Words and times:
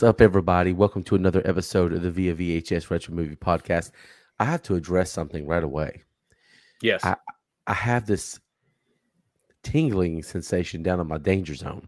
What's 0.00 0.08
up, 0.08 0.22
everybody? 0.22 0.72
Welcome 0.72 1.02
to 1.04 1.14
another 1.14 1.42
episode 1.44 1.92
of 1.92 2.00
the 2.00 2.10
Via 2.10 2.34
VHS 2.34 2.88
Retro 2.88 3.12
Movie 3.12 3.36
Podcast. 3.36 3.90
I 4.38 4.46
have 4.46 4.62
to 4.62 4.74
address 4.74 5.12
something 5.12 5.46
right 5.46 5.62
away. 5.62 6.04
Yes. 6.80 7.04
I, 7.04 7.16
I 7.66 7.74
have 7.74 8.06
this 8.06 8.40
tingling 9.62 10.22
sensation 10.22 10.82
down 10.82 11.00
in 11.00 11.06
my 11.06 11.18
danger 11.18 11.54
zone. 11.54 11.86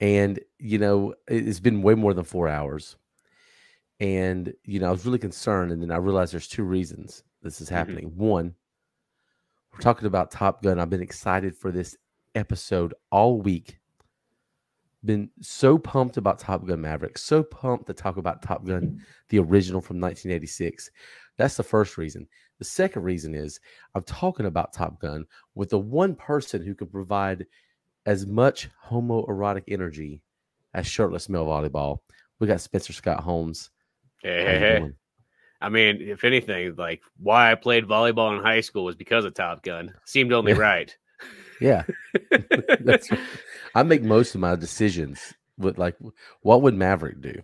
And, 0.00 0.38
you 0.60 0.78
know, 0.78 1.14
it- 1.28 1.48
it's 1.48 1.58
been 1.58 1.82
way 1.82 1.96
more 1.96 2.14
than 2.14 2.22
four 2.22 2.48
hours. 2.48 2.94
And, 3.98 4.54
you 4.62 4.78
know, 4.78 4.86
I 4.86 4.92
was 4.92 5.04
really 5.04 5.18
concerned. 5.18 5.72
And 5.72 5.82
then 5.82 5.90
I 5.90 5.96
realized 5.96 6.32
there's 6.32 6.46
two 6.46 6.62
reasons 6.62 7.24
this 7.42 7.60
is 7.60 7.68
Mhm. 7.68 7.72
happening. 7.72 8.16
One, 8.16 8.54
we're 9.72 9.80
talking 9.80 10.06
about 10.06 10.30
Top 10.30 10.62
Gun. 10.62 10.78
I've 10.78 10.88
been 10.88 11.02
excited 11.02 11.56
for 11.56 11.72
this 11.72 11.96
episode 12.36 12.94
all 13.10 13.40
week. 13.42 13.80
Been 15.04 15.30
so 15.40 15.78
pumped 15.78 16.16
about 16.16 16.38
Top 16.38 16.64
Gun 16.64 16.80
Maverick, 16.80 17.18
so 17.18 17.42
pumped 17.42 17.86
to 17.86 17.94
talk 17.94 18.16
about 18.16 18.42
Top 18.42 18.64
Gun, 18.64 19.00
the 19.30 19.38
original 19.40 19.80
from 19.80 20.00
1986. 20.00 20.90
That's 21.38 21.56
the 21.56 21.62
first 21.62 21.98
reason. 21.98 22.28
The 22.58 22.64
second 22.64 23.02
reason 23.02 23.34
is 23.34 23.58
I'm 23.94 24.04
talking 24.04 24.46
about 24.46 24.72
Top 24.72 25.00
Gun 25.00 25.24
with 25.54 25.70
the 25.70 25.78
one 25.78 26.14
person 26.14 26.62
who 26.62 26.74
can 26.74 26.86
provide 26.86 27.46
as 28.06 28.26
much 28.26 28.68
homoerotic 28.88 29.64
energy 29.68 30.22
as 30.74 30.86
shirtless 30.86 31.28
male 31.28 31.46
volleyball. 31.46 31.98
We 32.38 32.46
got 32.46 32.60
Spencer 32.60 32.92
Scott 32.92 33.20
Holmes. 33.20 33.70
hey, 34.22 34.44
hey, 34.44 34.58
hey. 34.58 34.90
I 35.60 35.68
mean, 35.68 35.98
if 36.00 36.24
anything, 36.24 36.74
like 36.76 37.02
why 37.18 37.52
I 37.52 37.54
played 37.54 37.84
volleyball 37.84 38.36
in 38.36 38.42
high 38.42 38.60
school 38.60 38.84
was 38.84 38.96
because 38.96 39.24
of 39.24 39.34
Top 39.34 39.62
Gun. 39.62 39.94
Seemed 40.04 40.32
only 40.32 40.52
right. 40.54 40.96
Yeah, 41.62 41.84
that's 42.80 43.10
right. 43.10 43.20
I 43.74 43.82
make 43.82 44.02
most 44.02 44.34
of 44.34 44.40
my 44.40 44.56
decisions 44.56 45.34
with 45.58 45.78
like, 45.78 45.96
what 46.42 46.62
would 46.62 46.74
Maverick 46.74 47.20
do? 47.20 47.42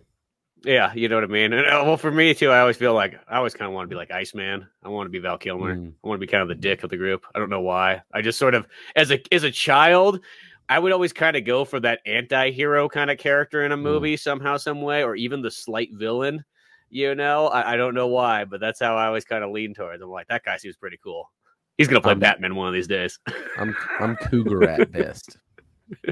Yeah, 0.65 0.93
you 0.93 1.07
know 1.07 1.15
what 1.15 1.23
I 1.23 1.27
mean. 1.27 1.53
And 1.53 1.65
uh, 1.65 1.83
well, 1.85 1.95
for 1.97 2.11
me 2.11 2.33
too, 2.33 2.49
I 2.49 2.59
always 2.59 2.75
feel 2.75 2.93
like 2.93 3.17
I 3.29 3.37
always 3.37 3.53
kind 3.53 3.69
of 3.69 3.73
want 3.73 3.89
to 3.89 3.93
be 3.93 3.97
like 3.97 4.11
Iceman. 4.11 4.67
I 4.83 4.89
want 4.89 5.07
to 5.07 5.11
be 5.11 5.19
Val 5.19 5.37
Kilmer. 5.37 5.75
Mm. 5.75 5.93
I 6.03 6.07
want 6.07 6.19
to 6.19 6.25
be 6.25 6.29
kind 6.29 6.41
of 6.43 6.49
the 6.49 6.55
dick 6.55 6.83
of 6.83 6.89
the 6.89 6.97
group. 6.97 7.25
I 7.33 7.39
don't 7.39 7.49
know 7.49 7.61
why. 7.61 8.01
I 8.13 8.21
just 8.21 8.37
sort 8.37 8.55
of 8.55 8.67
as 8.95 9.09
a 9.09 9.19
as 9.33 9.43
a 9.43 9.51
child, 9.51 10.19
I 10.67 10.77
would 10.77 10.91
always 10.91 11.13
kind 11.13 11.37
of 11.37 11.45
go 11.45 11.63
for 11.63 11.79
that 11.79 12.01
anti-hero 12.05 12.89
kind 12.89 13.09
of 13.09 13.17
character 13.17 13.63
in 13.63 13.71
a 13.71 13.77
Mm. 13.77 13.81
movie 13.83 14.17
somehow, 14.17 14.57
some 14.57 14.81
way, 14.81 15.03
or 15.03 15.15
even 15.15 15.41
the 15.41 15.49
slight 15.51 15.89
villain. 15.93 16.43
You 16.89 17.15
know, 17.15 17.47
I, 17.47 17.73
I 17.73 17.77
don't 17.77 17.93
know 17.95 18.07
why, 18.07 18.43
but 18.45 18.59
that's 18.59 18.79
how 18.81 18.97
I 18.97 19.05
always 19.05 19.23
kind 19.23 19.43
of 19.43 19.51
lean 19.51 19.73
towards. 19.75 20.01
I'm 20.01 20.09
like, 20.09 20.27
that 20.27 20.43
guy 20.43 20.57
seems 20.57 20.75
pretty 20.75 20.99
cool. 21.01 21.31
He's 21.79 21.87
gonna 21.87 22.01
play 22.01 22.11
Um, 22.11 22.19
Batman 22.19 22.53
one 22.55 22.67
of 22.67 22.73
these 22.75 22.87
days. 22.87 23.17
I'm 23.57 23.75
I'm 23.99 24.15
cougar 24.17 24.69
at 24.69 24.91
best. 24.91 25.37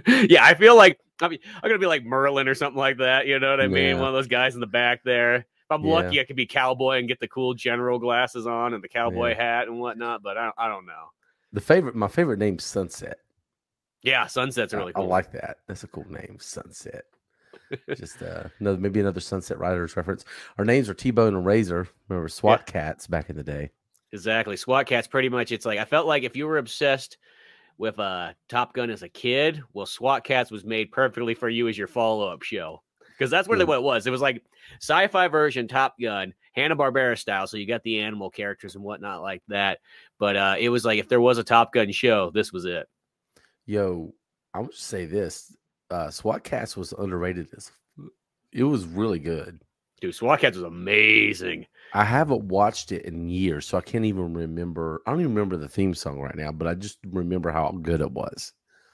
yeah, 0.08 0.44
I 0.44 0.56
feel 0.56 0.76
like 0.76 1.00
I 1.22 1.28
mean, 1.28 1.40
I'm 1.62 1.70
gonna 1.70 1.78
be 1.78 1.86
like 1.86 2.04
Merlin 2.06 2.48
or 2.48 2.56
something 2.56 2.80
like 2.80 2.98
that. 2.98 3.28
You 3.28 3.38
know 3.40 3.52
what 3.52 3.62
I 3.62 3.68
mean? 3.68 4.00
One 4.00 4.08
of 4.08 4.14
those 4.14 4.28
guys 4.28 4.56
in 4.56 4.62
the 4.62 4.66
back 4.68 5.04
there. 5.04 5.36
If 5.36 5.46
I'm 5.72 5.84
Yeah. 5.84 5.94
lucky, 5.94 6.20
I 6.22 6.24
could 6.24 6.36
be 6.38 6.46
cowboy 6.46 7.00
and 7.00 7.08
get 7.08 7.20
the 7.20 7.28
cool 7.28 7.54
general 7.54 8.00
glasses 8.00 8.48
on 8.48 8.74
and 8.74 8.84
the 8.84 8.88
cowboy 8.88 9.30
Yeah. 9.32 9.44
hat 9.44 9.68
and 9.68 9.80
whatnot. 9.80 10.24
But 10.24 10.38
I 10.38 10.46
don't, 10.46 10.56
I 10.58 10.68
don't 10.70 10.86
know. 10.86 11.12
The 11.54 11.62
favorite, 11.62 11.96
my 11.96 12.08
favorite 12.08 12.40
name's 12.40 12.64
Sunset. 12.64 13.18
Yeah, 14.04 14.26
Sunset's 14.28 14.74
really 14.74 14.94
I, 14.96 15.00
cool. 15.00 15.04
I 15.04 15.08
like 15.08 15.32
that. 15.34 15.58
That's 15.68 15.84
a 15.84 15.88
cool 15.88 16.06
name, 16.10 16.38
Sunset. 16.40 17.04
Just 17.96 18.22
uh, 18.22 18.44
another 18.60 18.78
maybe 18.78 19.00
another 19.02 19.20
Sunset 19.20 19.60
Riders 19.60 19.98
reference. 19.98 20.24
Our 20.58 20.64
names 20.66 20.88
are 20.88 20.94
T 20.94 21.12
Bone 21.12 21.36
and 21.36 21.46
Razor. 21.46 21.88
Remember 22.08 22.30
SWAT 22.30 22.66
Kats 22.66 23.08
back 23.08 23.30
in 23.30 23.36
the 23.36 23.44
day. 23.44 23.72
Exactly. 24.12 24.58
SWAT 24.58 24.86
Kats. 24.86 25.08
Pretty 25.08 25.30
much, 25.30 25.52
it's 25.52 25.66
like 25.66 25.80
I 25.80 25.86
felt 25.86 26.08
like 26.08 26.24
if 26.24 26.36
you 26.36 26.48
were 26.48 26.58
obsessed 26.58 27.18
with 27.78 28.00
uh 28.00 28.34
Top 28.50 28.74
Gun 28.74 28.90
as 28.90 29.04
a 29.04 29.10
kid, 29.10 29.62
well, 29.74 29.86
SWAT 29.86 30.24
Cats 30.24 30.52
was 30.52 30.66
made 30.66 30.92
perfectly 30.92 31.36
for 31.36 31.50
you 31.50 31.68
as 31.68 31.78
your 31.78 31.88
follow 31.88 32.28
up 32.28 32.44
show. 32.44 32.82
Because 33.18 33.32
that's 33.32 33.48
really 33.48 33.62
Good. 33.62 33.70
what 33.70 33.78
it 33.78 33.84
was. 33.84 34.06
It 34.06 34.12
was 34.12 34.22
like 34.22 34.44
sci-fi 34.80 35.28
version 35.28 35.68
Top 35.68 35.96
Gun, 36.00 36.34
Hanna 36.54 36.76
Barbera 36.76 37.18
style. 37.18 37.48
So 37.48 37.58
you 37.58 37.66
got 37.66 37.82
the 37.84 38.00
animal 38.00 38.30
characters 38.30 38.76
and 38.76 38.84
whatnot 38.84 39.24
like 39.24 39.42
that. 39.48 39.80
But 40.20 40.36
uh, 40.36 40.56
it 40.60 40.70
was 40.70 40.86
like 40.86 41.00
if 41.00 41.10
there 41.10 41.22
was 41.22 41.40
a 41.40 41.44
Top 41.44 41.74
Gun 41.74 41.92
show, 41.92 42.30
this 42.30 42.54
was 42.54 42.66
it. 42.66 42.88
Yo, 43.66 44.14
I 44.54 44.60
would 44.60 44.74
say 44.74 45.06
this: 45.06 45.56
uh, 45.90 46.10
SWAT 46.12 46.44
Kats 46.44 46.78
was 46.78 46.94
underrated. 46.94 47.48
As 47.58 47.72
it 48.52 48.64
was 48.64 48.86
really 48.86 49.20
good. 49.20 49.60
Dude, 50.00 50.14
SWAT 50.14 50.40
Kats 50.40 50.58
was 50.58 50.66
amazing. 50.66 51.66
I 51.94 52.04
haven't 52.04 52.44
watched 52.44 52.92
it 52.92 53.06
in 53.06 53.30
years, 53.30 53.66
so 53.66 53.78
I 53.78 53.82
can't 53.82 54.06
even 54.06 54.34
remember. 54.34 55.02
I 55.06 55.12
don't 55.12 55.22
even 55.22 55.34
remember 55.34 55.58
the 55.58 55.70
theme 55.70 55.96
song 55.96 56.20
right 56.20 56.36
now, 56.36 56.52
but 56.52 56.68
I 56.68 56.76
just 56.76 57.00
remember 57.10 57.50
how 57.52 57.72
good 57.82 58.02
it 58.02 58.12
was. 58.12 58.54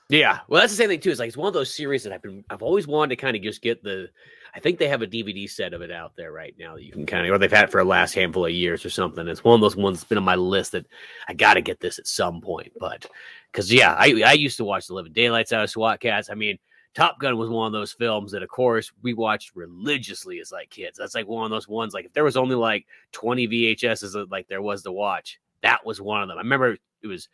Yeah, 0.10 0.40
well, 0.48 0.62
that's 0.62 0.74
the 0.74 0.78
same 0.78 0.90
thing 0.90 1.00
too. 1.00 1.10
It's 1.10 1.20
like 1.20 1.30
it's 1.30 1.38
one 1.38 1.48
of 1.48 1.54
those 1.54 1.74
series 1.74 2.04
that 2.04 2.14
I've 2.14 2.22
been, 2.22 2.44
I've 2.50 2.62
always 2.62 2.88
wanted 2.88 3.16
to 3.16 3.22
kind 3.22 3.36
of 3.36 3.42
just 3.42 3.62
get 3.62 3.84
the. 3.84 4.10
I 4.56 4.60
think 4.60 4.78
they 4.78 4.88
have 4.88 5.02
a 5.02 5.08
DVD 5.08 5.50
set 5.50 5.74
of 5.74 5.82
it 5.82 5.92
out 5.92 6.16
there 6.16 6.32
right 6.32 6.54
now 6.60 6.76
that 6.76 6.84
you 6.84 6.92
can 6.92 7.08
kind 7.08 7.26
of, 7.26 7.34
or 7.34 7.40
they've 7.40 7.52
had 7.52 7.64
it 7.64 7.72
for 7.72 7.82
the 7.82 7.90
last 7.90 8.14
handful 8.14 8.46
of 8.46 8.52
years 8.52 8.86
or 8.86 8.92
something. 8.92 9.28
It's 9.28 9.44
one 9.44 9.56
of 9.56 9.62
those 9.62 9.76
ones 9.76 9.98
that's 9.98 10.08
been 10.08 10.20
on 10.20 10.24
my 10.24 10.36
list 10.36 10.74
that 10.74 10.86
I 11.28 11.34
got 11.34 11.56
to 11.56 11.62
get 11.62 11.80
this 11.80 11.98
at 11.98 12.06
some 12.06 12.40
point. 12.40 12.72
But 12.80 13.08
because 13.52 13.74
yeah, 13.74 13.96
I 13.98 14.22
I 14.24 14.34
used 14.34 14.58
to 14.58 14.66
watch 14.66 14.86
the 14.86 14.94
Living 14.94 15.14
Daylights 15.14 15.52
out 15.52 15.64
of 15.64 15.70
SWAT 15.72 16.00
Kats. 16.00 16.30
I 16.30 16.36
mean, 16.36 16.60
Top 16.94 17.20
Gun 17.20 17.38
was 17.38 17.50
one 17.50 17.68
of 17.68 17.74
those 17.74 17.92
films 17.92 18.32
that, 18.32 18.44
of 18.44 18.50
course, 18.50 18.92
we 19.02 19.14
watched 19.14 19.56
religiously 19.56 20.40
as 20.40 20.52
like 20.52 20.70
kids. 20.70 20.98
That's 20.98 21.16
like 21.16 21.28
one 21.28 21.46
of 21.46 21.52
those 21.52 21.68
ones. 21.68 21.94
Like 21.94 22.06
if 22.06 22.14
there 22.14 22.24
was 22.24 22.38
only 22.38 22.56
like 22.56 22.86
twenty 23.12 23.48
VHSs 23.48 24.30
like 24.30 24.48
there 24.48 24.62
was 24.62 24.84
to 24.84 24.92
watch, 24.92 25.40
that 25.62 25.86
was 25.86 26.02
one 26.02 26.22
of 26.22 26.28
them. 26.28 26.38
I 26.38 26.42
remember 26.42 26.78
it 27.02 27.08
was 27.08 27.30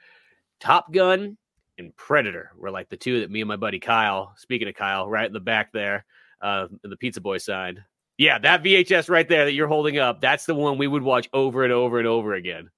Top 0.60 0.92
Gun 0.94 1.38
and 1.78 1.96
Predator 1.96 2.52
were 2.58 2.72
like 2.72 2.90
the 2.90 2.98
two 2.98 3.20
that 3.22 3.32
me 3.32 3.42
and 3.42 3.48
my 3.48 3.56
buddy 3.56 3.80
Kyle, 3.80 4.34
speaking 4.38 4.68
of 4.68 4.76
Kyle, 4.76 5.10
right 5.10 5.28
in 5.28 5.34
the 5.34 5.40
back 5.40 5.72
there, 5.72 6.06
uh, 6.42 6.68
in 6.84 6.90
the 6.90 6.98
Pizza 6.98 7.22
Boy 7.22 7.38
sign. 7.38 7.84
Yeah, 8.18 8.38
that 8.40 8.64
VHS 8.64 9.10
right 9.10 9.28
there 9.28 9.46
that 9.46 9.54
you're 9.54 9.68
holding 9.68 9.98
up, 9.98 10.20
that's 10.20 10.46
the 10.46 10.56
one 10.56 10.78
we 10.78 10.88
would 10.88 11.04
watch 11.04 11.30
over 11.32 11.64
and 11.64 11.72
over 11.72 12.00
and 12.00 12.08
over 12.08 12.34
again. 12.34 12.70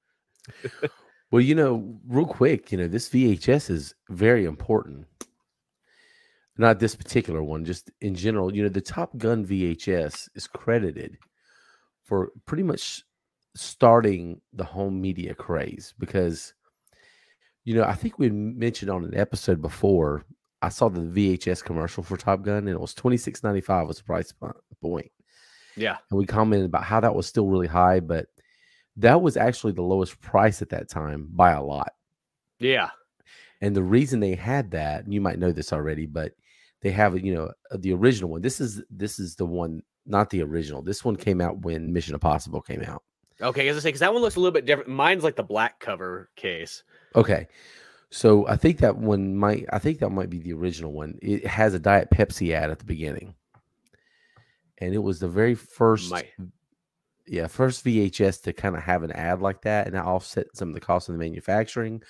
Well, 1.32 1.42
you 1.42 1.56
know, 1.56 1.98
real 2.10 2.26
quick, 2.26 2.74
you 2.74 2.78
know, 2.78 2.90
this 2.90 3.10
VHS 3.10 3.70
is 3.70 3.96
very 4.10 4.44
important. 4.44 5.08
Not 6.58 6.80
this 6.80 6.96
particular 6.96 7.42
one, 7.42 7.66
just 7.66 7.90
in 8.02 8.14
general. 8.16 8.54
You 8.56 8.64
know, 8.64 8.70
the 8.70 8.82
Top 8.82 9.18
Gun 9.18 9.46
VHS 9.46 10.30
is 10.36 10.48
credited 10.48 11.18
for 12.04 12.32
pretty 12.46 12.64
much 12.64 13.04
starting 13.56 14.42
the 14.54 14.64
home 14.64 15.02
media 15.02 15.34
craze 15.34 15.94
because, 15.98 16.54
you 17.64 17.74
know, 17.76 17.84
I 17.84 17.94
think 17.94 18.20
we 18.20 18.30
mentioned 18.30 18.92
on 18.92 19.06
an 19.06 19.16
episode 19.16 19.62
before. 19.62 20.26
I 20.64 20.70
saw 20.70 20.90
the 20.90 21.00
VHS 21.02 21.64
commercial 21.64 22.04
for 22.04 22.18
Top 22.18 22.44
Gun, 22.44 22.58
and 22.68 22.70
it 22.70 22.80
was 22.80 22.94
twenty 22.94 23.18
six 23.18 23.44
ninety 23.44 23.62
five 23.62 23.88
was 23.88 23.98
the 23.98 24.04
price 24.04 24.32
point 24.82 25.12
Yeah. 25.76 25.98
and 26.12 26.20
we 26.20 26.26
commented 26.28 26.68
about 26.68 26.84
how 26.84 27.00
that 27.00 27.16
was 27.16 27.26
still 27.26 27.48
really 27.48 27.66
high, 27.68 28.00
but 28.00 28.28
that 28.98 29.22
was 29.22 29.38
actually 29.38 29.74
the 29.74 29.82
lowest 29.82 30.20
price 30.22 30.62
at 30.62 30.70
that 30.70 30.88
time 30.90 31.30
by 31.32 31.52
a 31.54 31.64
lot. 31.64 31.94
Yeah. 32.60 32.90
And 33.62 33.76
the 33.76 33.82
reason 33.82 34.20
they 34.20 34.36
had 34.36 34.72
that, 34.72 35.04
and 35.06 35.14
you 35.14 35.22
might 35.22 35.40
know 35.40 35.52
this 35.52 35.74
already, 35.74 36.06
but 36.06 36.34
they 36.82 36.92
have 36.92 37.24
you 37.24 37.34
know 37.34 37.52
uh, 37.72 37.78
the 37.80 37.94
original 37.94 38.30
one. 38.30 38.42
This 38.42 38.60
is 38.60 38.82
this 38.90 39.20
is 39.20 39.36
the 39.36 39.46
one, 39.46 39.84
not 40.06 40.30
the 40.30 40.44
original. 40.44 40.82
This 40.82 41.06
one 41.06 41.16
came 41.16 41.42
out 41.42 41.60
when 41.60 41.94
Mission 41.94 42.14
Impossible 42.14 42.62
came 42.62 42.84
out. 42.84 43.04
Okay, 43.42 43.68
as 43.68 43.78
I 43.78 43.80
say, 43.80 43.90
because 43.90 44.02
that 44.02 44.14
one 44.14 44.22
looks 44.22 44.36
a 44.36 44.40
little 44.40 44.52
bit 44.52 44.66
different. 44.66 44.90
Mine's 44.90 45.24
like 45.24 45.36
the 45.36 45.44
black 45.44 45.80
cover 45.80 46.30
case. 46.36 46.84
Okay. 47.16 47.48
So 48.14 48.46
I 48.48 48.58
think 48.58 48.80
that 48.80 48.98
one 48.98 49.36
might 49.36 49.66
I 49.72 49.80
think 49.80 50.00
that 50.00 50.10
might 50.10 50.30
be 50.30 50.40
the 50.40 50.54
original 50.54 50.92
one. 50.92 51.18
It 51.22 51.48
has 51.48 51.74
a 51.74 51.80
Diet 51.80 52.10
Pepsi 52.12 52.54
ad 52.54 52.70
at 52.70 52.80
the 52.80 52.86
beginning. 52.86 53.36
And 54.80 54.94
it 54.94 55.00
was 55.00 55.20
the 55.20 55.30
very 55.30 55.56
first 55.56 56.12
Might. 56.12 56.32
yeah, 57.28 57.48
first 57.48 57.86
VHS 57.86 58.42
to 58.44 58.54
kind 58.54 58.76
of 58.76 58.82
have 58.82 59.04
an 59.04 59.12
ad 59.12 59.40
like 59.42 59.62
that, 59.62 59.86
and 59.86 59.96
that 59.96 60.06
offset 60.06 60.48
some 60.56 60.70
of 60.70 60.74
the 60.74 60.82
cost 60.82 61.08
of 61.08 61.14
the 61.14 61.20
manufacturing, 61.20 62.02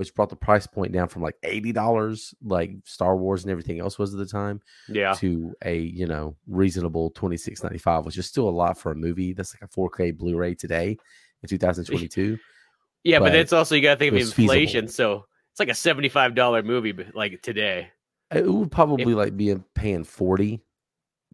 which 0.00 0.14
brought 0.14 0.30
the 0.30 0.34
price 0.36 0.66
point 0.66 0.92
down 0.92 1.06
from 1.08 1.20
like 1.20 1.36
eighty 1.42 1.72
dollars, 1.72 2.34
like 2.42 2.70
Star 2.84 3.18
Wars 3.18 3.42
and 3.44 3.50
everything 3.50 3.80
else 3.80 3.98
was 3.98 4.14
at 4.14 4.18
the 4.18 4.24
time, 4.24 4.62
Yeah. 4.88 5.12
to 5.18 5.52
a 5.62 5.76
you 5.78 6.06
know 6.06 6.36
reasonable 6.48 7.10
twenty 7.10 7.36
six 7.36 7.62
ninety 7.62 7.76
five, 7.76 8.06
which 8.06 8.16
is 8.16 8.24
still 8.24 8.48
a 8.48 8.50
lot 8.50 8.78
for 8.78 8.92
a 8.92 8.94
movie. 8.96 9.34
That's 9.34 9.54
like 9.54 9.60
a 9.60 9.68
four 9.68 9.90
K 9.90 10.10
Blu 10.10 10.36
ray 10.38 10.54
today 10.54 10.96
in 11.42 11.48
two 11.50 11.58
thousand 11.58 11.84
twenty 11.84 12.08
two. 12.08 12.38
Yeah, 13.04 13.18
but, 13.18 13.26
but 13.26 13.34
it's 13.34 13.52
also 13.52 13.74
you 13.74 13.82
got 13.82 13.96
to 13.96 13.98
think 13.98 14.12
of 14.12 14.14
was 14.14 14.32
feasible. 14.32 14.54
inflation. 14.54 14.88
So 14.88 15.26
it's 15.52 15.60
like 15.60 15.68
a 15.68 15.74
seventy-five 15.74 16.34
dollar 16.34 16.62
movie, 16.62 16.92
but 16.92 17.14
like 17.14 17.42
today. 17.42 17.88
Uh, 18.34 18.38
it 18.38 18.50
would 18.50 18.72
probably 18.72 19.12
like 19.12 19.36
be 19.36 19.50
a 19.50 19.58
paying 19.74 20.04
forty 20.04 20.62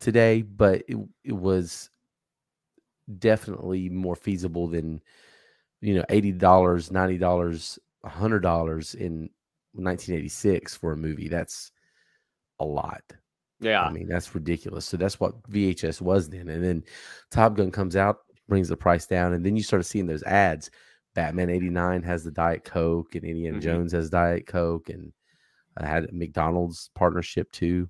today, 0.00 0.42
but 0.42 0.82
it 0.88 0.96
it 1.22 1.34
was 1.34 1.88
definitely 3.18 3.88
more 3.88 4.16
feasible 4.16 4.66
than 4.66 5.00
you 5.80 5.94
know 5.94 6.04
eighty 6.08 6.32
dollars, 6.32 6.90
ninety 6.90 7.18
dollars, 7.18 7.78
hundred 8.06 8.40
dollars 8.40 8.94
in 8.94 9.28
1986 9.72 10.76
for 10.76 10.92
a 10.92 10.96
movie. 10.96 11.28
That's 11.28 11.70
a 12.60 12.64
lot. 12.64 13.02
Yeah. 13.60 13.82
I 13.82 13.90
mean, 13.90 14.06
that's 14.08 14.34
ridiculous. 14.34 14.84
So 14.86 14.96
that's 14.96 15.18
what 15.20 15.42
VHS 15.50 16.00
was 16.00 16.28
then. 16.28 16.48
And 16.48 16.62
then 16.62 16.84
Top 17.30 17.54
Gun 17.56 17.70
comes 17.70 17.96
out, 17.96 18.18
brings 18.48 18.68
the 18.68 18.76
price 18.76 19.06
down, 19.06 19.32
and 19.32 19.44
then 19.44 19.56
you 19.56 19.62
start 19.62 19.84
seeing 19.86 20.06
those 20.06 20.22
ads. 20.24 20.70
Batman 21.14 21.48
89 21.48 22.02
has 22.02 22.24
the 22.24 22.30
Diet 22.30 22.64
Coke, 22.64 23.14
and 23.14 23.24
Indiana 23.24 23.56
Mhm. 23.58 23.62
Jones 23.62 23.92
has 23.92 24.10
Diet 24.10 24.46
Coke, 24.46 24.90
and 24.90 25.12
I 25.78 25.86
had 25.86 26.04
a 26.04 26.12
McDonald's 26.12 26.90
partnership 26.94 27.50
too. 27.52 27.88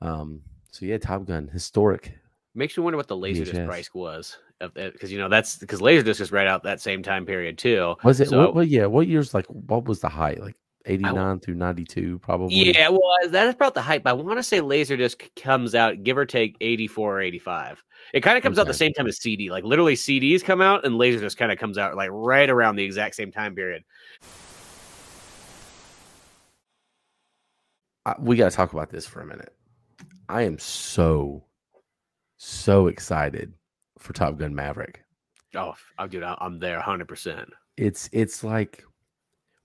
Um, 0.00 0.42
So 0.70 0.86
yeah, 0.86 0.96
Top 0.98 1.26
Gun, 1.26 1.48
historic. 1.48 2.18
Makes 2.54 2.76
me 2.76 2.84
wonder 2.84 2.98
what 2.98 3.08
the 3.08 3.16
Laserdisc 3.16 3.52
VHS. 3.54 3.66
price 3.66 3.94
was 3.94 4.36
because 4.74 5.10
you 5.10 5.18
know 5.18 5.28
that's 5.28 5.56
because 5.56 5.80
Laserdisc 5.80 6.20
is 6.20 6.30
right 6.30 6.46
out 6.46 6.62
that 6.64 6.80
same 6.80 7.02
time 7.02 7.24
period 7.24 7.58
too. 7.58 7.94
Was 8.04 8.20
it? 8.20 8.28
So- 8.28 8.38
what, 8.38 8.54
what? 8.54 8.68
Yeah. 8.68 8.86
What 8.86 9.06
years? 9.06 9.32
Like, 9.34 9.46
what 9.46 9.86
was 9.86 10.00
the 10.00 10.08
height? 10.08 10.40
Like 10.40 10.56
eighty 10.84 11.02
nine 11.04 11.40
through 11.40 11.54
ninety 11.54 11.84
two, 11.84 12.18
probably. 12.18 12.54
Yeah, 12.54 12.90
well, 12.90 13.00
that's 13.28 13.54
about 13.54 13.74
the 13.74 13.80
hype. 13.82 14.06
I 14.06 14.12
want 14.12 14.38
to 14.38 14.42
say 14.42 14.60
Laserdisc 14.60 15.30
comes 15.40 15.74
out, 15.74 16.02
give 16.02 16.18
or 16.18 16.26
take, 16.26 16.56
84 16.60 17.16
or 17.16 17.20
85. 17.22 17.82
It 18.12 18.20
kind 18.20 18.36
of 18.36 18.42
comes 18.42 18.58
out 18.58 18.66
the 18.66 18.74
same 18.74 18.92
time 18.92 19.06
as 19.06 19.20
CD. 19.22 19.50
Like 19.50 19.64
literally, 19.64 19.94
CDs 19.94 20.44
come 20.44 20.60
out, 20.60 20.84
and 20.84 20.96
Laserdisc 20.96 21.36
kind 21.36 21.50
of 21.52 21.58
comes 21.58 21.78
out 21.78 21.96
like 21.96 22.10
right 22.12 22.50
around 22.50 22.76
the 22.76 22.84
exact 22.84 23.14
same 23.14 23.32
time 23.32 23.54
period. 23.54 23.82
I, 28.04 28.14
we 28.18 28.36
got 28.36 28.50
to 28.50 28.56
talk 28.56 28.72
about 28.72 28.90
this 28.90 29.06
for 29.06 29.20
a 29.20 29.26
minute. 29.26 29.54
I 30.28 30.42
am 30.42 30.58
so, 30.58 31.44
so 32.42 32.88
excited 32.88 33.52
for 33.98 34.12
Top 34.12 34.36
Gun 34.36 34.54
Maverick. 34.54 35.04
Oh, 35.98 36.06
dude, 36.08 36.24
I'm 36.24 36.58
there 36.58 36.80
100%. 36.80 37.48
It's 37.76 38.08
it's 38.12 38.44
like 38.44 38.84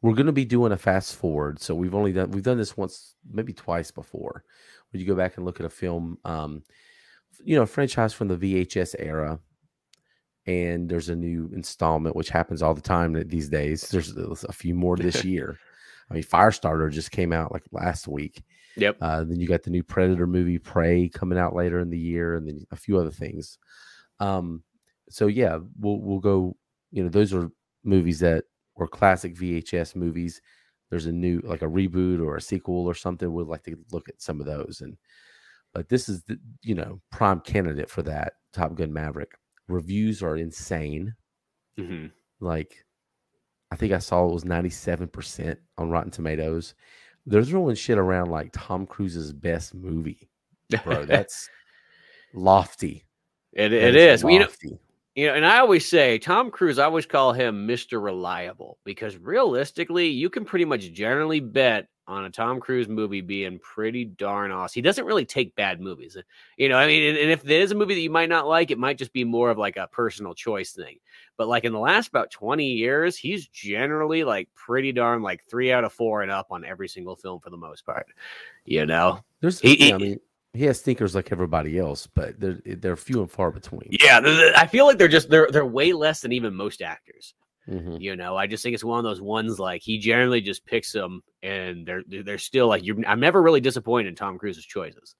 we're 0.01 0.13
going 0.13 0.27
to 0.27 0.31
be 0.31 0.45
doing 0.45 0.71
a 0.71 0.77
fast 0.77 1.15
forward. 1.15 1.59
So 1.59 1.75
we've 1.75 1.95
only 1.95 2.13
done 2.13 2.31
we've 2.31 2.43
done 2.43 2.57
this 2.57 2.77
once, 2.77 3.15
maybe 3.29 3.51
twice 3.51 3.91
before. 3.91 4.43
When 4.91 5.01
you 5.01 5.07
go 5.07 5.15
back 5.15 5.37
and 5.37 5.45
look 5.45 5.59
at 5.59 5.65
a 5.65 5.69
film, 5.69 6.17
um, 6.23 6.63
you 7.43 7.55
know, 7.55 7.63
a 7.63 7.67
franchise 7.67 8.13
from 8.13 8.29
the 8.29 8.37
VHS 8.37 8.95
era, 8.99 9.39
and 10.45 10.87
there's 10.87 11.09
a 11.09 11.15
new 11.15 11.49
installment, 11.53 12.15
which 12.15 12.29
happens 12.29 12.61
all 12.61 12.73
the 12.73 12.81
time 12.81 13.13
these 13.27 13.49
days. 13.49 13.89
There's 13.89 14.15
a 14.15 14.53
few 14.53 14.73
more 14.73 14.95
this 14.95 15.25
year. 15.25 15.57
I 16.09 16.13
mean, 16.13 16.23
Firestarter 16.23 16.89
just 16.91 17.11
came 17.11 17.33
out 17.33 17.51
like 17.51 17.63
last 17.71 18.07
week. 18.07 18.41
Yep. 18.77 19.01
Uh, 19.01 19.23
then 19.23 19.39
you 19.39 19.47
got 19.47 19.63
the 19.63 19.69
new 19.71 19.83
Predator 19.83 20.27
movie, 20.27 20.59
Prey, 20.59 21.09
coming 21.09 21.37
out 21.37 21.55
later 21.55 21.79
in 21.79 21.89
the 21.89 21.99
year, 21.99 22.35
and 22.35 22.47
then 22.47 22.65
a 22.71 22.75
few 22.75 22.97
other 22.97 23.11
things. 23.11 23.57
Um, 24.19 24.63
so 25.09 25.27
yeah, 25.27 25.59
we'll 25.79 26.01
we'll 26.01 26.19
go. 26.19 26.55
You 26.91 27.03
know, 27.03 27.09
those 27.09 27.33
are 27.33 27.49
movies 27.83 28.19
that 28.21 28.45
were 28.75 28.87
classic 28.87 29.35
VHS 29.35 29.95
movies. 29.95 30.41
There's 30.89 31.05
a 31.05 31.11
new 31.11 31.41
like 31.43 31.61
a 31.61 31.67
reboot 31.67 32.21
or 32.25 32.35
a 32.37 32.41
sequel 32.41 32.85
or 32.87 32.93
something. 32.95 33.31
We'd 33.33 33.47
like 33.47 33.63
to 33.63 33.77
look 33.91 34.09
at 34.09 34.21
some 34.21 34.39
of 34.39 34.45
those, 34.47 34.81
and 34.81 34.97
but 35.73 35.89
this 35.89 36.09
is 36.09 36.23
the 36.23 36.39
you 36.63 36.75
know 36.75 37.01
prime 37.11 37.41
candidate 37.41 37.89
for 37.89 38.03
that. 38.03 38.33
Top 38.53 38.75
Gun 38.75 38.93
Maverick 38.93 39.31
reviews 39.67 40.23
are 40.23 40.37
insane. 40.37 41.15
hmm 41.77 42.07
Like, 42.39 42.85
I 43.71 43.75
think 43.75 43.93
I 43.93 43.99
saw 43.99 44.27
it 44.27 44.33
was 44.33 44.45
97% 44.45 45.57
on 45.77 45.89
Rotten 45.89 46.11
Tomatoes. 46.11 46.75
They're 47.27 47.43
throwing 47.43 47.75
shit 47.75 47.97
around 47.97 48.31
like 48.31 48.51
Tom 48.53 48.85
Cruise's 48.85 49.33
best 49.33 49.75
movie, 49.75 50.29
bro. 50.83 51.05
That's 51.05 51.49
lofty. 52.33 53.05
it, 53.53 53.69
That 53.69 53.73
it 53.73 53.95
is. 53.95 54.23
You 54.23 54.39
know, 54.39 54.45
lofty. 54.45 54.79
You 55.15 55.27
know, 55.27 55.33
and 55.33 55.45
I 55.45 55.59
always 55.59 55.87
say 55.87 56.19
Tom 56.19 56.49
Cruise, 56.49 56.79
I 56.79 56.85
always 56.85 57.05
call 57.05 57.33
him 57.33 57.67
Mr. 57.67 58.01
Reliable 58.01 58.77
because 58.85 59.17
realistically, 59.17 60.07
you 60.07 60.29
can 60.29 60.45
pretty 60.45 60.65
much 60.65 60.93
generally 60.93 61.39
bet 61.41 61.87
on 62.07 62.25
a 62.25 62.29
Tom 62.29 62.59
Cruise 62.59 62.87
movie 62.87 63.21
being 63.21 63.59
pretty 63.59 64.05
darn 64.05 64.51
awesome. 64.51 64.73
He 64.79 64.81
doesn't 64.81 65.05
really 65.05 65.25
take 65.25 65.55
bad 65.55 65.81
movies. 65.81 66.17
You 66.57 66.69
know, 66.69 66.77
I 66.77 66.87
mean, 66.87 67.09
and, 67.09 67.17
and 67.17 67.31
if 67.31 67.43
there 67.43 67.59
is 67.61 67.71
a 67.71 67.75
movie 67.75 67.95
that 67.95 68.01
you 68.01 68.09
might 68.09 68.29
not 68.29 68.47
like, 68.47 68.71
it 68.71 68.77
might 68.79 68.97
just 68.97 69.11
be 69.13 69.23
more 69.25 69.49
of 69.49 69.57
like 69.57 69.75
a 69.77 69.87
personal 69.87 70.33
choice 70.33 70.71
thing. 70.71 70.99
But 71.37 71.47
like 71.49 71.65
in 71.65 71.73
the 71.73 71.79
last 71.79 72.07
about 72.07 72.31
20 72.31 72.65
years, 72.65 73.17
he's 73.17 73.47
generally 73.47 74.23
like 74.23 74.49
pretty 74.55 74.91
darn 74.91 75.21
like 75.21 75.43
three 75.49 75.71
out 75.71 75.83
of 75.83 75.91
four 75.93 76.21
and 76.21 76.31
up 76.31 76.47
on 76.49 76.63
every 76.63 76.87
single 76.87 77.15
film 77.15 77.39
for 77.41 77.49
the 77.49 77.57
most 77.57 77.85
part. 77.85 78.07
You 78.65 78.85
know? 78.85 79.19
There's, 79.41 79.59
He- 79.59 79.89
yeah, 79.89 79.95
I 79.95 79.97
mean, 79.97 80.19
he 80.53 80.63
has 80.63 80.79
stinkers 80.79 81.13
like 81.13 81.31
everybody 81.31 81.77
else, 81.77 82.07
but 82.07 82.39
they're 82.39 82.59
they're 82.65 82.95
few 82.95 83.21
and 83.21 83.29
far 83.29 83.51
between. 83.51 83.89
Yeah, 83.91 84.21
I 84.55 84.65
feel 84.65 84.85
like 84.87 84.97
they're 84.97 85.07
just 85.07 85.29
they're 85.29 85.49
they're 85.51 85.65
way 85.65 85.93
less 85.93 86.21
than 86.21 86.31
even 86.31 86.55
most 86.55 86.81
actors. 86.81 87.35
Mhm. 87.69 88.01
You 88.01 88.15
know, 88.15 88.35
I 88.37 88.47
just 88.47 88.63
think 88.63 88.73
it's 88.73 88.83
one 88.83 88.97
of 88.97 89.03
those 89.03 89.21
ones 89.21 89.59
like 89.59 89.83
he 89.83 89.99
generally 89.99 90.41
just 90.41 90.65
picks 90.65 90.91
them, 90.93 91.21
and 91.43 91.85
they're 91.85 92.03
they're 92.07 92.37
still 92.37 92.67
like 92.67 92.83
you're. 92.83 92.97
I'm 93.07 93.19
never 93.19 93.41
really 93.41 93.61
disappointed 93.61 94.09
in 94.09 94.15
Tom 94.15 94.37
Cruise's 94.37 94.65
choices. 94.65 95.15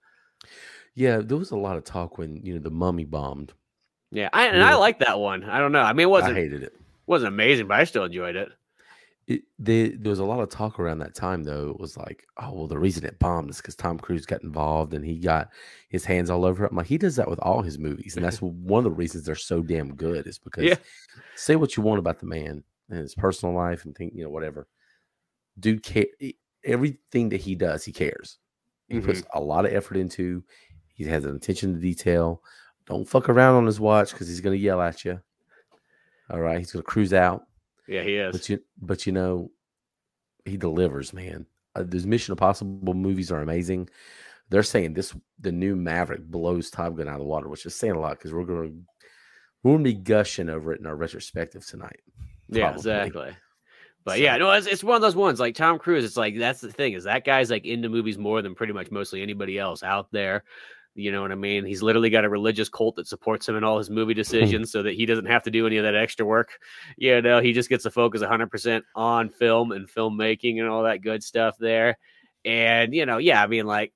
Yeah, 0.96 1.18
there 1.18 1.38
was 1.38 1.52
a 1.52 1.58
lot 1.58 1.78
of 1.78 1.84
talk 1.84 2.18
when 2.18 2.38
you 2.44 2.54
know 2.54 2.60
the 2.60 2.72
Mummy 2.72 3.06
bombed. 3.06 3.54
Yeah, 4.12 4.30
I, 4.34 4.46
and 4.48 4.64
I 4.64 4.76
like 4.76 5.00
that 5.00 5.20
one. 5.20 5.44
I 5.44 5.60
don't 5.60 5.72
know. 5.72 5.82
I 5.82 5.94
mean, 5.94 6.06
it 6.06 6.10
wasn't 6.10 6.38
hated 6.38 6.64
it. 6.64 6.74
wasn't 7.08 7.34
amazing, 7.34 7.68
but 7.68 7.80
I 7.80 7.84
still 7.84 8.06
enjoyed 8.06 8.36
it. 8.38 8.50
it 9.28 9.42
they, 9.60 9.90
there 9.90 10.10
was 10.12 10.20
a 10.20 10.26
lot 10.26 10.40
of 10.40 10.50
talk 10.50 10.80
around 10.80 11.00
that 11.00 11.14
time 11.14 11.44
though. 11.44 11.70
It 11.70 11.80
was 11.80 11.98
like, 11.98 12.26
oh 12.38 12.54
well, 12.54 12.68
the 12.68 12.80
reason 12.80 13.06
it 13.06 13.20
bombed 13.20 13.50
is 13.50 13.58
because 13.58 13.76
Tom 13.76 14.00
Cruise 14.00 14.26
got 14.26 14.44
involved 14.44 14.94
and 14.94 15.06
he 15.06 15.20
got 15.20 15.50
his 15.90 16.06
hands 16.06 16.30
all 16.30 16.46
over 16.46 16.64
it. 16.66 16.72
I'm 16.72 16.78
like, 16.78 16.88
he 16.88 16.98
does 16.98 17.18
that 17.18 17.30
with 17.30 17.40
all 17.40 17.62
his 17.62 17.78
movies, 17.78 18.16
and 18.16 18.24
that's 18.26 18.42
one 18.42 18.80
of 18.80 18.86
the 18.86 18.92
reasons 18.92 19.26
they're 19.26 19.36
so 19.36 19.62
damn 19.62 19.94
good. 19.94 20.26
Is 20.26 20.40
because 20.40 20.64
Yeah. 20.64 20.76
say 21.36 21.58
what 21.58 21.76
you 21.78 21.84
want 21.84 22.00
about 22.00 22.20
the 22.20 22.26
man 22.28 22.64
and 22.90 23.00
his 23.00 23.14
personal 23.14 23.54
life 23.54 23.84
and 23.86 23.94
think 23.96 24.14
you 24.16 24.24
know 24.24 24.30
whatever, 24.30 24.68
dude. 25.60 25.84
Care 25.84 26.06
everything 26.64 27.30
that 27.30 27.42
he 27.42 27.56
does, 27.56 27.84
he 27.86 27.92
cares. 27.92 28.38
He 28.88 29.02
puts 29.02 29.24
a 29.34 29.42
lot 29.42 29.66
of 29.66 29.74
effort 29.74 29.98
into. 29.98 30.44
He 30.94 31.04
has 31.06 31.26
an 31.26 31.36
attention 31.36 31.74
to 31.74 31.80
detail. 31.80 32.42
Don't 32.86 33.08
fuck 33.08 33.28
around 33.30 33.56
on 33.56 33.66
his 33.66 33.80
watch 33.80 34.12
because 34.12 34.28
he's 34.28 34.42
gonna 34.42 34.56
yell 34.56 34.82
at 34.82 35.04
you. 35.04 35.20
All 36.30 36.40
right, 36.40 36.58
he's 36.58 36.72
gonna 36.72 36.84
cruise 36.84 37.14
out. 37.14 37.44
Yeah, 37.88 38.04
he 38.04 38.16
is. 38.16 38.32
But 38.32 38.50
you, 38.50 38.60
but 38.82 39.06
you 39.06 39.12
know, 39.12 39.52
he 40.46 40.58
delivers, 40.58 41.14
man. 41.14 41.46
Uh, 41.76 41.84
those 41.86 42.06
Mission 42.06 42.32
Impossible 42.32 42.94
movies 42.94 43.32
are 43.32 43.42
amazing. 43.42 43.90
They're 44.50 44.64
saying 44.64 44.94
this, 44.94 45.14
the 45.40 45.52
new 45.52 45.76
Maverick 45.76 46.24
blows 46.24 46.70
Top 46.70 46.96
Gun 46.96 47.10
out 47.10 47.16
of 47.16 47.20
the 47.20 47.26
water, 47.26 47.50
which 47.50 47.66
is 47.66 47.76
saying 47.76 47.94
a 47.94 48.00
lot 48.00 48.18
because 48.18 48.34
we're 48.34 48.46
gonna 48.46 48.72
we're 49.64 49.74
gonna 49.74 49.84
be 49.84 49.94
gushing 49.94 50.50
over 50.50 50.74
it 50.74 50.80
in 50.80 50.86
our 50.86 50.96
retrospective 50.96 51.66
tonight. 51.66 52.00
Yeah, 52.50 52.74
exactly. 52.74 53.36
But 54.08 54.14
So- 54.20 54.24
yeah, 54.24 54.38
no, 54.38 54.50
it's, 54.52 54.68
it's 54.68 54.86
one 54.86 54.96
of 54.96 55.02
those 55.02 55.18
ones 55.18 55.38
like 55.38 55.54
Tom 55.54 55.78
Cruise. 55.78 56.06
It's 56.06 56.16
like 56.16 56.38
that's 56.40 56.62
the 56.62 56.72
thing 56.72 56.94
is 56.94 57.04
that 57.04 57.26
guy's 57.26 57.52
like 57.52 57.66
into 57.66 57.90
movies 57.90 58.18
more 58.18 58.42
than 58.42 58.56
pretty 58.56 58.72
much 58.72 58.90
mostly 58.90 59.22
anybody 59.22 59.60
else 59.60 59.84
out 59.84 60.10
there. 60.14 60.46
You 60.96 61.12
know 61.12 61.22
what 61.22 61.34
I 61.34 61.36
mean? 61.36 61.66
He's 61.66 61.84
literally 61.84 62.10
got 62.10 62.24
a 62.24 62.30
religious 62.30 62.70
cult 62.70 62.96
that 62.96 63.06
supports 63.06 63.50
him 63.50 63.58
in 63.58 63.66
all 63.66 63.78
his 63.78 63.90
movie 63.90 64.14
decisions, 64.24 64.72
so 64.72 64.82
that 64.84 64.94
he 64.96 65.06
doesn't 65.06 65.26
have 65.26 65.44
to 65.44 65.52
do 65.52 65.68
any 65.68 65.76
of 65.76 65.84
that 65.84 65.94
extra 65.94 66.26
work. 66.26 66.58
You 66.96 67.22
know, 67.22 67.42
he 67.42 67.52
just 67.52 67.68
gets 67.68 67.84
to 67.84 67.92
focus 67.92 68.22
100 68.22 68.50
percent 68.50 68.86
on 68.96 69.28
film 69.30 69.74
and 69.74 69.90
filmmaking 69.90 70.60
and 70.60 70.70
all 70.70 70.84
that 70.84 71.02
good 71.02 71.22
stuff 71.22 71.58
there. 71.60 71.98
And 72.46 72.96
you 72.96 73.06
know, 73.06 73.18
yeah, 73.18 73.44
I 73.44 73.48
mean, 73.48 73.66
like 73.68 73.92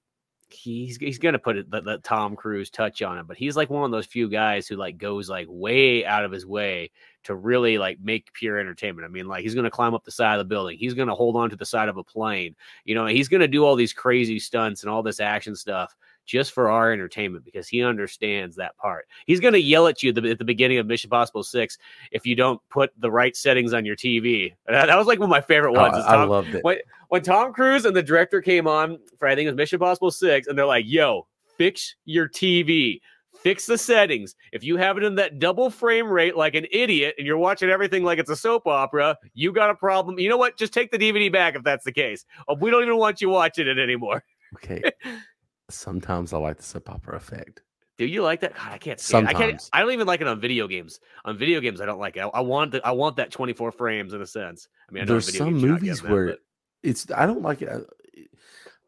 he's 0.53 0.97
he's 0.97 1.19
gonna 1.19 1.39
put 1.39 1.57
it, 1.57 1.69
the, 1.69 1.81
the 1.81 1.97
Tom 1.99 2.35
Cruise 2.35 2.69
touch 2.69 3.01
on 3.01 3.17
it, 3.17 3.27
but 3.27 3.37
he's 3.37 3.55
like 3.55 3.69
one 3.69 3.83
of 3.83 3.91
those 3.91 4.05
few 4.05 4.29
guys 4.29 4.67
who 4.67 4.75
like 4.75 4.97
goes 4.97 5.29
like 5.29 5.47
way 5.49 6.05
out 6.05 6.25
of 6.25 6.31
his 6.31 6.45
way 6.45 6.91
to 7.23 7.35
really 7.35 7.77
like 7.77 7.99
make 8.01 8.33
pure 8.33 8.59
entertainment. 8.59 9.05
I 9.05 9.09
mean, 9.09 9.27
like 9.27 9.43
he's 9.43 9.53
to 9.65 9.71
climb 9.71 9.93
up 9.93 10.03
the 10.03 10.11
side 10.11 10.33
of 10.33 10.39
the 10.39 10.53
building. 10.53 10.77
He's 10.77 10.93
to 11.07 11.15
hold 11.15 11.35
on 11.35 11.49
to 11.49 11.55
the 11.55 11.65
side 11.65 11.89
of 11.89 11.97
a 11.97 12.03
plane. 12.03 12.55
You 12.85 12.95
know, 12.95 13.05
he's 13.05 13.29
to 13.41 13.47
do 13.47 13.65
all 13.65 13.75
these 13.75 13.93
crazy 13.93 14.39
stunts 14.39 14.83
and 14.83 14.89
all 14.89 15.03
this 15.03 15.19
action 15.19 15.55
stuff 15.55 15.95
just 16.31 16.53
for 16.53 16.69
our 16.69 16.93
entertainment 16.93 17.43
because 17.43 17.67
he 17.67 17.83
understands 17.83 18.55
that 18.55 18.77
part. 18.77 19.05
He's 19.27 19.41
going 19.41 19.51
to 19.53 19.59
yell 19.59 19.85
at 19.87 20.01
you 20.01 20.13
the, 20.13 20.29
at 20.29 20.39
the 20.39 20.45
beginning 20.45 20.77
of 20.77 20.87
Mission 20.87 21.09
Possible 21.09 21.43
6 21.43 21.77
if 22.13 22.25
you 22.25 22.35
don't 22.35 22.61
put 22.69 22.91
the 22.99 23.11
right 23.11 23.35
settings 23.35 23.73
on 23.73 23.83
your 23.83 23.97
TV. 23.97 24.53
That, 24.65 24.85
that 24.87 24.97
was 24.97 25.07
like 25.07 25.19
one 25.19 25.27
of 25.27 25.29
my 25.31 25.41
favorite 25.41 25.71
Oh, 25.75 25.81
ones. 25.81 25.97
is 25.97 26.05
I, 26.05 26.15
I 26.15 26.23
loved 26.23 26.55
it. 26.55 26.63
when, 26.63 26.77
when 27.09 27.21
Tom 27.21 27.51
Cruise 27.51 27.83
and 27.83 27.93
the 27.93 28.01
director 28.01 28.41
came 28.41 28.65
on 28.65 28.97
for 29.19 29.27
I 29.27 29.35
think 29.35 29.47
it 29.47 29.49
was 29.49 29.57
Mission 29.57 29.77
Possible 29.79 30.09
6 30.09 30.47
and 30.47 30.57
they're 30.57 30.65
like, 30.65 30.85
"Yo, 30.87 31.27
fix 31.57 31.95
your 32.05 32.29
TV. 32.29 33.01
Fix 33.41 33.65
the 33.65 33.77
settings. 33.77 34.35
If 34.53 34.63
you 34.63 34.77
have 34.77 34.97
it 34.97 35.03
in 35.03 35.15
that 35.15 35.39
double 35.39 35.69
frame 35.69 36.07
rate 36.07 36.37
like 36.37 36.55
an 36.55 36.65
idiot 36.71 37.15
and 37.17 37.27
you're 37.27 37.37
watching 37.37 37.69
everything 37.69 38.03
like 38.05 38.19
it's 38.19 38.29
a 38.29 38.35
soap 38.37 38.67
opera, 38.67 39.17
you 39.33 39.51
got 39.51 39.69
a 39.69 39.75
problem. 39.75 40.17
You 40.19 40.29
know 40.29 40.37
what? 40.37 40.57
Just 40.57 40.73
take 40.73 40.91
the 40.91 40.97
DVD 40.97 41.29
back 41.31 41.55
if 41.55 41.63
that's 41.63 41.83
the 41.83 41.91
case. 41.91 42.23
Oh, 42.47 42.53
we 42.55 42.69
don't 42.71 42.83
even 42.83 42.97
want 42.97 43.19
you 43.19 43.29
watching 43.29 43.67
it 43.67 43.77
anymore." 43.79 44.23
Okay. 44.55 44.81
Sometimes 45.73 46.33
I 46.33 46.37
like 46.37 46.57
the 46.57 46.63
soap 46.63 46.89
opera 46.89 47.17
effect. 47.17 47.61
Do 47.97 48.05
you 48.05 48.23
like 48.23 48.39
that? 48.41 48.55
God, 48.55 48.71
I 48.71 48.77
can't. 48.77 48.99
It. 48.99 49.13
I 49.15 49.33
can't. 49.33 49.61
Sometimes. 49.61 49.69
I 49.73 49.81
don't 49.81 49.91
even 49.91 50.07
like 50.07 50.21
it 50.21 50.27
on 50.27 50.39
video 50.39 50.67
games. 50.67 50.99
On 51.25 51.37
video 51.37 51.59
games, 51.59 51.81
I 51.81 51.85
don't 51.85 51.99
like 51.99 52.17
it. 52.17 52.21
I, 52.21 52.27
I 52.27 52.39
want 52.41 52.71
the, 52.71 52.85
I 52.85 52.91
want 52.91 53.15
that 53.17 53.31
24 53.31 53.71
frames 53.71 54.13
in 54.13 54.21
a 54.21 54.25
sense. 54.27 54.67
I 54.89 54.91
mean, 54.91 55.03
I 55.03 55.05
There's 55.05 55.37
some 55.37 55.49
games, 55.51 55.61
you're 55.61 55.71
not 55.71 55.81
movies 55.81 56.01
getting 56.01 56.09
that, 56.09 56.13
where 56.13 56.37
it's 56.83 57.11
I 57.15 57.25
don't 57.25 57.41
like 57.43 57.61
it. 57.61 57.69
uh, 57.69 57.81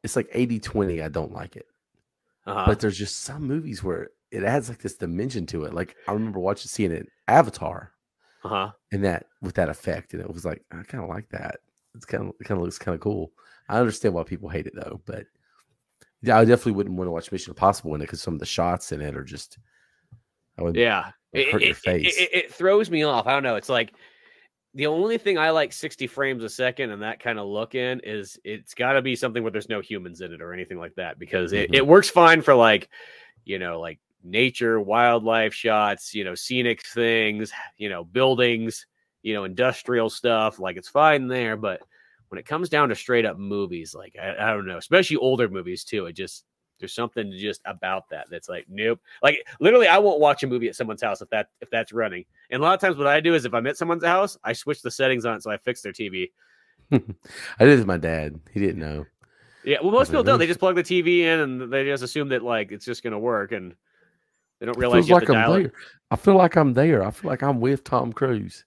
It's 0.03 0.15
like 0.15 0.31
80-20. 0.31 1.03
I 1.03 1.09
don't 1.09 1.31
like 1.31 1.55
it. 1.55 1.67
uh-huh. 2.47 2.63
But 2.65 2.79
there's 2.79 2.97
just 2.97 3.21
some 3.21 3.43
movies 3.43 3.83
where 3.83 4.09
it 4.31 4.43
adds 4.43 4.67
like 4.67 4.79
this 4.79 4.95
dimension 4.95 5.45
to 5.47 5.65
it. 5.65 5.73
Like 5.73 5.95
I 6.07 6.13
remember 6.13 6.39
watching 6.39 6.69
seeing 6.69 6.91
it 6.91 7.07
Avatar 7.27 7.91
uh-huh. 8.43 8.71
and 8.91 9.03
that 9.03 9.27
with 9.41 9.53
that 9.55 9.69
effect, 9.69 10.13
and 10.13 10.21
it 10.21 10.33
was 10.33 10.43
like 10.43 10.63
I 10.71 10.81
kind 10.83 11.03
of 11.03 11.09
like 11.09 11.29
that. 11.29 11.57
It's 11.93 12.05
kind 12.05 12.23
of 12.23 12.33
it 12.39 12.45
kind 12.45 12.57
of 12.57 12.63
looks 12.63 12.79
kind 12.79 12.95
of 12.95 13.01
cool. 13.01 13.31
I 13.69 13.77
understand 13.77 14.15
why 14.15 14.23
people 14.23 14.49
hate 14.49 14.65
it 14.65 14.73
though, 14.75 15.01
but 15.05 15.25
yeah, 16.24 16.38
I 16.39 16.46
definitely 16.46 16.72
wouldn't 16.74 16.96
want 16.96 17.08
to 17.08 17.12
watch 17.12 17.32
Mission 17.32 17.51
Impossible 17.51 17.94
in 17.96 18.01
it 18.01 18.06
because 18.06 18.22
some 18.22 18.34
of 18.34 18.39
the 18.39 18.46
shots 18.46 18.92
in 18.92 19.01
it 19.01 19.15
are 19.15 19.24
just. 19.24 19.60
I 20.58 20.63
would, 20.63 20.75
Yeah, 20.75 21.12
it, 21.34 21.51
hurt 21.51 21.62
your 21.62 21.72
it- 21.72 21.72
it- 21.72 21.77
face. 21.77 22.18
It, 22.18 22.30
it 22.34 22.53
throws 22.53 22.89
me 22.89 23.03
off. 23.03 23.27
I 23.27 23.32
don't 23.34 23.44
know. 23.44 23.56
It's 23.56 23.70
like 23.70 23.94
the 24.75 24.86
only 24.88 25.18
thing 25.18 25.38
I 25.38 25.50
like 25.51 25.74
60 25.74 26.08
frames 26.08 26.44
a 26.44 26.50
second 26.50 26.92
and 26.92 27.01
that 27.01 27.20
kind 27.20 27.38
of 27.39 27.48
look 27.48 27.75
in 27.75 28.00
is 28.01 28.39
it's 28.44 28.74
got 28.74 28.94
to 28.94 29.01
be 29.01 29.15
something 29.15 29.44
where 29.44 29.51
there's 29.51 29.70
no 29.70 29.82
humans 29.82 30.22
in 30.22 30.32
it 30.34 30.42
or 30.42 30.53
anything 30.53 30.77
like 30.80 30.96
that 30.96 31.20
because 31.20 31.53
it, 31.53 31.72
Mhm. 31.72 31.75
it 31.75 31.86
works 31.88 32.10
fine 32.10 32.42
for 32.42 32.56
like, 32.56 32.89
you 33.46 33.60
know, 33.60 33.80
like 33.80 34.00
nature, 34.24 34.80
wildlife 34.80 35.53
shots, 35.53 36.15
you 36.15 36.24
know, 36.24 36.34
scenic 36.36 36.86
things, 36.86 37.51
you 37.77 37.89
know, 37.89 38.03
buildings, 38.03 38.86
you 39.22 39.34
know, 39.34 39.44
industrial 39.44 40.10
stuff. 40.10 40.60
Like 40.60 40.77
it's 40.77 40.89
fine 40.89 41.27
there. 41.27 41.58
But 41.58 41.82
when 42.33 42.39
it 42.39 42.47
comes 42.47 42.67
down 42.67 42.89
to 42.89 42.95
straight 42.95 43.25
up 43.25 43.37
movies, 43.37 43.93
like 43.93 44.15
I, 44.19 44.33
I 44.39 44.53
don't 44.53 44.65
know, 44.65 44.79
especially 44.79 45.17
older 45.17 45.47
movies 45.47 45.83
too, 45.83 46.07
it 46.07 46.13
just, 46.13 46.45
there's 46.79 46.95
something 46.95 47.31
just 47.37 47.61
about 47.65 48.09
that 48.09 48.25
that's 48.31 48.49
like 48.49 48.65
nope. 48.67 48.99
Like 49.21 49.45
literally, 49.59 49.87
I 49.87 49.99
won't 49.99 50.19
watch 50.19 50.41
a 50.41 50.47
movie 50.47 50.67
at 50.67 50.75
someone's 50.75 51.03
house 51.03 51.21
if 51.21 51.29
that 51.29 51.49
if 51.61 51.69
that's 51.69 51.93
running. 51.93 52.25
And 52.49 52.59
a 52.59 52.65
lot 52.65 52.73
of 52.73 52.81
times, 52.81 52.97
what 52.97 53.05
I 53.05 53.19
do 53.19 53.35
is 53.35 53.45
if 53.45 53.53
I'm 53.53 53.67
at 53.67 53.77
someone's 53.77 54.03
house, 54.03 54.35
I 54.43 54.53
switch 54.53 54.81
the 54.81 54.89
settings 54.89 55.25
on 55.25 55.41
so 55.41 55.51
I 55.51 55.57
fix 55.57 55.83
their 55.83 55.93
TV. 55.93 56.31
I 56.91 56.97
did 57.59 57.69
it 57.69 57.77
with 57.77 57.85
my 57.85 57.97
dad. 57.97 58.39
He 58.51 58.59
didn't 58.59 58.79
know. 58.79 59.05
Yeah, 59.63 59.77
well, 59.83 59.91
most 59.91 60.07
people 60.09 60.23
don't. 60.23 60.39
They 60.39 60.47
just 60.47 60.59
plug 60.59 60.73
the 60.73 60.83
TV 60.83 61.19
in 61.19 61.39
and 61.39 61.71
they 61.71 61.85
just 61.85 62.01
assume 62.01 62.29
that 62.29 62.41
like 62.41 62.71
it's 62.71 62.83
just 62.83 63.03
going 63.03 63.13
to 63.13 63.19
work, 63.19 63.51
and 63.51 63.75
they 64.59 64.65
don't 64.65 64.77
realize 64.79 65.05
feels 65.05 65.09
you 65.09 65.13
have 65.13 65.21
like 65.21 65.27
to 65.27 65.35
I'm 65.35 65.51
there. 65.51 65.67
it. 65.67 65.73
I 66.09 66.15
feel 66.15 66.35
like 66.35 66.55
I'm 66.55 66.73
there. 66.73 67.03
I 67.03 67.11
feel 67.11 67.29
like 67.29 67.43
I'm 67.43 67.61
with 67.61 67.83
Tom 67.83 68.11
Cruise. 68.11 68.65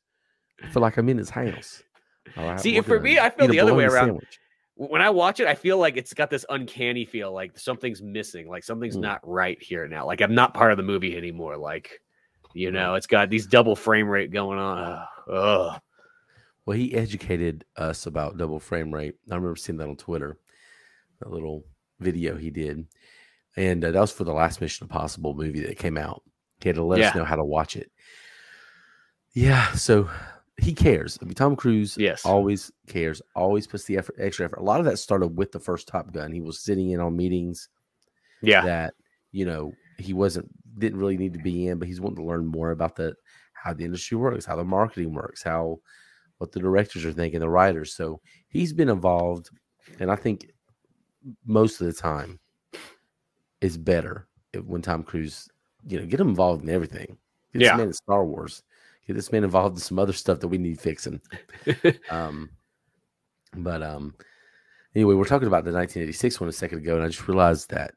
I 0.62 0.68
feel 0.68 0.82
like 0.82 0.98
I'm 0.98 1.08
in 1.08 1.18
his 1.18 1.30
house. 1.30 1.82
Right, 2.36 2.60
See, 2.60 2.80
for 2.80 3.00
me, 3.00 3.18
I 3.18 3.30
feel 3.30 3.48
the 3.48 3.60
other 3.60 3.74
way 3.74 3.84
around. 3.84 4.06
sandwich. 4.08 4.40
When 4.78 5.00
I 5.00 5.08
watch 5.10 5.40
it, 5.40 5.46
I 5.46 5.54
feel 5.54 5.78
like 5.78 5.96
it's 5.96 6.12
got 6.12 6.28
this 6.28 6.44
uncanny 6.50 7.06
feel, 7.06 7.32
like 7.32 7.58
something's 7.58 8.02
missing, 8.02 8.46
like 8.48 8.62
something's 8.62 8.96
Mm. 8.96 9.00
not 9.02 9.20
right 9.26 9.60
here 9.62 9.88
now. 9.88 10.04
Like 10.06 10.20
I'm 10.20 10.34
not 10.34 10.52
part 10.52 10.70
of 10.70 10.76
the 10.76 10.82
movie 10.82 11.16
anymore. 11.16 11.56
Like, 11.56 11.98
you 12.54 12.70
know, 12.70 12.94
it's 12.94 13.06
got 13.06 13.30
these 13.30 13.46
double 13.46 13.74
frame 13.74 14.06
rate 14.08 14.30
going 14.30 14.58
on. 14.58 15.06
Ugh. 15.32 15.80
Well, 16.66 16.76
he 16.76 16.94
educated 16.94 17.64
us 17.76 18.06
about 18.06 18.36
double 18.36 18.58
frame 18.60 18.92
rate. 18.92 19.14
I 19.30 19.34
remember 19.36 19.56
seeing 19.56 19.78
that 19.78 19.88
on 19.88 19.96
Twitter, 19.96 20.36
that 21.20 21.30
little 21.30 21.64
video 22.00 22.36
he 22.36 22.50
did. 22.50 22.86
And 23.56 23.82
uh, 23.82 23.92
that 23.92 24.00
was 24.00 24.12
for 24.12 24.24
the 24.24 24.34
last 24.34 24.60
Mission 24.60 24.84
Impossible 24.84 25.32
movie 25.34 25.60
that 25.60 25.78
came 25.78 25.96
out. 25.96 26.22
He 26.60 26.68
had 26.68 26.76
to 26.76 26.84
let 26.84 27.00
us 27.00 27.14
know 27.14 27.24
how 27.24 27.36
to 27.36 27.44
watch 27.44 27.76
it. 27.76 27.90
Yeah, 29.32 29.72
so 29.72 30.10
he 30.58 30.72
cares. 30.74 31.18
I 31.20 31.24
mean, 31.26 31.34
Tom 31.34 31.54
Cruise 31.56 31.96
Yes. 31.98 32.24
always 32.24 32.70
cares, 32.86 33.20
always 33.34 33.66
puts 33.66 33.84
the 33.84 33.98
effort, 33.98 34.16
extra 34.18 34.46
effort. 34.46 34.58
A 34.58 34.62
lot 34.64 34.80
of 34.80 34.86
that 34.86 34.96
started 34.98 35.28
with 35.36 35.52
the 35.52 35.60
first 35.60 35.86
Top 35.88 36.12
Gun. 36.12 36.32
He 36.32 36.40
was 36.40 36.60
sitting 36.60 36.90
in 36.90 37.00
on 37.00 37.16
meetings 37.16 37.68
Yeah. 38.42 38.62
that 38.64 38.94
you 39.32 39.44
know 39.44 39.72
he 39.98 40.12
wasn't 40.12 40.48
didn't 40.78 40.98
really 40.98 41.16
need 41.18 41.32
to 41.34 41.38
be 41.42 41.68
in, 41.68 41.78
but 41.78 41.88
he's 41.88 42.00
wanting 42.00 42.16
to 42.24 42.28
learn 42.28 42.46
more 42.46 42.70
about 42.70 42.96
the 42.96 43.14
how 43.54 43.72
the 43.72 43.84
industry 43.84 44.16
works, 44.16 44.44
how 44.44 44.56
the 44.56 44.64
marketing 44.64 45.12
works, 45.12 45.42
how 45.42 45.78
what 46.38 46.52
the 46.52 46.60
directors 46.60 47.04
are 47.04 47.12
thinking, 47.12 47.40
the 47.40 47.48
writers. 47.48 47.94
So 47.94 48.20
he's 48.48 48.72
been 48.72 48.88
involved, 48.90 49.50
and 50.00 50.10
I 50.10 50.16
think 50.16 50.50
most 51.46 51.80
of 51.80 51.86
the 51.86 51.92
time 51.92 52.38
it's 53.60 53.76
better 53.76 54.28
if, 54.52 54.64
when 54.64 54.82
Tom 54.82 55.02
Cruise, 55.02 55.48
you 55.88 55.98
know, 55.98 56.06
get 56.06 56.20
him 56.20 56.28
involved 56.28 56.62
in 56.62 56.68
everything. 56.70 57.18
Get 57.52 57.62
Yeah. 57.62 57.76
man 57.76 57.88
in 57.88 57.92
Star 57.94 58.24
Wars. 58.24 58.62
Get 59.06 59.14
this 59.14 59.30
man 59.32 59.44
involved 59.44 59.76
in 59.76 59.80
some 59.80 59.98
other 59.98 60.12
stuff 60.12 60.40
that 60.40 60.48
we 60.48 60.58
need 60.58 60.80
fixing. 60.80 61.20
Um, 62.10 62.50
but 63.54 63.82
um, 63.82 64.14
anyway, 64.94 65.14
we're 65.14 65.24
talking 65.24 65.48
about 65.48 65.64
the 65.64 65.72
1986 65.72 66.40
one 66.40 66.48
a 66.48 66.52
second 66.52 66.78
ago, 66.78 66.96
and 66.96 67.04
I 67.04 67.08
just 67.08 67.26
realized 67.28 67.70
that 67.70 67.94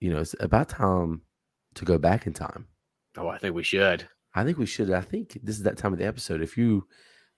you 0.00 0.10
know 0.12 0.20
it's 0.20 0.34
about 0.40 0.68
time 0.68 1.22
to 1.74 1.84
go 1.84 1.98
back 1.98 2.26
in 2.26 2.32
time. 2.32 2.66
oh, 3.18 3.28
I 3.28 3.38
think 3.38 3.54
we 3.54 3.62
should. 3.62 4.08
I 4.34 4.44
think 4.44 4.58
we 4.58 4.66
should. 4.66 4.90
I 4.90 5.00
think 5.00 5.38
this 5.42 5.56
is 5.56 5.62
that 5.64 5.78
time 5.78 5.92
of 5.92 5.98
the 5.98 6.06
episode. 6.06 6.42
If 6.42 6.56
you, 6.58 6.86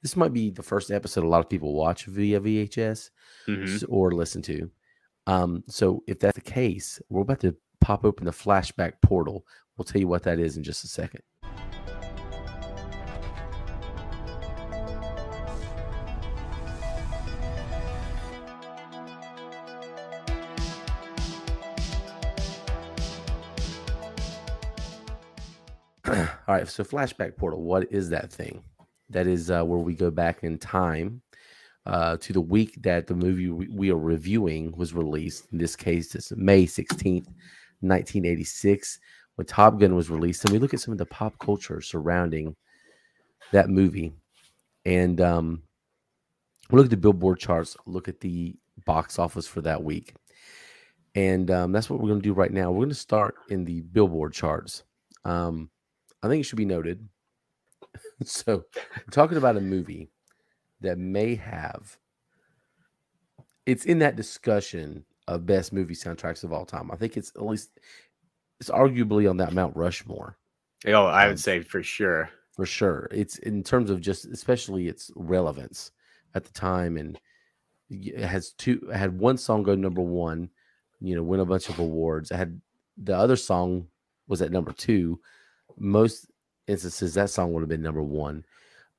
this 0.02 0.16
might 0.16 0.32
be 0.32 0.50
the 0.50 0.62
first 0.62 0.90
episode 0.90 1.24
a 1.24 1.28
lot 1.28 1.40
of 1.40 1.48
people 1.48 1.74
watch 1.74 2.06
via 2.06 2.40
VHS 2.40 3.10
Mhm. 3.48 3.84
or 3.88 4.12
listen 4.12 4.42
to. 4.42 4.70
Um, 5.26 5.62
so 5.68 6.02
if 6.08 6.18
that's 6.20 6.34
the 6.34 6.40
case, 6.40 7.00
we're 7.08 7.22
about 7.22 7.40
to 7.40 7.54
pop 7.80 8.04
open 8.04 8.24
the 8.26 8.32
flashback 8.32 8.94
portal. 9.02 9.46
We'll 9.76 9.84
tell 9.84 10.00
you 10.00 10.08
what 10.08 10.24
that 10.24 10.38
is 10.40 10.56
in 10.56 10.62
just 10.64 10.82
a 10.84 10.88
second. 10.88 11.22
Right, 26.58 26.68
so 26.68 26.84
flashback 26.84 27.36
portal. 27.36 27.62
What 27.62 27.90
is 27.92 28.08
that 28.10 28.32
thing? 28.32 28.62
That 29.10 29.26
is 29.26 29.50
uh, 29.50 29.64
where 29.64 29.78
we 29.78 29.94
go 29.94 30.10
back 30.10 30.44
in 30.44 30.58
time 30.58 31.22
uh, 31.86 32.16
to 32.18 32.32
the 32.32 32.40
week 32.40 32.76
that 32.82 33.06
the 33.06 33.14
movie 33.14 33.48
we, 33.48 33.90
are 33.90 33.98
reviewing 33.98 34.72
was 34.76 34.92
released. 34.92 35.46
In 35.52 35.58
this 35.58 35.74
case, 35.74 36.14
it's 36.14 36.32
May 36.32 36.66
sixteenth, 36.66 37.28
nineteen 37.80 38.26
eighty 38.26 38.44
six, 38.44 38.98
when 39.36 39.46
Top 39.46 39.78
Gun 39.78 39.94
was 39.94 40.10
released, 40.10 40.44
and 40.44 40.52
we 40.52 40.58
look 40.58 40.74
at 40.74 40.80
some 40.80 40.92
of 40.92 40.98
the 40.98 41.06
pop 41.06 41.38
culture 41.38 41.80
surrounding 41.80 42.54
that 43.52 43.70
movie, 43.70 44.12
and 44.84 45.20
um, 45.20 45.62
we 46.70 46.76
look 46.76 46.86
at 46.86 46.90
the 46.90 46.96
Billboard 46.96 47.38
charts, 47.38 47.76
look 47.86 48.08
at 48.08 48.20
the 48.20 48.54
box 48.84 49.18
office 49.18 49.46
for 49.46 49.62
that 49.62 49.82
week, 49.82 50.14
and 51.14 51.50
um, 51.50 51.72
that's 51.72 51.88
what 51.88 51.98
we're 51.98 52.08
going 52.08 52.20
to 52.20 52.28
do 52.28 52.34
right 52.34 52.52
now. 52.52 52.70
We're 52.70 52.80
going 52.80 52.88
to 52.90 52.94
start 52.94 53.36
in 53.48 53.64
the 53.64 53.80
Billboard 53.80 54.34
charts. 54.34 54.82
Um, 55.24 55.70
I 56.22 56.28
think 56.28 56.40
it 56.40 56.44
should 56.44 56.56
be 56.56 56.64
noted. 56.64 57.08
so 58.24 58.64
talking 59.10 59.38
about 59.38 59.56
a 59.56 59.60
movie 59.60 60.10
that 60.80 60.98
may 60.98 61.34
have 61.36 61.98
it's 63.66 63.84
in 63.84 63.98
that 63.98 64.16
discussion 64.16 65.04
of 65.26 65.46
best 65.46 65.72
movie 65.72 65.94
soundtracks 65.94 66.42
of 66.44 66.52
all 66.52 66.64
time. 66.64 66.90
I 66.90 66.96
think 66.96 67.16
it's 67.16 67.30
at 67.36 67.44
least 67.44 67.78
it's 68.60 68.70
arguably 68.70 69.28
on 69.28 69.36
that 69.38 69.52
Mount 69.52 69.76
Rushmore 69.76 70.38
Oh, 70.86 71.06
I 71.06 71.24
Um, 71.24 71.30
would 71.30 71.40
say 71.40 71.60
for 71.60 71.82
sure. 71.82 72.30
for 72.52 72.66
sure. 72.66 73.08
It's 73.10 73.38
in 73.38 73.62
terms 73.62 73.90
of 73.90 74.00
just 74.00 74.26
especially 74.26 74.88
its 74.88 75.10
relevance 75.16 75.92
at 76.34 76.44
the 76.44 76.52
time 76.52 76.96
and 76.96 77.18
it 77.90 78.18
has 78.20 78.52
two 78.52 78.88
it 78.90 78.96
had 78.96 79.18
one 79.18 79.38
song 79.38 79.62
go 79.62 79.74
number 79.74 80.02
1, 80.02 80.50
you 81.00 81.16
know, 81.16 81.22
win 81.22 81.40
a 81.40 81.44
bunch 81.46 81.68
of 81.68 81.78
awards. 81.78 82.30
It 82.30 82.36
had 82.36 82.60
the 82.96 83.16
other 83.16 83.36
song 83.36 83.88
was 84.28 84.42
at 84.42 84.52
number 84.52 84.72
2. 84.72 85.20
Most 85.76 86.30
instances 86.66 87.14
that 87.14 87.30
song 87.30 87.52
would 87.52 87.60
have 87.60 87.68
been 87.68 87.82
number 87.82 88.02
1. 88.02 88.44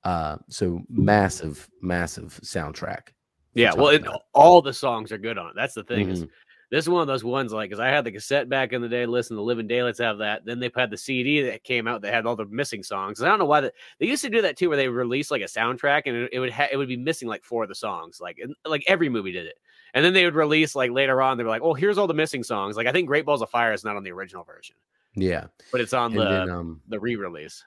Uh 0.03 0.37
so 0.47 0.81
massive 0.89 1.69
massive 1.81 2.39
soundtrack. 2.43 3.09
Yeah, 3.53 3.73
well, 3.73 3.89
it, 3.89 4.05
all 4.33 4.61
the 4.61 4.71
songs 4.73 5.11
are 5.11 5.17
good 5.17 5.37
on 5.37 5.47
it. 5.49 5.53
That's 5.55 5.73
the 5.73 5.83
thing. 5.83 6.09
Is 6.09 6.23
Mhm. 6.23 6.29
this 6.71 6.85
is 6.85 6.89
one 6.89 7.01
of 7.01 7.07
those 7.07 7.23
ones 7.23 7.51
like 7.51 7.69
because 7.69 7.81
I 7.81 7.87
had 7.89 8.05
the 8.05 8.11
cassette 8.11 8.47
back 8.47 8.71
in 8.71 8.81
the 8.81 8.87
day. 8.87 9.05
Listen, 9.05 9.35
the 9.35 9.41
Living 9.41 9.67
Daylights 9.67 9.99
have 9.99 10.19
that. 10.19 10.45
Then 10.45 10.59
they 10.59 10.71
had 10.73 10.89
the 10.91 10.97
CD 10.97 11.41
that 11.41 11.63
came 11.63 11.85
out 11.87 12.01
that 12.03 12.13
had 12.13 12.25
all 12.25 12.37
the 12.37 12.45
missing 12.45 12.81
songs. 12.83 13.21
I 13.21 13.27
don't 13.27 13.39
know 13.39 13.45
why 13.45 13.59
that 13.61 13.73
they 13.99 14.05
used 14.05 14.23
to 14.23 14.29
do 14.29 14.41
that 14.43 14.55
too, 14.55 14.69
where 14.69 14.77
they 14.77 14.87
released 14.87 15.31
like 15.31 15.41
a 15.41 15.45
soundtrack 15.45 16.03
and 16.05 16.15
it, 16.15 16.29
it 16.31 16.39
would 16.39 16.51
ha- 16.51 16.69
it 16.71 16.77
would 16.77 16.87
be 16.87 16.95
missing 16.95 17.27
like 17.27 17.43
four 17.43 17.63
of 17.63 17.69
the 17.69 17.75
songs. 17.75 18.21
Like 18.21 18.37
and, 18.41 18.55
like 18.65 18.83
every 18.87 19.09
movie 19.09 19.31
did 19.33 19.47
it. 19.47 19.57
And 19.93 20.05
then 20.05 20.13
they 20.13 20.23
would 20.23 20.35
release 20.35 20.75
like 20.75 20.91
later 20.91 21.21
on. 21.21 21.37
They 21.37 21.43
were 21.43 21.49
like, 21.49 21.63
"Oh, 21.63 21.73
here's 21.73 21.97
all 21.97 22.07
the 22.07 22.13
missing 22.13 22.43
songs." 22.43 22.77
Like 22.77 22.87
I 22.87 22.91
think 22.93 23.07
Great 23.07 23.25
Balls 23.25 23.41
of 23.41 23.49
Fire 23.49 23.73
is 23.73 23.83
not 23.83 23.97
on 23.97 24.03
the 24.03 24.11
original 24.11 24.43
version, 24.43 24.75
Yeah. 25.15 25.47
but 25.71 25.81
it's 25.81 25.93
on 25.93 26.11
And 26.11 26.19
the 26.21 26.25
then 26.29 26.49
um 26.49 26.81
the 26.87 26.99
re-release. 26.99 27.63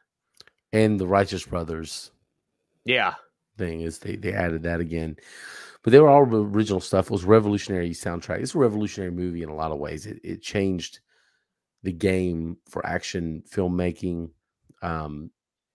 and 0.72 0.98
the 0.98 1.06
Righteous 1.06 1.44
Brothers 1.46 2.10
Yeah, 2.84 3.14
thing 3.58 3.80
is 3.82 3.98
they 3.98 4.16
they 4.16 4.32
added 4.32 4.62
that 4.64 4.80
again. 4.80 5.16
But 5.82 5.90
they 5.90 5.98
were 5.98 6.08
all 6.08 6.24
the 6.24 6.44
original 6.44 6.78
stuff. 6.80 7.06
It 7.06 7.10
was 7.10 7.24
revolutionary 7.24 7.90
soundtrack. 7.90 8.40
It's 8.40 8.54
a 8.54 8.58
revolutionary 8.58 9.10
movie 9.10 9.42
in 9.42 9.48
a 9.48 9.54
lot 9.54 9.72
of 9.72 9.78
ways. 9.78 10.06
It 10.06 10.20
it 10.22 10.40
changed 10.42 11.00
the 11.82 11.92
game 11.92 12.56
for 12.68 12.86
action 12.86 13.42
filmmaking, 13.50 14.30
um, 14.82 15.30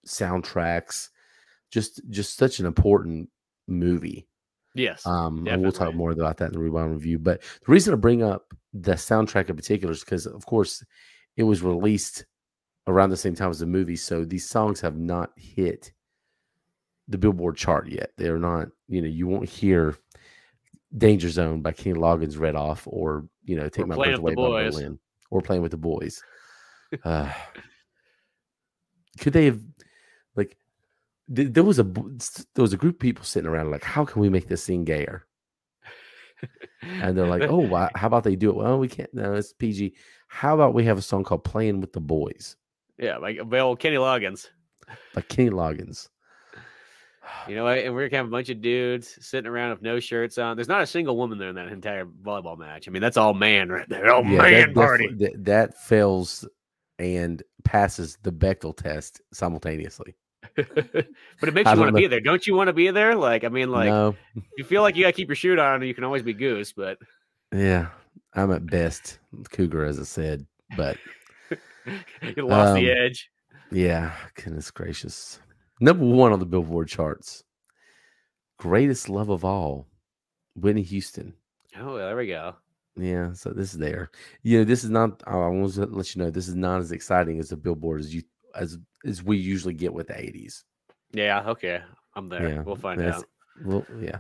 soundtracks. 0.06 1.10
Just 1.72 2.02
just 2.10 2.38
such 2.38 2.60
an 2.60 2.66
important 2.66 3.30
movie. 3.68 4.28
yes, 4.74 5.06
Um, 5.06 5.46
and 5.48 5.62
we'll 5.62 5.74
talk 5.74 5.94
more 5.94 6.12
about 6.12 6.38
that 6.38 6.48
in 6.48 6.54
the 6.54 6.60
rewind 6.60 6.94
review. 6.94 7.20
But 7.20 7.42
the 7.42 7.72
reason 7.72 7.94
I 7.94 7.98
bring 7.98 8.24
up 8.24 8.54
the 8.74 8.94
soundtrack 8.94 9.50
in 9.50 9.56
particular 9.58 9.92
is 9.92 10.00
because, 10.02 10.26
of 10.26 10.46
course, 10.46 10.82
it 11.38 11.44
was 11.44 11.62
released 11.62 12.26
around 12.88 13.12
the 13.12 13.18
same 13.18 13.36
time 13.36 13.52
as 13.52 13.60
the 13.60 13.66
movie. 13.66 13.96
So 13.96 14.26
these 14.26 14.50
songs 14.50 14.82
have 14.82 14.98
not 14.98 15.32
hit 15.38 15.94
the 17.08 17.18
Billboard 17.18 17.56
chart 17.56 17.88
yet. 17.88 18.12
They're 18.18 18.40
not, 18.40 18.70
you 18.90 19.02
know, 19.02 19.08
you 19.08 19.28
won't 19.28 19.48
hear 19.48 19.96
Danger 20.98 21.30
Zone 21.30 21.62
by 21.62 21.72
Kenny 21.72 22.00
Loggins 22.00 22.40
read 22.40 22.56
off 22.56 22.88
or, 22.88 23.26
you 23.46 23.56
know, 23.56 23.70
Take 23.70 23.86
Or 23.86 23.88
My 23.88 23.96
Breath 23.96 24.18
Away 24.18 24.36
by 24.36 24.42
Berlin 24.42 25.00
or 25.30 25.42
Playing 25.42 25.62
with 25.62 25.72
the 25.72 25.78
Boys. 25.78 26.22
Uh, 27.04 27.30
could 29.20 29.34
they 29.34 29.44
have, 29.44 29.60
like, 30.38 30.56
th- 31.36 31.52
there 31.52 31.66
was 31.66 31.80
a 31.80 31.84
there 31.84 32.62
was 32.62 32.72
a 32.72 32.78
group 32.78 32.96
of 32.96 33.00
people 33.00 33.26
sitting 33.26 33.50
around 33.50 33.72
like, 33.72 33.84
how 33.84 34.06
can 34.06 34.22
we 34.22 34.30
make 34.30 34.48
this 34.48 34.64
scene 34.64 34.86
gayer? 34.86 35.28
and 36.82 37.18
they're 37.18 37.28
like, 37.28 37.44
"Oh, 37.44 37.58
why, 37.58 37.90
how 37.96 38.08
about 38.08 38.24
they 38.24 38.36
do 38.36 38.50
it? 38.50 38.56
Well, 38.56 38.80
we 38.80 38.88
can't. 38.88 39.14
No, 39.14 39.34
it's 39.34 39.54
PG. 39.54 39.96
How 40.28 40.54
about 40.54 40.74
we 40.74 40.84
have 40.86 40.98
a 40.98 41.02
song 41.02 41.24
called 41.24 41.44
"Playing 41.44 41.82
with 41.82 41.94
the 41.94 42.02
Boys" 42.02 42.56
yeah, 42.98 43.18
like 43.18 43.40
well, 43.46 43.76
Kenny 43.76 43.98
Loggins. 43.98 44.48
by 45.14 45.22
Kenny 45.22 45.50
Loggins? 45.50 46.10
You 47.48 47.56
know, 47.56 47.68
and 47.68 47.94
we're 47.94 48.08
gonna 48.08 48.18
have 48.18 48.28
a 48.28 48.32
bunch 48.32 48.50
of 48.50 48.62
dudes 48.62 49.18
sitting 49.26 49.50
around 49.50 49.72
with 49.72 49.82
no 49.82 50.00
shirts 50.00 50.38
on. 50.38 50.56
There's 50.56 50.68
not 50.68 50.82
a 50.82 50.88
single 50.88 51.18
woman 51.18 51.38
there 51.38 51.50
in 51.50 51.56
that 51.56 51.68
entire 51.68 52.06
volleyball 52.06 52.58
match. 52.58 52.88
I 52.88 52.92
mean, 52.92 53.02
that's 53.02 53.18
all 53.18 53.34
man 53.34 53.70
right 53.70 53.88
there. 53.90 54.08
Oh 54.08 54.24
Yeah, 54.24 54.42
man 54.42 54.68
that, 54.68 54.76
party. 54.76 55.10
that, 55.18 55.46
that 55.46 55.78
fails 55.78 56.48
and 57.00 57.44
passes 57.64 58.18
the 58.24 58.32
Bechdel 58.32 58.76
test 58.76 59.22
simultaneously. 59.34 60.16
but 60.56 60.70
it 60.70 61.54
makes 61.54 61.68
I 61.70 61.74
you 61.74 61.80
want 61.80 61.90
to 61.90 62.02
be 62.02 62.08
there. 62.08 62.22
Don't 62.22 62.48
you 62.48 62.56
want 62.56 62.68
to 62.68 62.74
be 62.74 62.90
there? 62.92 63.16
Like, 63.16 63.44
I 63.44 63.50
mean, 63.50 63.72
like 63.72 63.90
no, 63.90 64.16
you 64.58 64.64
feel 64.64 64.82
like 64.82 64.96
you 64.96 65.04
gotta 65.04 65.14
keep 65.14 65.28
your 65.28 65.36
shoot 65.36 65.60
on, 65.60 65.82
you 65.84 65.94
can 65.94 66.06
always 66.06 66.24
be 66.24 66.34
goose, 66.34 66.72
but 66.72 66.98
yeah, 67.54 67.88
I'm 68.38 68.52
at 68.52 68.66
best 68.66 69.20
cougar, 69.52 69.84
as 69.86 70.00
I 70.00 70.04
said, 70.04 70.46
but 70.76 70.98
you 72.22 72.48
lost 72.48 72.76
the 72.76 72.92
Um, 72.92 72.98
edge. 72.98 73.30
yeah, 73.72 74.14
goodness 74.36 74.72
gracious, 74.72 75.40
number 75.82 76.06
one 76.06 76.32
on 76.32 76.40
the 76.40 76.46
Billboard 76.46 76.88
charts, 76.88 77.44
greatest 78.60 79.10
love 79.10 79.30
of 79.30 79.44
all, 79.44 79.88
Whitney 80.56 80.84
Houston. 80.84 81.34
Oh, 81.80 81.98
there 81.98 82.16
we 82.16 82.28
go. 82.28 82.56
Yeah, 82.96 83.34
so 83.34 83.52
this 83.52 83.74
is 83.74 83.80
there. 83.80 84.10
You 84.42 84.60
know, 84.60 84.64
this 84.64 84.84
is 84.84 84.90
not. 84.90 85.22
I 85.28 85.36
want 85.36 85.74
to 85.76 85.86
let 85.86 86.16
you 86.16 86.22
know 86.24 86.32
this 86.32 86.48
is 86.48 86.56
not 86.56 86.80
as 86.80 86.92
exciting 86.92 87.40
as 87.40 87.50
the 87.50 87.58
Billboard 87.58 88.00
as 88.02 88.14
you 88.14 88.24
as 88.56 88.78
as 89.06 89.22
we 89.24 89.38
usually 89.38 89.76
get 89.76 89.94
with 89.94 90.08
the 90.08 90.14
'80s. 90.14 90.64
Yeah, 91.12 91.48
okay. 91.50 91.82
I'm 92.16 92.28
there. 92.30 92.50
Yeah, 92.50 92.62
we'll 92.62 92.76
find 92.76 93.00
out. 93.02 93.26
Well, 93.64 93.86
yeah. 94.02 94.20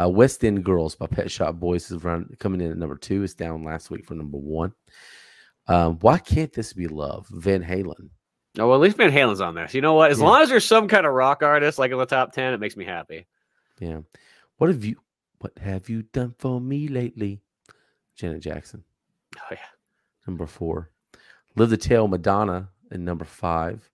Uh, 0.00 0.08
West 0.08 0.44
End 0.44 0.64
Girls 0.64 0.94
by 0.94 1.06
Pet 1.06 1.30
Shop 1.30 1.54
Boys 1.56 1.90
is 1.90 2.02
run, 2.02 2.34
coming 2.38 2.60
in 2.60 2.70
at 2.70 2.78
number 2.78 2.96
two. 2.96 3.22
It's 3.22 3.34
down 3.34 3.62
last 3.64 3.90
week 3.90 4.06
for 4.06 4.14
number 4.14 4.38
one. 4.38 4.72
Um, 5.68 5.98
why 6.00 6.18
can't 6.18 6.52
this 6.52 6.72
be 6.72 6.88
love? 6.88 7.26
Van 7.28 7.62
Halen. 7.62 8.08
Oh, 8.58 8.68
well, 8.68 8.74
at 8.74 8.80
least 8.80 8.96
Van 8.96 9.10
Halen's 9.12 9.40
on 9.40 9.54
there. 9.54 9.68
So 9.68 9.78
you 9.78 9.82
know 9.82 9.94
what? 9.94 10.10
As 10.10 10.18
Yeah. 10.18 10.24
long 10.24 10.42
as 10.42 10.48
there's 10.48 10.64
some 10.64 10.88
kind 10.88 11.06
of 11.06 11.12
rock 11.12 11.42
artist 11.42 11.78
like 11.78 11.90
in 11.90 11.98
the 11.98 12.06
top 12.06 12.32
ten, 12.32 12.52
it 12.54 12.60
makes 12.60 12.76
me 12.76 12.84
happy. 12.84 13.26
Yeah. 13.80 14.00
What 14.58 14.68
have 14.70 14.84
you 14.84 14.96
What 15.38 15.58
have 15.58 15.88
you 15.88 16.02
done 16.02 16.34
for 16.38 16.60
me 16.60 16.86
lately? 16.88 17.40
Janet 18.14 18.42
Jackson. 18.42 18.84
Oh 19.36 19.46
yeah. 19.50 19.56
Number 20.26 20.46
four. 20.46 20.90
Live 21.56 21.70
to 21.70 21.76
Tell 21.76 22.06
Madonna 22.08 22.68
and 22.90 23.04
number 23.04 23.24
five. 23.24 23.90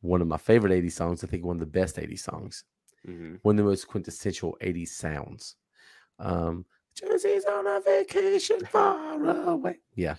One 0.00 0.20
of 0.20 0.26
my 0.28 0.36
favorite 0.38 0.72
80s 0.72 0.92
songs. 0.92 1.22
I 1.22 1.26
think 1.28 1.44
one 1.44 1.56
of 1.56 1.60
the 1.60 1.66
best 1.66 1.96
80s 1.96 2.20
songs. 2.20 2.64
Hmm 3.06 3.36
one 3.42 3.58
of 3.58 3.64
the 3.64 3.70
most 3.70 3.88
quintessential 3.88 4.56
80s 4.62 4.88
sounds. 4.88 5.56
Um, 6.18 6.64
Josie's 6.94 7.44
on 7.46 7.66
a 7.66 7.80
vacation 7.80 8.60
far 8.70 9.48
away. 9.48 9.78
Yeah. 9.94 10.16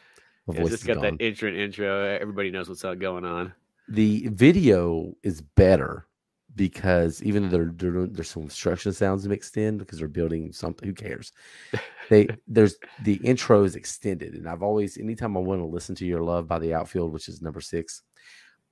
My 0.47 0.53
It's 0.55 0.61
voice 0.61 0.69
just 0.71 0.88
got 0.88 0.95
gone. 1.01 1.17
that 1.17 1.23
intro 1.23 1.51
intro. 1.51 2.05
Everybody 2.05 2.50
knows 2.50 2.67
what's 2.69 2.81
going 2.81 3.25
on. 3.25 3.53
The 3.88 4.27
video 4.29 5.13
is 5.21 5.41
better 5.41 6.07
because 6.55 7.21
even 7.23 7.43
though 7.43 7.50
they're 7.57 7.65
doing- 7.65 8.13
there's 8.13 8.29
some 8.29 8.43
construction 8.43 8.91
sounds 8.93 9.27
mixed 9.27 9.55
in 9.57 9.77
because 9.77 10.00
they're 10.00 10.07
building 10.07 10.51
something, 10.51 10.88
who 10.88 10.93
cares? 10.95 11.31
They 12.09 12.27
there's 12.45 12.75
the 13.03 13.15
intro 13.23 13.63
is 13.63 13.77
extended, 13.77 14.33
and 14.33 14.45
I've 14.50 14.63
always 14.63 14.97
anytime 14.97 15.38
I 15.38 15.39
want 15.39 15.61
to 15.61 15.65
listen 15.65 15.95
to 15.95 16.05
Your 16.05 16.21
Love 16.21 16.45
by 16.45 16.59
the 16.59 16.73
Outfield, 16.73 17.13
which 17.13 17.29
is 17.29 17.41
number 17.41 17.61
six, 17.61 18.01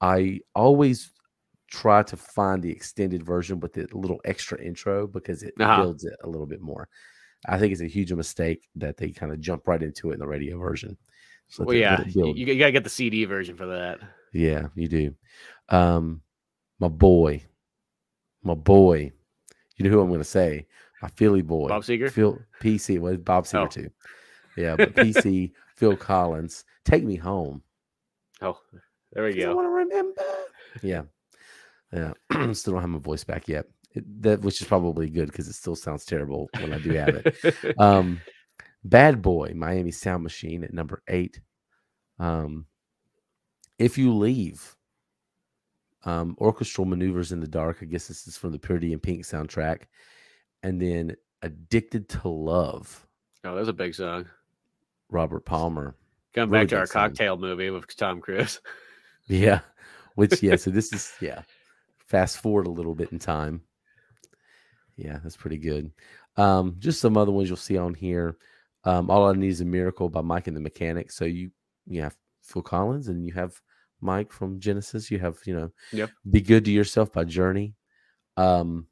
I 0.01 0.41
always 0.53 1.13
try 1.69 2.01
to 2.03 2.17
find 2.17 2.61
the 2.63 2.71
extended 2.71 3.23
version 3.23 3.59
with 3.59 3.73
the 3.73 3.87
little 3.93 4.19
extra 4.25 4.59
intro 4.61 5.07
because 5.07 5.43
it 5.43 5.53
Uh-huh. 5.59 5.81
builds 5.83 6.03
it 6.03 6.15
a 6.23 6.27
little 6.29 6.47
bit 6.47 6.61
more. 6.61 6.87
I 7.47 7.57
think 7.57 7.71
it's 7.71 7.81
a 7.81 7.87
huge 7.87 8.11
mistake 8.11 8.67
that 8.75 8.97
they 8.97 9.11
kind 9.11 9.31
of 9.31 9.39
jump 9.39 9.67
right 9.67 9.81
into 9.81 10.09
it 10.11 10.15
in 10.15 10.19
the 10.19 10.27
radio 10.27 10.57
version. 10.57 10.97
So 11.47 11.63
Well, 11.63 11.75
yeah, 11.75 12.03
you, 12.07 12.33
you 12.33 12.57
gotta 12.59 12.71
get 12.71 12.83
the 12.83 12.89
CD 12.89 13.25
version 13.25 13.55
for 13.55 13.65
that. 13.67 13.99
Yeah, 14.33 14.67
you 14.75 14.87
do. 14.87 15.15
Um, 15.69 16.21
my 16.79 16.87
boy, 16.89 17.43
my 18.43 18.53
boy. 18.55 19.11
You 19.77 19.85
know 19.85 19.91
who 19.91 20.01
I'm 20.01 20.09
going 20.09 20.19
to 20.19 20.25
say? 20.25 20.67
My 21.01 21.07
Philly 21.07 21.41
boy, 21.41 21.69
Bob 21.69 21.83
Seger? 21.83 22.11
Phil 22.11 22.37
PC. 22.61 22.99
Well, 22.99 23.15
Bob 23.17 23.45
Seger 23.45 23.63
Oh. 23.63 23.67
too. 23.67 23.89
Yeah, 24.57 24.75
but 24.75 24.93
PC, 24.93 25.53
Phil 25.77 25.95
Collins. 25.95 26.65
Take 26.83 27.03
me 27.05 27.15
home. 27.15 27.63
Oh, 28.41 28.59
there 29.13 29.23
we 29.23 29.33
go. 29.33 29.51
I 29.51 29.53
want 29.53 29.65
to 29.65 29.69
remember. 29.69 30.21
Yeah, 30.83 31.03
yeah. 31.91 32.13
still 32.53 32.73
don't 32.73 32.81
have 32.81 32.89
my 32.89 32.99
voice 32.99 33.23
back 33.23 33.47
yet. 33.47 33.65
It, 33.93 34.21
that 34.21 34.41
which 34.41 34.61
is 34.61 34.67
probably 34.67 35.09
good 35.09 35.27
because 35.27 35.47
it 35.47 35.53
still 35.53 35.75
sounds 35.75 36.05
terrible 36.05 36.47
when 36.59 36.73
I 36.73 36.79
do 36.79 36.91
have 36.91 37.09
it. 37.09 37.55
Um, 37.79 38.21
Bad 38.83 39.21
Boy, 39.21 39.53
Miami 39.55 39.91
Sound 39.91 40.23
Machine 40.23 40.63
at 40.63 40.73
number 40.73 41.01
eight. 41.07 41.41
Um, 42.19 42.65
if 43.77 43.97
you 43.97 44.13
leave, 44.13 44.75
um, 46.05 46.37
orchestral 46.39 46.85
maneuvers 46.85 47.31
in 47.31 47.39
the 47.39 47.47
dark. 47.47 47.79
I 47.81 47.85
guess 47.85 48.07
this 48.07 48.27
is 48.27 48.37
from 48.37 48.51
the 48.51 48.59
Pretty 48.59 48.93
in 48.93 48.99
Pink 48.99 49.23
soundtrack, 49.23 49.83
and 50.63 50.81
then 50.81 51.15
Addicted 51.41 52.09
to 52.09 52.27
Love, 52.27 53.07
oh, 53.43 53.55
that's 53.55 53.69
a 53.69 53.73
big 53.73 53.95
song. 53.95 54.25
Robert 55.09 55.45
Palmer. 55.45 55.95
Really 56.35 56.51
back 56.51 56.67
to 56.69 56.77
our 56.77 56.85
song. 56.85 57.09
cocktail 57.09 57.37
movie 57.37 57.69
with 57.69 57.95
Tom 57.95 58.21
Cruise. 58.21 58.59
Yeah, 59.31 59.59
which 60.15 60.41
yeah. 60.41 60.55
So 60.55 60.71
this 60.71 60.91
is 60.91 61.13
yeah. 61.21 61.43
Fast 62.09 62.39
forward 62.39 62.65
a 62.65 62.71
little 62.71 62.95
bit 62.95 63.11
in 63.11 63.19
time. 63.19 63.61
Yeah, 64.95 65.19
that's 65.23 65.37
pretty 65.37 65.57
good. 65.57 65.91
Um, 66.37 66.75
just 66.79 66.99
some 66.99 67.15
other 67.17 67.31
ones 67.31 67.47
you'll 67.49 67.57
see 67.57 67.77
on 67.77 67.93
here. 67.93 68.37
Um, 68.83 69.09
All 69.11 69.29
I 69.29 69.33
Need 69.33 69.49
is 69.49 69.61
a 69.61 69.65
Miracle 69.65 70.09
by 70.09 70.21
Mike 70.21 70.47
and 70.47 70.57
the 70.57 70.61
Mechanics. 70.61 71.15
So 71.15 71.25
you 71.25 71.51
you 71.87 72.01
have 72.01 72.17
Phil 72.41 72.61
Collins 72.61 73.07
and 73.07 73.25
you 73.27 73.33
have 73.33 73.61
Mike 74.01 74.31
from 74.31 74.59
Genesis. 74.59 75.11
You 75.11 75.19
have 75.19 75.37
you 75.45 75.53
know, 75.53 75.71
Yep. 75.93 76.09
Be 76.29 76.41
Good 76.41 76.65
to 76.65 76.71
Yourself 76.71 77.13
by 77.13 77.25
Journey. 77.25 77.75
Um, 78.37 78.87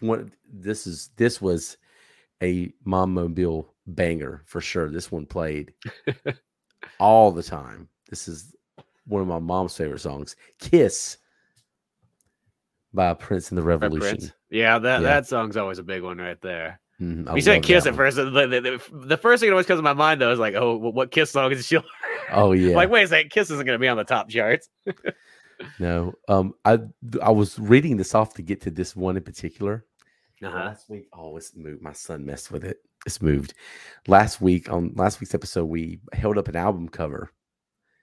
one 0.00 0.32
this 0.50 0.86
is 0.86 1.10
this 1.16 1.40
was 1.40 1.76
a 2.42 2.72
mom 2.84 3.14
mobile 3.14 3.74
banger 3.86 4.42
for 4.46 4.60
sure. 4.60 4.90
This 4.90 5.12
one 5.12 5.26
played 5.26 5.72
all 6.98 7.30
the 7.30 7.42
time. 7.42 7.88
This 8.08 8.26
is 8.26 8.54
one 9.06 9.22
of 9.22 9.28
my 9.28 9.38
mom's 9.38 9.76
favorite 9.76 10.00
songs. 10.00 10.36
Kiss 10.58 11.18
by 12.92 13.14
Prince 13.14 13.50
and 13.50 13.58
the 13.58 13.62
Revolution. 13.62 14.32
Yeah, 14.50 14.78
that 14.78 15.00
Yeah. 15.02 15.06
that 15.06 15.26
song's 15.26 15.56
always 15.56 15.78
a 15.78 15.82
big 15.82 16.02
one 16.02 16.18
right 16.18 16.40
there. 16.40 16.80
I 17.00 17.34
you 17.36 17.40
said 17.40 17.62
Kiss 17.62 17.86
at 17.86 17.92
one. 17.92 17.96
first. 17.96 18.16
The, 18.18 18.24
the, 18.24 19.06
the, 19.06 19.16
first 19.16 19.40
thing 19.40 19.48
that 19.48 19.54
always 19.54 19.64
comes 19.66 19.78
to 19.78 19.82
my 19.82 19.94
mind 19.94 20.20
though 20.20 20.32
is 20.32 20.38
like, 20.38 20.54
oh, 20.54 20.76
wh- 20.78 20.94
what 20.94 21.10
Kiss 21.10 21.30
song 21.30 21.50
is 21.50 21.66
she? 21.66 21.78
Oh 22.30 22.52
yeah. 22.52 22.76
Like, 22.76 22.90
wait 22.90 23.04
a 23.04 23.08
second, 23.08 23.30
Kiss 23.30 23.50
isn't 23.50 23.64
going 23.64 23.74
to 23.76 23.80
be 23.80 23.88
on 23.88 23.96
the 23.96 24.04
top 24.04 24.28
charts. 24.28 24.68
no. 25.78 26.12
Um 26.28 26.52
I 26.64 26.80
I 27.22 27.30
was 27.30 27.58
reading 27.58 27.96
this 27.96 28.14
off 28.14 28.34
to 28.34 28.42
get 28.42 28.60
to 28.62 28.70
this 28.70 28.94
one 28.94 29.16
in 29.16 29.22
particular. 29.22 29.86
Uh-huh. 30.42 30.54
Last 30.56 30.88
week, 30.88 31.06
oh, 31.12 31.36
it's 31.36 31.54
moved. 31.54 31.82
My 31.82 31.92
son 31.92 32.24
messed 32.24 32.50
with 32.50 32.64
it. 32.64 32.78
It's 33.06 33.22
moved. 33.22 33.54
Last 34.06 34.40
week 34.40 34.70
on 34.70 34.92
last 34.94 35.20
week's 35.20 35.34
episode, 35.34 35.66
we 35.66 36.00
held 36.12 36.36
up 36.38 36.48
an 36.48 36.56
album 36.56 36.88
cover. 36.88 37.30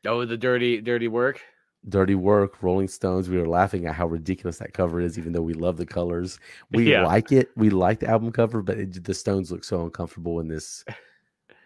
Oh, 0.05 0.25
the 0.25 0.37
dirty, 0.37 0.81
dirty 0.81 1.07
work. 1.07 1.41
Dirty 1.89 2.15
Work, 2.15 2.61
Rolling 2.63 2.87
Stones. 2.89 3.29
We 3.29 3.37
were 3.37 3.47
laughing 3.47 3.85
at 3.85 3.95
how 3.95 4.07
ridiculous 4.07 4.57
that 4.57 4.73
cover 4.73 4.99
is, 4.99 5.17
even 5.17 5.31
though 5.31 5.41
we 5.41 5.53
love 5.53 5.77
the 5.77 5.85
colors. 5.85 6.37
We 6.71 6.91
Yeah. 6.91 7.05
like 7.05 7.31
it. 7.31 7.49
We 7.55 7.69
like 7.69 7.99
the 7.99 8.07
album 8.09 8.31
cover, 8.31 8.61
but 8.61 8.77
it, 8.77 9.03
the 9.03 9.13
Stones 9.13 9.51
look 9.51 9.63
so 9.63 9.83
uncomfortable 9.85 10.39
in 10.41 10.47
this 10.49 10.83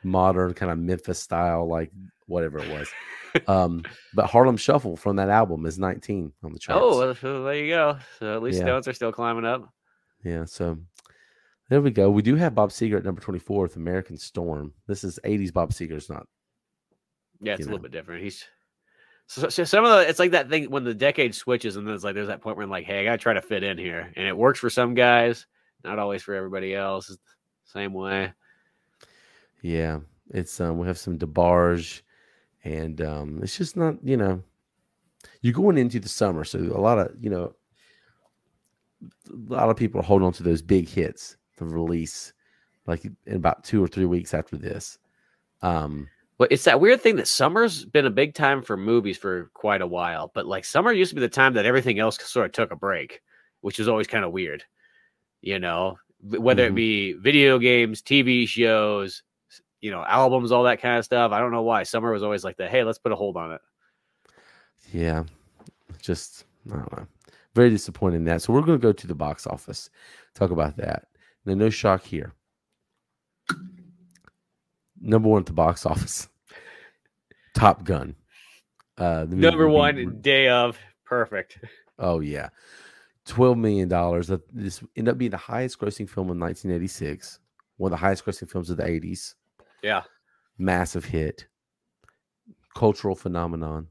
modern 0.03 0.53
kind 0.53 0.71
of 0.71 0.77
Memphis 0.77 1.19
style, 1.19 1.67
like 1.67 1.91
whatever 2.27 2.59
it 2.59 2.69
was. 2.69 2.89
um, 3.47 3.83
but 4.13 4.27
Harlem 4.27 4.57
Shuffle 4.57 4.95
from 4.97 5.15
that 5.15 5.29
album 5.29 5.65
is 5.65 5.79
19 5.79 6.31
on 6.43 6.53
the 6.53 6.59
charts. 6.59 6.81
Oh, 6.83 6.99
well, 6.99 7.43
there 7.45 7.55
you 7.55 7.69
go. 7.73 7.97
So 8.19 8.35
at 8.35 8.43
least 8.43 8.59
Yeah. 8.59 8.65
Stones 8.65 8.87
are 8.89 8.93
still 8.93 9.11
climbing 9.11 9.45
up. 9.45 9.69
yeah. 10.23 10.45
So 10.45 10.77
there 11.69 11.81
we 11.81 11.89
go. 11.89 12.11
We 12.11 12.21
do 12.21 12.35
have 12.35 12.53
Bob 12.53 12.69
Seger 12.71 12.97
at 12.97 13.05
number 13.05 13.21
24 13.21 13.63
with 13.63 13.75
American 13.77 14.17
Storm. 14.17 14.73
This 14.87 15.03
is 15.03 15.19
80s 15.23 15.51
Bob 15.53 15.71
Seger's 15.71 16.09
not. 16.09 16.27
Yeah, 17.41 17.53
it's 17.53 17.63
a 17.63 17.65
little 17.65 17.79
bit 17.79 17.91
different. 17.91 18.23
He's 18.23 18.45
so, 19.27 19.49
so 19.49 19.63
some 19.63 19.85
of 19.85 19.91
the 19.91 20.09
it's 20.09 20.19
like 20.19 20.31
that 20.31 20.49
thing 20.49 20.69
when 20.69 20.83
the 20.83 20.93
decade 20.93 21.33
switches 21.33 21.75
and 21.75 21.87
then 21.87 21.95
it's 21.95 22.03
like 22.03 22.15
there's 22.15 22.27
that 22.27 22.41
point 22.41 22.57
where 22.57 22.63
I'm 22.63 22.69
like, 22.69 22.85
hey, 22.85 22.99
I 22.99 23.03
gotta 23.03 23.17
try 23.17 23.33
to 23.33 23.41
fit 23.41 23.63
in 23.63 23.77
here, 23.77 24.11
and 24.15 24.27
it 24.27 24.35
works 24.35 24.59
for 24.59 24.69
some 24.69 24.93
guys, 24.93 25.47
not 25.83 25.99
always 25.99 26.21
for 26.21 26.35
everybody 26.35 26.75
else. 26.75 27.17
Same 27.65 27.93
way. 27.93 28.33
Yeah. 29.61 29.99
It's 30.33 30.59
um 30.59 30.77
we 30.77 30.87
have 30.87 30.97
some 30.97 31.17
DeBarge 31.17 32.01
and 32.63 33.01
um 33.01 33.39
it's 33.41 33.57
just 33.57 33.77
not, 33.77 33.95
you 34.03 34.17
know, 34.17 34.43
you're 35.41 35.53
going 35.53 35.77
into 35.77 35.99
the 35.99 36.09
summer, 36.09 36.43
so 36.43 36.59
a 36.59 36.81
lot 36.81 36.99
of, 36.99 37.11
you 37.19 37.29
know, 37.29 37.53
a 39.29 39.53
lot 39.53 39.69
of 39.69 39.77
people 39.77 39.99
are 39.99 40.03
holding 40.03 40.25
on 40.25 40.33
to 40.33 40.43
those 40.43 40.61
big 40.61 40.89
hits, 40.89 41.37
the 41.57 41.65
release, 41.65 42.33
like 42.85 43.05
in 43.05 43.35
about 43.35 43.63
two 43.63 43.83
or 43.83 43.87
three 43.87 44.05
weeks 44.05 44.33
after 44.33 44.57
this. 44.57 44.97
Um 45.61 46.07
But 46.41 46.51
it's 46.51 46.63
that 46.63 46.79
weird 46.79 47.01
thing 47.01 47.17
that 47.17 47.27
summer's 47.27 47.85
been 47.85 48.07
a 48.07 48.09
big 48.09 48.33
time 48.33 48.63
for 48.63 48.75
movies 48.75 49.15
for 49.15 49.51
quite 49.53 49.83
a 49.83 49.85
while. 49.85 50.31
But 50.33 50.47
like 50.47 50.65
summer 50.65 50.91
used 50.91 51.09
to 51.09 51.15
be 51.15 51.21
the 51.21 51.29
time 51.29 51.53
that 51.53 51.67
everything 51.67 51.99
else 51.99 52.17
sort 52.19 52.47
of 52.47 52.51
took 52.51 52.71
a 52.71 52.75
break, 52.75 53.21
which 53.59 53.77
was 53.77 53.87
always 53.87 54.07
kind 54.07 54.25
of 54.25 54.31
weird. 54.31 54.63
You 55.41 55.59
know, 55.59 55.99
whether 56.23 56.63
Mhm. 56.65 56.69
it 56.71 56.73
be 56.73 57.13
video 57.13 57.59
games, 57.59 58.01
TV 58.01 58.47
shows, 58.47 59.21
you 59.81 59.91
know, 59.91 60.03
albums, 60.03 60.51
all 60.51 60.63
that 60.63 60.81
kind 60.81 60.97
of 60.97 61.05
stuff. 61.05 61.31
I 61.31 61.39
don't 61.39 61.51
know 61.51 61.61
why 61.61 61.83
summer 61.83 62.11
was 62.11 62.23
always 62.23 62.43
like 62.43 62.57
that. 62.57 62.71
Hey, 62.71 62.83
let's 62.83 62.97
put 62.97 63.11
a 63.11 63.15
hold 63.15 63.37
on 63.37 63.51
it. 63.51 63.61
Yeah, 64.91 65.25
just 66.01 66.45
I 66.71 66.77
don't 66.77 66.91
know. 66.97 67.07
very 67.53 67.69
disappointed 67.69 68.15
in 68.15 68.23
that. 68.23 68.41
So 68.41 68.51
we're 68.51 68.61
going 68.61 68.79
to 68.79 68.81
go 68.81 68.93
to 68.93 69.05
the 69.05 69.13
box 69.13 69.45
office, 69.45 69.91
talk 70.33 70.49
about 70.49 70.75
that. 70.77 71.07
Now, 71.45 71.53
no 71.53 71.69
shock 71.69 72.01
here. 72.01 72.33
Number 75.03 75.29
one 75.29 75.39
at 75.41 75.45
the 75.47 75.53
box 75.53 75.85
office, 75.87 76.27
Top 77.53 77.83
Gun. 77.83 78.15
Uh, 78.97 79.25
the 79.25 79.35
Number 79.35 79.67
one 79.67 80.19
day 80.21 80.47
of 80.47 80.77
perfect. 81.05 81.59
Oh 81.99 82.19
yeah, 82.19 82.49
twelve 83.25 83.57
million 83.57 83.89
dollars. 83.89 84.31
This 84.51 84.83
ended 84.95 85.13
up 85.13 85.17
being 85.17 85.31
the 85.31 85.37
highest 85.37 85.79
grossing 85.79 86.09
film 86.09 86.29
in 86.29 86.39
1986. 86.39 87.39
One 87.77 87.91
of 87.91 87.99
the 87.99 88.05
highest 88.05 88.25
grossing 88.25 88.49
films 88.49 88.69
of 88.69 88.77
the 88.77 88.83
80s. 88.83 89.35
Yeah, 89.81 90.03
massive 90.57 91.05
hit, 91.05 91.47
cultural 92.75 93.15
phenomenon. 93.15 93.87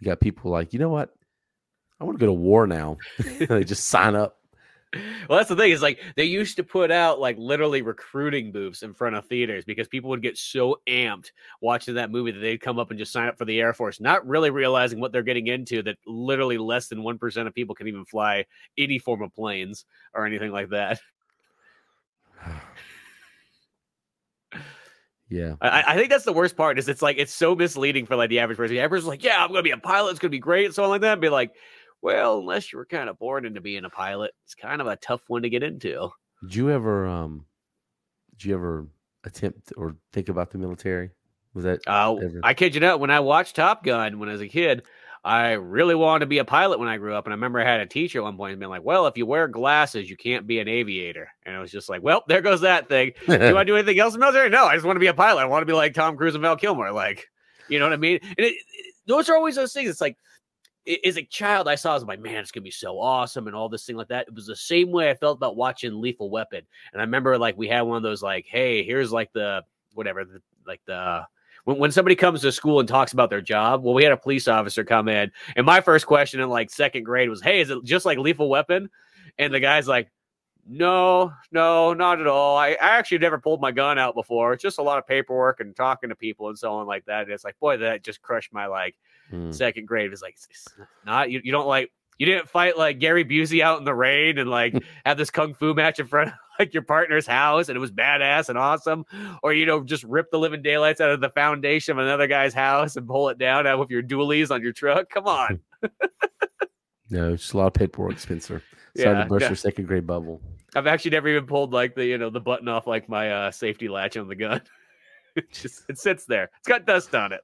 You 0.00 0.06
got 0.06 0.20
people 0.20 0.50
like, 0.50 0.72
you 0.72 0.78
know 0.78 0.88
what? 0.88 1.14
I 2.00 2.04
want 2.04 2.18
to 2.18 2.20
go 2.20 2.26
to 2.26 2.32
war 2.32 2.66
now. 2.66 2.98
they 3.38 3.64
just 3.64 3.86
sign 3.86 4.16
up. 4.16 4.38
Well, 5.28 5.38
that's 5.38 5.48
the 5.48 5.56
thing 5.56 5.70
is 5.70 5.80
like 5.80 6.00
they 6.16 6.24
used 6.24 6.56
to 6.56 6.62
put 6.62 6.90
out 6.90 7.18
like 7.18 7.38
literally 7.38 7.80
recruiting 7.80 8.52
booths 8.52 8.82
in 8.82 8.92
front 8.92 9.16
of 9.16 9.24
theaters 9.26 9.64
because 9.64 9.88
people 9.88 10.10
would 10.10 10.20
get 10.20 10.36
so 10.36 10.80
amped 10.86 11.30
watching 11.62 11.94
that 11.94 12.10
movie 12.10 12.30
that 12.30 12.40
they'd 12.40 12.60
come 12.60 12.78
up 12.78 12.90
and 12.90 12.98
just 12.98 13.12
sign 13.12 13.28
up 13.28 13.38
for 13.38 13.46
the 13.46 13.58
Air 13.58 13.72
Force, 13.72 14.00
not 14.00 14.26
really 14.26 14.50
realizing 14.50 15.00
what 15.00 15.10
they're 15.10 15.22
getting 15.22 15.46
into. 15.46 15.82
That 15.82 15.96
literally 16.06 16.58
less 16.58 16.88
than 16.88 17.02
one 17.02 17.16
percent 17.18 17.48
of 17.48 17.54
people 17.54 17.74
can 17.74 17.88
even 17.88 18.04
fly 18.04 18.44
any 18.76 18.98
form 18.98 19.22
of 19.22 19.32
planes 19.32 19.86
or 20.12 20.26
anything 20.26 20.52
like 20.52 20.68
that. 20.70 21.00
Yeah, 25.28 25.54
I, 25.62 25.82
I, 25.86 25.96
think 25.96 26.10
that's 26.10 26.26
the 26.26 26.32
worst 26.34 26.58
part. 26.58 26.78
Is 26.78 26.90
it's 26.90 27.00
like 27.00 27.16
it's 27.16 27.32
so 27.32 27.54
misleading 27.54 28.04
for 28.04 28.16
like 28.16 28.28
the 28.28 28.40
average 28.40 28.58
person. 28.58 28.74
The 28.74 28.82
average 28.82 29.00
is 29.00 29.06
like, 29.06 29.24
yeah, 29.24 29.42
I'm 29.42 29.48
gonna 29.48 29.62
be 29.62 29.70
a 29.70 29.78
pilot. 29.78 30.10
It's 30.10 30.18
gonna 30.18 30.28
be 30.28 30.38
great, 30.38 30.74
so 30.74 30.84
on 30.84 30.90
like 30.90 31.00
that. 31.00 31.12
And 31.12 31.22
be 31.22 31.30
like, 31.30 31.54
well, 32.02 32.38
unless 32.38 32.72
you 32.72 32.78
were 32.78 32.84
kind 32.84 33.08
of 33.08 33.18
born 33.18 33.46
into 33.46 33.60
being 33.60 33.84
a 33.84 33.90
pilot, 33.90 34.32
it's 34.44 34.54
kind 34.54 34.80
of 34.80 34.86
a 34.86 34.96
tough 34.96 35.22
one 35.28 35.42
to 35.42 35.50
get 35.50 35.62
into. 35.62 36.10
Did 36.42 36.54
you 36.54 36.70
ever, 36.70 37.06
um, 37.06 37.46
did 38.32 38.46
you 38.46 38.54
ever 38.54 38.86
attempt 39.24 39.72
or 39.76 39.96
think 40.12 40.28
about 40.28 40.50
the 40.50 40.58
military? 40.58 41.10
Was 41.54 41.64
that? 41.64 41.80
Uh, 41.86 42.14
ever... 42.14 42.40
I 42.42 42.54
kid 42.54 42.74
you 42.74 42.80
not. 42.80 43.00
When 43.00 43.10
I 43.10 43.20
watched 43.20 43.56
Top 43.56 43.84
Gun 43.84 44.18
when 44.18 44.28
I 44.28 44.32
was 44.32 44.40
a 44.40 44.48
kid, 44.48 44.82
I 45.24 45.52
really 45.52 45.94
wanted 45.94 46.20
to 46.20 46.26
be 46.26 46.38
a 46.38 46.44
pilot 46.44 46.80
when 46.80 46.88
I 46.88 46.96
grew 46.96 47.14
up. 47.14 47.26
And 47.26 47.32
I 47.32 47.36
remember 47.36 47.60
I 47.60 47.64
had 47.64 47.80
a 47.80 47.86
teacher 47.86 48.18
at 48.18 48.24
one 48.24 48.36
point 48.36 48.58
being 48.58 48.70
like, 48.70 48.82
well, 48.82 49.06
if 49.06 49.16
you 49.16 49.24
wear 49.24 49.46
glasses, 49.46 50.10
you 50.10 50.16
can't 50.16 50.48
be 50.48 50.58
an 50.58 50.66
aviator. 50.66 51.28
And 51.44 51.54
I 51.54 51.60
was 51.60 51.70
just 51.70 51.88
like, 51.88 52.02
well, 52.02 52.24
there 52.26 52.40
goes 52.40 52.62
that 52.62 52.88
thing. 52.88 53.12
do 53.26 53.56
I 53.56 53.62
do 53.62 53.76
anything 53.76 54.00
else 54.00 54.14
in 54.14 54.20
the 54.20 54.26
military? 54.26 54.50
No, 54.50 54.64
I 54.64 54.74
just 54.74 54.84
want 54.84 54.96
to 54.96 55.00
be 55.00 55.06
a 55.06 55.14
pilot. 55.14 55.42
I 55.42 55.46
want 55.46 55.62
to 55.62 55.66
be 55.66 55.72
like 55.74 55.94
Tom 55.94 56.16
Cruise 56.16 56.34
and 56.34 56.42
Val 56.42 56.56
Kilmer. 56.56 56.90
Like, 56.90 57.28
you 57.68 57.78
know 57.78 57.84
what 57.84 57.92
I 57.92 57.98
mean? 57.98 58.18
And 58.22 58.38
it, 58.38 58.54
it, 58.54 58.94
those 59.06 59.28
are 59.28 59.36
always 59.36 59.54
those 59.54 59.72
things. 59.72 59.88
It's 59.88 60.00
like, 60.00 60.16
as 61.04 61.16
a 61.16 61.22
child, 61.22 61.68
I 61.68 61.74
saw, 61.74 61.92
I 61.92 61.94
was 61.94 62.04
like, 62.04 62.20
man, 62.20 62.36
it's 62.36 62.50
gonna 62.50 62.62
be 62.62 62.70
so 62.70 62.98
awesome 62.98 63.46
and 63.46 63.56
all 63.56 63.68
this 63.68 63.84
thing 63.84 63.96
like 63.96 64.08
that. 64.08 64.28
It 64.28 64.34
was 64.34 64.46
the 64.46 64.56
same 64.56 64.90
way 64.90 65.10
I 65.10 65.14
felt 65.14 65.36
about 65.36 65.56
watching 65.56 66.00
Lethal 66.00 66.30
Weapon. 66.30 66.62
And 66.92 67.00
I 67.00 67.04
remember 67.04 67.38
like 67.38 67.56
we 67.56 67.68
had 67.68 67.82
one 67.82 67.96
of 67.96 68.02
those 68.02 68.22
like, 68.22 68.46
hey, 68.46 68.82
here's 68.82 69.12
like 69.12 69.32
the 69.32 69.62
whatever, 69.94 70.24
the, 70.24 70.42
like 70.66 70.80
the 70.86 71.26
when, 71.64 71.78
when 71.78 71.92
somebody 71.92 72.16
comes 72.16 72.40
to 72.40 72.52
school 72.52 72.80
and 72.80 72.88
talks 72.88 73.12
about 73.12 73.30
their 73.30 73.40
job, 73.40 73.82
well, 73.82 73.94
we 73.94 74.02
had 74.02 74.12
a 74.12 74.16
police 74.16 74.48
officer 74.48 74.84
come 74.84 75.08
in, 75.08 75.30
and 75.56 75.64
my 75.64 75.80
first 75.80 76.06
question 76.06 76.40
in 76.40 76.48
like 76.48 76.70
second 76.70 77.04
grade 77.04 77.28
was, 77.28 77.40
"Hey, 77.40 77.60
is 77.60 77.70
it 77.70 77.84
just 77.84 78.04
like 78.04 78.18
Lethal 78.18 78.48
Weapon?" 78.48 78.90
And 79.38 79.54
the 79.54 79.60
guy's 79.60 79.88
like, 79.88 80.10
"No, 80.66 81.32
no, 81.50 81.92
not 81.94 82.20
at 82.20 82.26
all. 82.26 82.56
I, 82.56 82.70
I 82.70 82.96
actually 82.98 83.18
never 83.18 83.38
pulled 83.38 83.60
my 83.60 83.72
gun 83.72 83.98
out 83.98 84.14
before. 84.14 84.52
It's 84.52 84.62
just 84.62 84.78
a 84.78 84.82
lot 84.82 84.98
of 84.98 85.06
paperwork 85.06 85.60
and 85.60 85.74
talking 85.74 86.10
to 86.10 86.16
people 86.16 86.48
and 86.48 86.58
so 86.58 86.72
on 86.74 86.86
like 86.86 87.04
that." 87.06 87.24
And 87.24 87.32
it's 87.32 87.44
like, 87.44 87.58
boy, 87.58 87.78
that 87.78 88.04
just 88.04 88.22
crushed 88.22 88.52
my 88.52 88.66
like 88.66 88.96
mm. 89.32 89.54
second 89.54 89.86
grade. 89.86 90.12
It's 90.12 90.22
like, 90.22 90.36
it's 90.50 90.68
not 91.04 91.30
you, 91.30 91.40
you 91.42 91.52
don't 91.52 91.66
like 91.66 91.90
you 92.18 92.26
didn't 92.26 92.48
fight 92.48 92.78
like 92.78 93.00
Gary 93.00 93.24
Busey 93.24 93.62
out 93.62 93.78
in 93.78 93.84
the 93.84 93.94
rain 93.94 94.38
and 94.38 94.48
like 94.48 94.74
have 95.06 95.16
this 95.16 95.30
kung 95.30 95.54
fu 95.54 95.74
match 95.74 95.98
in 95.98 96.06
front 96.06 96.28
of 96.28 96.34
like 96.58 96.72
your 96.72 96.84
partner's 96.84 97.26
house 97.26 97.68
and 97.68 97.76
it 97.76 97.80
was 97.80 97.90
badass 97.90 98.48
and 98.48 98.56
awesome, 98.56 99.04
or 99.42 99.52
you 99.52 99.66
know, 99.66 99.82
just 99.82 100.04
rip 100.04 100.30
the 100.30 100.38
living 100.38 100.62
daylights 100.62 101.00
out 101.00 101.10
of 101.10 101.20
the 101.20 101.30
foundation 101.30 101.92
of 101.92 101.98
another 101.98 102.26
guy's 102.26 102.54
house 102.54 102.96
and 102.96 103.08
pull 103.08 103.28
it 103.28 103.38
down 103.38 103.66
out 103.66 103.78
with 103.78 103.90
your 103.90 104.02
dualies 104.02 104.50
on 104.50 104.62
your 104.62 104.72
truck. 104.72 105.08
Come 105.10 105.26
on. 105.26 105.60
no, 107.10 107.34
just 107.34 107.54
a 107.54 107.58
lot 107.58 107.66
of 107.68 107.74
paperwork, 107.74 108.18
Spencer. 108.18 108.62
Sorry 108.96 109.16
yeah, 109.16 109.22
to 109.22 109.28
burst 109.28 109.46
your 109.46 109.56
second 109.56 109.86
grade 109.86 110.06
bubble. 110.06 110.40
I've 110.74 110.86
actually 110.86 111.12
never 111.12 111.28
even 111.28 111.46
pulled 111.46 111.72
like 111.72 111.94
the 111.94 112.04
you 112.04 112.18
know 112.18 112.30
the 112.30 112.40
button 112.40 112.68
off 112.68 112.86
like 112.86 113.08
my 113.08 113.30
uh, 113.30 113.50
safety 113.50 113.88
latch 113.88 114.16
on 114.16 114.28
the 114.28 114.34
gun. 114.34 114.60
it 115.36 115.50
just 115.52 115.82
it 115.88 115.98
sits 115.98 116.24
there. 116.26 116.50
It's 116.58 116.68
got 116.68 116.86
dust 116.86 117.14
on 117.14 117.32
it. 117.32 117.40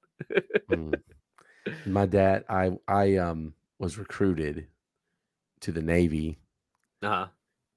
mm. 0.71 0.95
My 1.87 2.07
dad, 2.07 2.45
I 2.49 2.73
I 2.87 3.17
um 3.17 3.55
was 3.79 3.99
recruited 3.99 4.67
to 5.61 5.73
the 5.73 5.83
Navy. 5.83 6.39
Uh-huh. 7.03 7.27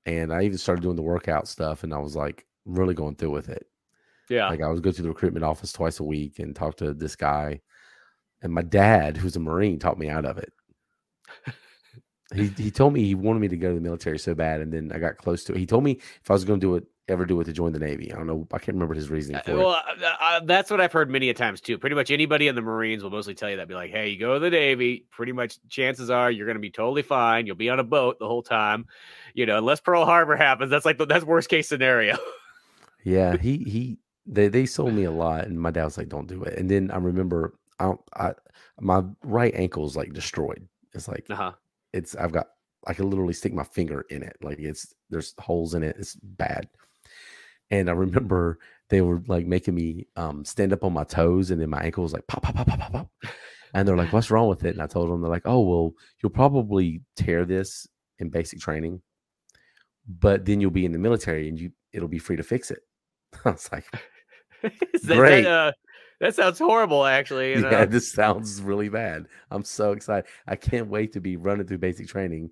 And 0.05 0.34
I 0.34 0.43
even 0.43 0.57
started 0.57 0.81
doing 0.81 0.95
the 0.95 1.01
workout 1.01 1.47
stuff 1.47 1.84
and 1.84 1.93
I 1.93 1.97
was 1.97 2.15
like 2.15 2.45
really 2.65 2.93
going 2.93 3.15
through 3.15 3.31
with 3.31 3.49
it. 3.49 3.67
Yeah. 4.29 4.47
Like 4.47 4.62
I 4.62 4.67
would 4.69 4.81
go 4.81 4.91
to 4.91 5.01
the 5.01 5.10
recruitment 5.10 5.43
office 5.43 5.73
twice 5.73 5.99
a 5.99 6.03
week 6.03 6.39
and 6.39 6.55
talk 6.55 6.77
to 6.77 6.93
this 6.93 7.15
guy. 7.15 7.62
And 8.41 8.53
my 8.53 8.63
dad, 8.63 9.17
who's 9.17 9.36
a 9.36 9.39
Marine, 9.39 9.77
taught 9.77 9.99
me 9.99 10.10
out 10.10 10.25
of 10.25 10.38
it. 10.38 10.51
he 12.34 12.48
he 12.58 12.72
told 12.72 12.94
me 12.94 13.04
he 13.04 13.15
wanted 13.15 13.39
me 13.39 13.48
to 13.50 13.58
go 13.58 13.70
to 13.70 13.76
the 13.76 13.82
military 13.82 14.20
so 14.20 14.34
bad, 14.34 14.62
and 14.62 14.72
then 14.72 14.91
I 14.94 15.00
got 15.00 15.17
close 15.17 15.44
to 15.46 15.54
it. 15.54 15.60
He 15.60 15.65
told 15.65 15.84
me 15.84 15.91
if 15.91 16.30
I 16.30 16.34
was 16.34 16.46
going 16.46 16.60
to 16.60 16.65
do 16.65 16.76
it, 16.76 16.86
ever 17.08 17.26
do 17.26 17.39
it 17.41 17.46
to 17.46 17.54
join 17.54 17.74
the 17.74 17.80
Navy. 17.80 18.12
I 18.12 18.15
don't 18.15 18.28
know. 18.28 18.48
I 18.52 18.58
can't 18.58 18.76
remember 18.76 18.94
his 18.94 19.10
reasoning 19.10 19.38
uh, 19.38 19.41
for 19.44 19.58
well, 19.58 19.72
it. 19.72 20.00
Well, 20.00 20.13
uh, 20.20 20.24
uh, 20.24 20.39
that's 20.46 20.72
what 20.72 20.80
I've 20.80 20.94
heard 20.94 21.10
many 21.10 21.30
a 21.30 21.34
times 21.34 21.62
too. 21.62 21.78
Pretty 21.78 21.96
much 21.96 22.10
anybody 22.10 22.48
in 22.48 22.56
the 22.56 22.62
Marines 22.62 23.04
will 23.04 23.10
mostly 23.10 23.36
tell 23.36 23.50
you 23.50 23.58
that. 23.58 23.67
Be 23.67 23.76
like, 23.76 23.91
hey, 23.91 24.10
you 24.10 24.20
go 24.20 24.36
to 24.36 24.39
the 24.39 24.50
Navy. 24.50 25.06
Pretty 25.12 25.32
much 25.32 25.60
chances 25.70 26.10
are 26.10 26.32
you're 26.32 26.46
going 26.46 26.56
to 26.56 26.62
be 26.62 26.72
totally 26.72 27.02
fine. 27.02 27.46
You'll 27.46 27.56
be 27.56 27.70
on 27.70 27.80
a 27.80 27.84
boat 27.84 28.17
the 28.20 28.28
whole 28.28 28.44
time. 28.44 28.86
You 29.34 29.46
know, 29.46 29.58
unless 29.58 29.82
Pearl 29.82 30.06
Harbor 30.06 30.36
happens. 30.36 30.72
That's 30.72 30.86
like 30.86 30.98
the, 30.98 31.06
that's 31.06 31.26
worst 31.26 31.50
case 31.50 31.67
scenario. 31.67 32.17
yeah, 33.04 33.38
he 33.38 33.58
he 33.58 33.98
they 34.26 34.48
they 34.48 34.65
sold 34.65 34.94
me 34.94 35.04
a 35.04 35.12
lot, 35.12 35.46
and 35.48 35.60
my 35.60 35.72
dad 35.72 35.86
was 35.86 35.98
like, 35.98 36.10
"Don't 36.10 36.28
do 36.28 36.44
it." 36.44 36.58
And 36.58 36.70
then 36.70 36.91
I 36.91 36.98
remember, 36.98 37.56
I, 37.80 37.94
I 38.15 38.34
my 38.80 39.04
right 39.24 39.54
ankle 39.56 39.86
is 39.86 39.96
like 39.96 40.13
destroyed. 40.13 40.67
It's 40.94 41.08
like 41.08 41.26
uh-huh. 41.30 41.54
It's 41.93 42.15
I've 42.15 42.32
got 42.32 42.47
I 42.88 42.93
can 42.93 43.10
literally 43.10 43.34
stick 43.34 43.54
my 43.54 43.63
finger 43.63 44.06
in 44.10 44.23
it. 44.23 44.38
Like 44.41 44.60
it's 44.60 44.93
there's 45.10 45.34
holes 45.39 45.73
in 45.73 45.84
it. 45.84 45.95
It's 45.99 46.15
bad. 46.15 46.67
And 47.69 47.89
I 47.89 47.93
remember 48.06 48.60
they 48.89 49.01
were 49.01 49.21
like 49.27 49.45
making 49.45 49.75
me 49.75 50.08
um, 50.15 50.43
stand 50.43 50.73
up 50.73 50.84
on 50.84 50.93
my 50.93 51.04
toes, 51.04 51.51
and 51.51 51.62
then 51.62 51.69
my 51.69 51.82
ankle 51.82 52.04
was 52.04 52.13
like 52.13 52.27
pop, 52.27 52.43
pop, 52.43 52.56
pop, 52.56 52.67
pop, 52.67 52.80
pop, 52.80 52.91
pop. 52.91 53.12
And 53.73 53.88
they're 53.88 53.97
like, 53.97 54.13
"What's 54.13 54.32
wrong 54.32 54.49
with 54.49 54.63
it?" 54.65 54.73
And 54.73 54.82
I 54.82 54.88
told 54.88 55.10
them, 55.10 55.21
"They're 55.21 55.30
like, 55.30 55.45
oh 55.47 55.62
well, 55.62 55.93
you'll 56.21 56.32
probably 56.32 57.01
tear 57.15 57.45
this 57.45 57.88
in 58.19 58.30
basic 58.30 58.60
training, 58.60 59.01
but 60.08 60.45
then 60.45 60.62
you'll 60.62 60.71
be 60.71 60.86
in 60.86 60.91
the 60.91 60.99
military, 60.99 61.47
and 61.49 61.60
you 61.60 61.71
it'll 61.93 62.08
be 62.08 62.19
free 62.19 62.36
to 62.36 62.43
fix 62.43 62.71
it." 62.71 62.80
I 63.45 63.51
was 63.51 63.69
like, 63.71 63.86
that, 64.62 65.06
"Great." 65.06 65.43
That, 65.43 65.51
uh, 65.51 65.71
that 66.21 66.36
sounds 66.36 66.60
horrible, 66.60 67.05
actually. 67.05 67.51
You 67.51 67.62
know? 67.62 67.69
Yeah, 67.69 67.86
this 67.86 68.12
sounds 68.12 68.62
really 68.62 68.89
bad. 68.89 69.27
I'm 69.49 69.63
so 69.63 69.91
excited. 69.91 70.29
I 70.47 70.55
can't 70.55 70.88
wait 70.88 71.12
to 71.13 71.19
be 71.19 71.36
running 71.36 71.67
through 71.67 71.79
basic 71.79 72.07
training, 72.07 72.51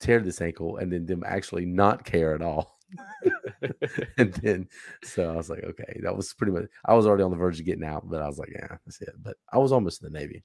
tear 0.00 0.20
this 0.20 0.40
ankle, 0.40 0.78
and 0.78 0.92
then 0.92 1.06
them 1.06 1.22
actually 1.24 1.66
not 1.66 2.04
care 2.04 2.34
at 2.34 2.42
all. 2.42 2.78
and 4.18 4.32
then 4.34 4.68
so 5.02 5.32
I 5.32 5.36
was 5.36 5.48
like, 5.48 5.62
okay, 5.64 6.00
that 6.02 6.16
was 6.16 6.34
pretty 6.34 6.52
much. 6.52 6.64
I 6.84 6.94
was 6.94 7.06
already 7.06 7.22
on 7.22 7.30
the 7.30 7.36
verge 7.36 7.60
of 7.60 7.66
getting 7.66 7.84
out, 7.84 8.08
but 8.08 8.20
I 8.20 8.26
was 8.26 8.38
like, 8.38 8.50
yeah, 8.52 8.76
that's 8.84 9.00
it. 9.00 9.14
But 9.22 9.36
I 9.52 9.58
was 9.58 9.72
almost 9.72 10.02
in 10.02 10.12
the 10.12 10.18
Navy. 10.18 10.42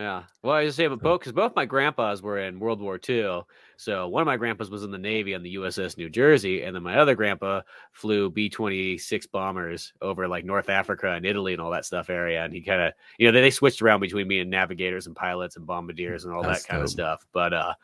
Yeah. 0.00 0.22
Well, 0.42 0.54
I 0.54 0.64
just 0.64 0.78
say, 0.78 0.86
but 0.86 1.02
both 1.02 1.20
because 1.20 1.34
both 1.34 1.54
my 1.54 1.66
grandpas 1.66 2.22
were 2.22 2.38
in 2.38 2.58
World 2.58 2.80
War 2.80 2.98
II. 3.06 3.42
So 3.76 4.08
one 4.08 4.22
of 4.22 4.26
my 4.26 4.38
grandpas 4.38 4.70
was 4.70 4.82
in 4.82 4.90
the 4.90 4.96
Navy 4.96 5.34
on 5.34 5.42
the 5.42 5.56
USS 5.56 5.98
New 5.98 6.08
Jersey, 6.08 6.62
and 6.62 6.74
then 6.74 6.82
my 6.82 6.96
other 6.96 7.14
grandpa 7.14 7.60
flew 7.92 8.30
B 8.30 8.48
twenty 8.48 8.96
six 8.96 9.26
bombers 9.26 9.92
over 10.00 10.26
like 10.26 10.46
North 10.46 10.70
Africa 10.70 11.12
and 11.12 11.26
Italy 11.26 11.52
and 11.52 11.60
all 11.60 11.70
that 11.72 11.84
stuff 11.84 12.08
area. 12.08 12.42
And 12.42 12.54
he 12.54 12.62
kind 12.62 12.80
of, 12.80 12.94
you 13.18 13.26
know, 13.26 13.32
they, 13.32 13.42
they 13.42 13.50
switched 13.50 13.82
around 13.82 14.00
between 14.00 14.26
being 14.26 14.48
navigators 14.48 15.06
and 15.06 15.14
pilots 15.14 15.56
and 15.56 15.66
bombardiers 15.66 16.24
and 16.24 16.32
all 16.32 16.44
That's 16.44 16.62
that 16.62 16.68
kind 16.68 16.80
dope. 16.80 16.86
of 16.86 16.90
stuff. 16.90 17.26
But 17.34 17.52
uh, 17.52 17.74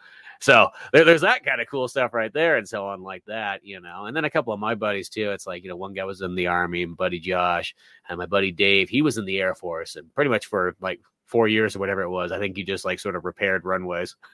so 0.40 0.70
there, 0.94 1.04
there's 1.04 1.20
that 1.20 1.44
kind 1.44 1.60
of 1.60 1.68
cool 1.68 1.86
stuff 1.86 2.14
right 2.14 2.32
there 2.32 2.56
and 2.56 2.66
so 2.66 2.86
on 2.86 3.02
like 3.02 3.26
that, 3.26 3.62
you 3.62 3.78
know. 3.78 4.06
And 4.06 4.16
then 4.16 4.24
a 4.24 4.30
couple 4.30 4.54
of 4.54 4.60
my 4.60 4.74
buddies 4.74 5.10
too. 5.10 5.32
It's 5.32 5.46
like, 5.46 5.64
you 5.64 5.68
know, 5.68 5.76
one 5.76 5.92
guy 5.92 6.04
was 6.04 6.22
in 6.22 6.34
the 6.34 6.46
army, 6.46 6.86
my 6.86 6.94
buddy 6.94 7.20
Josh, 7.20 7.74
and 8.08 8.16
my 8.16 8.26
buddy 8.26 8.52
Dave, 8.52 8.88
he 8.88 9.02
was 9.02 9.18
in 9.18 9.26
the 9.26 9.38
Air 9.38 9.54
Force 9.54 9.96
and 9.96 10.14
pretty 10.14 10.30
much 10.30 10.46
for 10.46 10.76
like 10.80 11.00
four 11.26 11.48
years 11.48 11.76
or 11.76 11.80
whatever 11.80 12.02
it 12.02 12.10
was. 12.10 12.32
I 12.32 12.38
think 12.38 12.56
he 12.56 12.64
just 12.64 12.84
like 12.84 12.98
sort 12.98 13.16
of 13.16 13.24
repaired 13.24 13.64
runways. 13.64 14.16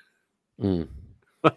Mm. 0.60 0.86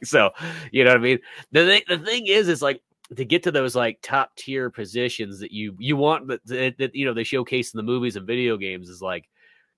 so, 0.04 0.32
you 0.72 0.84
know 0.84 0.92
what 0.92 1.00
I 1.00 1.02
mean? 1.02 1.20
The 1.52 1.66
thing, 1.66 1.82
the 1.88 2.00
thing 2.00 2.26
is, 2.28 2.48
is 2.48 2.62
like 2.62 2.82
to 3.16 3.26
get 3.26 3.44
to 3.44 3.52
those 3.52 3.76
like 3.76 4.00
top 4.02 4.36
tier 4.36 4.70
positions 4.70 5.40
that 5.42 5.52
you 5.52 5.76
you 5.78 5.96
want 5.96 6.28
that, 6.28 6.44
that, 6.48 6.78
that 6.80 6.96
you 6.96 7.06
know 7.06 7.14
they 7.14 7.26
showcase 7.26 7.74
in 7.74 7.78
the 7.78 7.84
movies 7.84 8.16
and 8.16 8.26
video 8.26 8.58
games 8.58 8.90
is 8.90 9.02
like 9.02 9.30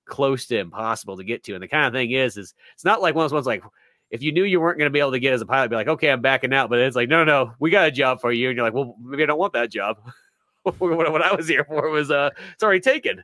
close 0.05 0.45
to 0.45 0.59
impossible 0.59 1.17
to 1.17 1.23
get 1.23 1.43
to. 1.45 1.55
And 1.55 1.63
the 1.63 1.67
kind 1.67 1.87
of 1.87 1.93
thing 1.93 2.11
is, 2.11 2.37
is 2.37 2.53
it's 2.75 2.85
not 2.85 3.01
like 3.01 3.15
one 3.15 3.25
of 3.25 3.31
those 3.31 3.35
ones 3.35 3.47
like 3.47 3.63
if 4.09 4.23
you 4.23 4.31
knew 4.31 4.43
you 4.43 4.59
weren't 4.59 4.77
going 4.77 4.89
to 4.89 4.93
be 4.93 4.99
able 4.99 5.11
to 5.11 5.19
get 5.19 5.33
as 5.33 5.41
a 5.41 5.45
pilot, 5.45 5.69
be 5.69 5.75
like, 5.75 5.87
okay, 5.87 6.09
I'm 6.09 6.21
backing 6.21 6.53
out. 6.53 6.69
But 6.69 6.79
it's 6.79 6.95
like, 6.95 7.09
no, 7.09 7.23
no, 7.23 7.45
no, 7.45 7.53
we 7.59 7.69
got 7.69 7.87
a 7.87 7.91
job 7.91 8.21
for 8.21 8.31
you. 8.31 8.49
And 8.49 8.55
you're 8.55 8.65
like, 8.65 8.73
well, 8.73 8.95
maybe 9.01 9.23
I 9.23 9.25
don't 9.25 9.39
want 9.39 9.53
that 9.53 9.71
job. 9.71 9.97
what, 10.77 11.21
I 11.21 11.35
was 11.35 11.47
here 11.47 11.65
for 11.65 11.89
was, 11.89 12.09
uh, 12.09 12.29
it's 12.53 12.63
already 12.63 12.79
taken. 12.79 13.23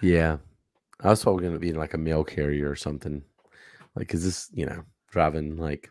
Yeah. 0.00 0.38
I 1.02 1.08
was 1.08 1.22
probably 1.22 1.42
going 1.42 1.54
to 1.54 1.58
be 1.60 1.72
like 1.72 1.94
a 1.94 1.98
mail 1.98 2.24
carrier 2.24 2.70
or 2.70 2.76
something. 2.76 3.22
Like, 3.96 4.12
is 4.14 4.24
this 4.24 4.48
you 4.52 4.66
know 4.66 4.82
driving 5.10 5.56
like 5.56 5.90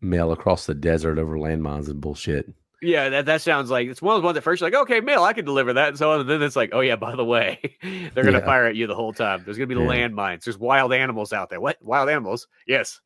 mail 0.00 0.32
across 0.32 0.66
the 0.66 0.74
desert 0.74 1.18
over 1.18 1.36
landmines 1.36 1.88
and 1.88 2.00
bullshit? 2.00 2.52
Yeah, 2.82 3.08
that, 3.08 3.24
that 3.26 3.40
sounds 3.40 3.70
like 3.70 3.88
it's 3.88 4.02
one 4.02 4.14
of 4.14 4.20
those 4.22 4.26
ones 4.26 4.36
at 4.36 4.44
first 4.44 4.60
like, 4.60 4.74
okay, 4.74 5.00
mail, 5.00 5.24
I 5.24 5.32
can 5.32 5.46
deliver 5.46 5.72
that. 5.72 5.88
And 5.88 5.98
so 5.98 6.12
on. 6.12 6.20
And 6.20 6.28
then 6.28 6.42
it's 6.42 6.56
like, 6.56 6.70
oh 6.74 6.80
yeah, 6.80 6.96
by 6.96 7.16
the 7.16 7.24
way, 7.24 7.58
they're 7.82 8.22
gonna 8.22 8.38
Yeah. 8.38 8.44
fire 8.44 8.66
at 8.66 8.76
you 8.76 8.86
the 8.86 8.94
whole 8.94 9.14
time. 9.14 9.42
There's 9.44 9.56
gonna 9.56 9.66
be 9.66 9.74
Yeah. 9.74 9.80
landmines. 9.80 10.44
There's 10.44 10.58
wild 10.58 10.92
animals 10.92 11.32
out 11.32 11.48
there. 11.48 11.60
What? 11.60 11.78
Wild 11.82 12.10
animals? 12.10 12.46
Yes. 12.66 13.00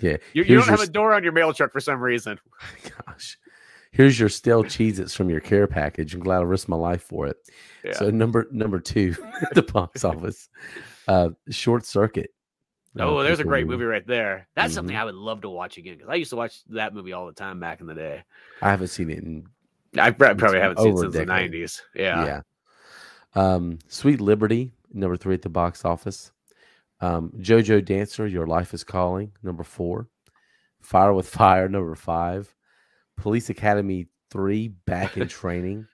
Yeah. 0.00 0.16
You, 0.32 0.42
you 0.42 0.56
don't 0.56 0.68
have 0.68 0.80
a 0.80 0.86
door 0.88 1.14
on 1.14 1.22
your 1.22 1.32
mail 1.32 1.52
truck 1.52 1.72
for 1.72 1.80
some 1.80 2.00
reason. 2.00 2.38
Gosh. 3.06 3.38
Here's 3.96 4.20
your 4.20 4.28
stale 4.28 4.62
Cheez-Its 4.62 5.14
from 5.14 5.30
your 5.30 5.40
care 5.40 5.66
package. 5.66 6.14
I'm 6.14 6.20
glad 6.20 6.40
I 6.40 6.42
risked 6.42 6.68
my 6.68 6.76
life 6.76 7.02
for 7.02 7.26
it. 7.26 7.38
Yeah. 7.82 7.92
So 7.92 8.10
number 8.10 8.46
number 8.50 8.78
two 8.78 9.14
at 9.42 9.54
the 9.54 9.62
box 9.62 10.04
office, 10.12 10.50
uh, 11.08 11.30
Short 11.48 11.86
Circuit. 11.86 12.30
oh, 13.00 13.22
there's 13.22 13.40
a 13.40 13.44
great 13.44 13.66
movie 13.66 13.84
right 13.84 14.06
there. 14.06 14.48
That's 14.54 14.74
something 14.74 14.94
Mhm. 14.94 15.00
I 15.00 15.04
would 15.06 15.14
love 15.14 15.40
to 15.42 15.48
watch 15.48 15.78
again 15.78 15.94
because 15.94 16.10
I 16.10 16.16
used 16.16 16.30
to 16.30 16.36
watch 16.36 16.62
that 16.66 16.92
movie 16.92 17.14
all 17.14 17.26
the 17.26 17.32
time 17.32 17.58
back 17.58 17.80
in 17.80 17.86
the 17.86 17.94
day. 17.94 18.22
I 18.60 18.70
haven't 18.70 18.88
seen 18.88 19.08
it 19.10 19.18
in 19.18 19.46
I 19.98 20.10
probably 20.10 20.60
haven't 20.60 20.78
seen 20.78 20.92
it 20.92 20.98
since 20.98 21.14
the 21.14 21.24
90s. 21.24 21.80
Yeah. 21.94 22.24
yeah. 22.26 22.40
Um, 23.34 23.78
Sweet 23.88 24.20
Liberty, 24.20 24.72
number 24.92 25.16
three 25.16 25.34
at 25.34 25.40
the 25.42 25.48
box 25.48 25.86
office. 25.86 26.32
Um, 27.00 27.32
Jojo 27.38 27.82
Dancer, 27.82 28.26
Your 28.26 28.46
Life 28.46 28.74
is 28.74 28.84
Calling, 28.84 29.32
number 29.42 29.62
four. 29.62 30.08
Fire 30.82 31.14
with 31.14 31.28
Fire, 31.28 31.68
number 31.68 31.94
five. 31.94 32.54
Police 33.16 33.50
Academy 33.50 34.06
three, 34.30 34.68
Back 34.68 35.16
in 35.16 35.28
Training. 35.28 35.86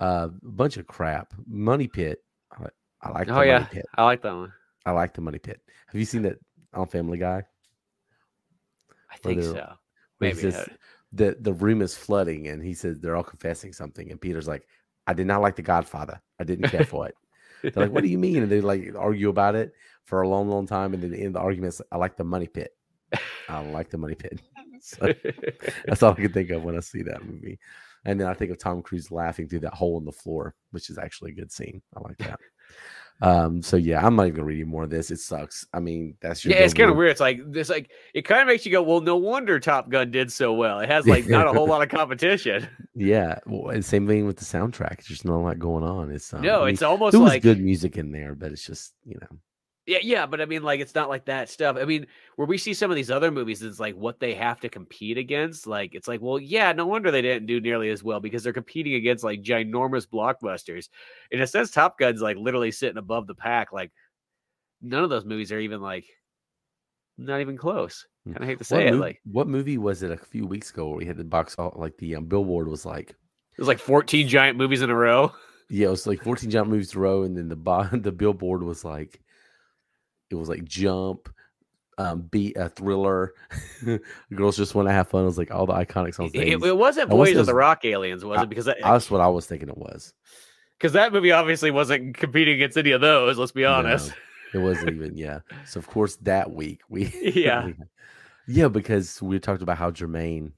Uh, 0.00 0.28
a 0.30 0.48
bunch 0.48 0.76
of 0.76 0.86
crap. 0.86 1.34
Money 1.46 1.88
Pit. 1.88 2.22
I, 2.52 2.66
I 3.02 3.10
like. 3.10 3.28
Oh, 3.30 3.40
the 3.40 3.46
yeah. 3.46 3.58
Money 3.58 3.68
Pit. 3.72 3.86
I 3.96 4.04
like 4.04 4.22
that 4.22 4.34
one. 4.34 4.52
I 4.86 4.92
like 4.92 5.14
the 5.14 5.20
Money 5.20 5.38
Pit. 5.38 5.60
Have 5.86 5.98
you 5.98 6.04
seen 6.04 6.22
that 6.22 6.38
on 6.74 6.86
Family 6.86 7.18
Guy? 7.18 7.42
I 9.10 9.16
think 9.16 9.42
so. 9.42 9.72
Maybe. 10.20 10.38
says 10.40 10.68
the 11.12 11.36
the 11.40 11.52
room 11.52 11.82
is 11.82 11.96
flooding, 11.96 12.48
and 12.48 12.62
he 12.62 12.74
says 12.74 13.00
they're 13.00 13.16
all 13.16 13.22
confessing 13.22 13.72
something, 13.72 14.10
and 14.10 14.20
Peter's 14.20 14.48
like, 14.48 14.66
"I 15.06 15.14
did 15.14 15.26
not 15.26 15.40
like 15.40 15.56
The 15.56 15.62
Godfather. 15.62 16.20
I 16.38 16.44
didn't 16.44 16.68
care 16.70 16.84
for 16.84 17.08
it." 17.08 17.14
They're 17.62 17.84
like, 17.84 17.92
"What 17.92 18.02
do 18.02 18.08
you 18.08 18.18
mean?" 18.18 18.42
And 18.42 18.50
they 18.52 18.60
like 18.60 18.94
argue 18.96 19.28
about 19.30 19.54
it 19.54 19.72
for 20.04 20.22
a 20.22 20.28
long, 20.28 20.48
long 20.48 20.66
time, 20.66 20.94
and 20.94 21.02
then 21.02 21.14
in 21.14 21.32
the 21.32 21.40
arguments, 21.40 21.80
I 21.90 21.96
like 21.96 22.16
the 22.16 22.24
Money 22.24 22.46
Pit. 22.46 22.76
I 23.48 23.60
like 23.60 23.90
the 23.90 23.98
Money 23.98 24.14
Pit. 24.14 24.40
So 24.82 25.12
that's 25.86 26.02
all 26.02 26.12
I 26.12 26.16
can 26.16 26.32
think 26.32 26.50
of 26.50 26.64
when 26.64 26.76
I 26.76 26.80
see 26.80 27.02
that 27.02 27.24
movie. 27.24 27.58
And 28.04 28.20
then 28.20 28.28
I 28.28 28.34
think 28.34 28.50
of 28.50 28.58
Tom 28.58 28.82
Cruise 28.82 29.10
laughing 29.10 29.48
through 29.48 29.60
that 29.60 29.74
hole 29.74 29.98
in 29.98 30.04
the 30.04 30.12
floor, 30.12 30.54
which 30.70 30.88
is 30.88 30.98
actually 30.98 31.32
a 31.32 31.34
good 31.34 31.52
scene. 31.52 31.82
I 31.96 32.00
like 32.00 32.18
that. 32.18 32.38
Um, 33.20 33.62
so 33.62 33.76
yeah, 33.76 34.04
I'm 34.04 34.14
not 34.14 34.26
even 34.26 34.36
gonna 34.36 34.46
read 34.46 34.60
any 34.60 34.64
more 34.64 34.84
of 34.84 34.90
this. 34.90 35.10
It 35.10 35.18
sucks. 35.18 35.66
I 35.74 35.80
mean, 35.80 36.14
that's 36.20 36.44
your 36.44 36.54
yeah, 36.54 36.60
it's 36.60 36.74
kind 36.74 36.88
of 36.88 36.96
weird. 36.96 37.10
It's 37.10 37.20
like 37.20 37.40
this, 37.50 37.68
like 37.68 37.90
it 38.14 38.22
kind 38.22 38.40
of 38.42 38.46
makes 38.46 38.64
you 38.64 38.70
go, 38.70 38.82
well, 38.82 39.00
no 39.00 39.16
wonder 39.16 39.58
Top 39.58 39.88
Gun 39.88 40.12
did 40.12 40.30
so 40.30 40.52
well. 40.52 40.78
It 40.78 40.88
has 40.88 41.06
like 41.06 41.26
not 41.26 41.48
a 41.48 41.52
whole 41.52 41.66
lot 41.66 41.82
of 41.82 41.88
competition. 41.88 42.68
Yeah, 43.00 43.38
well, 43.46 43.70
and 43.70 43.84
same 43.84 44.08
thing 44.08 44.26
with 44.26 44.38
the 44.38 44.44
soundtrack. 44.44 45.06
There's 45.06 45.24
not 45.24 45.36
a 45.36 45.38
lot 45.38 45.60
going 45.60 45.84
on. 45.84 46.10
It's 46.10 46.34
um, 46.34 46.42
no, 46.42 46.62
I 46.62 46.64
mean, 46.64 46.74
it's 46.74 46.82
almost 46.82 47.12
there 47.12 47.20
was 47.20 47.30
like 47.30 47.42
good 47.44 47.60
music 47.60 47.96
in 47.96 48.10
there, 48.10 48.34
but 48.34 48.50
it's 48.50 48.66
just 48.66 48.94
you 49.04 49.16
know, 49.20 49.38
yeah, 49.88 49.98
yeah. 50.02 50.26
But 50.26 50.40
I 50.40 50.44
mean, 50.44 50.62
like 50.62 50.80
it's 50.80 50.94
not 50.94 51.08
like 51.08 51.24
that 51.24 51.48
stuff. 51.48 51.76
I 51.80 51.84
mean, 51.84 52.06
where 52.36 52.46
we 52.46 52.58
see 52.58 52.74
some 52.74 52.90
of 52.90 52.94
these 52.96 53.10
other 53.10 53.30
movies, 53.30 53.62
it's 53.62 53.80
like 53.80 53.96
what 53.96 54.20
they 54.20 54.34
have 54.34 54.60
to 54.60 54.68
compete 54.68 55.18
against. 55.18 55.66
Like 55.66 55.94
it's 55.94 56.06
like, 56.06 56.20
well, 56.20 56.38
yeah, 56.38 56.72
no 56.72 56.86
wonder 56.86 57.10
they 57.10 57.22
didn't 57.22 57.46
do 57.46 57.60
nearly 57.60 57.90
as 57.90 58.04
well 58.04 58.20
because 58.20 58.42
they're 58.44 58.52
competing 58.52 58.94
against 58.94 59.24
like 59.24 59.42
ginormous 59.42 60.06
blockbusters. 60.06 60.88
In 61.30 61.40
a 61.40 61.46
sense, 61.46 61.70
Top 61.70 61.98
Gun's 61.98 62.20
like 62.20 62.36
literally 62.36 62.70
sitting 62.70 62.98
above 62.98 63.26
the 63.26 63.34
pack. 63.34 63.72
Like 63.72 63.90
none 64.82 65.02
of 65.02 65.10
those 65.10 65.24
movies 65.24 65.50
are 65.50 65.58
even 65.60 65.80
like 65.80 66.04
not 67.16 67.40
even 67.40 67.56
close. 67.56 68.06
Hmm. 68.24 68.32
Kind 68.32 68.42
of 68.44 68.48
hate 68.48 68.54
to 68.54 68.58
what, 68.60 68.66
say 68.66 68.86
it. 68.88 68.92
mov- 68.94 69.00
Like 69.00 69.20
what 69.24 69.48
movie 69.48 69.78
was 69.78 70.02
it 70.02 70.10
a 70.10 70.16
few 70.16 70.46
weeks 70.46 70.70
ago 70.70 70.88
where 70.88 70.98
we 70.98 71.06
had 71.06 71.16
the 71.16 71.24
box 71.24 71.56
like 71.74 71.96
the 71.98 72.14
um, 72.16 72.26
billboard 72.26 72.68
was 72.68 72.84
like 72.84 73.10
it 73.10 73.58
was 73.58 73.68
like 73.68 73.80
14 73.80 74.28
giant 74.28 74.56
movies 74.56 74.82
in 74.82 74.90
a 74.90 74.94
row. 74.94 75.32
yeah, 75.70 75.88
it 75.88 75.90
was 75.90 76.06
like 76.06 76.22
14 76.22 76.48
giant 76.50 76.68
movies 76.68 76.92
in 76.92 76.98
a 76.98 77.02
row, 77.02 77.22
and 77.24 77.36
then 77.36 77.48
the 77.48 77.56
bo- 77.56 77.88
the 77.92 78.12
billboard 78.12 78.62
was 78.62 78.84
like 78.84 79.20
it 80.30 80.34
was 80.34 80.48
like 80.48 80.64
jump. 80.64 81.28
Um, 81.98 82.20
beat 82.20 82.56
a 82.56 82.68
thriller. 82.68 83.34
Girls 84.34 84.56
just 84.56 84.76
want 84.76 84.86
to 84.86 84.92
have 84.92 85.08
fun. 85.08 85.22
It 85.22 85.26
was 85.26 85.36
like 85.36 85.50
all 85.50 85.66
the 85.66 85.72
iconic 85.72 86.14
songs. 86.14 86.30
It, 86.32 86.62
it, 86.62 86.76
wasn't 86.76 87.10
Voyage 87.10 87.34
of 87.34 87.46
the 87.46 87.54
Rock 87.56 87.84
Aliens, 87.84 88.24
was 88.24 88.40
it? 88.40 88.48
Because 88.48 88.66
that, 88.66 88.76
That's 88.80 89.10
what 89.10 89.20
I 89.20 89.26
was 89.26 89.46
thinking 89.46 89.68
it 89.68 89.76
was. 89.76 90.14
because 90.78 90.92
that 90.92 91.12
movie 91.12 91.32
obviously 91.32 91.72
wasn't 91.72 92.16
competing 92.16 92.54
against 92.54 92.78
any 92.78 92.92
of 92.92 93.00
those. 93.00 93.36
Let's 93.36 93.50
be 93.50 93.64
honest. 93.64 94.10
No, 94.54 94.60
it 94.60 94.62
wasn't 94.62 94.90
even. 94.90 95.16
Yeah. 95.16 95.40
So 95.66 95.78
of 95.78 95.88
course 95.88 96.16
that 96.22 96.50
week 96.52 96.82
we. 96.88 97.12
Yeah. 97.34 97.70
yeah, 98.46 98.68
because 98.68 99.20
we 99.20 99.38
talked 99.38 99.62
about 99.62 99.76
how 99.76 99.90
Jermaine 99.90 100.52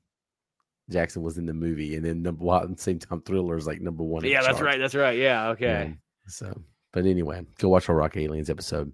Jackson 0.91 1.23
was 1.23 1.39
in 1.39 1.47
the 1.47 1.55
movie, 1.55 1.97
and 1.97 2.05
then 2.05 2.23
number 2.23 2.45
one 2.45 2.63
at 2.63 2.77
the 2.77 2.83
same 2.83 2.99
time, 2.99 3.23
Thriller 3.23 3.57
is 3.57 3.67
like 3.67 3.81
number 3.81 4.03
one. 4.03 4.25
Yeah, 4.25 4.43
that's 4.43 4.61
right. 4.61 4.79
That's 4.79 4.95
right. 4.95 5.19
Yeah. 5.19 5.49
Okay. 5.51 5.83
Um, 5.83 5.99
so, 6.27 6.63
but 6.93 7.07
anyway, 7.07 7.45
go 7.59 7.69
watch 7.69 7.89
our 7.89 7.95
Rock 7.95 8.17
Aliens 8.17 8.51
episode. 8.51 8.93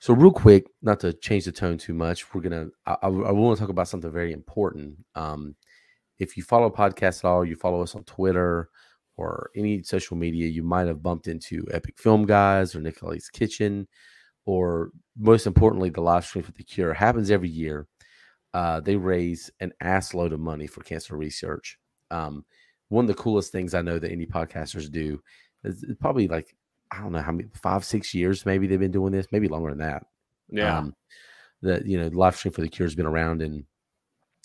So, 0.00 0.14
real 0.14 0.30
quick, 0.30 0.68
not 0.80 1.00
to 1.00 1.12
change 1.12 1.44
the 1.44 1.52
tone 1.52 1.76
too 1.76 1.94
much, 1.94 2.32
we're 2.32 2.40
gonna. 2.40 2.68
I, 2.86 2.96
I, 3.02 3.08
want 3.08 3.56
to 3.56 3.60
talk 3.60 3.70
about 3.70 3.88
something 3.88 4.12
very 4.12 4.32
important. 4.32 4.96
Um, 5.14 5.56
if 6.18 6.36
you 6.36 6.42
follow 6.42 6.70
podcasts 6.70 7.24
at 7.24 7.28
all, 7.28 7.44
you 7.44 7.56
follow 7.56 7.82
us 7.82 7.94
on 7.94 8.04
Twitter 8.04 8.70
or 9.18 9.50
any 9.56 9.82
social 9.82 10.16
media, 10.16 10.46
you 10.46 10.62
might 10.62 10.86
have 10.86 11.02
bumped 11.02 11.26
into 11.26 11.66
Epic 11.72 11.98
Film 11.98 12.24
Guys 12.24 12.74
or 12.74 12.80
Nicole's 12.80 13.28
Kitchen, 13.28 13.88
or 14.46 14.90
most 15.18 15.46
importantly, 15.46 15.90
the 15.90 16.00
live 16.00 16.24
stream 16.24 16.44
for 16.44 16.52
the 16.52 16.62
Cure 16.62 16.94
happens 16.94 17.30
every 17.30 17.48
year. 17.48 17.88
Uh, 18.54 18.80
they 18.80 18.96
raise 18.96 19.50
an 19.60 19.72
ass 19.80 20.14
load 20.14 20.32
of 20.32 20.40
money 20.40 20.68
for 20.68 20.82
cancer 20.82 21.16
research. 21.16 21.78
Um, 22.12 22.44
one 22.88 23.04
of 23.04 23.08
the 23.08 23.20
coolest 23.22 23.52
things 23.52 23.74
I 23.74 23.82
know 23.82 23.98
that 23.98 24.12
any 24.12 24.24
podcasters 24.24 24.90
do 24.90 25.20
is 25.64 25.84
probably 26.00 26.28
like 26.28 26.56
I 26.90 27.00
don't 27.00 27.12
know 27.12 27.22
how 27.22 27.32
many 27.32 27.48
five 27.54 27.84
six 27.84 28.14
years 28.14 28.46
maybe 28.46 28.66
they've 28.66 28.78
been 28.78 28.90
doing 28.90 29.12
this 29.12 29.26
maybe 29.32 29.48
longer 29.48 29.70
than 29.70 29.78
that. 29.78 30.06
Yeah. 30.50 30.78
Um, 30.78 30.94
that 31.62 31.86
you 31.86 32.00
know, 32.00 32.08
live 32.08 32.36
stream 32.36 32.52
for 32.52 32.60
the 32.60 32.68
cure 32.68 32.86
has 32.86 32.94
been 32.94 33.06
around, 33.06 33.42
and 33.42 33.64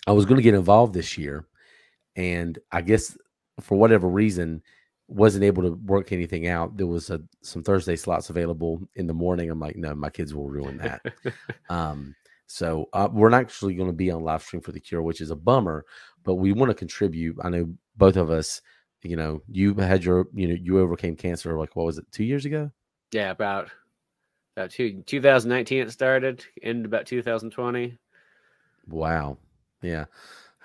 I 0.07 0.11
was 0.11 0.25
going 0.25 0.37
to 0.37 0.43
get 0.43 0.55
involved 0.55 0.93
this 0.93 1.17
year, 1.17 1.47
and 2.15 2.57
I 2.71 2.81
guess 2.81 3.17
for 3.61 3.77
whatever 3.77 4.07
reason 4.07 4.63
wasn't 5.07 5.43
able 5.43 5.63
to 5.63 5.71
work 5.85 6.11
anything 6.11 6.47
out. 6.47 6.75
There 6.77 6.87
was 6.87 7.09
a, 7.09 7.21
some 7.41 7.63
Thursday 7.63 7.95
slots 7.95 8.29
available 8.29 8.81
in 8.95 9.05
the 9.05 9.13
morning. 9.13 9.49
I'm 9.49 9.59
like, 9.59 9.75
no, 9.75 9.93
my 9.93 10.09
kids 10.09 10.33
will 10.33 10.49
ruin 10.49 10.77
that. 10.77 11.01
um, 11.69 12.15
so 12.47 12.89
uh, 12.93 13.09
we're 13.11 13.29
not 13.29 13.41
actually 13.41 13.75
going 13.75 13.89
to 13.89 13.95
be 13.95 14.11
on 14.11 14.23
live 14.23 14.43
stream 14.43 14.61
for 14.61 14.71
the 14.71 14.79
cure, 14.79 15.01
which 15.01 15.21
is 15.21 15.31
a 15.31 15.35
bummer. 15.35 15.85
But 16.23 16.35
we 16.35 16.53
want 16.53 16.69
to 16.69 16.75
contribute. 16.75 17.37
I 17.43 17.49
know 17.49 17.73
both 17.95 18.15
of 18.15 18.29
us. 18.29 18.61
You 19.03 19.15
know, 19.17 19.41
you 19.49 19.73
had 19.75 20.03
your, 20.03 20.27
you 20.33 20.47
know, 20.47 20.55
you 20.55 20.79
overcame 20.79 21.15
cancer. 21.15 21.57
Like, 21.57 21.75
what 21.75 21.85
was 21.85 21.97
it, 21.97 22.05
two 22.11 22.23
years 22.23 22.45
ago? 22.45 22.71
yeah. 23.11 23.31
About 23.31 23.69
about 24.57 24.71
two, 24.71 25.03
2019 25.03 25.81
it 25.83 25.91
started. 25.91 26.45
Ended 26.61 26.85
about 26.85 27.05
2020. 27.07 27.99
Wow. 28.87 29.37
Yeah. 29.81 30.05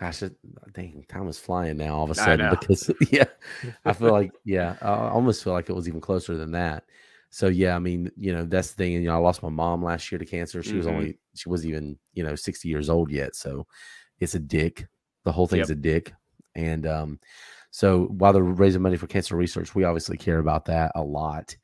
Gosh, 0.01 0.23
it, 0.23 0.37
dang, 0.73 1.05
time 1.09 1.29
is 1.29 1.39
flying 1.41 1.77
now 1.77 1.97
all 1.97 2.05
of 2.05 2.11
a 2.11 2.15
sudden 2.15 2.49
because, 2.49 2.91
yeah, 3.11 3.25
I 3.85 3.93
feel 3.93 4.13
like, 4.13 4.33
yeah, 4.45 4.77
I 4.81 4.91
I 4.93 5.11
almost 5.11 5.43
feel 5.43 5.53
like 5.53 5.69
it 5.69 5.75
was 5.75 5.89
even 5.89 6.01
closer 6.01 6.37
than 6.37 6.53
that. 6.53 6.85
So, 7.31 7.49
yeah, 7.49 7.75
I 7.77 7.81
mean, 7.81 8.11
you 8.17 8.33
know, 8.33 8.45
that's 8.45 8.71
the 8.71 8.77
thing. 8.77 8.95
And, 8.95 9.03
you 9.05 9.11
know, 9.11 9.17
I 9.17 9.19
lost 9.19 9.43
my 9.43 9.49
mom 9.51 9.85
last 9.85 10.11
year 10.13 10.19
to 10.21 10.25
cancer. 10.25 10.63
She 10.63 10.77
was 10.77 10.87
Mhm. 10.87 10.91
only, 10.95 11.19
she 11.35 11.49
wasn't 11.49 11.71
even, 11.71 11.99
you 12.15 12.23
know, 12.25 12.35
60 12.37 12.69
years 12.69 12.89
old 12.89 13.11
yet. 13.11 13.35
So 13.37 13.67
it's 14.21 14.35
a 14.37 14.39
dick. 14.41 14.87
The 15.25 15.33
whole 15.33 15.49
thing's 15.49 15.71
a 15.71 15.75
dick. 15.75 16.13
And, 16.55 16.87
um, 16.87 17.21
so 17.71 18.05
while 18.07 18.33
they're 18.33 18.43
raising 18.43 18.83
money 18.83 18.97
for 18.97 19.07
cancer 19.07 19.37
research, 19.37 19.75
we 19.75 19.85
obviously 19.85 20.17
care 20.17 20.39
about 20.39 20.65
that 20.67 20.93
a 20.95 21.03
lot. 21.03 21.57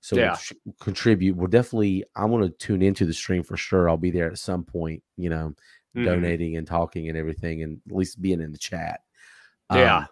So 0.00 0.16
Yeah. 0.16 0.36
sh- 0.36 0.52
contribute. 0.80 1.36
We're 1.36 1.48
definitely. 1.48 2.04
I 2.14 2.24
want 2.26 2.44
to 2.44 2.50
tune 2.50 2.82
into 2.82 3.04
the 3.04 3.12
stream 3.12 3.42
for 3.42 3.56
sure. 3.56 3.88
I'll 3.90 3.96
be 3.96 4.12
there 4.12 4.30
at 4.30 4.38
some 4.38 4.62
point. 4.64 5.02
You 5.16 5.30
know, 5.30 5.54
Mhm. 5.96 6.04
donating 6.04 6.56
and 6.56 6.66
talking 6.66 7.08
and 7.08 7.18
everything, 7.18 7.62
and 7.62 7.80
at 7.88 7.96
least 7.96 8.22
being 8.22 8.40
in 8.40 8.52
the 8.52 8.58
chat. 8.58 9.00
Yeah. 9.72 9.98
Um, 9.98 10.06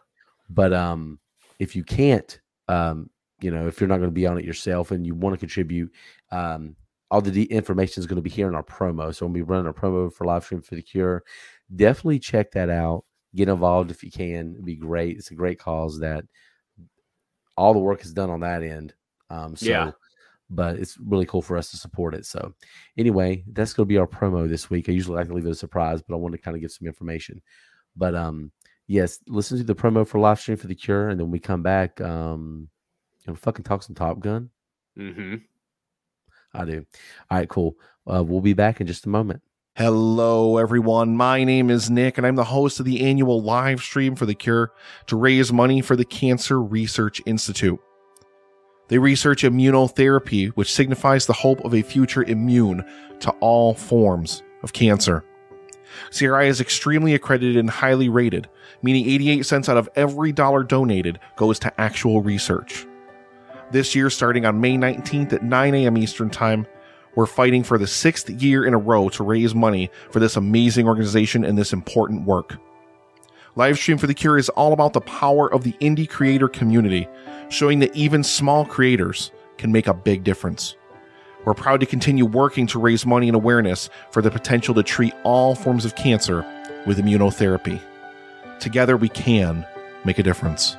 but 0.50 0.72
um, 0.72 1.18
if 1.58 1.76
you 1.76 1.84
can't, 1.84 2.40
um, 2.68 3.10
you 3.40 3.50
know, 3.50 3.66
if 3.68 3.80
you're 3.80 3.88
not 3.88 3.98
going 3.98 4.10
to 4.10 4.14
be 4.14 4.26
on 4.26 4.38
it 4.38 4.44
yourself 4.44 4.90
and 4.90 5.06
you 5.06 5.14
want 5.14 5.34
to 5.34 5.38
contribute, 5.38 5.92
um, 6.32 6.74
all 7.10 7.20
the 7.20 7.30
de- 7.30 7.44
information 7.44 8.00
is 8.00 8.06
going 8.06 8.16
to 8.16 8.22
be 8.22 8.28
here 8.30 8.48
in 8.48 8.54
our 8.56 8.64
promo. 8.64 9.14
So 9.14 9.24
when 9.26 9.32
we 9.32 9.42
run 9.42 9.66
a 9.66 9.72
promo 9.72 10.12
for 10.12 10.24
live 10.24 10.44
stream 10.44 10.60
for 10.62 10.74
the 10.74 10.82
cure, 10.82 11.22
definitely 11.74 12.18
check 12.18 12.50
that 12.52 12.68
out. 12.70 13.04
Get 13.36 13.48
involved 13.48 13.90
if 13.90 14.02
you 14.02 14.10
can. 14.10 14.52
It'd 14.54 14.64
be 14.64 14.76
great. 14.76 15.18
It's 15.18 15.30
a 15.30 15.34
great 15.34 15.58
cause 15.58 16.00
that 16.00 16.24
all 17.56 17.72
the 17.72 17.78
work 17.78 18.04
is 18.04 18.12
done 18.12 18.30
on 18.30 18.40
that 18.40 18.62
end. 18.62 18.94
Um, 19.30 19.54
so, 19.56 19.66
Yeah. 19.66 19.90
but 20.50 20.76
it's 20.76 20.96
really 20.98 21.26
cool 21.26 21.42
for 21.42 21.56
us 21.56 21.70
to 21.70 21.76
support 21.76 22.14
it. 22.14 22.24
So, 22.26 22.54
anyway, 22.96 23.44
that's 23.52 23.72
going 23.74 23.86
to 23.86 23.88
be 23.88 23.98
our 23.98 24.06
promo 24.06 24.48
this 24.48 24.70
week. 24.70 24.88
I 24.88 24.92
usually 24.92 25.16
like 25.16 25.28
to 25.28 25.34
leave 25.34 25.46
it 25.46 25.50
a 25.50 25.54
surprise, 25.54 26.02
but 26.02 26.14
I 26.14 26.18
want 26.18 26.32
to 26.32 26.38
kind 26.40 26.56
of 26.56 26.60
give 26.60 26.72
some 26.72 26.86
information. 26.86 27.42
But 27.96 28.14
um, 28.14 28.52
yes, 28.86 29.18
listen 29.26 29.58
to 29.58 29.64
the 29.64 29.74
promo 29.74 30.06
for 30.06 30.18
live 30.18 30.40
stream 30.40 30.56
for 30.56 30.66
the 30.68 30.74
cure, 30.74 31.08
and 31.08 31.18
then 31.20 31.30
we 31.30 31.38
come 31.38 31.62
back 31.62 32.00
um, 32.00 32.68
and 33.26 33.38
fucking 33.38 33.64
talk 33.64 33.82
some 33.82 33.94
Top 33.94 34.20
Gun. 34.20 34.50
Mm-hmm. 34.98 35.36
I 36.54 36.64
do. 36.64 36.86
All 37.30 37.38
right, 37.38 37.48
cool. 37.48 37.76
Uh, 38.10 38.22
we'll 38.22 38.40
be 38.40 38.54
back 38.54 38.80
in 38.80 38.86
just 38.86 39.06
a 39.06 39.10
moment. 39.10 39.42
Hello, 39.76 40.56
everyone. 40.56 41.18
My 41.18 41.44
name 41.44 41.68
is 41.68 41.90
Nick, 41.90 42.16
and 42.16 42.26
I'm 42.26 42.36
the 42.36 42.44
host 42.44 42.80
of 42.80 42.86
the 42.86 43.04
annual 43.04 43.42
live 43.42 43.82
stream 43.82 44.16
for 44.16 44.24
The 44.24 44.34
Cure 44.34 44.72
to 45.04 45.16
raise 45.16 45.52
money 45.52 45.82
for 45.82 45.96
the 45.96 46.04
Cancer 46.06 46.62
Research 46.62 47.20
Institute. 47.26 47.78
They 48.88 48.96
research 48.96 49.42
immunotherapy, 49.42 50.48
which 50.52 50.72
signifies 50.72 51.26
the 51.26 51.34
hope 51.34 51.62
of 51.62 51.74
a 51.74 51.82
future 51.82 52.22
immune 52.22 52.86
to 53.20 53.30
all 53.40 53.74
forms 53.74 54.42
of 54.62 54.72
cancer. 54.72 55.22
CRI 56.10 56.48
is 56.48 56.62
extremely 56.62 57.12
accredited 57.12 57.58
and 57.58 57.68
highly 57.68 58.08
rated, 58.08 58.48
meaning 58.80 59.06
88 59.06 59.44
cents 59.44 59.68
out 59.68 59.76
of 59.76 59.90
every 59.94 60.32
dollar 60.32 60.62
donated 60.62 61.20
goes 61.36 61.58
to 61.58 61.78
actual 61.78 62.22
research. 62.22 62.86
This 63.72 63.94
year, 63.94 64.08
starting 64.08 64.46
on 64.46 64.58
May 64.58 64.78
19th 64.78 65.34
at 65.34 65.42
9 65.42 65.74
a.m. 65.74 65.98
Eastern 65.98 66.30
Time, 66.30 66.66
we're 67.16 67.26
fighting 67.26 67.64
for 67.64 67.78
the 67.78 67.86
sixth 67.86 68.30
year 68.30 68.64
in 68.64 68.74
a 68.74 68.78
row 68.78 69.08
to 69.08 69.24
raise 69.24 69.54
money 69.54 69.90
for 70.10 70.20
this 70.20 70.36
amazing 70.36 70.86
organization 70.86 71.44
and 71.44 71.58
this 71.58 71.72
important 71.72 72.24
work. 72.24 72.56
Livestream 73.56 73.98
for 73.98 74.06
the 74.06 74.14
Cure 74.14 74.38
is 74.38 74.50
all 74.50 74.72
about 74.72 74.92
the 74.92 75.00
power 75.00 75.52
of 75.52 75.64
the 75.64 75.72
indie 75.80 76.08
creator 76.08 76.46
community, 76.46 77.08
showing 77.48 77.78
that 77.78 77.96
even 77.96 78.22
small 78.22 78.66
creators 78.66 79.32
can 79.56 79.72
make 79.72 79.86
a 79.86 79.94
big 79.94 80.22
difference. 80.22 80.76
We're 81.46 81.54
proud 81.54 81.80
to 81.80 81.86
continue 81.86 82.26
working 82.26 82.66
to 82.68 82.78
raise 82.78 83.06
money 83.06 83.28
and 83.28 83.36
awareness 83.36 83.88
for 84.10 84.20
the 84.20 84.30
potential 84.30 84.74
to 84.74 84.82
treat 84.82 85.14
all 85.24 85.54
forms 85.54 85.86
of 85.86 85.96
cancer 85.96 86.44
with 86.86 86.98
immunotherapy. 86.98 87.80
Together, 88.60 88.96
we 88.96 89.08
can 89.08 89.64
make 90.04 90.18
a 90.18 90.22
difference. 90.22 90.76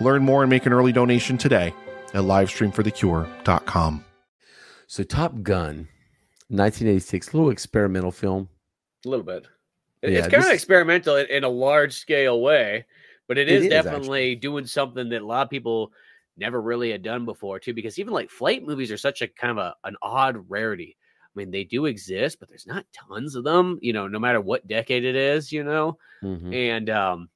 Learn 0.00 0.24
more 0.24 0.42
and 0.42 0.50
make 0.50 0.66
an 0.66 0.72
early 0.72 0.92
donation 0.92 1.38
today 1.38 1.72
at 2.14 2.22
livestreamforthecure.com. 2.22 4.04
So, 4.92 5.02
Top 5.02 5.40
Gun, 5.42 5.88
1986, 6.50 7.32
little 7.32 7.48
experimental 7.48 8.10
film. 8.12 8.50
A 9.06 9.08
little 9.08 9.24
bit. 9.24 9.46
It- 10.02 10.12
Yeah, 10.12 10.18
it's 10.18 10.28
kind 10.28 10.42
this- 10.42 10.50
of 10.50 10.54
experimental 10.54 11.16
in, 11.16 11.26
in 11.28 11.44
a 11.44 11.48
large 11.48 11.94
scale 11.94 12.42
way, 12.42 12.84
but 13.26 13.38
it 13.38 13.48
It 13.48 13.62
is, 13.62 13.68
definitely 13.70 14.34
doing 14.34 14.66
something 14.66 15.08
that 15.08 15.22
a 15.22 15.26
lot 15.26 15.44
of 15.44 15.48
people 15.48 15.94
never 16.36 16.60
really 16.60 16.90
had 16.90 17.02
done 17.02 17.24
before 17.24 17.58
too. 17.58 17.72
Because 17.72 17.98
even 17.98 18.12
like 18.12 18.28
flight 18.28 18.66
movies 18.66 18.92
are 18.92 18.98
such 18.98 19.22
a 19.22 19.28
kind 19.28 19.52
of 19.52 19.56
a, 19.56 19.74
an 19.84 19.96
odd 20.02 20.44
rarity. 20.50 20.98
I 21.24 21.30
mean, 21.38 21.50
they 21.50 21.64
do 21.64 21.86
exist, 21.86 22.38
but 22.38 22.50
there's 22.50 22.66
not 22.66 22.84
tons 22.92 23.34
of 23.34 23.44
them. 23.44 23.78
You 23.80 23.94
know, 23.94 24.08
no 24.08 24.18
matter 24.18 24.42
what 24.42 24.66
decade 24.68 25.04
it 25.06 25.16
is. 25.16 25.50
You 25.50 25.64
know, 25.64 25.96
Mhm. 26.22 26.54
and 26.54 26.90
um, 26.90 27.30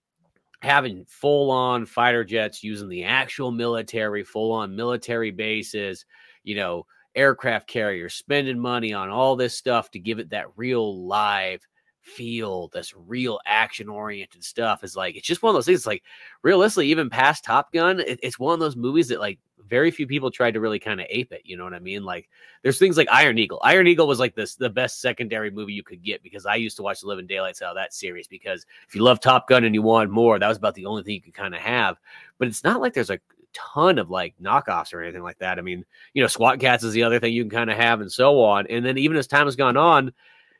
having 0.60 1.06
full 1.06 1.50
on 1.50 1.86
fighter 1.86 2.22
jets 2.22 2.62
using 2.62 2.90
the 2.90 3.04
actual 3.04 3.50
military, 3.50 4.24
full 4.24 4.52
on 4.52 4.76
military 4.76 5.30
bases, 5.30 6.04
you 6.44 6.54
know, 6.54 6.86
aircraft 7.16 7.66
carriers, 7.66 8.14
spending 8.14 8.58
money 8.58 8.92
on 8.92 9.08
all 9.08 9.34
this 9.34 9.56
stuff 9.56 9.90
to 9.92 9.98
give 9.98 10.18
it 10.18 10.30
that 10.30 10.46
real 10.56 11.06
live 11.06 11.66
feel, 12.00 12.68
this 12.68 12.94
real 12.94 13.40
action 13.46 13.88
oriented 13.88 14.44
stuff 14.44 14.84
is 14.84 14.94
like, 14.94 15.16
it's 15.16 15.26
just 15.26 15.42
one 15.42 15.50
of 15.50 15.54
those 15.54 15.66
things. 15.66 15.80
It's 15.80 15.86
like, 15.86 16.04
realistically, 16.42 16.88
even 16.88 17.10
past 17.10 17.44
Top 17.44 17.72
Gun, 17.72 18.00
it, 18.00 18.20
it's 18.22 18.38
one 18.38 18.54
of 18.54 18.60
those 18.60 18.76
movies 18.76 19.08
that 19.08 19.18
like 19.18 19.40
very 19.68 19.90
few 19.90 20.06
people 20.06 20.30
tried 20.30 20.52
to 20.52 20.60
really 20.60 20.78
kind 20.78 21.00
of 21.00 21.06
ape 21.10 21.32
it. 21.32 21.42
You 21.44 21.56
know 21.56 21.64
what 21.64 21.74
I 21.74 21.80
mean? 21.80 22.04
Like, 22.04 22.28
there's 22.62 22.78
things 22.78 22.96
like 22.96 23.08
Iron 23.10 23.38
Eagle. 23.38 23.60
Iron 23.64 23.86
Eagle 23.86 24.06
was 24.06 24.20
like 24.20 24.34
this 24.34 24.54
the 24.54 24.70
best 24.70 25.00
secondary 25.00 25.50
movie 25.50 25.72
you 25.72 25.82
could 25.82 26.02
get 26.02 26.22
because 26.22 26.46
I 26.46 26.54
used 26.56 26.76
to 26.76 26.82
watch 26.82 27.00
the 27.00 27.08
Living 27.08 27.26
Daylights 27.26 27.62
out 27.62 27.74
that 27.74 27.94
series 27.94 28.28
because 28.28 28.64
if 28.86 28.94
you 28.94 29.02
love 29.02 29.20
Top 29.20 29.48
Gun 29.48 29.64
and 29.64 29.74
you 29.74 29.82
want 29.82 30.10
more, 30.10 30.38
that 30.38 30.48
was 30.48 30.58
about 30.58 30.74
the 30.74 30.86
only 30.86 31.02
thing 31.02 31.14
you 31.14 31.22
could 31.22 31.34
kind 31.34 31.54
of 31.54 31.60
have. 31.60 31.96
But 32.38 32.48
it's 32.48 32.64
not 32.64 32.80
like 32.80 32.94
there's 32.94 33.10
a 33.10 33.18
ton 33.56 33.98
of 33.98 34.10
like 34.10 34.34
knockoffs 34.40 34.92
or 34.92 35.02
anything 35.02 35.22
like 35.22 35.38
that. 35.38 35.58
I 35.58 35.62
mean, 35.62 35.84
you 36.12 36.22
know, 36.22 36.28
SWAT 36.28 36.60
Kats 36.60 36.84
is 36.84 36.92
the 36.92 37.02
other 37.02 37.18
thing 37.18 37.32
you 37.32 37.42
can 37.42 37.50
kind 37.50 37.70
of 37.70 37.76
have 37.76 38.00
and 38.00 38.12
so 38.12 38.42
on. 38.42 38.66
And 38.68 38.84
then 38.84 38.98
even 38.98 39.16
as 39.16 39.26
time 39.26 39.46
has 39.46 39.56
gone 39.56 39.76
on, 39.76 40.12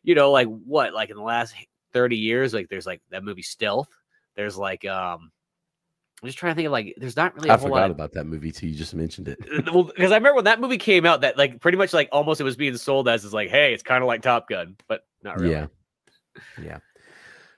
you 0.03 0.15
know, 0.15 0.31
like 0.31 0.49
what, 0.49 0.95
like 0.95 1.11
in 1.11 1.17
the 1.17 1.23
last 1.23 1.55
30 1.93 2.17
years, 2.17 2.55
like 2.55 2.69
there's 2.69 2.87
like 2.87 3.03
that 3.11 3.25
movie 3.25 3.43
Stealth. 3.43 3.89
There's 4.35 4.57
like 4.57 4.85
um 4.85 5.31
I'm 6.23 6.29
just 6.29 6.39
trying 6.39 6.53
to 6.53 6.57
think 6.57 6.67
of 6.67 6.73
like 6.73 6.95
there's 6.97 7.17
not 7.17 7.35
really 7.35 7.51
a 7.51 7.53
I 7.53 7.57
whole 7.57 7.69
forgot 7.69 7.83
lot 7.83 7.91
about 7.91 8.13
that 8.13 8.25
movie 8.25 8.51
too. 8.51 8.69
You 8.69 8.75
just 8.75 8.95
mentioned 8.95 9.29
it. 9.29 9.39
well, 9.73 9.85
because 9.85 10.13
I 10.13 10.17
remember 10.17 10.37
when 10.37 10.45
that 10.45 10.61
movie 10.61 10.79
came 10.79 11.05
out, 11.05 11.21
that 11.21 11.37
like 11.37 11.61
pretty 11.61 11.77
much 11.77 11.93
like 11.93 12.09
almost 12.11 12.41
it 12.41 12.45
was 12.45 12.57
being 12.57 12.77
sold 12.79 13.07
as 13.09 13.25
is 13.25 13.35
like, 13.35 13.51
hey, 13.51 13.75
it's 13.75 13.83
kind 13.83 14.03
of 14.03 14.09
like 14.09 14.23
Top 14.23 14.49
Gun, 14.49 14.77
but 14.89 15.05
not 15.23 15.39
really. 15.39 15.53
Yeah. 15.53 15.67
Yeah. 16.63 16.79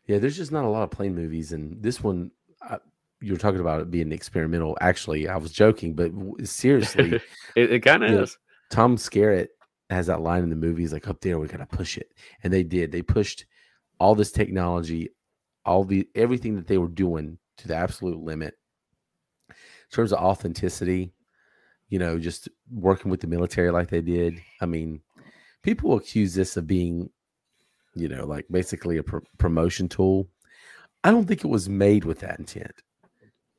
Yeah. 0.07 0.19
There's 0.19 0.37
just 0.37 0.51
not 0.51 0.65
a 0.65 0.69
lot 0.69 0.83
of 0.83 0.91
plane 0.91 1.15
movies. 1.15 1.53
And 1.53 1.81
this 1.81 2.03
one, 2.03 2.33
I, 2.61 2.79
you 3.21 3.33
were 3.33 3.39
talking 3.39 3.61
about 3.61 3.81
it 3.81 3.91
being 3.91 4.13
experimental. 4.13 4.77
Actually, 4.81 5.29
I 5.29 5.37
was 5.37 5.53
joking, 5.53 5.95
but 5.95 6.13
seriously, 6.47 7.21
It, 7.57 7.73
it 7.73 7.81
kind 7.81 8.05
of 8.05 8.11
is. 8.11 8.39
Tom 8.71 8.97
Skerritt 8.97 9.49
has 9.91 10.07
that 10.07 10.21
line 10.21 10.43
in 10.43 10.51
the 10.51 10.57
movie. 10.57 10.83
He's 10.83 10.93
like, 10.93 11.09
up 11.09 11.21
there, 11.21 11.39
we 11.39 11.49
got 11.49 11.59
to 11.59 11.77
push 11.77 11.97
it. 11.97 12.13
And 12.43 12.53
they 12.53 12.63
did. 12.63 12.93
They 12.93 13.03
pushed 13.03 13.47
all 13.99 14.15
this 14.15 14.31
technology, 14.31 15.11
all 15.65 15.85
the 15.85 16.09
everything 16.15 16.57
that 16.57 16.67
they 16.67 16.79
were 16.79 16.89
doing 16.89 17.39
to 17.59 17.69
the 17.69 17.75
absolute 17.75 18.23
limit. 18.23 18.55
In 19.49 19.55
terms 19.93 20.13
of 20.13 20.19
authenticity, 20.19 21.13
you 21.89 21.99
know, 21.99 22.19
just 22.19 22.49
working 22.71 23.11
with 23.11 23.21
the 23.21 23.27
military 23.27 23.71
like 23.71 23.89
they 23.89 24.03
did. 24.03 24.39
I 24.61 24.67
mean, 24.67 25.01
people 25.63 25.97
accuse 25.97 26.35
this 26.35 26.57
of 26.57 26.67
being, 26.67 27.11
you 27.95 28.09
know, 28.09 28.27
like 28.27 28.45
basically 28.51 28.99
a 28.99 29.03
pr- 29.03 29.19
promotion 29.39 29.89
tool. 29.89 30.29
I 31.03 31.11
don't 31.11 31.27
think 31.27 31.45
it 31.45 31.49
was 31.49 31.69
made 31.69 32.05
with 32.05 32.21
that 32.21 32.39
intent. 32.39 32.75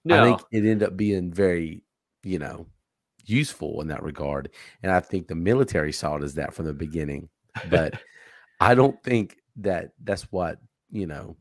No, 0.09 0.21
I 0.21 0.25
think 0.27 0.41
it 0.51 0.57
ended 0.69 0.83
up 0.83 0.97
being 0.97 1.31
very, 1.31 1.83
you 2.23 2.39
know, 2.39 2.65
useful 3.25 3.81
in 3.81 3.87
that 3.89 4.03
regard. 4.03 4.49
And 4.83 4.91
I 4.91 4.99
think 4.99 5.27
the 5.27 5.35
military 5.35 5.91
saw 5.93 6.15
it 6.17 6.23
as 6.23 6.35
that 6.35 6.53
from 6.53 6.65
the 6.65 6.73
beginning. 6.73 7.29
But 7.69 7.93
I 8.59 8.75
don't 8.75 9.01
think 9.03 9.37
that 9.57 9.91
that's 10.03 10.23
what, 10.31 10.59
you 10.91 11.05
know, 11.07 11.35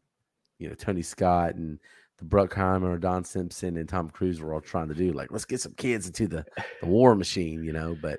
you 0.58 0.68
know, 0.68 0.74
Tony 0.74 1.02
Scott 1.02 1.54
and 1.54 1.78
the 2.18 2.24
Bruckheimer, 2.24 3.00
Don 3.00 3.24
Simpson, 3.24 3.76
and 3.76 3.88
Tom 3.88 4.10
Cruise 4.10 4.40
were 4.40 4.52
all 4.52 4.60
trying 4.60 4.88
to 4.88 4.94
do. 4.94 5.12
Like, 5.12 5.30
let's 5.30 5.44
get 5.44 5.60
some 5.60 5.74
kids 5.74 6.06
into 6.06 6.26
the, 6.26 6.44
the 6.80 6.86
war 6.86 7.14
machine, 7.14 7.62
you 7.62 7.72
know, 7.72 7.96
but 8.02 8.18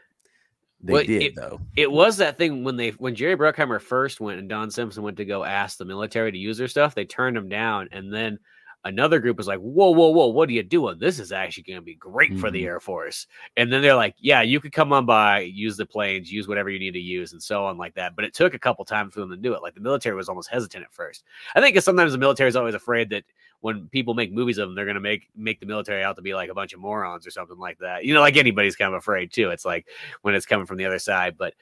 they 0.81 0.93
Well, 0.93 1.03
did 1.03 1.21
it- 1.21 1.35
though. 1.35 1.59
it 1.75 1.91
was 1.91 2.17
that 2.17 2.37
thing 2.37 2.63
when 2.63 2.77
they 2.77 2.91
when 2.91 3.13
Jerry 3.13 3.35
Bruckheimer 3.35 3.81
first 3.81 4.21
went 4.21 4.39
and 4.39 4.47
Don 4.47 4.71
Simpson 4.71 5.03
went 5.03 5.17
to 5.17 5.25
go 5.25 5.43
ask 5.43 5.77
the 5.77 5.83
military 5.85 6.31
to 6.31 6.37
use 6.37 6.57
their 6.57 6.69
stuff, 6.69 6.95
they 6.95 7.03
turned 7.05 7.35
him 7.35 7.49
down, 7.49 7.89
and 7.91 8.11
then 8.13 8.39
another 8.85 9.19
group 9.19 9.37
was 9.37 9.47
like, 9.47 9.59
"Whoa, 9.59 9.91
whoa, 9.91 10.09
whoa! 10.09 10.27
What 10.27 10.49
are 10.49 10.53
you 10.53 10.63
doing? 10.63 10.99
This 10.99 11.19
is 11.19 11.31
actually 11.31 11.63
going 11.63 11.79
to 11.79 11.85
be 11.85 11.95
great 11.95 12.37
for 12.37 12.49
the 12.51 12.63
Mhm. 12.63 12.67
Air 12.67 12.79
Force." 12.79 13.27
And 13.57 13.71
then 13.71 13.81
they're 13.81 13.95
like, 13.95 14.15
"Yeah, 14.19 14.41
you 14.41 14.59
could 14.59 14.71
come 14.71 14.93
on 14.93 15.05
by, 15.05 15.41
use 15.41 15.77
the 15.77 15.85
planes, 15.85 16.31
use 16.31 16.47
whatever 16.47 16.69
you 16.69 16.79
need 16.79 16.93
to 16.93 16.99
use, 16.99 17.33
and 17.33 17.41
so 17.43 17.65
on 17.65 17.77
like 17.77 17.95
that." 17.95 18.15
But 18.15 18.25
it 18.25 18.33
took 18.33 18.53
a 18.53 18.59
couple 18.59 18.85
times 18.85 19.13
for 19.13 19.19
them 19.19 19.29
to 19.31 19.37
do 19.37 19.53
it. 19.53 19.61
Like 19.61 19.75
the 19.75 19.81
military 19.81 20.15
was 20.15 20.29
almost 20.29 20.49
hesitant 20.49 20.83
at 20.85 20.93
first. 20.93 21.23
I 21.55 21.61
think 21.61 21.79
sometimes 21.81 22.11
the 22.11 22.17
military 22.17 22.49
is 22.49 22.55
always 22.55 22.75
afraid 22.75 23.09
that 23.09 23.23
when 23.61 23.87
people 23.89 24.13
make 24.13 24.31
movies 24.31 24.57
of 24.57 24.69
them, 24.69 24.75
they're 24.75 24.85
going 24.85 24.95
to 24.95 25.01
make 25.01 25.27
make 25.35 25.59
the 25.59 25.65
military 25.65 26.01
out 26.03 26.15
to 26.15 26.21
be 26.21 26.33
like 26.33 26.49
a 26.49 26.53
bunch 26.53 26.71
of 26.73 26.79
morons 26.79 27.27
or 27.27 27.31
something 27.31 27.57
like 27.57 27.77
that. 27.79 28.05
You 28.05 28.13
know, 28.13 28.21
like 28.21 28.37
anybody's 28.37 28.77
kind 28.77 28.93
of 28.93 28.97
afraid 28.97 29.33
too. 29.33 29.49
It's 29.49 29.65
like 29.65 29.87
when 30.21 30.33
it's 30.35 30.45
coming 30.45 30.65
from 30.65 30.77
the 30.77 30.85
other 30.85 30.99
side. 30.99 31.37
But 31.37 31.53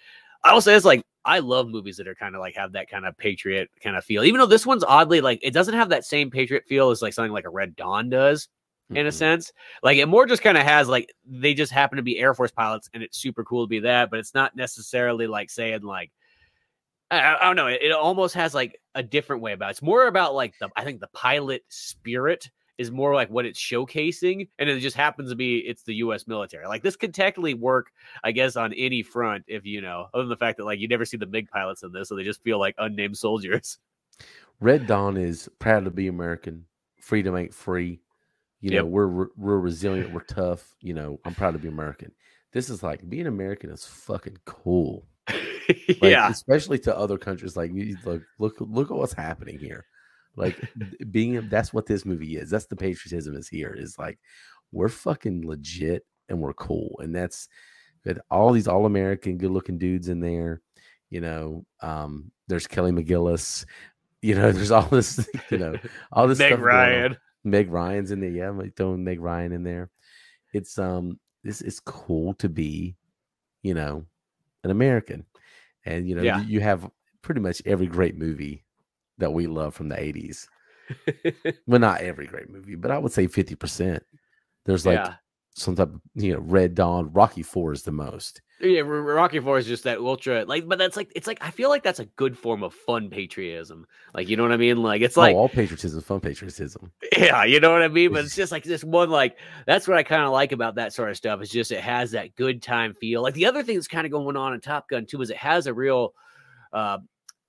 I 0.43 0.54
will 0.54 0.62
say 0.62 0.76
it's 0.76 0.86
like 0.86 1.04
I 1.26 1.39
love 1.39 1.68
movies 1.68 1.97
that 1.97 2.07
are 2.07 2.16
kind 2.16 2.36
of 2.36 2.39
like 2.41 2.55
have 2.55 2.72
that 2.74 2.89
kind 2.89 3.05
of 3.05 3.18
patriot 3.18 3.70
kind 3.84 3.95
of 3.97 4.03
feel. 4.05 4.24
Even 4.24 4.39
though 4.39 4.45
this 4.45 4.66
one's 4.66 4.84
oddly 4.84 5.22
like 5.22 5.39
it 5.43 5.51
doesn't 5.53 5.74
have 5.74 5.89
that 5.89 6.05
same 6.05 6.30
patriot 6.32 6.64
feel 6.68 6.89
as 6.89 7.01
like 7.01 7.14
something 7.14 7.32
like 7.34 7.45
a 7.45 7.49
Red 7.49 7.76
Dawn 7.76 8.09
does 8.09 8.47
in 8.91 9.05
a 9.05 9.09
Mhm. 9.09 9.14
sense. 9.14 9.51
Like 9.84 9.97
it 9.97 10.05
more 10.05 10.26
just 10.26 10.41
kind 10.41 10.57
of 10.57 10.64
has 10.64 10.88
like 10.88 11.14
they 11.26 11.53
just 11.53 11.72
happen 11.74 11.97
to 11.97 12.03
be 12.03 12.20
Air 12.20 12.34
Force 12.34 12.51
pilots 12.51 12.89
and 12.93 13.03
it's 13.03 13.18
super 13.18 13.43
cool 13.43 13.66
to 13.66 13.70
be 13.70 13.80
that, 13.82 14.09
but 14.09 14.20
it's 14.20 14.34
not 14.34 14.55
necessarily 14.55 15.28
like 15.28 15.49
saying 15.49 15.82
like 15.84 16.11
I, 17.11 17.20
I- 17.20 17.41
I 17.41 17.45
don't 17.45 17.55
know. 17.57 17.68
It, 17.68 17.82
it 17.82 17.91
almost 17.91 18.36
has 18.36 18.53
like 18.53 18.80
a 18.95 19.03
different 19.03 19.41
way 19.41 19.53
about 19.53 19.68
it. 19.68 19.72
It's 19.72 19.82
more 19.82 20.07
about 20.07 20.36
like 20.36 20.53
the 20.59 20.70
I 20.78 20.84
think 20.84 20.99
the 21.01 21.07
pilot 21.14 21.64
spirit 21.70 22.49
is 22.78 22.91
more 22.91 23.15
like 23.15 23.30
what 23.30 23.45
it's 23.45 23.59
showcasing, 23.59 24.47
and 24.59 24.69
it 24.69 24.80
just 24.80 24.95
happens 24.95 25.30
to 25.30 25.36
be 25.36 25.57
it's 25.59 25.84
the 25.84 25.95
U.S. 25.95 26.28
military. 26.28 26.67
Like 26.67 26.84
this 26.84 26.95
could 26.95 27.13
technically 27.13 27.53
work, 27.53 27.88
I 28.23 28.32
guess, 28.32 28.55
on 28.55 28.73
any 28.73 29.01
front 29.03 29.43
if 29.47 29.65
you 29.65 29.82
know, 29.82 30.07
other 30.13 30.23
than 30.23 30.30
the 30.30 30.38
fact 30.38 30.57
that 30.57 30.65
like 30.65 30.80
you 30.80 30.88
never 30.88 31.05
see 31.05 31.17
the 31.17 31.25
big 31.25 31.49
pilots 31.49 31.84
in 31.84 31.91
this, 31.91 32.09
so 32.09 32.15
they 32.15 32.23
just 32.23 32.43
feel 32.43 32.59
like 32.59 32.75
unnamed 32.78 33.17
soldiers. 33.17 33.80
Red 34.59 34.88
Dawn 34.88 35.17
is 35.17 35.49
proud 35.59 35.86
to 35.86 35.91
be 35.91 36.07
American. 36.07 36.65
Freedom 36.99 37.36
ain't 37.38 37.53
free. 37.53 37.99
You 38.59 38.71
know, 38.71 38.78
Yep. 38.78 38.86
we're 38.86 39.28
we're 39.38 39.59
resilient. 39.59 40.11
We're 40.13 40.21
tough. 40.21 40.75
You 40.82 40.93
know, 40.95 41.19
I'm 41.25 41.36
proud 41.36 41.51
to 41.51 41.59
be 41.59 41.67
American. 41.67 42.11
This 42.53 42.69
is 42.71 42.82
like 42.82 43.07
being 43.07 43.28
American 43.28 43.69
is 43.69 43.86
fucking 43.86 44.38
cool. 44.45 45.05
Like, 45.69 46.11
yeah, 46.11 46.30
especially 46.30 46.80
to 46.80 46.97
other 46.97 47.17
countries. 47.17 47.57
Like, 47.57 47.71
look, 48.05 48.21
look, 48.39 48.55
look 48.61 48.89
at 48.89 48.95
what's 48.95 49.11
happening 49.11 49.59
here. 49.59 49.86
Like, 50.38 50.57
being 51.11 51.49
that's 51.49 51.73
what 51.73 51.85
this 51.85 52.05
movie 52.05 52.38
is. 52.38 52.49
That's 52.49 52.67
the 52.67 52.75
patriotism 52.77 53.35
is 53.35 53.49
here. 53.49 53.75
Is 53.77 53.97
like 53.99 54.19
we're 54.71 54.88
fucking 54.89 55.45
legit 55.45 56.05
and 56.29 56.39
we're 56.39 56.53
cool, 56.53 56.99
and 57.01 57.13
that's 57.13 57.49
that. 58.05 58.19
All 58.31 58.51
these 58.53 58.67
all 58.67 58.85
American, 58.85 59.38
good 59.38 59.51
looking 59.51 59.77
dudes 59.77 60.07
in 60.07 60.21
there. 60.21 60.61
You 61.09 61.21
know, 61.21 61.65
um, 61.81 62.31
there's 62.47 62.67
Kelly 62.67 62.91
McGillis. 62.91 63.65
You 64.23 64.33
know, 64.33 64.51
there's 64.51 64.71
all 64.71 64.81
this. 64.89 65.29
You 65.51 65.59
know, 65.59 65.75
all 66.11 66.27
this 66.27 66.39
Meg. 66.39 66.57
Ryan. 66.57 67.17
Meg 67.43 67.71
Ryan's 67.71 68.09
in 68.09 68.19
there. 68.19 68.31
Yeah, 68.31 68.49
I'm 68.49 68.57
like 68.57 68.75
throwing 68.75 69.03
Meg 69.03 69.21
Ryan 69.21 69.51
in 69.51 69.63
there. 69.63 69.91
It's 70.53 70.79
um 70.79 71.19
this 71.43 71.61
is 71.61 71.79
cool 71.79 72.33
to 72.35 72.49
be, 72.49 72.95
you 73.61 73.75
know, 73.75 74.05
an 74.63 74.71
American, 74.71 75.23
and 75.85 76.09
you 76.09 76.15
know 76.15 76.23
Yeah. 76.23 76.41
you 76.41 76.61
have 76.61 76.89
pretty 77.21 77.41
much 77.41 77.61
every 77.65 77.85
great 77.85 78.17
movie 78.17 78.65
that 79.18 79.34
we 79.34 79.47
love 79.47 79.74
from 79.74 79.89
the 79.89 79.95
'80s. 79.95 80.47
well, 81.68 81.80
not 81.80 82.01
every 82.01 82.28
great 82.28 82.49
movie, 82.49 82.76
but 82.76 82.91
I 82.91 82.97
would 82.97 83.11
say 83.11 83.28
fifty 83.28 83.55
percent. 83.55 84.03
There's 84.65 84.86
like 84.86 84.99
yeah. 84.99 85.15
some 85.55 85.76
type 85.76 85.93
of 85.93 86.01
you 86.15 86.34
know 86.34 86.39
Red 86.39 86.76
Dawn, 86.76 87.11
Rocky 87.11 87.43
Four 87.43 87.74
is 87.74 87.84
the 87.84 87.91
most. 87.91 88.41
Yeah, 88.59 88.82
Rocky 88.82 89.39
Four 89.39 89.59
is 89.59 89.68
just 89.68 89.84
that 89.84 89.99
ultra 89.99 90.43
like, 90.45 90.68
but 90.68 90.80
that's 90.80 90.97
like 90.97 91.11
it's 91.15 91.28
like 91.28 91.38
I 91.41 91.51
feel 91.51 91.70
like 91.70 91.84
that's 91.84 91.99
a 91.99 92.05
good 92.05 92.36
form 92.36 92.63
of 92.63 92.74
fun 92.74 93.07
patriotism. 93.09 93.86
Like 94.15 94.28
you 94.28 94.36
know 94.36 94.41
what 94.41 94.51
I 94.51 94.57
mean? 94.57 94.78
Like 94.78 95.01
it's 95.01 95.15
like 95.15 95.36
oh, 95.36 95.39
all 95.39 95.49
patriotism, 95.49 95.99
is 95.99 96.05
fun 96.05 96.22
patriotism. 96.22 96.91
yeah, 97.18 97.43
you 97.43 97.59
know 97.59 97.72
what 97.72 97.84
I 97.84 97.88
mean. 97.88 98.13
But 98.13 98.26
it's 98.26 98.36
just 98.36 98.51
like 98.51 98.63
this 98.63 98.84
one 98.84 99.11
like 99.11 99.38
that's 99.68 99.88
what 99.88 99.97
I 99.97 100.01
kind 100.01 100.24
of 100.24 100.32
like 100.32 100.53
about 100.53 100.76
that 100.76 100.91
sort 100.91 101.11
of 101.11 101.18
stuff. 101.18 101.41
Is 101.43 101.51
just 101.51 101.72
it 101.72 101.82
has 101.82 102.11
that 102.11 102.36
good 102.36 102.63
time 102.63 102.95
feel. 102.95 103.22
Like 103.22 103.36
the 103.36 103.45
other 103.45 103.61
thing 103.61 103.76
that's 103.76 103.88
kind 103.88 104.05
of 104.05 104.11
going 104.11 104.36
on 104.36 104.55
in 104.55 104.59
Top 104.59 104.89
Gun 104.89 105.05
too 105.05 105.22
is 105.22 105.30
it 105.30 105.38
has 105.38 105.68
a 105.68 105.74
real 105.74 106.15
uh, 106.74 106.97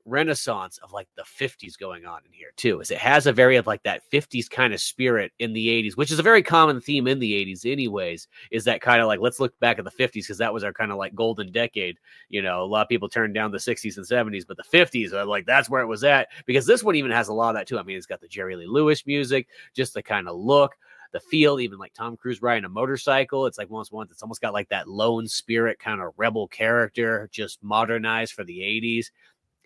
renaissance 0.09 0.79
of 0.79 0.93
like 0.93 1.09
the 1.17 1.23
50s 1.23 1.79
going 1.79 2.07
on 2.07 2.21
in 2.25 2.33
here 2.33 2.51
too 2.57 2.81
is 2.81 2.91
it 2.91 2.99
has 2.99 3.27
a 3.27 3.33
very 3.33 3.57
of 3.57 3.67
like 3.67 3.83
that 3.83 4.03
50s 4.11 4.49
kind 4.49 4.73
of 4.73 4.81
spirit 4.81 5.33
in 5.39 5.53
the 5.53 5.69
80s 5.69 5.97
which 5.97 6.11
is 6.11 6.19
a 6.19 6.23
very 6.23 6.43
common 6.43 6.81
theme 6.81 7.07
in 7.07 7.19
the 7.19 7.33
80s 7.33 7.71
anyways 7.71 8.29
is 8.51 8.65
that 8.65 8.81
kind 8.81 9.01
of 9.01 9.07
like 9.07 9.21
let's 9.21 9.41
look 9.41 9.59
back 9.61 9.79
at 9.79 9.85
the 9.85 9.91
50s 9.91 10.13
because 10.13 10.39
that 10.39 10.53
was 10.53 10.65
our 10.65 10.73
kind 10.73 10.91
of 10.91 10.99
like 10.99 11.15
golden 11.15 11.53
decade 11.53 11.99
you 12.29 12.43
know 12.43 12.63
a 12.63 12.67
lot 12.67 12.83
of 12.83 12.89
people 12.89 13.09
turned 13.09 13.35
down 13.35 13.51
the 13.51 13.59
60s 13.59 13.97
and 13.97 14.07
70s 14.07 14.47
but 14.47 14.57
the 14.57 14.79
50s 14.79 15.13
are 15.13 15.25
like 15.25 15.47
that's 15.47 15.71
where 15.71 15.83
it 15.83 15.87
was 15.87 16.05
at 16.05 16.29
because 16.47 16.67
this 16.67 16.83
one 16.83 16.95
even 16.95 17.11
has 17.11 17.29
a 17.29 17.33
lot 17.33 17.51
of 17.51 17.55
that 17.55 17.67
too 17.67 17.79
i 17.79 17.83
mean 17.83 17.97
it's 17.97 18.07
got 18.07 18.21
the 18.21 18.29
jerry 18.29 18.57
lee 18.57 18.67
lewis 18.67 19.07
music 19.07 19.49
just 19.75 19.95
the 19.95 20.03
kind 20.03 20.29
of 20.29 20.37
look 20.37 20.75
the 21.13 21.21
feel, 21.21 21.61
even 21.61 21.79
like 21.79 21.95
Tom 21.95 22.17
Cruise 22.17 22.43
riding 22.43 22.65
a 22.65 22.69
motorcycle. 22.69 23.47
It's 23.47 23.59
like 23.59 23.71
once 23.71 23.91
once 23.91 24.11
it's 24.11 24.23
almost 24.23 24.41
got 24.41 24.53
like 24.53 24.69
that 24.69 24.89
lone 24.89 25.27
spirit 25.27 25.79
kind 25.79 26.01
of 26.01 26.13
rebel 26.17 26.49
character, 26.49 27.29
just 27.33 27.63
modernized 27.63 28.33
for 28.33 28.45
the 28.45 28.59
80s. 28.59 29.07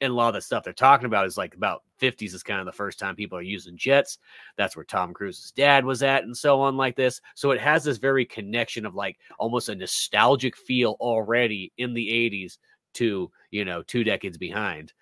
And 0.02 0.12
a 0.12 0.14
lot 0.14 0.28
of 0.28 0.34
the 0.34 0.42
stuff 0.42 0.64
they're 0.64 0.74
talking 0.74 1.06
about 1.06 1.26
is 1.26 1.38
like 1.38 1.54
about 1.54 1.84
50s 2.00 2.34
is 2.34 2.42
kind 2.42 2.60
of 2.60 2.66
the 2.66 2.72
first 2.72 2.98
time 2.98 3.16
people 3.16 3.38
are 3.38 3.42
using 3.42 3.76
jets. 3.76 4.18
That's 4.58 4.76
where 4.76 4.84
Tom 4.84 5.14
Cruise's 5.14 5.52
dad 5.52 5.84
was 5.84 6.02
at, 6.02 6.24
and 6.24 6.36
so 6.36 6.60
on, 6.60 6.76
like 6.76 6.96
this. 6.96 7.20
So 7.34 7.52
it 7.52 7.60
has 7.60 7.84
this 7.84 7.98
very 7.98 8.26
connection 8.26 8.84
of 8.84 8.94
like 8.94 9.18
almost 9.38 9.70
a 9.70 9.74
nostalgic 9.74 10.56
feel 10.56 10.96
already 11.00 11.72
in 11.78 11.94
the 11.94 12.06
80s 12.06 12.58
to, 12.94 13.30
you 13.50 13.64
know, 13.64 13.82
two 13.82 14.04
decades 14.04 14.36
behind. 14.36 14.92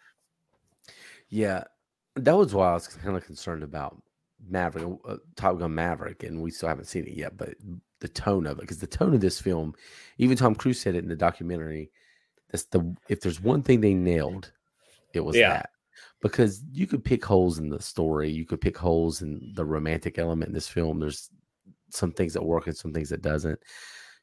Yeah, 1.29 1.65
that 2.17 2.37
was 2.37 2.55
why 2.55 2.71
I 2.71 2.75
was 2.75 2.87
kind 2.87 3.17
of 3.17 3.25
concerned 3.25 3.63
about 3.63 4.03
Maverick, 4.49 4.99
uh, 5.09 5.17
Top 5.37 5.59
Gun 5.59 5.75
Maverick, 5.75 6.23
and 6.23 6.41
we 6.41 6.51
still 6.51 6.69
haven't 6.69 6.87
seen 6.87 7.07
it 7.07 7.15
yet. 7.15 7.37
But 7.37 7.55
the 8.01 8.09
tone 8.09 8.47
of 8.47 8.59
it, 8.59 8.63
because 8.63 8.79
the 8.79 8.87
tone 8.87 9.15
of 9.15 9.21
this 9.21 9.41
film, 9.41 9.75
even 10.19 10.37
Tom 10.37 10.55
Cruise 10.55 10.81
said 10.81 10.95
it 10.95 11.05
in 11.05 11.09
the 11.09 11.17
documentary. 11.17 11.91
That's 12.51 12.65
the 12.65 12.95
if 13.09 13.21
there's 13.21 13.41
one 13.41 13.63
thing 13.63 13.81
they 13.81 13.95
nailed, 13.95 14.53
it 15.13 15.21
was 15.21 15.37
Yeah. 15.37 15.51
that. 15.51 15.71
Because 16.23 16.63
you 16.71 16.87
could 16.87 17.03
pick 17.05 17.25
holes 17.25 17.59
in 17.59 17.69
the 17.71 17.81
story, 17.81 18.31
you 18.31 18.45
could 18.45 18.61
pick 18.61 18.77
holes 18.77 19.23
in 19.23 19.53
the 19.55 19.65
romantic 19.65 20.19
element 20.19 20.49
in 20.49 20.55
this 20.55 20.69
film. 20.69 21.01
There's 21.01 21.31
some 21.91 22.13
things 22.13 22.35
that 22.35 22.45
work 22.45 22.67
and 22.67 22.77
some 22.77 22.93
things 22.93 23.09
that 23.09 23.23
doesn't. 23.23 23.59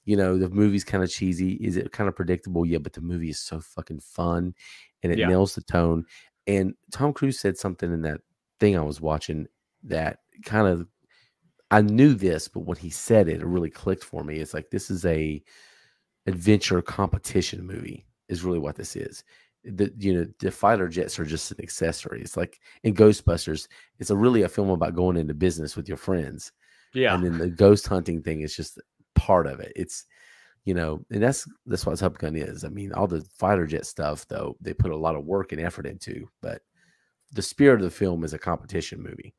You 0.06 0.16
know, 0.16 0.38
the 0.38 0.50
movie's 0.50 0.84
kind 0.84 1.04
of 1.04 1.10
cheesy. 1.10 1.54
Is 1.54 1.76
it 1.76 1.92
kind 1.92 2.08
of 2.08 2.16
predictable? 2.16 2.66
Yeah, 2.66 2.78
but 2.78 2.94
the 2.94 3.02
movie 3.02 3.30
is 3.30 3.40
so 3.40 3.60
fucking 3.60 4.00
fun 4.00 4.54
and 5.04 5.12
it 5.12 5.20
Yeah. 5.20 5.28
nails 5.28 5.56
the 5.56 5.62
tone. 5.62 6.06
And 6.46 6.76
Tom 6.92 7.14
Cruise 7.14 7.40
said 7.40 7.58
something 7.58 7.92
in 7.92 8.02
that 8.04 8.22
thing 8.60 8.78
I 8.78 8.82
was 8.82 9.02
watching 9.02 9.48
that 9.84 10.20
kind 10.46 10.68
of 10.68 10.88
I 11.70 11.82
knew 11.82 12.14
this, 12.14 12.48
but 12.48 12.62
when 12.62 12.78
he 12.78 12.90
said 12.90 13.28
it, 13.28 13.42
it 13.42 13.46
really 13.46 13.70
clicked 13.70 14.04
for 14.06 14.24
me. 14.24 14.38
It's 14.38 14.54
like 14.54 14.70
this 14.70 14.90
is 14.90 15.04
a 15.06 15.44
adventure 16.26 16.82
competition 16.82 17.66
movie, 17.66 18.06
is 18.30 18.44
really 18.44 18.60
what 18.60 18.76
this 18.78 18.96
is. 18.96 19.24
The 19.64 19.92
you 19.98 20.14
know, 20.14 20.28
the 20.40 20.52
fighter 20.52 20.88
jets 20.88 21.20
are 21.20 21.26
just 21.26 21.52
an 21.52 21.62
accessory. 21.62 22.22
It's 22.22 22.38
like 22.38 22.60
in 22.84 22.94
Ghostbusters, 22.94 23.68
it's 24.00 24.10
a 24.10 24.16
really 24.16 24.44
a 24.44 24.50
film 24.50 24.70
about 24.70 24.96
going 24.96 25.18
into 25.18 25.34
business 25.34 25.76
with 25.76 25.88
your 25.88 25.98
friends. 25.98 26.52
Yeah. 26.94 27.14
And 27.14 27.24
then 27.24 27.38
the 27.38 27.50
ghost 27.50 27.88
hunting 27.88 28.22
thing 28.22 28.42
is 28.42 28.56
just 28.56 28.80
part 29.16 29.48
of 29.48 29.60
it. 29.60 29.74
It's 29.76 30.06
you 30.68 30.74
know, 30.74 31.06
and 31.12 31.24
that's 31.24 31.48
that's 31.66 31.86
what 31.86 31.98
Top 31.98 32.18
Gun 32.18 32.36
is. 32.36 32.66
I 32.66 32.70
mean, 32.70 32.92
all 32.92 33.08
the 33.08 33.26
fighter 33.38 33.66
jet 33.66 33.86
stuff, 33.86 34.28
though, 34.28 34.58
they 34.60 34.74
put 34.74 34.92
a 34.92 34.98
lot 34.98 35.16
of 35.16 35.26
work 35.26 35.54
and 35.54 35.62
effort 35.62 35.86
into, 35.86 36.28
but 36.42 36.62
the 37.32 37.42
spirit 37.42 37.76
of 37.76 37.86
the 37.86 37.90
film 37.90 38.24
is 38.26 38.34
a 38.34 38.38
competition 38.38 39.02
movie. 39.02 39.34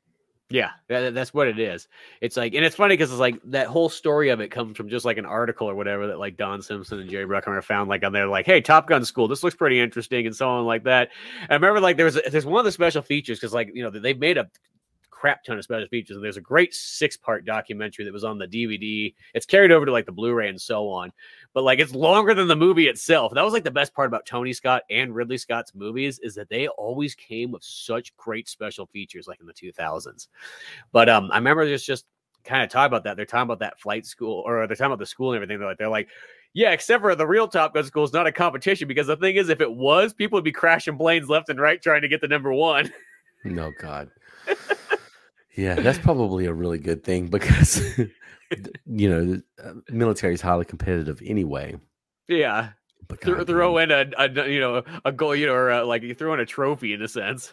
Yeah, 0.50 0.70
that, 0.88 1.12
that's 1.12 1.34
what 1.34 1.46
it 1.46 1.58
is. 1.58 1.88
It's 2.22 2.36
like, 2.36 2.54
and 2.54 2.64
it's 2.64 2.76
funny 2.76 2.94
because 2.94 3.10
it's 3.10 3.20
like 3.20 3.38
that 3.44 3.66
whole 3.66 3.90
story 3.90 4.30
of 4.30 4.40
it 4.40 4.48
comes 4.48 4.78
from 4.78 4.88
just 4.88 5.04
like 5.04 5.18
an 5.18 5.26
article 5.26 5.68
or 5.68 5.74
whatever 5.74 6.06
that 6.06 6.18
like 6.18 6.38
Don 6.38 6.62
Simpson 6.62 7.00
and 7.00 7.10
Jerry 7.10 7.26
Bruckheimer 7.26 7.62
found 7.62 7.90
like 7.90 8.02
on 8.02 8.12
there, 8.12 8.26
like, 8.26 8.46
hey, 8.46 8.62
Top 8.62 8.88
Gun 8.88 9.04
School, 9.04 9.28
this 9.28 9.42
looks 9.42 9.56
pretty 9.56 9.78
interesting, 9.78 10.26
and 10.26 10.34
so 10.34 10.48
on 10.48 10.64
like 10.64 10.84
that. 10.84 11.10
And 11.42 11.50
I 11.50 11.54
remember 11.54 11.80
like 11.80 11.98
there 11.98 12.06
was 12.06 12.18
there's 12.30 12.46
one 12.46 12.60
of 12.60 12.64
the 12.64 12.72
special 12.72 13.02
features 13.02 13.38
because 13.38 13.52
like 13.52 13.70
you 13.74 13.82
know 13.82 13.90
they've 13.90 14.18
made 14.18 14.38
a 14.38 14.48
crap 15.18 15.42
ton 15.42 15.58
of 15.58 15.64
special 15.64 15.88
features. 15.88 16.16
And 16.16 16.24
there's 16.24 16.36
a 16.36 16.40
great 16.40 16.72
six 16.72 17.16
part 17.16 17.44
documentary 17.44 18.04
that 18.04 18.12
was 18.12 18.22
on 18.22 18.38
the 18.38 18.46
DVD. 18.46 19.12
It's 19.34 19.46
carried 19.46 19.72
over 19.72 19.84
to 19.84 19.90
like 19.90 20.06
the 20.06 20.12
Blu-ray 20.12 20.48
and 20.48 20.60
so 20.60 20.88
on, 20.88 21.12
but 21.54 21.64
like 21.64 21.80
it's 21.80 21.92
longer 21.92 22.34
than 22.34 22.46
the 22.46 22.54
movie 22.54 22.86
itself. 22.86 23.34
That 23.34 23.44
was 23.44 23.52
like 23.52 23.64
the 23.64 23.70
best 23.70 23.92
part 23.94 24.06
about 24.06 24.26
Tony 24.26 24.52
Scott 24.52 24.82
and 24.90 25.12
Ridley 25.12 25.36
Scott's 25.36 25.74
movies 25.74 26.20
is 26.20 26.36
that 26.36 26.48
they 26.48 26.68
always 26.68 27.16
came 27.16 27.50
with 27.50 27.64
such 27.64 28.16
great 28.16 28.48
special 28.48 28.86
features, 28.86 29.26
like 29.26 29.40
in 29.40 29.46
the 29.46 29.52
2000s. 29.52 30.28
But 30.92 31.08
um, 31.08 31.30
I 31.32 31.36
remember 31.38 31.66
there's 31.66 31.82
just 31.82 32.06
kind 32.44 32.62
of 32.62 32.70
talk 32.70 32.86
about 32.86 33.02
that. 33.02 33.16
They're 33.16 33.26
talking 33.26 33.42
about 33.42 33.58
that 33.58 33.80
flight 33.80 34.06
school, 34.06 34.44
or 34.46 34.68
they're 34.68 34.76
talking 34.76 34.86
about 34.86 35.00
the 35.00 35.06
school 35.06 35.32
and 35.32 35.36
everything. 35.36 35.58
They're 35.58 35.68
like, 35.68 35.78
they're 35.78 35.88
like. 35.88 36.08
Yeah, 36.54 36.72
except 36.72 37.02
for 37.02 37.14
the 37.14 37.26
real 37.26 37.46
Top 37.46 37.74
Gun 37.74 37.84
school 37.84 38.04
is 38.04 38.12
not 38.14 38.26
a 38.26 38.32
competition 38.32 38.88
because 38.88 39.06
the 39.06 39.16
thing 39.16 39.36
is, 39.36 39.50
if 39.50 39.60
it 39.60 39.70
was, 39.70 40.14
people 40.14 40.38
would 40.38 40.44
be 40.44 40.50
crashing 40.50 40.96
planes 40.96 41.28
left 41.28 41.50
and 41.50 41.60
right 41.60 41.80
trying 41.80 42.00
to 42.00 42.08
get 42.08 42.22
the 42.22 42.26
number 42.26 42.52
one. 42.54 42.90
No 43.44 43.70
God. 43.78 44.08
yeah, 45.58 45.74
that's 45.74 45.98
probably 45.98 46.46
a 46.46 46.52
really 46.52 46.78
good 46.78 47.02
thing 47.02 47.26
because 47.26 47.82
you 48.86 49.10
know 49.10 49.24
the 49.24 49.42
uh, 49.62 49.72
military 49.90 50.32
is 50.32 50.40
highly 50.40 50.64
competitive 50.64 51.20
anyway. 51.24 51.76
Yeah, 52.28 52.70
But 53.08 53.20
Throw 53.20 53.44
throw 53.44 53.78
in 53.78 53.90
a, 53.90 54.06
a 54.16 54.48
you 54.48 54.60
know 54.60 54.84
a 55.04 55.10
goal, 55.10 55.34
you 55.34 55.46
know, 55.46 55.54
or 55.54 55.70
uh 55.72 55.84
like 55.84 56.02
you 56.02 56.14
throw 56.14 56.32
in 56.32 56.38
a 56.38 56.46
trophy 56.46 56.92
in 56.92 57.02
a 57.02 57.08
sense. 57.08 57.52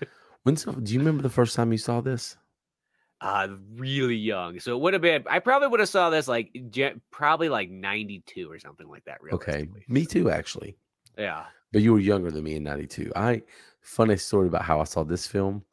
When's 0.42 0.64
do 0.64 0.92
you 0.92 0.98
remember 0.98 1.22
the 1.22 1.30
first 1.30 1.56
time 1.56 1.72
you 1.72 1.78
saw 1.78 2.02
this? 2.02 2.36
Uh 3.22 3.48
really 3.76 4.16
young, 4.16 4.60
so 4.60 4.76
it 4.76 4.80
would 4.82 4.92
have 4.92 5.00
been. 5.00 5.24
I 5.30 5.38
probably 5.38 5.68
would 5.68 5.80
have 5.80 5.88
saw 5.88 6.10
this 6.10 6.28
like 6.28 6.54
probably 7.10 7.48
like 7.48 7.70
ninety 7.70 8.22
two 8.26 8.50
or 8.52 8.58
something 8.58 8.86
like 8.86 9.06
that. 9.06 9.22
Really. 9.22 9.36
Okay, 9.36 9.68
me 9.88 10.04
too, 10.04 10.30
actually. 10.30 10.76
Yeah. 11.16 11.46
But 11.72 11.80
you 11.80 11.94
were 11.94 12.00
younger 12.00 12.30
than 12.30 12.44
me 12.44 12.56
in 12.56 12.64
'92. 12.64 13.12
I 13.16 13.42
funny 13.80 14.18
story 14.18 14.48
about 14.48 14.62
how 14.62 14.80
I 14.80 14.84
saw 14.84 15.02
this 15.04 15.26
film 15.26 15.64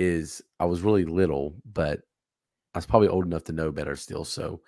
is 0.00 0.42
I 0.58 0.64
was 0.64 0.80
really 0.80 1.04
little, 1.04 1.54
but 1.70 2.00
I 2.74 2.78
was 2.78 2.86
probably 2.86 3.08
old 3.08 3.26
enough 3.26 3.44
to 3.44 3.52
know 3.52 3.70
better 3.70 3.96
still. 3.96 4.24
So 4.24 4.60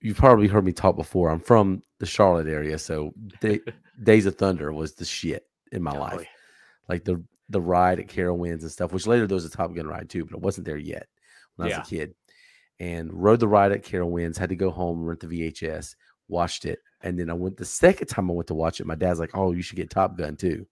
you've 0.00 0.16
probably 0.16 0.46
heard 0.46 0.64
me 0.64 0.72
talk 0.72 0.96
before. 0.96 1.30
I'm 1.30 1.40
from 1.40 1.82
the 1.98 2.06
Charlotte 2.06 2.46
area, 2.46 2.78
so 2.78 3.12
Day, 3.40 3.60
Days 4.04 4.26
of 4.26 4.36
Thunder 4.36 4.72
was 4.72 4.94
the 4.94 5.04
shit 5.04 5.46
in 5.72 5.82
my 5.82 5.92
Oh, 5.96 6.00
life. 6.00 6.26
Like 6.88 7.04
the 7.04 7.22
the 7.48 7.60
ride 7.60 8.00
at 8.00 8.08
Carowinds 8.08 8.62
and 8.62 8.70
stuff, 8.70 8.92
which 8.92 9.06
later 9.06 9.26
there 9.26 9.36
was 9.36 9.44
a 9.44 9.50
Top 9.50 9.72
Gun 9.74 9.86
ride 9.86 10.08
too, 10.10 10.24
but 10.24 10.34
it 10.36 10.42
wasn't 10.42 10.66
there 10.66 10.76
yet 10.76 11.06
when 11.56 11.66
I 11.66 11.70
Yeah. 11.70 11.78
was 11.78 11.86
a 11.86 11.90
kid. 11.90 12.14
And 12.78 13.10
rode 13.12 13.40
the 13.40 13.48
ride 13.48 13.72
at 13.72 13.84
Carowinds, 13.84 14.36
had 14.36 14.50
to 14.50 14.56
go 14.56 14.70
home, 14.70 15.02
rent 15.04 15.20
the 15.20 15.28
VHS, 15.28 15.94
watched 16.28 16.64
it, 16.66 16.80
and 17.00 17.18
then 17.18 17.30
I 17.30 17.34
went 17.34 17.56
the 17.56 17.64
second 17.64 18.08
time 18.08 18.30
I 18.30 18.34
went 18.34 18.48
to 18.48 18.54
watch 18.54 18.80
it. 18.80 18.86
My 18.86 18.94
dad's 18.96 19.18
like, 19.20 19.30
"Oh, 19.34 19.52
you 19.52 19.62
should 19.62 19.76
get 19.76 19.90
Top 19.90 20.16
Gun 20.18 20.36
too." 20.36 20.66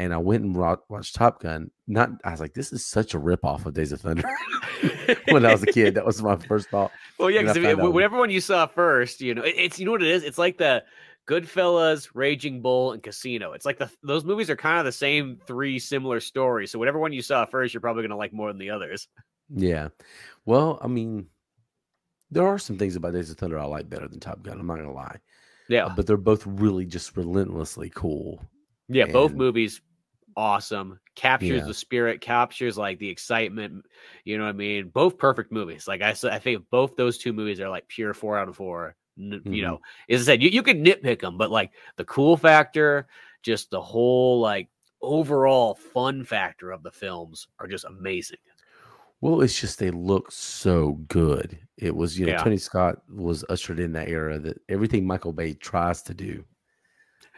And 0.00 0.14
I 0.14 0.16
went 0.16 0.42
and 0.44 0.56
wa- 0.56 0.76
watched 0.88 1.14
Top 1.14 1.42
Gun. 1.42 1.70
Not, 1.86 2.10
I 2.24 2.30
was 2.30 2.40
like, 2.40 2.54
"This 2.54 2.72
is 2.72 2.86
such 2.86 3.12
a 3.12 3.18
rip 3.18 3.44
off 3.44 3.66
of 3.66 3.74
Days 3.74 3.92
of 3.92 4.00
Thunder." 4.00 4.22
when 5.28 5.44
I 5.44 5.52
was 5.52 5.62
a 5.62 5.66
kid, 5.66 5.94
that 5.96 6.06
was 6.06 6.22
my 6.22 6.36
first 6.36 6.70
thought. 6.70 6.90
Well, 7.18 7.30
yeah, 7.30 7.40
And 7.40 7.52
because 7.52 7.76
whatever 7.76 8.16
one 8.18 8.30
you 8.30 8.40
saw 8.40 8.66
first, 8.66 9.20
you 9.20 9.34
know, 9.34 9.42
it- 9.42 9.56
it's 9.58 9.78
you 9.78 9.84
know 9.84 9.92
what 9.92 10.02
it 10.02 10.08
is. 10.08 10.22
It's 10.24 10.38
like 10.38 10.56
the 10.56 10.84
Goodfellas, 11.28 12.08
Raging 12.14 12.62
Bull, 12.62 12.92
and 12.92 13.02
Casino. 13.02 13.52
It's 13.52 13.66
like 13.66 13.76
the 13.78 13.90
those 14.02 14.24
movies 14.24 14.48
are 14.48 14.56
kind 14.56 14.78
of 14.78 14.86
the 14.86 14.92
same 14.92 15.38
three 15.46 15.78
similar 15.78 16.18
stories. 16.18 16.70
So 16.70 16.78
whatever 16.78 16.98
one 16.98 17.12
you 17.12 17.20
saw 17.20 17.44
first, 17.44 17.74
you're 17.74 17.82
probably 17.82 18.02
gonna 18.02 18.16
like 18.16 18.32
more 18.32 18.48
than 18.48 18.58
the 18.58 18.70
others. 18.70 19.06
Yeah. 19.54 19.88
Well, 20.46 20.78
I 20.82 20.86
mean, 20.88 21.26
there 22.30 22.46
are 22.46 22.58
some 22.58 22.78
things 22.78 22.96
about 22.96 23.12
Days 23.12 23.30
of 23.30 23.36
Thunder 23.36 23.58
I 23.58 23.66
like 23.66 23.90
better 23.90 24.08
than 24.08 24.18
Top 24.20 24.42
Gun. 24.42 24.58
I'm 24.58 24.66
not 24.66 24.76
gonna 24.76 24.92
lie, 24.94 25.18
Yeah, 25.68 25.92
but 25.94 26.06
they're 26.06 26.16
both 26.16 26.46
really 26.46 26.86
just 26.86 27.16
relentlessly 27.18 27.92
cool. 27.94 28.42
yeah, 28.88 29.06
both 29.06 29.32
movies 29.34 29.80
awesome. 30.36 30.98
Captures 31.14 31.60
Yeah. 31.60 31.66
the 31.66 31.74
spirit, 31.74 32.20
captures 32.20 32.78
like 32.78 32.98
the 32.98 33.08
excitement. 33.08 33.84
You 34.24 34.38
know 34.38 34.44
what 34.44 34.50
I 34.50 34.54
mean? 34.54 34.88
Both 34.88 35.18
perfect 35.18 35.52
movies. 35.52 35.86
Like 35.88 36.02
I 36.02 36.12
said, 36.12 36.32
I 36.32 36.38
think 36.38 36.64
both 36.70 36.96
those 36.96 37.18
two 37.18 37.32
movies 37.32 37.60
are 37.60 37.68
like 37.68 37.86
pure 37.88 38.14
four 38.14 38.38
out 38.38 38.48
of 38.48 38.56
four. 38.56 38.96
Mhm. 39.18 39.54
You 39.54 39.62
know, 39.62 39.80
as 40.08 40.22
I 40.22 40.24
said, 40.32 40.42
you, 40.42 40.48
you 40.50 40.62
can 40.62 40.84
nitpick 40.84 41.20
them, 41.20 41.36
but 41.36 41.50
like 41.50 41.72
the 41.96 42.04
cool 42.04 42.36
factor, 42.36 43.06
just 43.42 43.70
the 43.70 43.80
whole 43.80 44.40
like 44.40 44.68
overall 45.02 45.74
fun 45.74 46.24
factor 46.24 46.70
of 46.70 46.82
the 46.82 46.90
films 46.90 47.48
are 47.58 47.66
just 47.66 47.84
amazing. 47.84 48.38
Well, 49.22 49.42
it's 49.42 49.60
just 49.60 49.78
they 49.78 49.90
look 49.90 50.32
so 50.32 50.92
good. 51.08 51.58
It 51.76 51.94
was, 51.94 52.18
you 52.18 52.24
know, 52.26 52.32
Yeah. 52.32 52.42
Tony 52.42 52.56
Scott 52.56 53.02
was 53.10 53.44
ushered 53.50 53.78
in 53.80 53.92
that 53.92 54.08
era 54.08 54.38
that 54.38 54.58
everything 54.70 55.06
Michael 55.06 55.32
Bay 55.34 55.52
tries 55.52 56.00
to 56.04 56.14
do, 56.14 56.44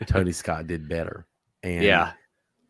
Tony 0.06 0.30
Scott 0.32 0.68
did 0.68 0.88
better. 0.88 1.26
And 1.64 1.82
yeah, 1.82 2.12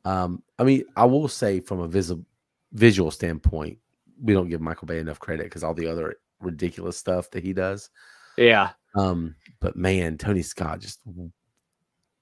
um, 0.05 0.43
I 0.59 0.65
mean, 0.65 0.85
I 0.97 1.05
will 1.05 1.29
say 1.29 1.61
from 1.61 1.81
a 1.81 1.89
visual 1.89 2.25
visual 2.73 3.11
standpoint, 3.11 3.79
we 4.21 4.33
don't 4.33 4.49
give 4.49 4.61
Michael 4.61 4.87
Bay 4.87 4.99
enough 4.99 5.21
credit 5.21 5.45
because 5.45 5.65
all 5.65 5.75
the 5.75 5.87
other 5.87 6.17
ridiculous 6.41 6.97
stuff 6.97 7.31
that 7.31 7.43
he 7.43 7.53
does. 7.53 7.91
yeah, 8.37 8.71
Um, 8.97 9.35
but 9.61 9.77
man, 9.77 10.19
Tony 10.19 10.43
Scott 10.43 10.81
just 10.81 11.01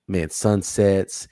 man, 0.09 0.28
sunsets, 0.31 1.28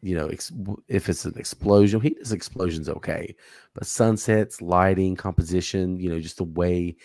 you 0.00 0.14
know, 0.14 0.28
ex- 0.28 0.52
if 0.88 1.08
it's 1.08 1.24
an 1.24 1.36
explosion, 1.36 2.00
he 2.00 2.10
does 2.10 2.32
explosions 2.32 2.88
okay, 2.88 3.34
but 3.74 3.86
sunsets, 3.86 4.62
lighting, 4.62 5.16
composition, 5.16 5.98
you 5.98 6.08
know, 6.10 6.20
just 6.20 6.36
the 6.36 6.44
way 6.44 6.96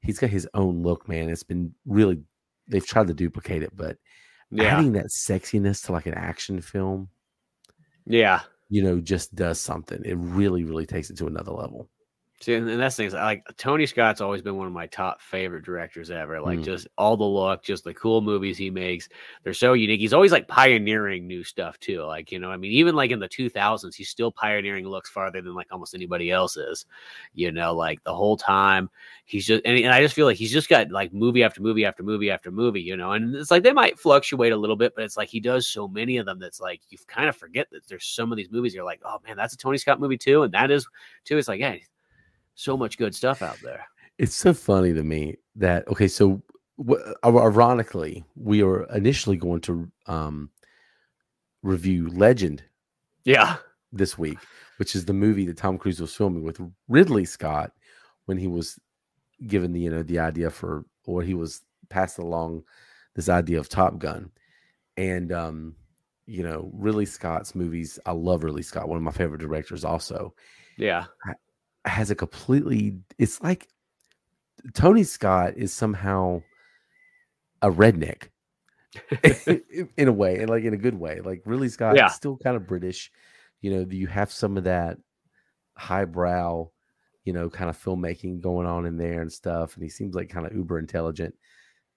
he's 0.00 0.18
got 0.18 0.30
his 0.30 0.48
own 0.54 0.82
look, 0.82 1.08
man. 1.08 1.28
It's 1.28 1.42
been 1.42 1.74
really 1.86 2.20
they've 2.68 2.86
tried 2.86 3.08
to 3.08 3.14
duplicate 3.14 3.62
it, 3.62 3.76
but 3.76 3.98
yeah, 4.50 4.76
adding 4.76 4.92
that 4.92 5.06
sexiness 5.06 5.84
to 5.86 5.92
like 5.92 6.06
an 6.06 6.14
action 6.14 6.60
film, 6.60 7.08
yeah. 8.06 8.40
you 8.68 8.82
know, 8.82 9.00
just 9.00 9.34
does 9.34 9.60
something. 9.60 10.02
It 10.04 10.14
really, 10.14 10.64
really 10.64 10.86
takes 10.86 11.10
it 11.10 11.16
to 11.18 11.26
another 11.26 11.52
level. 11.52 11.88
See, 12.42 12.54
and, 12.54 12.68
that's 12.68 12.96
things 12.96 13.14
like 13.14 13.44
Tony 13.56 13.86
Scott's 13.86 14.20
always 14.20 14.42
been 14.42 14.56
one 14.56 14.66
of 14.66 14.72
my 14.72 14.88
top 14.88 15.22
favorite 15.22 15.64
directors 15.64 16.10
ever. 16.10 16.40
Like 16.40 16.58
Mm. 16.58 16.64
just 16.64 16.88
all 16.98 17.16
the 17.16 17.22
look, 17.22 17.62
just 17.62 17.84
the 17.84 17.94
cool 17.94 18.20
movies 18.20 18.58
he 18.58 18.68
makes. 18.68 19.08
They're 19.44 19.54
so 19.54 19.74
unique. 19.74 20.00
He's 20.00 20.12
always 20.12 20.32
like 20.32 20.48
pioneering 20.48 21.28
new 21.28 21.44
stuff 21.44 21.78
too. 21.78 22.02
Like, 22.02 22.32
you 22.32 22.40
know, 22.40 22.50
I 22.50 22.56
mean, 22.56 22.72
even 22.72 22.96
like 22.96 23.12
in 23.12 23.20
the 23.20 23.28
2000s, 23.28 23.94
he's 23.94 24.08
still 24.08 24.32
pioneering 24.32 24.88
looks 24.88 25.08
farther 25.08 25.40
than 25.40 25.54
like 25.54 25.68
almost 25.70 25.94
anybody 25.94 26.32
else 26.32 26.56
is. 26.56 26.84
You 27.32 27.52
know, 27.52 27.74
like 27.74 28.02
the 28.02 28.12
whole 28.14 28.36
time 28.36 28.90
he's 29.24 29.46
just, 29.46 29.62
and, 29.64 29.78
and 29.78 29.94
I 29.94 30.02
just 30.02 30.16
feel 30.16 30.26
like 30.26 30.36
he's 30.36 30.52
just 30.52 30.68
got 30.68 30.90
like 30.90 31.12
movie 31.12 31.44
after 31.44 31.62
movie 31.62 31.84
after 31.84 32.02
movie 32.02 32.28
after 32.28 32.50
movie, 32.50 32.82
you 32.82 32.96
know, 32.96 33.12
and 33.12 33.36
it's 33.36 33.52
like 33.52 33.62
they 33.62 33.72
might 33.72 34.00
fluctuate 34.00 34.52
a 34.52 34.56
little 34.56 34.74
bit, 34.74 34.94
but 34.96 35.04
it's 35.04 35.16
like 35.16 35.28
he 35.28 35.38
does 35.38 35.68
so 35.68 35.86
many 35.86 36.16
of 36.16 36.26
them 36.26 36.40
that's 36.40 36.60
like 36.60 36.80
you 36.88 36.98
kind 37.06 37.28
of 37.28 37.36
forget 37.36 37.68
that 37.70 37.86
there's 37.86 38.04
some 38.04 38.32
of 38.32 38.36
these 38.36 38.50
movies 38.50 38.74
you're 38.74 38.84
like, 38.84 39.00
oh 39.04 39.18
man, 39.24 39.36
that's 39.36 39.54
a 39.54 39.56
Tony 39.56 39.78
Scott 39.78 40.00
movie 40.00 40.18
too. 40.18 40.42
And 40.42 40.52
that 40.54 40.72
is 40.72 40.88
too. 41.24 41.38
It's 41.38 41.46
like, 41.46 41.60
hey, 41.60 41.84
so 42.54 42.76
much 42.76 42.98
good 42.98 43.14
stuff 43.14 43.42
out 43.42 43.58
there. 43.62 43.84
It's 44.18 44.34
so 44.34 44.52
funny 44.54 44.92
to 44.92 45.02
me 45.02 45.36
that 45.56 45.86
okay, 45.88 46.08
so 46.08 46.42
w- 46.78 47.02
ironically, 47.24 48.24
we 48.36 48.62
were 48.62 48.84
initially 48.94 49.36
going 49.36 49.60
to 49.62 49.90
um 50.06 50.50
review 51.62 52.08
Legend 52.08 52.62
Yeah. 53.24 53.56
this 53.92 54.18
week, 54.18 54.38
which 54.78 54.94
is 54.94 55.04
the 55.04 55.12
movie 55.12 55.46
that 55.46 55.56
Tom 55.56 55.78
Cruise 55.78 56.00
was 56.00 56.14
filming 56.14 56.42
with 56.42 56.60
Ridley 56.88 57.24
Scott 57.24 57.72
when 58.26 58.36
he 58.38 58.46
was 58.46 58.78
given 59.46 59.72
the 59.72 59.80
you 59.80 59.90
know 59.90 60.02
the 60.02 60.18
idea 60.18 60.50
for 60.50 60.84
or 61.06 61.22
he 61.22 61.34
was 61.34 61.62
passed 61.88 62.18
along 62.18 62.62
this 63.14 63.28
idea 63.28 63.58
of 63.58 63.68
Top 63.68 63.98
Gun, 63.98 64.30
and 64.96 65.32
um 65.32 65.74
you 66.26 66.42
know 66.42 66.70
Ridley 66.74 67.06
Scott's 67.06 67.54
movies. 67.54 67.98
I 68.06 68.12
love 68.12 68.44
Ridley 68.44 68.62
Scott, 68.62 68.88
one 68.88 68.96
of 68.98 69.02
my 69.02 69.10
favorite 69.12 69.40
directors. 69.40 69.84
Also, 69.84 70.34
Yeah. 70.76 71.06
Has 71.84 72.10
a 72.10 72.14
completely. 72.14 72.98
It's 73.18 73.40
like 73.42 73.68
Tony 74.74 75.04
Scott 75.04 75.54
is 75.56 75.72
somehow 75.72 76.42
a 77.60 77.70
redneck 77.70 78.28
in 79.96 80.08
a 80.08 80.12
way, 80.12 80.38
and 80.38 80.50
like 80.50 80.64
in 80.64 80.74
a 80.74 80.78
good 80.78 80.94
way. 80.98 81.20
Like 81.20 81.42
Ridley 81.44 81.68
Scott 81.68 81.96
Yeah. 81.96 82.06
is 82.06 82.14
still 82.14 82.36
kind 82.36 82.56
of 82.56 82.66
British. 82.66 83.10
You 83.60 83.74
know, 83.74 83.86
you 83.90 84.06
have 84.08 84.32
some 84.32 84.56
of 84.56 84.64
that 84.64 84.98
highbrow, 85.76 86.68
you 87.24 87.32
know, 87.32 87.48
kind 87.48 87.70
of 87.70 87.82
filmmaking 87.82 88.40
going 88.40 88.66
on 88.66 88.86
in 88.86 88.96
there 88.96 89.20
and 89.22 89.32
stuff. 89.32 89.74
And 89.74 89.82
he 89.82 89.88
seems 89.88 90.14
like 90.14 90.28
kind 90.28 90.46
of 90.46 90.54
uber 90.54 90.78
intelligent. 90.78 91.34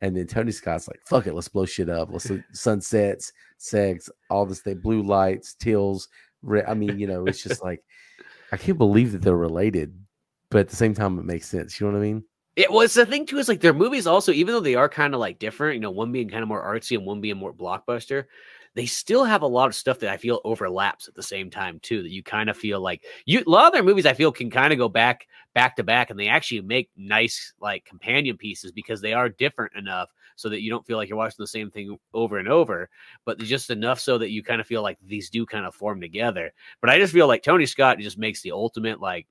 And 0.02 0.16
then 0.16 0.28
Tony 0.28 0.52
Scott's 0.52 0.88
like, 0.88 1.00
fuck 1.06 1.26
it, 1.26 1.34
let's 1.34 1.48
blow 1.48 1.66
shit 1.66 1.90
up. 1.90 2.10
Let's 2.12 2.30
sunsets, 2.54 3.32
sex, 3.58 4.10
all 4.30 4.46
this 4.46 4.60
thing, 4.62 4.80
blue 4.80 5.02
lights, 5.02 5.56
tills. 5.56 6.10
I 6.68 6.74
mean, 6.76 7.00
you 7.00 7.08
know, 7.08 7.26
it's 7.26 7.42
just 7.42 7.64
like 7.64 7.84
I 8.52 8.58
can't 8.58 8.78
believe 8.78 9.12
that 9.12 9.22
they're 9.22 9.36
related, 9.36 9.98
but 10.50 10.60
at 10.60 10.70
the 10.70 10.76
same 10.76 10.94
time, 10.94 11.18
it 11.20 11.26
makes 11.26 11.48
sense. 11.48 11.80
You 11.80 11.88
know 11.88 11.94
what 11.94 12.00
I 12.00 12.04
mean? 12.04 12.24
It 12.56 12.72
was 12.72 12.94
the 12.94 13.06
thing 13.06 13.26
too 13.26 13.38
is 13.38 13.50
like 13.50 13.60
their 13.60 13.74
movies 13.74 14.08
also, 14.08 14.32
even 14.32 14.54
though 14.54 14.62
they 14.62 14.76
are 14.76 14.88
kind 14.88 15.14
of 15.14 15.20
like 15.20 15.40
different, 15.40 15.76
you 15.76 15.82
know, 15.82 15.92
one 15.92 16.12
being 16.12 16.30
kind 16.30 16.42
of 16.42 16.48
more 16.48 16.64
artsy 16.64 16.98
and 16.98 17.06
one 17.06 17.20
being 17.20 17.36
more 17.36 17.54
blockbuster, 17.54 18.26
they 18.76 18.86
still 18.86 19.26
have 19.26 19.42
a 19.42 19.48
lot 19.48 19.68
of 19.68 19.76
stuff 19.76 20.00
that 20.00 20.10
I 20.10 20.18
feel 20.18 20.40
overlaps 20.46 21.08
at 21.08 21.16
the 21.16 21.24
same 21.24 21.50
time 21.50 21.80
too. 21.82 22.02
That 22.02 22.12
you 22.12 22.24
kind 22.24 22.50
of 22.50 22.56
feel 22.56 22.80
like 22.80 23.04
you 23.26 23.44
a 23.46 23.50
lot 23.50 23.68
of 23.68 23.74
their 23.74 23.84
movies 23.84 24.06
I 24.06 24.14
feel 24.14 24.32
can 24.32 24.50
kind 24.50 24.72
of 24.72 24.80
go 24.80 24.88
back 24.88 25.28
back 25.54 25.76
to 25.78 25.84
back, 25.84 26.10
and 26.10 26.20
they 26.20 26.28
actually 26.28 26.62
make 26.62 26.90
nice 26.96 27.54
like 27.60 27.84
companion 27.84 28.38
pieces 28.38 28.72
because 28.72 29.02
they 29.02 29.14
are 29.14 29.28
different 29.28 29.76
enough 29.76 30.10
so 30.36 30.50
that 30.50 30.62
you 30.62 30.70
don't 30.70 30.86
feel 30.86 30.98
like 30.98 31.10
you're 31.10 31.18
watching 31.18 31.36
the 31.40 31.48
same 31.48 31.72
thing 31.72 31.98
over 32.14 32.38
and 32.38 32.48
over, 32.48 32.90
but 33.26 33.40
just 33.40 33.70
enough 33.70 34.00
so 34.00 34.18
that 34.18 34.32
you 34.32 34.44
kind 34.44 34.62
of 34.62 34.68
feel 34.68 34.82
like 34.82 34.98
these 35.06 35.30
do 35.30 35.46
kind 35.46 35.66
of 35.66 35.76
form 35.76 36.02
together. 36.02 36.52
But 36.82 36.90
I 36.90 36.98
just 36.98 37.14
feel 37.14 37.28
like 37.28 37.44
Tony 37.44 37.66
Scott 37.66 38.00
just 38.00 38.18
makes 38.18 38.42
the 38.42 38.52
ultimate 38.52 39.00
like 39.00 39.28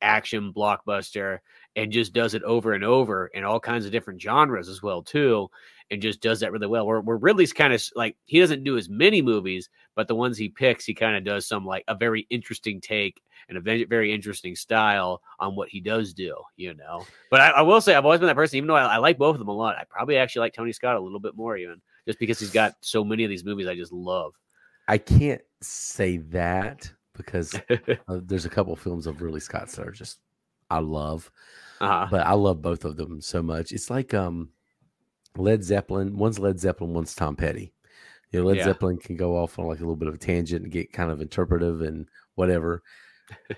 action 0.00 0.52
blockbuster 0.52 1.38
and 1.76 1.92
just 1.92 2.12
does 2.12 2.34
it 2.34 2.42
over 2.44 2.72
and 2.72 2.84
over 2.84 3.26
in 3.28 3.44
all 3.44 3.60
kinds 3.60 3.84
of 3.84 3.92
different 3.92 4.20
genres 4.20 4.68
as 4.68 4.82
well 4.82 5.02
too 5.02 5.48
and 5.90 6.02
just 6.02 6.20
does 6.20 6.40
that 6.40 6.52
really 6.52 6.66
well 6.66 6.86
where, 6.86 7.00
where 7.00 7.16
ridley's 7.16 7.52
kind 7.52 7.72
of 7.72 7.82
like 7.96 8.16
he 8.26 8.38
doesn't 8.38 8.64
do 8.64 8.76
as 8.76 8.88
many 8.88 9.20
movies 9.20 9.68
but 9.96 10.06
the 10.06 10.14
ones 10.14 10.38
he 10.38 10.48
picks 10.48 10.84
he 10.84 10.94
kind 10.94 11.16
of 11.16 11.24
does 11.24 11.48
some 11.48 11.66
like 11.66 11.84
a 11.88 11.94
very 11.94 12.26
interesting 12.30 12.80
take 12.80 13.20
and 13.48 13.56
a 13.56 13.86
very, 13.86 14.12
interesting 14.12 14.54
style 14.54 15.22
on 15.38 15.54
what 15.56 15.68
he 15.68 15.80
does 15.80 16.12
do 16.12 16.34
you 16.56 16.74
know 16.74 17.04
but 17.30 17.40
I, 17.40 17.50
I 17.50 17.62
will 17.62 17.80
say 17.80 17.94
i've 17.94 18.04
always 18.04 18.20
been 18.20 18.26
that 18.26 18.36
person 18.36 18.56
even 18.56 18.68
though 18.68 18.74
I, 18.74 18.84
I 18.84 18.96
like 18.98 19.18
both 19.18 19.34
of 19.34 19.38
them 19.38 19.48
a 19.48 19.52
lot 19.52 19.76
i 19.76 19.84
probably 19.88 20.16
actually 20.16 20.40
like 20.40 20.54
tony 20.54 20.72
scott 20.72 20.96
a 20.96 21.00
little 21.00 21.20
bit 21.20 21.36
more 21.36 21.56
even 21.56 21.80
just 22.06 22.18
because 22.18 22.38
he's 22.38 22.50
got 22.50 22.74
so 22.80 23.04
many 23.04 23.24
of 23.24 23.30
these 23.30 23.44
movies 23.44 23.66
i 23.66 23.74
just 23.74 23.92
love 23.92 24.34
I 24.88 24.96
can't 24.96 25.42
say 25.60 26.16
that 26.16 26.90
because 27.14 27.54
uh, 28.08 28.20
there's 28.22 28.46
a 28.46 28.50
couple 28.50 28.74
films 28.74 29.06
of 29.06 29.20
Ridley 29.20 29.40
Scott's 29.40 29.76
that 29.76 29.86
are 29.86 29.92
just 29.92 30.18
I 30.70 30.80
love, 30.80 31.30
uh-huh. 31.80 32.08
but 32.10 32.26
I 32.26 32.32
love 32.32 32.62
both 32.62 32.84
of 32.84 32.96
them 32.96 33.20
so 33.20 33.42
much. 33.42 33.70
It's 33.70 33.90
like 33.90 34.14
um 34.14 34.48
Led 35.36 35.62
Zeppelin. 35.62 36.16
One's 36.16 36.38
Led 36.38 36.58
Zeppelin, 36.58 36.94
one's 36.94 37.14
Tom 37.14 37.36
Petty. 37.36 37.74
You 38.32 38.40
know, 38.40 38.46
Led 38.46 38.56
Yeah. 38.56 38.64
Zeppelin 38.64 38.96
can 38.96 39.16
go 39.16 39.36
off 39.36 39.58
on 39.58 39.66
like 39.66 39.78
a 39.78 39.82
little 39.82 39.94
bit 39.94 40.08
of 40.08 40.14
a 40.14 40.18
tangent 40.18 40.64
and 40.64 40.72
get 40.72 40.92
kind 40.92 41.10
of 41.10 41.20
interpretive 41.20 41.82
and 41.82 42.08
whatever. 42.34 42.82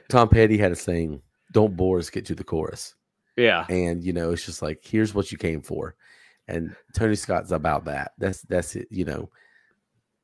Tom 0.08 0.28
Petty 0.28 0.58
had 0.58 0.72
a 0.72 0.76
saying, 0.76 1.22
"Don't 1.52 1.76
bore 1.76 1.98
us, 1.98 2.10
get 2.10 2.24
to 2.26 2.34
the 2.34 2.44
chorus." 2.44 2.94
yeah. 3.36 3.64
And 3.68 4.04
you 4.04 4.12
know 4.12 4.32
it's 4.32 4.44
just 4.44 4.62
like 4.62 4.80
here's 4.84 5.14
what 5.14 5.32
you 5.32 5.38
came 5.38 5.62
for. 5.62 5.94
And 6.48 6.74
tony 6.94 7.14
scott's 7.14 7.52
about 7.52 7.84
that. 7.86 8.12
That's 8.18 8.42
that's 8.42 8.76
it 8.76 8.88
you 8.90 9.04
know. 9.04 9.30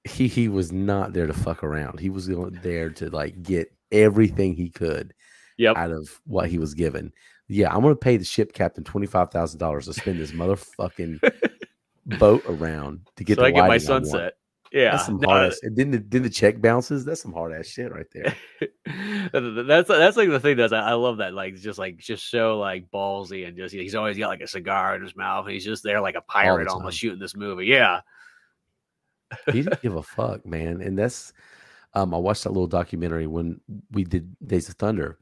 He 0.04 0.28
he 0.28 0.48
was 0.48 0.70
not 0.70 1.12
there 1.12 1.26
to 1.26 1.32
fuck 1.32 1.64
around. 1.64 1.98
He 1.98 2.10
was 2.10 2.28
going 2.28 2.58
there 2.62 2.90
to 2.90 3.10
like 3.10 3.42
get 3.42 3.72
everything 3.90 4.54
he 4.54 4.68
could 4.70 5.14
yep. 5.56 5.76
out 5.76 5.90
of 5.90 6.08
what 6.26 6.48
he 6.48 6.58
was 6.58 6.74
given. 6.74 7.12
Yeah 7.48 7.72
i'm 7.72 7.82
gonna 7.82 7.94
pay 7.94 8.16
the 8.16 8.24
ship 8.24 8.52
captain 8.52 8.82
$25000 8.82 9.84
to 9.84 9.92
spin 9.92 10.18
this 10.18 10.32
motherfucking 10.32 11.20
boat 12.18 12.42
around 12.48 13.08
to 13.14 13.22
get 13.22 13.36
so 13.36 13.42
the 13.42 13.48
i 13.48 13.50
get 13.52 13.68
my 13.68 13.78
sunset 13.78 14.34
yeah 14.76 14.92
that's 14.92 15.06
some 15.06 15.18
No, 15.18 15.28
hard 15.28 15.46
ass, 15.46 15.60
and 15.62 15.76
then 15.76 15.90
the, 15.90 15.98
then 15.98 16.22
the 16.22 16.30
check 16.30 16.60
bounces 16.60 17.04
that's 17.04 17.22
some 17.22 17.32
hard 17.32 17.52
ass 17.52 17.66
shit 17.66 17.92
right 17.92 18.06
there 18.12 18.34
that's 19.32 19.88
that's 19.88 20.16
like 20.16 20.28
the 20.28 20.40
thing 20.40 20.56
that's 20.56 20.72
I, 20.72 20.90
I 20.90 20.92
love 20.92 21.16
that 21.18 21.34
like 21.34 21.56
just 21.56 21.78
like 21.78 21.98
just 21.98 22.30
so 22.30 22.58
like 22.58 22.90
ballsy 22.90 23.46
and 23.46 23.56
just 23.56 23.74
he's 23.74 23.94
always 23.94 24.18
got 24.18 24.28
like 24.28 24.40
a 24.40 24.46
cigar 24.46 24.94
in 24.96 25.02
his 25.02 25.16
mouth 25.16 25.46
and 25.46 25.54
he's 25.54 25.64
just 25.64 25.82
there 25.82 26.00
like 26.00 26.14
a 26.14 26.20
pirate 26.20 26.68
almost 26.68 26.98
shooting 26.98 27.18
this 27.18 27.34
movie 27.34 27.66
yeah 27.66 28.00
he 29.46 29.52
didn't 29.62 29.82
give 29.82 29.96
a 29.96 30.02
fuck, 30.02 30.44
man. 30.46 30.80
And 30.80 30.98
that's 30.98 31.32
um 31.94 32.14
I 32.14 32.18
watched 32.18 32.44
that 32.44 32.50
little 32.50 32.66
documentary 32.66 33.26
when 33.26 33.60
we 33.90 34.04
did 34.04 34.36
Days 34.46 34.68
of 34.68 34.76
Thunder, 34.76 35.18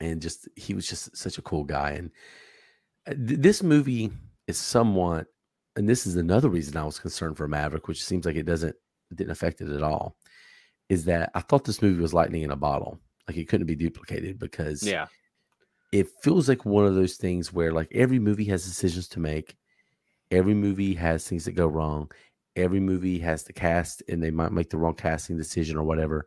and 0.00 0.20
just 0.20 0.48
he 0.56 0.74
was 0.74 0.86
just 0.86 1.16
such 1.16 1.38
a 1.38 1.42
cool 1.42 1.64
guy. 1.64 1.90
And 1.92 2.10
uh, 3.06 3.12
th- 3.12 3.40
this 3.40 3.62
movie 3.62 4.10
is 4.46 4.58
somewhat, 4.58 5.26
and 5.80 5.88
this 5.88 6.06
is 6.06 6.16
another 6.16 6.50
reason 6.50 6.76
I 6.76 6.84
was 6.84 6.98
concerned 6.98 7.38
for 7.38 7.48
Maverick, 7.48 7.88
which 7.88 8.04
seems 8.04 8.26
like 8.26 8.36
it 8.36 8.44
doesn't 8.44 8.76
it 9.10 9.16
didn't 9.16 9.30
affect 9.30 9.62
it 9.62 9.70
at 9.70 9.82
all. 9.82 10.14
Is 10.90 11.06
that 11.06 11.30
I 11.34 11.40
thought 11.40 11.64
this 11.64 11.80
movie 11.80 12.02
was 12.02 12.12
lightning 12.12 12.42
in 12.42 12.50
a 12.50 12.56
bottle, 12.56 13.00
like 13.26 13.38
it 13.38 13.48
couldn't 13.48 13.66
be 13.66 13.76
duplicated 13.76 14.38
because 14.38 14.82
yeah. 14.82 15.06
it 15.90 16.06
feels 16.22 16.50
like 16.50 16.66
one 16.66 16.84
of 16.84 16.96
those 16.96 17.16
things 17.16 17.50
where 17.50 17.72
like 17.72 17.88
every 17.94 18.18
movie 18.18 18.44
has 18.44 18.62
decisions 18.62 19.08
to 19.08 19.20
make. 19.20 19.56
Every 20.30 20.52
movie 20.52 20.92
has 20.92 21.26
things 21.26 21.46
that 21.46 21.52
go 21.52 21.66
wrong. 21.66 22.10
Every 22.56 22.80
movie 22.80 23.18
has 23.20 23.44
the 23.44 23.54
cast 23.54 24.02
and 24.06 24.22
they 24.22 24.30
might 24.30 24.52
make 24.52 24.68
the 24.68 24.76
wrong 24.76 24.94
casting 24.94 25.38
decision 25.38 25.78
or 25.78 25.84
whatever. 25.84 26.26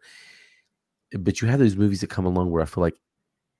But 1.11 1.43
you 1.43 1.47
have 1.47 1.59
those 1.59 1.75
movies 1.75 2.01
that 2.01 2.09
come 2.09 2.25
along 2.25 2.49
where 2.49 2.63
i 2.63 2.65
feel 2.65 2.81
like 2.81 2.97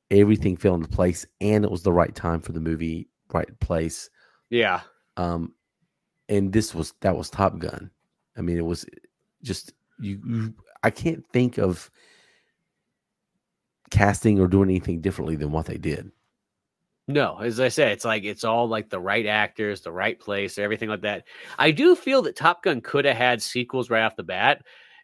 everything 0.10 0.58
fell 0.58 0.74
into 0.74 0.88
place 0.88 1.24
and 1.40 1.64
it 1.64 1.70
was 1.70 1.84
the 1.84 1.94
right 1.94 2.16
time 2.16 2.42
for 2.42 2.52
the 2.52 2.60
movie 2.60 3.10
right 3.32 3.60
place. 3.60 4.10
Yeah. 4.50 4.82
Um 5.18 5.54
and 6.34 6.54
this 6.54 6.74
was 6.74 6.94
that 7.02 7.16
was 7.16 7.30
top 7.30 7.60
gun 7.60 7.90
i 8.38 8.42
mean 8.42 8.58
it 8.58 8.66
was 8.66 8.86
just 9.44 9.74
you, 10.00 10.20
you 10.26 10.54
i 10.84 10.90
can't 10.90 11.26
think 11.32 11.58
of 11.58 11.90
casting 13.90 14.40
or 14.40 14.48
doing 14.48 14.70
anything 14.70 15.02
differently 15.02 15.36
than 15.36 15.52
what 15.52 15.66
they 15.66 15.78
did 15.78 16.12
No, 17.08 17.38
as 17.40 17.60
I 17.60 17.68
said, 17.68 17.92
it's 17.92 18.06
like 18.06 18.24
it's 18.24 18.46
all 18.46 18.68
like 18.70 18.90
the 18.90 19.00
right 19.00 19.26
actors, 19.26 19.82
the 19.82 19.92
right 19.92 20.18
place, 20.18 20.58
everything 20.58 20.88
like 20.88 21.02
that. 21.02 21.26
I 21.60 21.72
do 21.72 21.96
feel 21.96 22.22
that 22.22 22.38
Top 22.38 22.64
Gun 22.64 22.80
could 22.80 23.04
have 23.04 23.18
had 23.18 23.42
sequels 23.42 23.90
right 23.90 24.04
off 24.04 24.16
the 24.16 24.24
bat. 24.24 24.64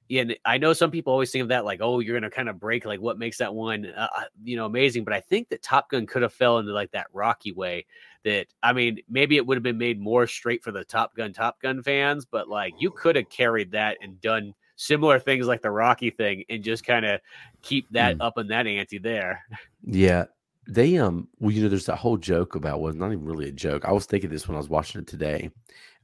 And 0.09 0.35
I 0.45 0.57
know 0.57 0.73
some 0.73 0.91
people 0.91 1.11
always 1.11 1.29
think 1.29 1.43
of 1.43 1.49
that 1.49 1.65
like, 1.65 1.81
oh, 1.81 1.99
you're 1.99 2.17
gonna 2.17 2.31
kind 2.31 2.47
of 2.47 2.57
break 2.59 2.85
like 2.85 3.01
what 3.01 3.19
makes 3.19 3.37
that 3.39 3.53
one, 3.53 3.85
uh, 3.85 4.07
uh, 4.15 4.23
you 4.41 4.55
know, 4.55 4.65
amazing. 4.65 5.03
But 5.03 5.13
I 5.13 5.19
think 5.19 5.49
that 5.49 5.61
Top 5.61 5.89
Gun 5.89 6.07
could 6.07 6.21
have 6.21 6.33
fell 6.33 6.57
into 6.57 6.71
like 6.71 6.91
that 6.91 7.07
Rocky 7.11 7.51
way. 7.51 7.85
That 8.25 8.47
I 8.61 8.73
mean, 8.73 8.99
maybe 9.09 9.37
it 9.37 9.45
would 9.45 9.55
have 9.55 9.63
been 9.63 9.77
made 9.77 9.99
more 9.99 10.27
straight 10.27 10.63
for 10.63 10.71
the 10.71 10.83
Top 10.83 11.15
Gun 11.15 11.31
Top 11.33 11.61
Gun 11.61 11.81
fans, 11.81 12.25
but 12.25 12.49
like 12.49 12.73
you 12.79 12.91
could 12.91 13.15
have 13.15 13.29
carried 13.29 13.71
that 13.71 13.97
and 14.01 14.19
done 14.21 14.53
similar 14.75 15.19
things 15.19 15.47
like 15.47 15.61
the 15.61 15.71
Rocky 15.71 16.09
thing 16.09 16.43
and 16.49 16.63
just 16.63 16.85
kind 16.85 17.05
of 17.05 17.19
keep 17.61 17.89
that 17.91 18.17
Mm. 18.17 18.21
up 18.21 18.37
in 18.37 18.47
that 18.47 18.67
ante 18.67 18.97
there. 18.97 19.43
Yeah. 19.83 20.25
They 20.67 20.97
um 20.97 21.27
well, 21.39 21.51
you 21.51 21.63
know, 21.63 21.69
there's 21.69 21.85
that 21.87 21.95
whole 21.95 22.17
joke 22.17 22.55
about 22.55 22.79
well, 22.81 22.93
not 22.93 23.11
even 23.11 23.25
really 23.25 23.49
a 23.49 23.51
joke. 23.51 23.85
I 23.85 23.91
was 23.91 24.05
thinking 24.05 24.29
this 24.29 24.47
when 24.47 24.55
I 24.55 24.59
was 24.59 24.69
watching 24.69 25.01
it 25.01 25.07
today. 25.07 25.49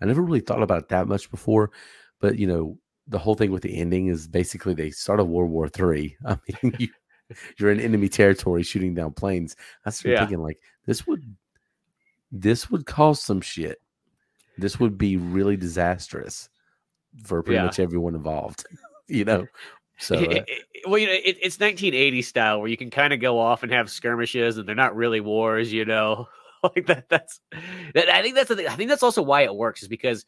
I 0.01 0.05
never 0.05 0.22
really 0.22 0.39
thought 0.39 0.63
about 0.63 0.84
it 0.84 0.89
that 0.89 1.07
much 1.07 1.30
before, 1.30 1.72
but 2.20 2.38
you 2.38 2.47
know, 2.47 2.78
the 3.07 3.20
whole 3.20 3.36
thing 3.36 3.51
with 3.51 3.61
the 3.61 3.78
ending 3.78 4.07
is 4.07 4.28
basically 4.28 4.74
they 4.74 4.89
start 4.89 5.20
started 5.20 5.26
World 5.26 5.51
War 5.51 5.70
Three. 5.70 6.18
I 6.26 6.38
mean, 6.63 6.74
you, 6.80 6.88
you're 7.59 7.72
in 7.72 7.80
enemy 7.80 8.09
territory 8.09 8.63
shooting 8.63 8.95
down 8.95 9.13
planes. 9.13 9.55
I 9.86 9.91
started 9.91 10.13
Yeah. 10.16 10.20
thinking 10.22 10.41
like 10.41 10.59
this 10.86 11.05
would 11.05 11.24
this 12.32 12.69
would 12.69 12.86
cause 12.86 13.21
some 13.21 13.41
shit. 13.41 13.82
This 14.57 14.80
would 14.80 14.97
be 14.97 15.17
really 15.17 15.57
disastrous 15.57 16.49
for 17.23 17.41
pretty 17.43 17.55
Yeah. 17.57 17.65
much 17.65 17.80
everyone 17.80 18.15
involved. 18.15 18.65
you 19.07 19.26
know, 19.26 19.45
so 19.97 20.15
uh, 20.17 20.21
It- 20.21 20.45
it- 20.47 20.65
well, 20.88 20.97
you 20.99 21.07
know, 21.07 21.13
it, 21.13 21.38
it's 21.41 21.59
1980 21.59 22.21
style 22.21 22.59
where 22.59 22.69
you 22.69 22.78
can 22.78 22.91
kind 22.91 23.11
of 23.13 23.19
go 23.19 23.39
off 23.39 23.63
and 23.63 23.71
have 23.71 23.89
skirmishes, 23.89 24.57
and 24.57 24.67
they're 24.67 24.76
not 24.76 24.95
really 24.95 25.19
wars. 25.19 25.73
You 25.73 25.84
know, 25.86 26.28
like 26.76 26.86
that. 26.88 27.09
That's 27.09 27.39
that. 27.95 28.09
I 28.09 28.21
think 28.21 28.36
that's 28.36 28.49
the 28.49 28.55
thing. 28.55 28.67
I 28.67 28.76
think 28.76 28.89
that's 28.89 29.01
also 29.03 29.21
why 29.23 29.41
it 29.41 29.55
works 29.55 29.82
is 29.82 29.88
because 29.88 30.26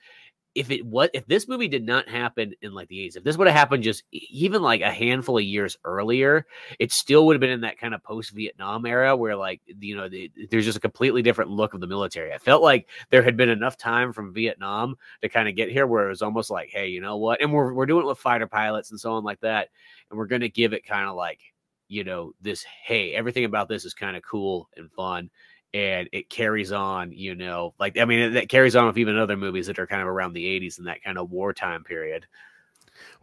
if 0.57 0.71
it 0.71 0.83
was 0.83 1.07
if 1.13 1.27
this 1.27 1.47
movie 1.47 1.67
did 1.67 1.85
not 1.85 2.09
happen 2.09 2.51
in 2.63 2.73
like 2.73 2.87
the 2.87 2.97
80s, 3.07 3.15
if 3.15 3.23
this 3.23 3.37
would 3.37 3.45
have 3.45 3.55
happened 3.55 3.83
just 3.83 4.03
even 4.11 4.63
like 4.63 4.81
a 4.81 4.91
handful 4.91 5.37
of 5.37 5.43
years 5.43 5.77
earlier, 5.85 6.47
it 6.79 6.91
still 6.91 7.27
would 7.27 7.35
have 7.35 7.39
been 7.39 7.51
in 7.51 7.61
that 7.61 7.77
kind 7.77 7.93
of 7.93 8.03
post 8.03 8.31
Vietnam 8.31 8.83
era 8.87 9.15
where 9.15 9.35
like 9.35 9.61
you 9.67 9.95
know 9.95 10.09
the, 10.09 10.31
there's 10.49 10.65
just 10.65 10.77
a 10.77 10.81
completely 10.81 11.21
different 11.21 11.51
look 11.51 11.75
of 11.75 11.79
the 11.79 11.85
military. 11.85 12.33
I 12.33 12.39
felt 12.39 12.63
like 12.63 12.89
there 13.11 13.21
had 13.21 13.37
been 13.37 13.49
enough 13.49 13.77
time 13.77 14.11
from 14.11 14.33
Vietnam 14.33 14.95
to 15.21 15.29
kind 15.29 15.47
of 15.47 15.55
get 15.55 15.69
here 15.69 15.85
where 15.85 16.07
it 16.07 16.09
was 16.09 16.23
almost 16.23 16.49
like, 16.49 16.69
hey, 16.71 16.87
you 16.87 17.01
know 17.01 17.17
what? 17.17 17.39
And 17.39 17.53
we're 17.53 17.71
we're 17.73 17.85
doing 17.85 18.03
it 18.03 18.07
with 18.07 18.17
fighter 18.17 18.47
pilots 18.47 18.89
and 18.89 18.99
so 18.99 19.13
on 19.13 19.23
like 19.23 19.41
that, 19.41 19.69
and 20.09 20.17
we're 20.17 20.25
gonna 20.25 20.49
give 20.49 20.73
it 20.73 20.87
kind 20.87 21.07
of 21.07 21.15
like 21.15 21.39
you 21.87 22.03
know 22.03 22.31
this. 22.41 22.63
Hey, 22.63 23.13
everything 23.13 23.45
about 23.45 23.69
this 23.69 23.85
is 23.85 23.93
kind 23.93 24.17
of 24.17 24.23
cool 24.23 24.69
and 24.75 24.91
fun. 24.91 25.29
And 25.77 26.09
it 26.11 26.29
carries 26.29 26.71
on, 26.71 27.11
you 27.11 27.35
know, 27.35 27.75
like 27.79 27.99
I 27.99 28.05
mean, 28.05 28.33
that 28.33 28.49
carries 28.49 28.75
on 28.75 28.87
with 28.87 28.97
even 28.97 29.17
other 29.17 29.37
movies 29.37 29.67
that 29.67 29.77
are 29.77 29.85
kind 29.85 30.01
of 30.01 30.07
around 30.07 30.33
the 30.33 30.45
'80s 30.59 30.79
and 30.79 30.87
that 30.87 31.03
kind 31.03 31.19
of 31.19 31.29
wartime 31.29 31.83
period. 31.83 32.25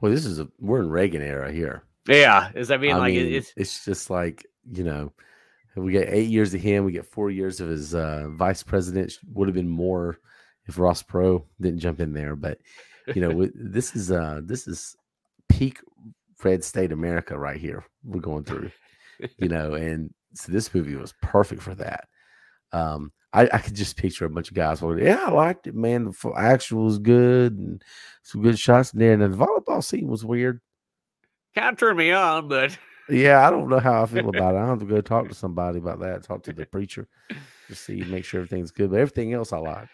well, 0.00 0.12
this 0.12 0.24
is 0.24 0.38
a 0.38 0.48
we're 0.60 0.80
in 0.80 0.88
Reagan 0.88 1.22
era 1.22 1.50
here. 1.50 1.82
Yeah, 2.06 2.50
is 2.54 2.70
I 2.70 2.76
mean, 2.76 2.92
I 2.92 2.98
like 2.98 3.14
mean, 3.14 3.34
it's 3.34 3.52
it's 3.56 3.84
just 3.84 4.08
like 4.08 4.46
you 4.70 4.84
know, 4.84 5.12
we 5.74 5.90
get 5.90 6.08
eight 6.10 6.30
years 6.30 6.54
of 6.54 6.60
him. 6.60 6.84
We 6.84 6.92
get 6.92 7.06
four 7.06 7.30
years 7.30 7.60
of 7.60 7.68
his 7.68 7.94
uh, 7.94 8.28
vice 8.30 8.62
president. 8.62 9.18
Would 9.32 9.48
have 9.48 9.54
been 9.54 9.68
more 9.68 10.18
if 10.66 10.78
Ross 10.78 11.02
Perot 11.02 11.44
didn't 11.60 11.80
jump 11.80 12.00
in 12.00 12.12
there. 12.12 12.36
But 12.36 12.58
you 13.14 13.20
know, 13.20 13.48
this 13.54 13.96
is 13.96 14.12
uh 14.12 14.42
this 14.44 14.68
is 14.68 14.96
peak 15.48 15.80
red 16.44 16.62
state 16.62 16.92
America 16.92 17.38
right 17.38 17.58
here. 17.58 17.84
We're 18.04 18.20
going 18.20 18.44
through, 18.44 18.70
you 19.38 19.48
know, 19.48 19.74
and 19.74 20.12
so 20.34 20.52
this 20.52 20.74
movie 20.74 20.96
was 20.96 21.14
perfect 21.22 21.62
for 21.62 21.74
that. 21.76 22.08
Um, 22.74 23.12
I, 23.32 23.48
I 23.52 23.58
could 23.58 23.74
just 23.74 23.96
picture 23.96 24.24
a 24.24 24.30
bunch 24.30 24.48
of 24.48 24.54
guys 24.54 24.80
going, 24.80 24.98
"Yeah, 24.98 25.24
I 25.26 25.30
liked 25.30 25.66
it, 25.66 25.74
man. 25.74 26.04
The 26.04 26.32
action 26.36 26.84
was 26.84 26.98
good 26.98 27.56
and 27.58 27.82
some 28.22 28.42
good 28.42 28.58
shots 28.58 28.92
in 28.92 29.00
there, 29.00 29.12
and 29.12 29.22
the 29.22 29.28
volleyball 29.28 29.82
scene 29.82 30.08
was 30.08 30.24
weird." 30.24 30.60
kind 31.54 31.72
of 31.72 31.78
turned 31.78 31.98
me 31.98 32.10
on, 32.10 32.48
but 32.48 32.76
Yeah, 33.08 33.46
I 33.46 33.50
don't 33.50 33.68
know 33.68 33.78
how 33.78 34.02
I 34.02 34.06
feel 34.06 34.28
about 34.28 34.54
it. 34.54 34.58
I 34.58 34.66
have 34.66 34.78
to 34.80 34.86
go 34.86 35.00
talk 35.02 35.28
to 35.28 35.34
somebody 35.34 35.78
about 35.78 36.00
that. 36.00 36.22
Talk 36.24 36.42
to 36.44 36.52
the 36.52 36.66
preacher 36.66 37.06
to 37.68 37.74
see, 37.74 38.02
make 38.02 38.24
sure 38.24 38.40
everything's 38.40 38.70
good. 38.70 38.90
But 38.90 39.00
everything 39.00 39.34
else 39.34 39.52
I 39.52 39.58
liked. 39.58 39.90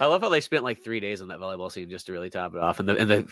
I 0.00 0.06
love 0.06 0.22
how 0.22 0.28
they 0.28 0.40
spent 0.40 0.64
like 0.64 0.82
three 0.82 1.00
days 1.00 1.22
on 1.22 1.28
that 1.28 1.38
volleyball 1.38 1.70
scene 1.70 1.88
just 1.88 2.06
to 2.06 2.12
really 2.12 2.30
top 2.30 2.54
it 2.54 2.60
off. 2.60 2.80
And 2.80 2.88
the, 2.88 2.96
and 2.96 3.10
the 3.10 3.26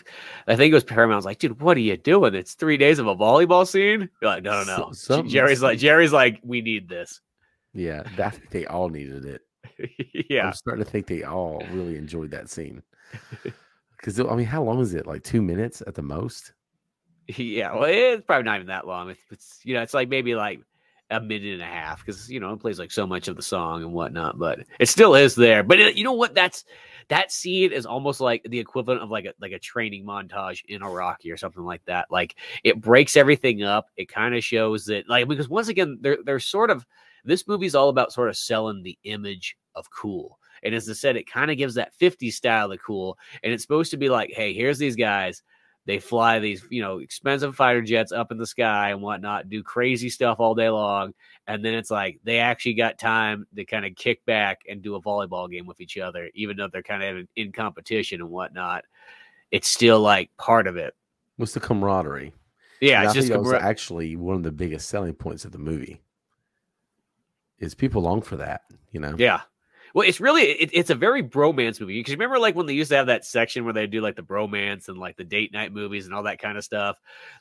I 0.46 0.56
think 0.56 0.70
it 0.70 0.74
was 0.74 0.84
Paramount 0.84 1.16
was 1.16 1.24
like, 1.24 1.38
dude, 1.38 1.60
what 1.60 1.76
are 1.76 1.80
you 1.80 1.96
doing? 1.96 2.34
It's 2.34 2.54
three 2.54 2.76
days 2.76 2.98
of 2.98 3.06
a 3.06 3.16
volleyball 3.16 3.66
scene. 3.66 4.08
You're 4.20 4.30
like, 4.30 4.42
no, 4.42 4.64
no, 4.64 4.92
no. 5.08 5.22
Jerry's 5.22 5.62
like, 5.62 5.78
Jerry's 5.78 6.12
like, 6.12 6.40
we 6.42 6.60
need 6.60 6.88
this. 6.88 7.20
Yeah, 7.74 8.02
I 8.18 8.30
think 8.30 8.50
they 8.50 8.66
all 8.66 8.88
needed 8.88 9.24
it. 9.24 9.42
yeah, 10.30 10.48
I'm 10.48 10.52
starting 10.52 10.84
to 10.84 10.90
think 10.90 11.06
they 11.06 11.22
all 11.22 11.62
really 11.72 11.96
enjoyed 11.96 12.30
that 12.32 12.50
scene. 12.50 12.82
Because 14.02 14.18
I 14.18 14.34
mean, 14.34 14.46
how 14.46 14.64
long 14.64 14.80
is 14.80 14.94
it? 14.94 15.06
Like 15.06 15.22
two 15.22 15.40
minutes 15.40 15.80
at 15.86 15.94
the 15.94 16.02
most. 16.02 16.54
yeah. 17.28 17.72
Well, 17.72 17.84
it's 17.84 18.26
probably 18.26 18.42
not 18.42 18.56
even 18.56 18.66
that 18.66 18.84
long. 18.84 19.10
It's, 19.10 19.20
it's 19.30 19.60
you 19.62 19.74
know, 19.74 19.82
it's 19.82 19.94
like 19.94 20.08
maybe 20.08 20.34
like 20.34 20.60
a 21.08 21.20
minute 21.20 21.52
and 21.52 21.62
a 21.62 21.66
half 21.66 22.04
because 22.04 22.28
you 22.30 22.40
know 22.40 22.52
it 22.52 22.60
plays 22.60 22.78
like 22.78 22.90
so 22.90 23.06
much 23.06 23.28
of 23.28 23.36
the 23.36 23.42
song 23.42 23.82
and 23.82 23.92
whatnot, 23.92 24.38
but 24.38 24.60
it 24.80 24.88
still 24.88 25.14
is 25.14 25.36
there. 25.36 25.62
But 25.62 25.78
it, 25.78 25.94
you 25.94 26.02
know 26.02 26.14
what? 26.14 26.34
That's 26.34 26.64
that 27.08 27.30
scene 27.30 27.70
is 27.70 27.86
almost 27.86 28.20
like 28.20 28.42
the 28.48 28.58
equivalent 28.58 29.02
of 29.02 29.10
like 29.10 29.26
a 29.26 29.34
like 29.40 29.52
a 29.52 29.58
training 29.58 30.04
montage 30.04 30.62
in 30.66 30.82
a 30.82 30.90
Rocky 30.90 31.30
or 31.30 31.36
something 31.36 31.64
like 31.64 31.84
that. 31.84 32.10
Like 32.10 32.34
it 32.64 32.80
breaks 32.80 33.16
everything 33.16 33.62
up. 33.62 33.86
It 33.96 34.08
kind 34.08 34.34
of 34.34 34.42
shows 34.42 34.86
that 34.86 35.08
like 35.08 35.28
because 35.28 35.48
once 35.48 35.68
again 35.68 35.98
they're 36.00 36.18
they're 36.24 36.40
sort 36.40 36.70
of 36.70 36.84
this 37.24 37.46
movie's 37.46 37.74
all 37.74 37.88
about 37.88 38.12
sort 38.12 38.28
of 38.28 38.36
selling 38.36 38.82
the 38.82 38.98
image 39.04 39.56
of 39.74 39.90
cool. 39.90 40.38
And 40.62 40.74
as 40.74 40.88
I 40.88 40.92
said, 40.92 41.16
it 41.16 41.30
kind 41.30 41.50
of 41.50 41.56
gives 41.56 41.74
that 41.74 41.92
50s 42.00 42.32
style 42.34 42.70
of 42.70 42.80
cool. 42.82 43.18
And 43.42 43.52
it's 43.52 43.62
supposed 43.62 43.90
to 43.90 43.96
be 43.96 44.08
like, 44.08 44.30
hey, 44.32 44.52
here's 44.52 44.78
these 44.78 44.96
guys. 44.96 45.42
They 45.84 45.98
fly 45.98 46.38
these, 46.38 46.64
you 46.70 46.80
know, 46.80 46.98
expensive 46.98 47.56
fighter 47.56 47.82
jets 47.82 48.12
up 48.12 48.30
in 48.30 48.38
the 48.38 48.46
sky 48.46 48.90
and 48.90 49.02
whatnot, 49.02 49.48
do 49.48 49.64
crazy 49.64 50.08
stuff 50.08 50.38
all 50.38 50.54
day 50.54 50.68
long. 50.68 51.12
And 51.48 51.64
then 51.64 51.74
it's 51.74 51.90
like 51.90 52.20
they 52.22 52.38
actually 52.38 52.74
got 52.74 53.00
time 53.00 53.46
to 53.56 53.64
kind 53.64 53.84
of 53.84 53.96
kick 53.96 54.24
back 54.24 54.60
and 54.68 54.80
do 54.80 54.94
a 54.94 55.02
volleyball 55.02 55.50
game 55.50 55.66
with 55.66 55.80
each 55.80 55.98
other, 55.98 56.30
even 56.34 56.56
though 56.56 56.68
they're 56.68 56.84
kind 56.84 57.02
of 57.02 57.26
in, 57.34 57.50
competition 57.50 58.20
and 58.20 58.30
whatnot. 58.30 58.84
It's 59.50 59.68
still 59.68 59.98
like 59.98 60.30
part 60.38 60.68
of 60.68 60.76
it. 60.76 60.94
What's 61.36 61.54
the 61.54 61.60
camaraderie? 61.60 62.32
Yeah, 62.80 63.00
And 63.00 63.06
it's 63.06 63.10
I 63.10 63.14
just 63.14 63.28
think 63.28 63.38
that 63.38 63.42
was 63.42 63.52
camar- 63.52 63.68
actually 63.68 64.14
one 64.14 64.36
of 64.36 64.44
the 64.44 64.52
biggest 64.52 64.88
selling 64.88 65.14
points 65.14 65.44
of 65.44 65.50
the 65.50 65.58
movie. 65.58 66.00
Is 67.62 67.74
people 67.74 68.02
long 68.02 68.20
for 68.22 68.36
that? 68.36 68.62
You 68.90 69.00
know. 69.00 69.14
Yeah. 69.16 69.40
Well, 69.94 70.06
it's 70.06 70.20
really 70.20 70.42
it, 70.42 70.70
it's 70.72 70.90
a 70.90 70.94
very 70.96 71.22
bromance 71.22 71.80
movie 71.80 72.00
because 72.00 72.14
remember 72.14 72.38
like 72.38 72.56
when 72.56 72.66
they 72.66 72.72
used 72.72 72.90
to 72.90 72.96
have 72.96 73.06
that 73.06 73.24
section 73.24 73.64
where 73.64 73.72
they 73.72 73.86
do 73.86 74.00
like 74.00 74.16
the 74.16 74.22
bromance 74.22 74.88
and 74.88 74.98
like 74.98 75.16
the 75.16 75.24
date 75.24 75.52
night 75.52 75.72
movies 75.72 76.06
and 76.06 76.14
all 76.14 76.24
that 76.24 76.40
kind 76.40 76.58
of 76.58 76.64
stuff. 76.64 76.96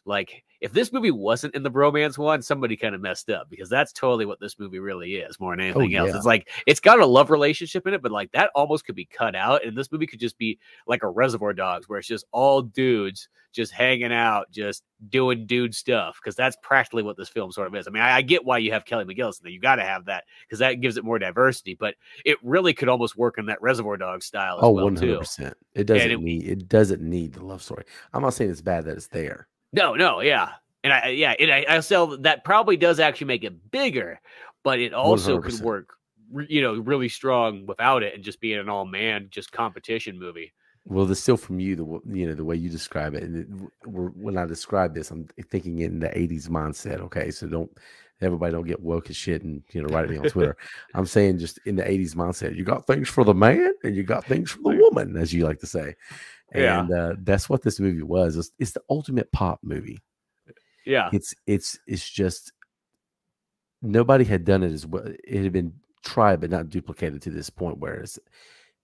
Like 0.06 0.44
if 0.62 0.72
this 0.72 0.94
movie 0.94 1.12
wasn't 1.12 1.56
in 1.56 1.64
the 1.64 1.72
bromance 1.72 2.18
one, 2.18 2.42
somebody 2.42 2.78
kind 2.78 2.94
of 2.96 3.02
messed 3.02 3.30
up 3.30 3.50
because 3.50 3.68
that's 3.68 3.92
totally 3.92 4.26
what 4.26 4.40
this 4.40 4.60
movie 4.60 4.80
really 4.80 5.16
is 5.16 5.40
more 5.40 5.56
than 5.56 5.66
oh, 5.66 5.80
anything 5.80 5.96
else. 5.96 6.10
yeah. 6.12 6.16
It's 6.18 6.26
like 6.26 6.50
it's 6.68 6.80
got 6.80 7.00
a 7.00 7.06
love 7.06 7.30
relationship 7.32 7.88
in 7.88 7.94
it, 7.94 8.02
but 8.02 8.12
like 8.12 8.32
that 8.32 8.52
almost 8.56 8.86
could 8.86 8.96
be 8.96 9.06
cut 9.06 9.36
out, 9.36 9.66
and 9.66 9.76
this 9.76 9.92
movie 9.92 10.08
could 10.08 10.20
just 10.20 10.38
be 10.38 10.60
like 10.88 11.04
a 11.04 11.10
Reservoir 11.10 11.54
Dogs 11.54 11.90
where 11.90 12.00
it's 12.00 12.08
just 12.08 12.26
all 12.32 12.62
dudes 12.62 13.28
just 13.54 13.74
hanging 13.74 14.14
out, 14.14 14.50
just 14.52 14.84
doing 15.10 15.46
dude 15.46 15.76
stuff 15.76 16.18
because 16.22 16.36
that's 16.38 16.56
practically 16.62 17.04
what 17.04 17.18
this 17.18 17.28
film 17.28 17.52
sort 17.52 17.68
of 17.68 17.76
is. 17.76 17.86
I 17.88 17.92
mean, 17.92 18.04
I, 18.04 18.18
I 18.18 18.22
get 18.22 18.46
why 18.46 18.60
you 18.60 18.72
have 18.72 18.86
Kelly 18.86 19.04
McGillis 19.04 19.42
there. 19.42 19.52
You 19.52 19.60
got 19.60 19.76
to 19.76 19.84
have 19.84 20.06
that 20.06 20.24
because 20.48 20.60
that 20.60 20.76
gives 20.76 20.96
it 20.96 21.04
more 21.04 21.20
diversity, 21.20 21.74
but 21.74 21.96
it 22.24 22.38
really 22.44 22.74
could 22.74 22.88
almost 22.88 23.18
work 23.18 23.38
in 23.38 23.48
that 23.48 23.62
Reservoir 23.62 23.98
Dog 23.98 24.24
style 24.24 24.58
as 24.58 24.64
Oh, 24.64 24.72
well 24.72 24.86
one 24.86 24.96
hundred 24.96 25.14
too. 25.14 25.20
percent. 25.20 25.58
It 25.74 25.86
doesn't 25.86 26.12
it- 26.12 26.22
need. 26.22 26.48
It 26.48 26.70
doesn't 26.70 27.02
need 27.02 27.34
the 27.34 27.44
love 27.44 27.62
story. 27.64 27.84
I'm 28.14 28.22
not 28.22 28.36
saying 28.36 28.52
it's 28.52 28.62
bad 28.62 28.86
that 28.86 28.96
it's 28.96 29.08
there. 29.08 29.48
No, 29.74 29.96
no, 29.96 30.22
yeah, 30.22 30.50
and 30.84 30.92
I 30.92 31.10
yeah, 31.10 31.34
and 31.40 31.52
I, 31.52 31.66
I 31.68 31.80
sell 31.80 32.18
that 32.18 32.44
probably 32.44 32.78
does 32.78 33.00
actually 33.00 33.28
make 33.28 33.44
it 33.44 33.72
bigger, 33.72 34.20
but 34.64 34.80
it 34.80 34.94
also 34.94 35.40
could 35.40 35.54
100%. 35.54 35.62
work, 35.62 35.94
you 36.50 36.62
know, 36.62 36.76
really 36.76 37.10
strong 37.10 37.66
without 37.66 38.04
it 38.04 38.14
and 38.14 38.24
just 38.24 38.42
being 38.42 38.60
an 38.60 38.70
all 38.70 38.86
man 38.86 39.28
just 39.30 39.52
competition 39.52 40.20
movie. 40.20 40.54
Well, 40.86 41.06
the 41.06 41.16
still 41.16 41.38
from 41.38 41.60
you, 41.60 41.76
the 41.76 42.16
you 42.18 42.28
know 42.28 42.34
the 42.34 42.44
way 42.44 42.56
you 42.56 42.70
describe 42.70 43.14
it, 43.14 43.24
and 43.24 43.36
it, 43.38 43.88
we're, 43.88 44.10
when 44.10 44.38
I 44.38 44.46
describe 44.46 44.96
this, 44.96 45.12
I'm 45.12 45.28
thinking 45.50 45.80
in 45.80 46.00
the 46.00 46.10
'80s 46.10 46.50
mindset. 46.50 47.00
Okay, 47.02 47.30
so 47.32 47.48
don't 47.48 47.72
everybody 48.22 48.52
don't 48.52 48.68
get 48.68 48.82
woke 48.82 49.10
as 49.10 49.16
shit 49.16 49.44
and 49.44 49.64
you 49.72 49.82
know 49.82 49.88
write 49.90 50.10
me 50.10 50.18
on 50.18 50.26
Twitter. 50.26 50.56
I'm 50.94 51.06
saying 51.06 51.40
just 51.40 51.60
in 51.66 51.76
the 51.76 51.84
'80s 51.84 52.16
mindset, 52.16 52.56
you 52.56 52.64
got 52.64 52.86
things 52.88 53.10
for 53.10 53.24
the 53.24 53.34
man 53.34 53.74
and 53.84 53.96
you 53.96 54.04
got 54.04 54.26
things 54.26 54.52
for 54.52 54.60
the 54.74 54.78
woman, 54.78 55.18
as 55.18 55.34
you 55.34 55.46
like 55.46 55.60
to 55.60 55.68
say, 55.68 55.96
Yeah. 56.54 56.82
and 56.82 56.92
uh, 56.94 57.16
that's 57.20 57.50
what 57.50 57.62
this 57.64 57.80
movie 57.80 58.04
was. 58.04 58.38
It's, 58.38 58.52
it's 58.60 58.72
the 58.72 58.82
ultimate 58.90 59.32
pop 59.32 59.60
movie. 59.64 60.00
Yeah, 60.86 61.10
It's 61.14 61.34
it's 61.46 61.78
it's 61.88 62.10
just 62.10 62.52
nobody 63.82 64.24
had 64.24 64.46
done 64.46 64.64
it 64.64 64.72
as 64.72 64.86
well. 64.86 65.04
It 65.24 65.44
had 65.44 65.54
been 65.54 65.74
tried 66.04 66.42
but 66.42 66.50
not 66.50 66.70
duplicated 66.70 67.22
to 67.24 67.30
this 67.30 67.50
point 67.50 67.78
where 67.78 67.96
it's 68.02 68.20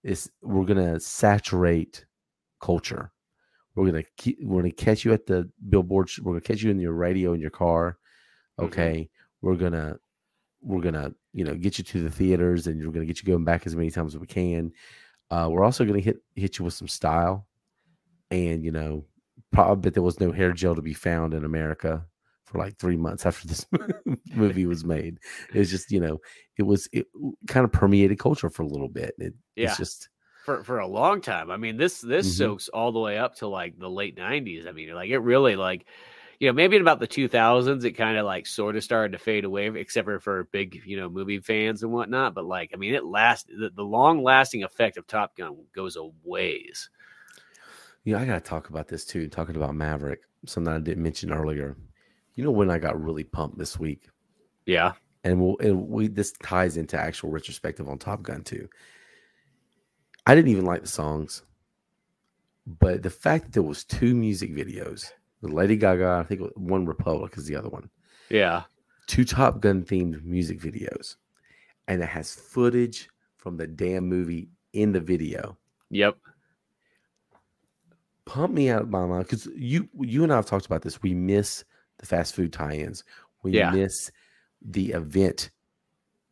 it's 0.03 0.29
we're 0.41 0.65
gonna 0.65 0.99
saturate 0.99 2.05
culture. 2.61 3.11
We're 3.75 3.87
gonna 3.87 4.03
keep 4.17 4.37
we're 4.41 4.61
gonna 4.61 4.71
catch 4.73 5.05
you 5.05 5.13
at 5.13 5.25
the 5.25 5.49
billboard. 5.69 6.09
We're 6.21 6.33
gonna 6.33 6.41
catch 6.41 6.61
you 6.61 6.71
in 6.71 6.79
your 6.79 6.93
radio 6.93 7.33
in 7.33 7.41
your 7.41 7.49
car. 7.49 7.97
Mhm. 8.59 8.65
Okay, 8.65 9.09
we're 9.41 9.55
gonna 9.55 9.97
we're 10.61 10.81
gonna 10.81 11.13
you 11.33 11.43
know 11.43 11.53
get 11.55 11.77
you 11.77 11.83
to 11.83 12.01
the 12.03 12.09
theaters 12.11 12.67
and 12.67 12.83
we're 12.85 12.91
gonna 12.91 13.05
get 13.05 13.21
you 13.21 13.27
going 13.27 13.43
back 13.45 13.65
as 13.65 13.75
many 13.75 13.91
times 13.91 14.15
as 14.15 14.19
we 14.19 14.27
can. 14.27 14.71
Uh, 15.29 15.47
we're 15.51 15.63
also 15.63 15.85
gonna 15.85 15.99
hit 15.99 16.17
hit 16.35 16.57
you 16.59 16.65
with 16.65 16.73
some 16.73 16.87
style, 16.87 17.47
and 18.31 18.63
you 18.63 18.71
know, 18.71 19.05
probably 19.51 19.91
there 19.91 20.03
was 20.03 20.19
no 20.19 20.31
hair 20.31 20.51
gel 20.53 20.75
to 20.75 20.81
be 20.81 20.93
found 20.93 21.33
in 21.33 21.43
America 21.45 22.05
for 22.45 22.59
like 22.59 22.77
three 22.77 22.95
months 22.97 23.25
after 23.25 23.45
this 23.47 23.65
movie 24.35 24.65
was 24.65 24.85
made. 24.85 25.19
It 25.53 25.59
was 25.59 25.69
just 25.69 25.91
you 25.91 25.99
know, 25.99 26.19
it 26.57 26.63
was 26.63 26.87
it 26.93 27.07
kind 27.47 27.65
of 27.65 27.71
permeated 27.71 28.19
culture 28.19 28.49
for 28.49 28.63
a 28.63 28.67
little 28.67 28.89
bit. 28.89 29.13
It, 29.19 29.33
Yeah. 29.55 29.67
It's 29.69 29.77
just 29.77 30.09
for 30.45 30.63
for 30.63 30.79
a 30.79 30.87
long 30.87 31.19
time. 31.19 31.51
I 31.51 31.57
mean, 31.57 31.75
this 31.77 31.99
this 31.99 32.25
Mhm. 32.27 32.37
soaks 32.37 32.69
all 32.69 32.93
the 32.93 32.99
way 32.99 33.17
up 33.17 33.35
to 33.35 33.47
like 33.47 33.77
the 33.77 33.89
late 33.89 34.15
'90s. 34.17 34.65
I 34.65 34.71
mean, 34.71 34.93
like 34.93 35.09
it 35.09 35.19
really 35.19 35.57
like 35.57 35.85
you 36.39 36.47
know 36.47 36.53
maybe 36.53 36.75
in 36.75 36.81
about 36.81 36.99
the 36.99 37.07
2000s 37.07 37.83
it 37.83 37.93
kind 37.93 38.17
of 38.17 38.25
like 38.25 38.45
sort 38.45 38.75
of 38.75 38.83
started 38.83 39.11
to 39.13 39.17
fade 39.17 39.45
away, 39.45 39.67
except 39.67 40.07
for 40.21 40.43
big 40.51 40.81
you 40.85 40.97
know 40.97 41.09
movie 41.09 41.39
fans 41.39 41.83
and 41.83 41.91
whatnot. 41.91 42.33
But 42.33 42.45
like 42.45 42.71
I 42.73 42.77
mean, 42.77 42.93
it 42.93 43.05
lasts 43.05 43.49
the, 43.49 43.71
the 43.75 43.83
long 43.83 44.23
lasting 44.23 44.63
effect 44.63 44.97
of 44.97 45.07
Top 45.07 45.35
Gun 45.35 45.57
goes 45.73 45.95
a 45.97 46.09
ways. 46.23 46.89
you 48.03 48.13
know, 48.13 48.19
I 48.19 48.25
gotta 48.25 48.39
talk 48.41 48.69
about 48.69 48.87
this 48.87 49.05
too. 49.05 49.27
Talking 49.27 49.55
about 49.55 49.75
Maverick, 49.75 50.21
something 50.45 50.73
I 50.73 50.79
didn't 50.79 51.03
mention 51.03 51.31
earlier. 51.31 51.75
You 52.35 52.43
know 52.43 52.51
when 52.51 52.69
I 52.69 52.77
got 52.77 53.01
really 53.01 53.23
pumped 53.23 53.57
this 53.57 53.79
week, 53.79 54.09
Yeah, 54.65 54.93
and 55.23 55.41
we'll 55.41 55.57
and 55.59 55.87
we 55.89 56.07
this 56.07 56.33
ties 56.43 56.77
into 56.77 56.97
actual 56.99 57.31
retrospective 57.31 57.89
on 57.89 57.97
Top 57.97 58.21
Gun 58.21 58.43
too. 58.43 58.69
I 60.25 60.35
didn't 60.35 60.51
even 60.51 60.65
like 60.65 60.81
the 60.81 60.87
songs, 60.87 61.43
but 62.65 63.01
the 63.01 63.09
fact 63.09 63.45
that 63.45 63.53
there 63.53 63.63
was 63.63 63.83
two 63.83 64.13
music 64.13 64.53
videos, 64.53 65.11
Lady 65.41 65.75
Gaga, 65.75 66.17
I 66.19 66.23
think 66.23 66.41
OneRepublic 66.55 67.37
is 67.37 67.45
the 67.45 67.55
other 67.55 67.69
one, 67.69 67.89
yeah, 68.29 68.63
two 69.07 69.23
Top 69.25 69.59
Gun 69.61 69.83
themed 69.83 70.23
music 70.23 70.59
videos, 70.59 71.15
and 71.87 72.01
it 72.01 72.09
has 72.09 72.33
footage 72.33 73.09
from 73.37 73.57
the 73.57 73.67
damn 73.67 74.07
movie 74.07 74.49
in 74.73 74.91
the 74.91 74.99
video. 74.99 75.57
yep, 75.89 76.17
Pump 78.25 78.53
me 78.53 78.69
out 78.69 78.81
of 78.81 78.89
my 78.89 79.05
mind 79.05 79.23
because 79.25 79.45
you 79.55 79.87
you 80.01 80.23
and 80.23 80.33
I 80.33 80.35
have 80.35 80.45
talked 80.45 80.65
about 80.65 80.81
this. 80.81 81.01
We 81.01 81.13
miss 81.13 81.63
the 81.99 82.05
fast 82.05 82.35
food 82.35 82.51
tie-ins. 82.51 83.03
We 83.43 83.53
Yeah. 83.53 83.71
miss 83.71 84.11
the 84.61 84.91
event, 84.91 85.49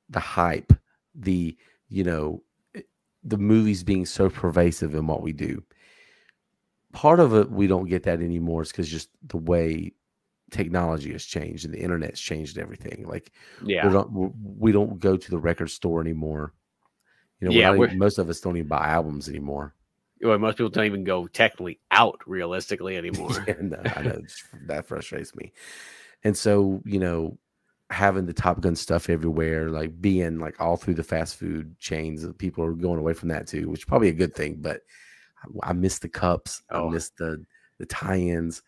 the 0.10 0.20
hype, 0.20 0.74
the 1.14 1.56
you 1.88 2.03
know, 2.03 2.43
eh, 2.76 2.82
the 3.24 3.38
movies 3.38 3.84
being 3.84 4.06
so 4.06 4.30
pervasive 4.30 4.93
in 4.93 5.08
what 5.08 5.22
we 5.22 5.32
do. 5.32 5.64
Part 6.96 7.20
of 7.20 7.34
it 7.36 7.52
we 7.52 7.68
don't 7.68 7.89
get 7.89 8.04
that 8.04 8.22
anymore 8.22 8.62
is 8.64 8.72
because 8.72 8.89
just 8.89 9.10
the 9.28 9.38
way 9.38 9.93
technology 10.52 11.12
has 11.12 11.26
changed 11.26 11.66
and 11.66 11.74
the 11.74 11.80
internet's 11.82 12.22
changed 12.22 12.58
everything. 12.58 13.06
Like 13.08 13.32
yeah. 13.64 13.86
we 13.86 13.93
don't 13.93 14.12
we- 14.14 14.32
we 14.68 14.72
don't 14.72 15.00
go 15.00 15.18
to 15.18 15.30
the 15.30 15.38
record 15.38 15.70
store 15.70 16.00
anymore. 16.02 16.54
You 17.41 17.50
know, 17.50 17.52
we're 17.54 17.60
Yeah, 17.60 17.70
not 17.70 17.78
we're- 17.80 17.89
even- 17.89 18.00
most 18.00 18.18
of 18.18 18.30
us 18.30 18.39
don't 18.39 18.56
even 18.58 18.70
buy 18.70 18.88
albums 18.88 19.28
anymore. 19.28 19.76
Well, 20.22 20.39
most 20.39 20.58
people 20.58 20.70
don't 20.70 20.86
even 20.86 21.04
go 21.04 21.28
technically 21.28 21.80
out 21.91 22.22
realistically 22.26 22.96
anymore. 23.04 23.43
Yeah, 23.48 23.56
no, 23.60 23.82
I 23.96 24.02
know 24.02 24.22
that 24.68 24.88
frustrates 24.88 25.36
me. 25.36 25.52
And 26.24 26.36
so, 26.38 26.82
you 26.86 27.00
know, 27.00 27.38
having 27.89 28.26
the 28.26 28.34
Top 28.34 28.62
Gun 28.62 28.76
stuff 28.76 29.10
everywhere, 29.10 29.70
like 29.70 30.00
being 30.02 30.39
like 30.39 30.60
all 30.62 30.78
through 30.78 30.93
the 30.96 31.04
fast 31.04 31.36
food 31.36 31.78
chains, 31.80 32.24
and 32.24 32.36
people 32.38 32.64
are 32.64 32.72
going 32.74 33.00
away 33.00 33.14
from 33.14 33.30
that 33.30 33.46
too, 33.48 33.70
which 33.70 33.82
is 33.82 33.86
probably 33.86 34.10
a 34.10 34.14
good 34.14 34.34
thing. 34.34 34.56
But 34.62 34.82
I, 35.64 35.74
miss 35.74 36.00
the 36.00 36.10
cups, 36.10 36.62
Oh. 36.72 36.89
I 36.89 36.91
miss 36.91 37.10
the 37.12 37.43
the 37.78 37.86
tie-ins, 37.86 38.62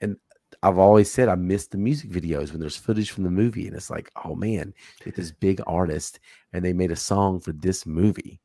and 0.00 0.16
I've 0.62 0.78
always 0.78 1.10
said 1.10 1.28
I 1.28 1.34
miss 1.36 1.68
the 1.68 1.78
music 1.78 2.10
videos 2.10 2.50
when 2.50 2.60
there's 2.60 2.76
footage 2.76 3.10
from 3.12 3.22
the 3.24 3.30
movie, 3.30 3.66
and 3.68 3.76
it's 3.76 3.90
like, 3.90 4.10
oh 4.24 4.34
man, 4.34 4.74
get 5.04 5.14
this 5.14 5.30
big 5.30 5.60
artist, 5.66 6.18
and 6.52 6.64
they 6.64 6.72
made 6.72 6.90
a 6.90 6.96
song 6.96 7.38
for 7.40 7.52
this 7.52 7.86
movie. 7.86 8.40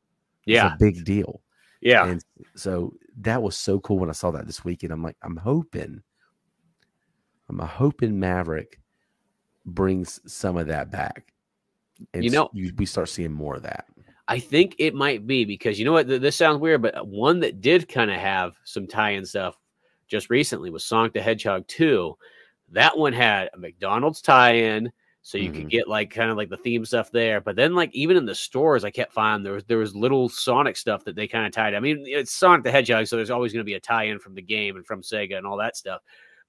It's 0.46 0.54
yeah, 0.54 0.74
a 0.74 0.78
big 0.78 1.04
deal. 1.04 1.40
yeah. 1.80 2.06
And 2.06 2.24
so 2.54 2.94
that 3.22 3.42
was 3.42 3.56
so 3.56 3.80
cool 3.80 3.98
when 3.98 4.10
I 4.10 4.12
saw 4.12 4.30
that 4.32 4.46
this 4.46 4.64
weekend. 4.64 4.92
I'm 4.92 5.02
like, 5.02 5.16
I'm 5.22 5.36
hoping, 5.36 6.02
I'm 7.48 7.58
hoping 7.58 8.18
Maverick 8.20 8.80
brings 9.66 10.20
some 10.32 10.56
of 10.56 10.66
that 10.68 10.90
back. 10.90 11.32
And 12.12 12.22
You 12.24 12.30
know- 12.30 12.50
s- 12.54 12.72
we 12.76 12.86
start 12.86 13.08
seeing 13.08 13.32
more 13.32 13.56
of 13.56 13.62
that. 13.62 13.86
I 14.28 14.38
think 14.38 14.76
it 14.78 14.94
might 14.94 15.26
be 15.26 15.44
because 15.44 15.78
you 15.78 15.84
know 15.84 15.92
what? 15.92 16.08
Th- 16.08 16.20
This 16.20 16.36
sounds 16.36 16.58
weird, 16.60 16.82
but 16.82 17.06
one 17.06 17.40
that 17.40 17.60
did 17.60 17.88
kind 17.88 18.10
of 18.10 18.18
have 18.18 18.54
some 18.64 18.86
tie-in 18.86 19.26
stuff 19.26 19.58
just 20.08 20.30
recently 20.30 20.70
was 20.70 20.84
Sonic 20.84 21.12
the 21.12 21.20
Hedgehog 21.22 21.66
2. 21.68 22.16
That 22.70 22.96
one 22.96 23.12
had 23.12 23.50
a 23.54 23.58
McDonald's 23.58 24.22
tie-in, 24.22 24.90
so 25.22 25.38
you 25.38 25.50
could 25.50 25.66
Mhm. 25.66 25.70
get 25.70 25.88
like 25.88 26.10
kind 26.10 26.30
of 26.30 26.36
like 26.38 26.48
the 26.48 26.56
theme 26.58 26.84
stuff 26.86 27.10
there. 27.10 27.40
But 27.40 27.56
then, 27.56 27.74
like 27.74 27.94
even 27.94 28.16
in 28.16 28.24
the 28.26 28.34
stores, 28.34 28.84
I 28.84 28.90
kept 28.90 29.12
finding 29.12 29.44
there 29.44 29.52
was 29.54 29.64
there 29.64 29.78
was 29.78 29.94
little 29.94 30.28
Sonic 30.30 30.76
stuff 30.76 31.04
that 31.04 31.16
they 31.16 31.28
kind 31.28 31.46
of 31.46 31.52
tied. 31.52 31.74
I 31.74 31.80
mean, 31.80 32.04
it's 32.06 32.32
Sonic 32.32 32.64
the 32.64 32.70
Hedgehog, 32.70 33.06
so 33.06 33.16
there's 33.16 33.30
always 33.30 33.52
going 33.52 33.60
to 33.60 33.64
be 33.64 33.74
a 33.74 33.80
tie-in 33.80 34.18
from 34.18 34.34
the 34.34 34.42
game 34.42 34.76
and 34.76 34.86
from 34.86 35.02
Sega 35.02 35.36
and 35.36 35.46
all 35.46 35.58
that 35.58 35.76
stuff. 35.76 36.00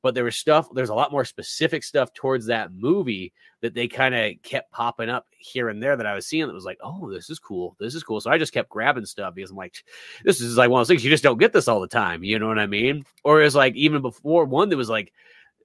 But 0.05 0.13
there 0.13 0.23
was 0.23 0.35
stuff. 0.35 0.67
There's 0.71 0.89
a 0.89 0.93
lot 0.93 1.11
more 1.11 1.25
specific 1.25 1.83
stuff 1.83 2.13
towards 2.13 2.45
that 2.45 2.71
movie 2.71 3.33
that 3.61 3.73
they 3.73 3.87
kind 3.87 4.13
of 4.13 4.33
kept 4.43 4.71
popping 4.71 5.09
up 5.09 5.25
here 5.39 5.69
and 5.69 5.81
there 5.81 5.97
that 5.97 6.05
I 6.05 6.13
was 6.13 6.27
seeing 6.27 6.45
that 6.45 6.53
was 6.53 6.63
like, 6.63 6.77
oh, 6.83 7.11
this 7.11 7.31
is 7.31 7.39
cool. 7.39 7.75
This 7.79 7.95
is 7.95 8.03
cool. 8.03 8.21
So 8.21 8.29
I 8.29 8.37
just 8.37 8.53
kept 8.53 8.69
grabbing 8.69 9.07
stuff 9.07 9.33
because 9.33 9.49
I'm 9.49 9.57
like, 9.57 9.83
this 10.23 10.41
is 10.41 10.57
like 10.57 10.69
one 10.69 10.79
of 10.79 10.87
those 10.87 10.93
things 10.93 11.03
you 11.03 11.09
just 11.09 11.23
don't 11.23 11.39
get 11.39 11.53
this 11.53 11.67
all 11.67 11.81
the 11.81 11.87
time. 11.87 12.23
You 12.23 12.37
know 12.37 12.47
what 12.47 12.59
I 12.59 12.67
mean? 12.67 13.03
Or 13.23 13.41
it's 13.41 13.55
like 13.55 13.75
even 13.75 14.03
before 14.03 14.45
one 14.45 14.69
that 14.69 14.77
was 14.77 14.91
like 14.91 15.11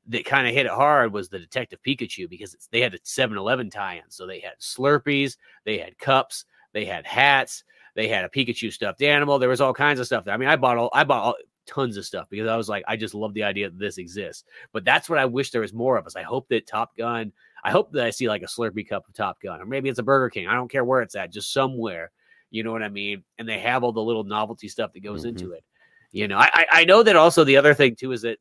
that 0.06 0.24
kind 0.24 0.48
of 0.48 0.54
hit 0.54 0.64
it 0.64 0.72
hard 0.72 1.12
was 1.12 1.28
the 1.28 1.38
Detective 1.38 1.80
Pikachu 1.86 2.26
because 2.26 2.56
they 2.72 2.80
had 2.80 2.94
a 2.94 2.98
7 3.02 3.36
Eleven 3.36 3.68
tie 3.68 3.96
in. 3.96 4.08
So 4.08 4.26
they 4.26 4.40
had 4.40 4.58
Slurpees, 4.58 5.36
they 5.66 5.76
had 5.76 5.98
cups, 5.98 6.46
they 6.72 6.86
had 6.86 7.06
hats, 7.06 7.62
they 7.94 8.08
had 8.08 8.24
a 8.24 8.30
Pikachu 8.30 8.72
stuffed 8.72 9.02
animal. 9.02 9.38
There 9.38 9.50
was 9.50 9.60
all 9.60 9.74
kinds 9.74 10.00
of 10.00 10.06
stuff. 10.06 10.24
There. 10.24 10.32
I 10.32 10.38
mean, 10.38 10.48
I 10.48 10.56
bought 10.56 10.78
all, 10.78 10.88
I 10.94 11.04
bought 11.04 11.24
all, 11.24 11.34
tons 11.70 11.96
of 11.96 12.04
stuff 12.04 12.26
because 12.28 12.48
I 12.48 12.56
was 12.56 12.68
like, 12.68 12.82
I 12.88 12.96
just 12.96 13.14
love 13.14 13.32
the 13.34 13.44
idea 13.44 13.70
that 13.70 13.78
this 13.78 13.98
exists. 13.98 14.44
But 14.72 14.84
that's 14.84 15.08
what 15.08 15.18
I 15.18 15.24
wish 15.24 15.50
there 15.50 15.60
was 15.60 15.72
more 15.72 15.96
of 15.96 16.06
us. 16.06 16.16
I 16.16 16.22
hope 16.22 16.48
that 16.48 16.66
Top 16.66 16.96
Gun, 16.96 17.32
I 17.62 17.70
hope 17.70 17.92
that 17.92 18.04
I 18.04 18.10
see 18.10 18.28
like 18.28 18.42
a 18.42 18.46
Slurpee 18.46 18.88
cup 18.88 19.06
of 19.08 19.14
Top 19.14 19.40
Gun, 19.40 19.60
or 19.60 19.66
maybe 19.66 19.88
it's 19.88 19.98
a 19.98 20.02
Burger 20.02 20.30
King. 20.30 20.48
I 20.48 20.54
don't 20.54 20.70
care 20.70 20.84
where 20.84 21.02
it's 21.02 21.14
at, 21.14 21.32
just 21.32 21.52
somewhere. 21.52 22.10
You 22.50 22.64
know 22.64 22.72
what 22.72 22.82
I 22.82 22.88
mean? 22.88 23.22
And 23.38 23.48
they 23.48 23.60
have 23.60 23.84
all 23.84 23.92
the 23.92 24.02
little 24.02 24.24
novelty 24.24 24.68
stuff 24.68 24.92
that 24.92 25.04
goes 25.04 25.24
into 25.24 25.44
mm-hmm. 25.44 25.54
it. 25.54 25.64
You 26.12 26.26
know, 26.26 26.38
I, 26.38 26.50
I 26.52 26.66
I 26.70 26.84
know 26.84 27.04
that 27.04 27.14
also 27.14 27.44
the 27.44 27.56
other 27.56 27.72
thing 27.72 27.94
too 27.94 28.10
is 28.10 28.22
that 28.22 28.38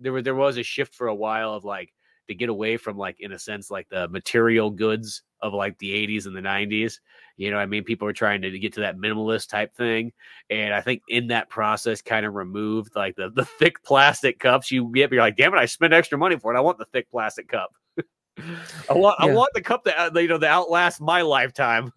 there 0.00 0.12
was 0.12 0.24
there 0.24 0.34
was 0.34 0.58
a 0.58 0.64
shift 0.64 0.94
for 0.94 1.06
a 1.06 1.14
while 1.14 1.54
of 1.54 1.64
like 1.64 1.92
to 2.26 2.34
get 2.34 2.48
away 2.48 2.76
from 2.76 2.98
like 2.98 3.20
in 3.20 3.30
a 3.30 3.38
sense 3.38 3.70
like 3.70 3.88
the 3.88 4.08
material 4.08 4.70
goods 4.70 5.22
of 5.40 5.52
like 5.52 5.78
the 5.78 5.90
80s 5.90 6.26
and 6.26 6.36
the 6.36 6.40
90s 6.40 6.98
you 7.36 7.50
know 7.50 7.58
i 7.58 7.66
mean 7.66 7.84
people 7.84 8.06
were 8.06 8.12
trying 8.12 8.42
to 8.42 8.58
get 8.58 8.72
to 8.74 8.80
that 8.80 8.96
minimalist 8.96 9.48
type 9.48 9.74
thing 9.74 10.12
and 10.50 10.72
i 10.72 10.80
think 10.80 11.02
in 11.08 11.28
that 11.28 11.48
process 11.48 12.00
kind 12.02 12.26
of 12.26 12.34
removed 12.34 12.96
like 12.96 13.14
the, 13.16 13.30
the 13.30 13.44
thick 13.44 13.82
plastic 13.82 14.38
cups 14.38 14.70
you 14.70 14.90
get 14.92 15.12
you're 15.12 15.20
like 15.20 15.36
damn 15.36 15.54
it 15.54 15.58
i 15.58 15.66
spent 15.66 15.92
extra 15.92 16.18
money 16.18 16.38
for 16.38 16.54
it 16.54 16.58
i 16.58 16.60
want 16.60 16.78
the 16.78 16.86
thick 16.86 17.10
plastic 17.10 17.48
cup 17.48 17.72
i 18.38 18.92
want 18.92 19.16
i 19.20 19.26
want 19.26 19.50
the 19.54 19.60
cup 19.60 19.84
that 19.84 20.14
you 20.14 20.28
know 20.28 20.38
that 20.38 20.50
outlast 20.50 21.00
my 21.00 21.22
lifetime 21.22 21.92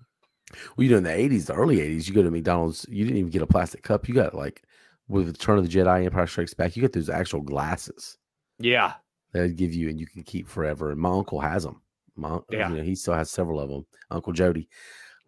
Well, 0.75 0.85
you 0.85 0.89
know, 0.89 0.97
in 0.97 1.03
the 1.03 1.09
80s, 1.11 1.45
the 1.45 1.53
early 1.53 1.77
80s, 1.77 2.07
you 2.07 2.13
go 2.15 2.23
to 2.23 2.31
McDonald's, 2.31 2.83
you 2.89 3.03
didn't 3.03 3.19
even 3.19 3.29
get 3.29 3.43
a 3.43 3.47
plastic 3.47 3.83
cup. 3.83 4.07
You 4.07 4.15
got 4.15 4.33
like, 4.33 4.63
with 5.07 5.27
the 5.27 5.33
Turn 5.33 5.59
of 5.59 5.69
the 5.69 5.69
Jedi, 5.69 6.05
Empire 6.05 6.25
Strikes 6.25 6.55
Back, 6.55 6.75
you 6.75 6.81
get 6.81 6.91
those 6.91 7.07
actual 7.07 7.41
glasses 7.41 8.17
yeah 8.59 8.93
that 9.31 9.55
give 9.55 9.73
you 9.73 9.89
and 9.89 9.99
you 9.99 10.07
can 10.07 10.23
keep 10.23 10.47
forever. 10.47 10.91
And 10.91 10.99
my 10.99 11.09
uncle 11.09 11.39
has 11.39 11.63
them. 11.63 11.81
Un- 12.26 12.43
Yeah. 12.49 12.70
you 12.70 12.78
know, 12.78 12.84
he 12.84 12.95
still 12.95 13.13
has 13.13 13.30
several 13.32 13.59
of 13.59 13.70
them. 13.70 13.86
Uncle 14.11 14.34
Jody. 14.34 14.70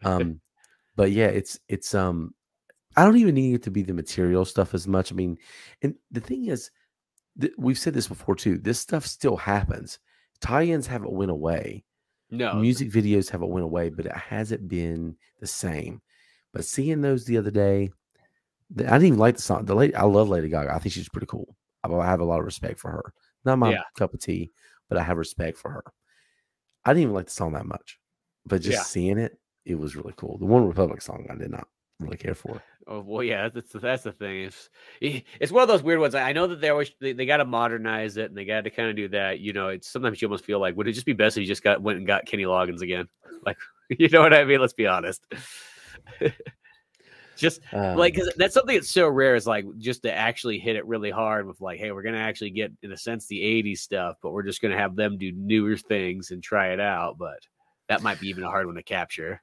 Um, 0.03 0.41
but 0.95 1.11
yeah, 1.11 1.27
it's 1.27 1.59
it's 1.69 1.93
um, 1.93 2.33
I 2.97 3.05
don't 3.05 3.17
even 3.17 3.35
need 3.35 3.53
it 3.53 3.63
to 3.63 3.69
be 3.71 3.83
the 3.83 3.93
material 3.93 4.45
stuff 4.45 4.73
as 4.73 4.87
much. 4.87 5.11
I 5.11 5.15
mean, 5.15 5.37
and 5.83 5.93
the 6.09 6.19
thing 6.19 6.47
is, 6.47 6.71
th- 7.39 7.53
we've 7.57 7.77
said 7.77 7.93
this 7.93 8.07
before 8.07 8.35
too. 8.35 8.57
This 8.57 8.79
stuff 8.79 9.05
still 9.05 9.37
happens. 9.37 9.99
Tie-ins 10.39 10.87
haven't 10.87 11.11
went 11.11 11.29
away. 11.29 11.83
no 12.31 12.55
Music 12.55 12.89
videos 12.89 13.29
haven't 13.29 13.51
went 13.51 13.63
away, 13.63 13.89
but 13.89 14.07
it 14.07 14.11
hasn't 14.15 14.67
been 14.67 15.15
the 15.39 15.45
same. 15.45 16.01
But 16.51 16.65
seeing 16.65 17.01
those 17.01 17.25
the 17.25 17.37
other 17.37 17.51
day, 17.51 17.91
the- 18.71 18.87
I 18.87 18.93
didn't 18.93 19.05
even 19.07 19.19
like 19.19 19.35
the 19.35 19.43
song. 19.43 19.65
The 19.65 19.75
lady, 19.75 19.93
I 19.93 20.03
love 20.05 20.29
Lady 20.29 20.49
Gaga. 20.49 20.73
I 20.73 20.79
think 20.79 20.93
she's 20.93 21.09
pretty 21.09 21.27
cool. 21.27 21.55
I, 21.83 21.93
I 21.93 22.07
have 22.07 22.21
a 22.21 22.25
lot 22.25 22.39
of 22.39 22.45
respect 22.45 22.79
for 22.79 22.89
her. 22.89 23.13
Not 23.45 23.59
my 23.59 23.73
Yeah. 23.73 23.83
cup 23.95 24.15
of 24.15 24.19
tea, 24.19 24.49
but 24.89 24.97
I 24.97 25.03
have 25.03 25.17
respect 25.17 25.59
for 25.59 25.69
her. 25.69 25.83
I 26.85 26.91
didn't 26.93 27.03
even 27.03 27.13
like 27.15 27.25
the 27.25 27.31
song 27.31 27.53
that 27.53 27.65
much, 27.65 27.99
but 28.45 28.61
just 28.61 28.79
Yeah. 28.79 28.83
seeing 28.83 29.17
it, 29.17 29.37
it 29.65 29.75
was 29.75 29.95
really 29.95 30.13
cool. 30.17 30.37
The 30.37 30.45
OneRepublic 30.45 31.01
song, 31.01 31.27
I 31.29 31.35
did 31.35 31.51
not 31.51 31.67
really 31.99 32.17
care 32.17 32.35
for. 32.35 32.61
Oh 32.87 33.01
well, 33.01 33.23
yeah, 33.23 33.47
that's 33.49 33.71
that's 33.73 34.03
the 34.03 34.11
thing. 34.11 34.45
It's 34.45 34.69
it's 35.01 35.51
one 35.51 35.61
of 35.61 35.67
those 35.67 35.83
weird 35.83 35.99
ones. 35.99 36.15
I 36.15 36.33
know 36.33 36.47
that 36.47 36.61
they 36.61 36.69
always 36.69 36.91
they, 36.99 37.13
they 37.13 37.25
got 37.27 37.37
to 37.37 37.45
modernize 37.45 38.17
it 38.17 38.29
and 38.29 38.37
they 38.37 38.43
got 38.45 38.63
to 38.63 38.71
kind 38.71 38.89
of 38.89 38.95
do 38.95 39.07
that. 39.09 39.39
You 39.39 39.53
know, 39.53 39.67
it's 39.67 39.87
sometimes 39.87 40.21
you 40.21 40.27
almost 40.27 40.45
feel 40.45 40.59
like 40.59 40.75
would 40.75 40.87
it 40.87 40.93
just 40.93 41.05
be 41.05 41.13
best 41.13 41.37
if 41.37 41.41
you 41.41 41.47
just 41.47 41.63
got 41.63 41.81
went 41.81 41.99
and 41.99 42.07
got 42.07 42.25
Kenny 42.25 42.43
Loggins 42.43 42.81
again? 42.81 43.07
Like, 43.43 43.57
you 43.89 44.07
know 44.09 44.21
what 44.21 44.35
I 44.35 44.43
mean? 44.43 44.59
Let's 44.61 44.73
be 44.73 44.85
honest. 44.85 45.25
just 47.41 47.59
Um, 47.73 47.97
like 47.97 48.15
'cause 48.15 48.31
that's 48.37 48.53
something 48.53 48.75
that's 48.75 48.89
so 48.89 49.09
rare 49.09 49.35
is 49.35 49.45
like 49.47 49.65
just 49.79 50.03
to 50.03 50.13
actually 50.13 50.59
hit 50.59 50.75
it 50.77 50.85
really 50.85 51.11
hard 51.11 51.45
with 51.47 51.59
like, 51.59 51.79
hey, 51.79 51.91
we're 51.91 52.03
gonna 52.03 52.17
actually 52.17 52.51
get 52.51 52.71
in 52.83 52.91
a 52.93 52.97
sense 52.97 53.27
the 53.27 53.41
'80s 53.41 53.81
stuff, 53.81 54.15
but 54.23 54.31
we're 54.31 54.43
just 54.43 54.61
gonna 54.61 54.77
have 54.77 54.95
them 54.95 55.17
do 55.17 55.31
newer 55.33 55.75
things 55.75 56.31
and 56.31 56.41
try 56.41 56.71
it 56.71 56.79
out. 56.79 57.17
But 57.17 57.39
that 57.89 58.01
might 58.03 58.19
be 58.21 58.29
even 58.29 58.43
a 58.45 58.49
hard 58.49 58.65
one 58.67 58.75
to 58.75 58.83
capture. 58.83 59.41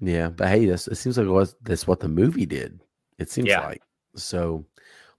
Yeah, 0.00 0.28
but 0.28 0.48
hey, 0.48 0.66
this 0.66 0.88
it 0.88 0.96
seems 0.96 1.16
like 1.16 1.26
it 1.26 1.30
was, 1.30 1.54
that's 1.62 1.86
what 1.86 2.00
the 2.00 2.08
movie 2.08 2.44
did. 2.44 2.80
It 3.18 3.30
seems 3.30 3.48
Yeah. 3.48 3.60
like 3.66 3.82
so. 4.14 4.66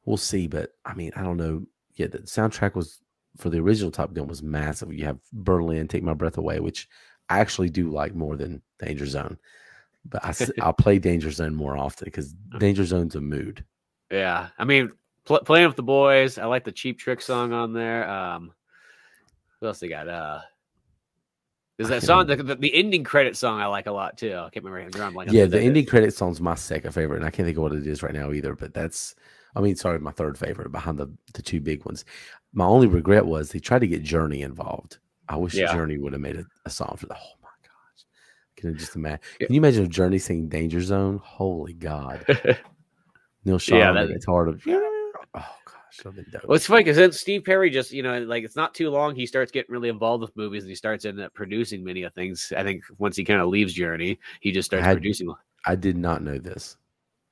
We'll 0.06 0.18
see, 0.18 0.48
but 0.48 0.72
I 0.86 0.94
mean, 0.94 1.12
I 1.16 1.22
don't 1.24 1.38
know. 1.38 1.66
Yeah, 1.96 2.08
the 2.08 2.20
soundtrack 2.20 2.76
was 2.76 3.02
for 3.38 3.50
the 3.50 3.60
original 3.60 3.92
Top 3.92 4.14
Gun 4.14 4.28
was 4.28 4.42
massive. 4.44 4.94
You 4.94 5.04
have 5.06 5.20
Berlin, 5.34 5.88
Take 5.88 6.04
My 6.04 6.14
Breath 6.14 6.38
Away, 6.38 6.60
which 6.60 6.88
I 7.30 7.40
actually 7.40 7.70
do 7.70 7.90
like 7.90 8.16
more 8.16 8.38
than 8.38 8.62
Danger 8.80 9.06
Zone. 9.06 9.38
But 10.10 10.24
I, 10.26 10.34
I'll 10.62 10.74
play 10.74 11.00
Danger 11.00 11.32
Zone 11.32 11.56
more 11.56 11.78
often 11.78 12.06
because 12.06 12.34
Danger 12.60 12.86
Zone's 12.86 13.16
a 13.16 13.22
mood. 13.22 13.64
Yeah, 14.12 14.50
I 14.58 14.64
mean, 14.64 14.92
pl- 15.26 15.42
playing 15.42 15.68
with 15.68 15.76
the 15.76 15.84
boys. 15.84 16.38
I 16.38 16.46
like 16.46 16.64
the 16.64 16.72
Cheap 16.72 17.00
Trick 17.00 17.22
song 17.22 17.54
on 17.54 17.74
there. 17.74 18.10
Um, 18.10 18.54
what 19.60 19.70
else 19.70 19.80
they 19.80 19.88
got? 19.88 20.08
Uh, 20.08 20.40
there's 21.78 21.92
I 21.92 21.96
that 21.96 22.06
song, 22.06 22.26
the, 22.26 22.36
the, 22.38 22.56
the 22.56 22.74
ending 22.74 23.04
credit 23.04 23.38
song. 23.38 23.60
I 23.60 23.68
like 23.68 23.86
a 23.86 23.92
lot 23.92 24.18
too. 24.18 24.34
I 24.34 24.50
can't 24.50 24.66
remember. 24.66 24.80
I'm 24.80 24.90
drawing 24.90 25.10
a 25.10 25.14
blank 25.14 25.30
on 25.30 25.36
Yeah, 25.36 25.46
the 25.46 25.62
ending 25.62 25.86
credit 25.86 26.14
song's 26.14 26.42
my 26.42 26.56
second 26.56 26.92
favorite, 26.92 27.18
and 27.18 27.26
I 27.26 27.30
can't 27.30 27.46
think 27.46 27.58
of 27.58 27.64
what 27.64 27.74
it 27.74 27.86
is 27.86 28.02
right 28.02 28.14
now 28.14 28.32
either. 28.32 28.56
But 28.56 28.74
that's, 28.74 29.14
I 29.56 29.62
mean, 29.62 29.76
sorry, 29.76 30.00
my 30.00 30.12
third 30.12 30.38
favorite 30.38 30.72
behind 30.72 30.98
the 30.98 31.12
the 31.34 31.42
two 31.44 31.60
big 31.62 31.86
ones. 31.86 32.04
My 32.54 32.66
only 32.66 32.88
regret 32.88 33.26
was 33.26 33.50
they 33.50 33.60
tried 33.60 33.80
to 33.80 33.88
get 33.88 34.02
Journey 34.02 34.42
involved. 34.42 34.98
I 35.30 35.36
wish 35.36 35.54
Yeah. 35.54 35.74
Journey 35.74 35.98
would 35.98 36.14
have 36.14 36.22
made 36.22 36.38
a, 36.38 36.46
a 36.66 36.70
song 36.70 36.96
for 36.98 37.06
the. 37.06 37.14
Gosh, 37.14 37.22
can 38.58 38.72
you 38.72 38.76
just 38.76 38.96
imagine? 38.96 39.20
Can 39.40 39.54
you 39.54 39.60
imagine 39.60 39.84
if 39.86 39.90
Journey 39.90 40.18
singing 40.20 40.50
Danger 40.50 40.82
Zone? 40.82 41.22
Holy 41.24 41.74
God, 41.74 42.26
Neil 43.46 43.60
Yeah, 43.68 43.92
that- 43.94 44.10
it's 44.10 44.26
hard 44.26 44.62
to. 44.62 44.72
Oh 45.34 45.46
gosh, 45.66 45.98
that'd 46.04 46.16
been 46.16 46.26
dope. 46.32 46.46
Well, 46.46 46.56
it's 46.56 46.66
funny 46.66 46.84
because 46.84 46.98
then 46.98 47.12
Steve 47.12 47.44
Perry 47.44 47.70
just, 47.70 47.92
you 47.92 48.02
know, 48.04 48.20
like 48.24 48.44
it's 48.44 48.56
not 48.56 48.74
too 48.74 48.90
long. 48.90 49.16
He 49.16 49.26
starts 49.26 49.52
getting 49.52 49.72
really 49.72 49.90
involved 49.90 50.22
with 50.22 50.36
movies 50.36 50.64
and 50.64 50.70
he 50.70 50.76
starts 50.76 51.06
ending 51.06 51.24
up 51.24 51.34
producing 51.34 51.84
many 51.84 52.04
of 52.04 52.14
things. 52.14 52.52
I 52.56 52.64
think 52.64 52.84
once 52.98 53.16
he 53.16 53.24
kind 53.24 53.40
of 53.42 53.50
leaves 53.50 53.74
Journey, 53.74 54.20
he 54.42 54.52
just 54.52 54.66
starts 54.68 54.86
Had- 54.86 54.98
producing. 54.98 55.34
I 55.66 55.76
did 55.76 55.98
not 55.98 56.24
know 56.24 56.38
this. 56.38 56.78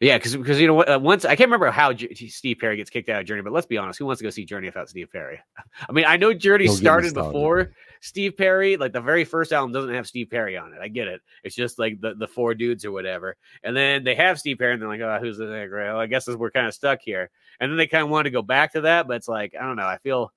Yeah, 0.01 0.17
because 0.17 0.35
because 0.35 0.59
you 0.59 0.67
know 0.67 0.73
what? 0.73 0.89
Uh, 0.89 0.99
once 1.01 1.23
I 1.23 1.37
can't 1.37 1.47
remember 1.47 1.71
how 1.71 1.93
J- 1.93 2.13
Steve 2.13 2.57
Perry 2.59 2.75
gets 2.75 2.89
kicked 2.89 3.07
out 3.07 3.21
of 3.21 3.25
Journey, 3.25 3.41
but 3.41 3.53
let's 3.53 3.65
be 3.65 3.77
honest, 3.77 3.97
who 3.97 4.05
wants 4.05 4.19
to 4.19 4.23
go 4.25 4.29
see 4.29 4.43
Journey 4.43 4.67
without 4.67 4.89
Steve 4.89 5.09
Perry? 5.09 5.39
I 5.89 5.91
mean, 5.93 6.03
I 6.05 6.17
know 6.17 6.33
Journey 6.33 6.67
Don't 6.67 6.75
started. 6.75 7.13
before 7.13 7.71
Steve 8.01 8.37
Perry. 8.37 8.77
Like 8.77 8.93
the 8.93 9.01
very 9.01 9.23
first 9.25 9.51
album 9.53 9.71
doesn't 9.71 9.93
have 9.93 10.07
Steve 10.07 10.29
Perry 10.29 10.57
on 10.57 10.73
it. 10.73 10.79
I 10.81 10.87
get 10.87 11.07
it. 11.07 11.21
It's 11.43 11.55
just 11.55 11.79
like 11.79 11.99
the, 12.01 12.13
the 12.15 12.27
four 12.27 12.53
dudes 12.53 12.85
or 12.85 12.91
whatever. 12.91 13.35
And 13.63 13.75
then 13.75 14.03
they 14.03 14.15
have 14.15 14.39
Steve 14.39 14.57
Perry, 14.59 14.73
and 14.73 14.81
they're 14.81 14.89
like, 14.89 15.01
oh, 15.01 15.17
who's 15.21 15.37
the 15.37 15.45
nigga? 15.45 15.71
Well, 15.93 15.99
I 15.99 16.07
guess 16.07 16.27
we're 16.27 16.51
kind 16.51 16.67
of 16.67 16.73
stuck 16.73 16.99
here. 17.01 17.29
And 17.59 17.71
then 17.71 17.77
they 17.77 17.87
kind 17.87 18.03
of 18.03 18.09
want 18.09 18.25
to 18.25 18.31
go 18.31 18.41
back 18.41 18.73
to 18.73 18.81
that, 18.81 19.07
but 19.07 19.17
it's 19.17 19.27
like 19.27 19.53
I 19.59 19.63
don't 19.65 19.75
know. 19.77 19.87
I 19.87 19.97
feel 19.99 20.31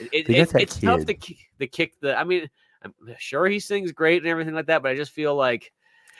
it, 0.00 0.08
it- 0.12 0.30
it's- 0.30 0.54
it's 0.54 0.80
tough 0.80 1.00
to 1.06 1.14
kid. 1.14 1.20
kick, 1.20 1.36
to 1.60 1.66
kick 1.66 2.00
the. 2.00 2.18
I 2.18 2.24
mean, 2.24 2.48
I'm 2.82 2.94
sure 3.18 3.46
he 3.46 3.60
sings 3.60 3.92
great 3.92 4.22
and 4.22 4.28
everything 4.30 4.54
like 4.54 4.66
that, 4.66 4.82
but 4.82 4.90
I 4.92 4.96
just 4.96 5.12
feel 5.12 5.34
like. 5.34 5.72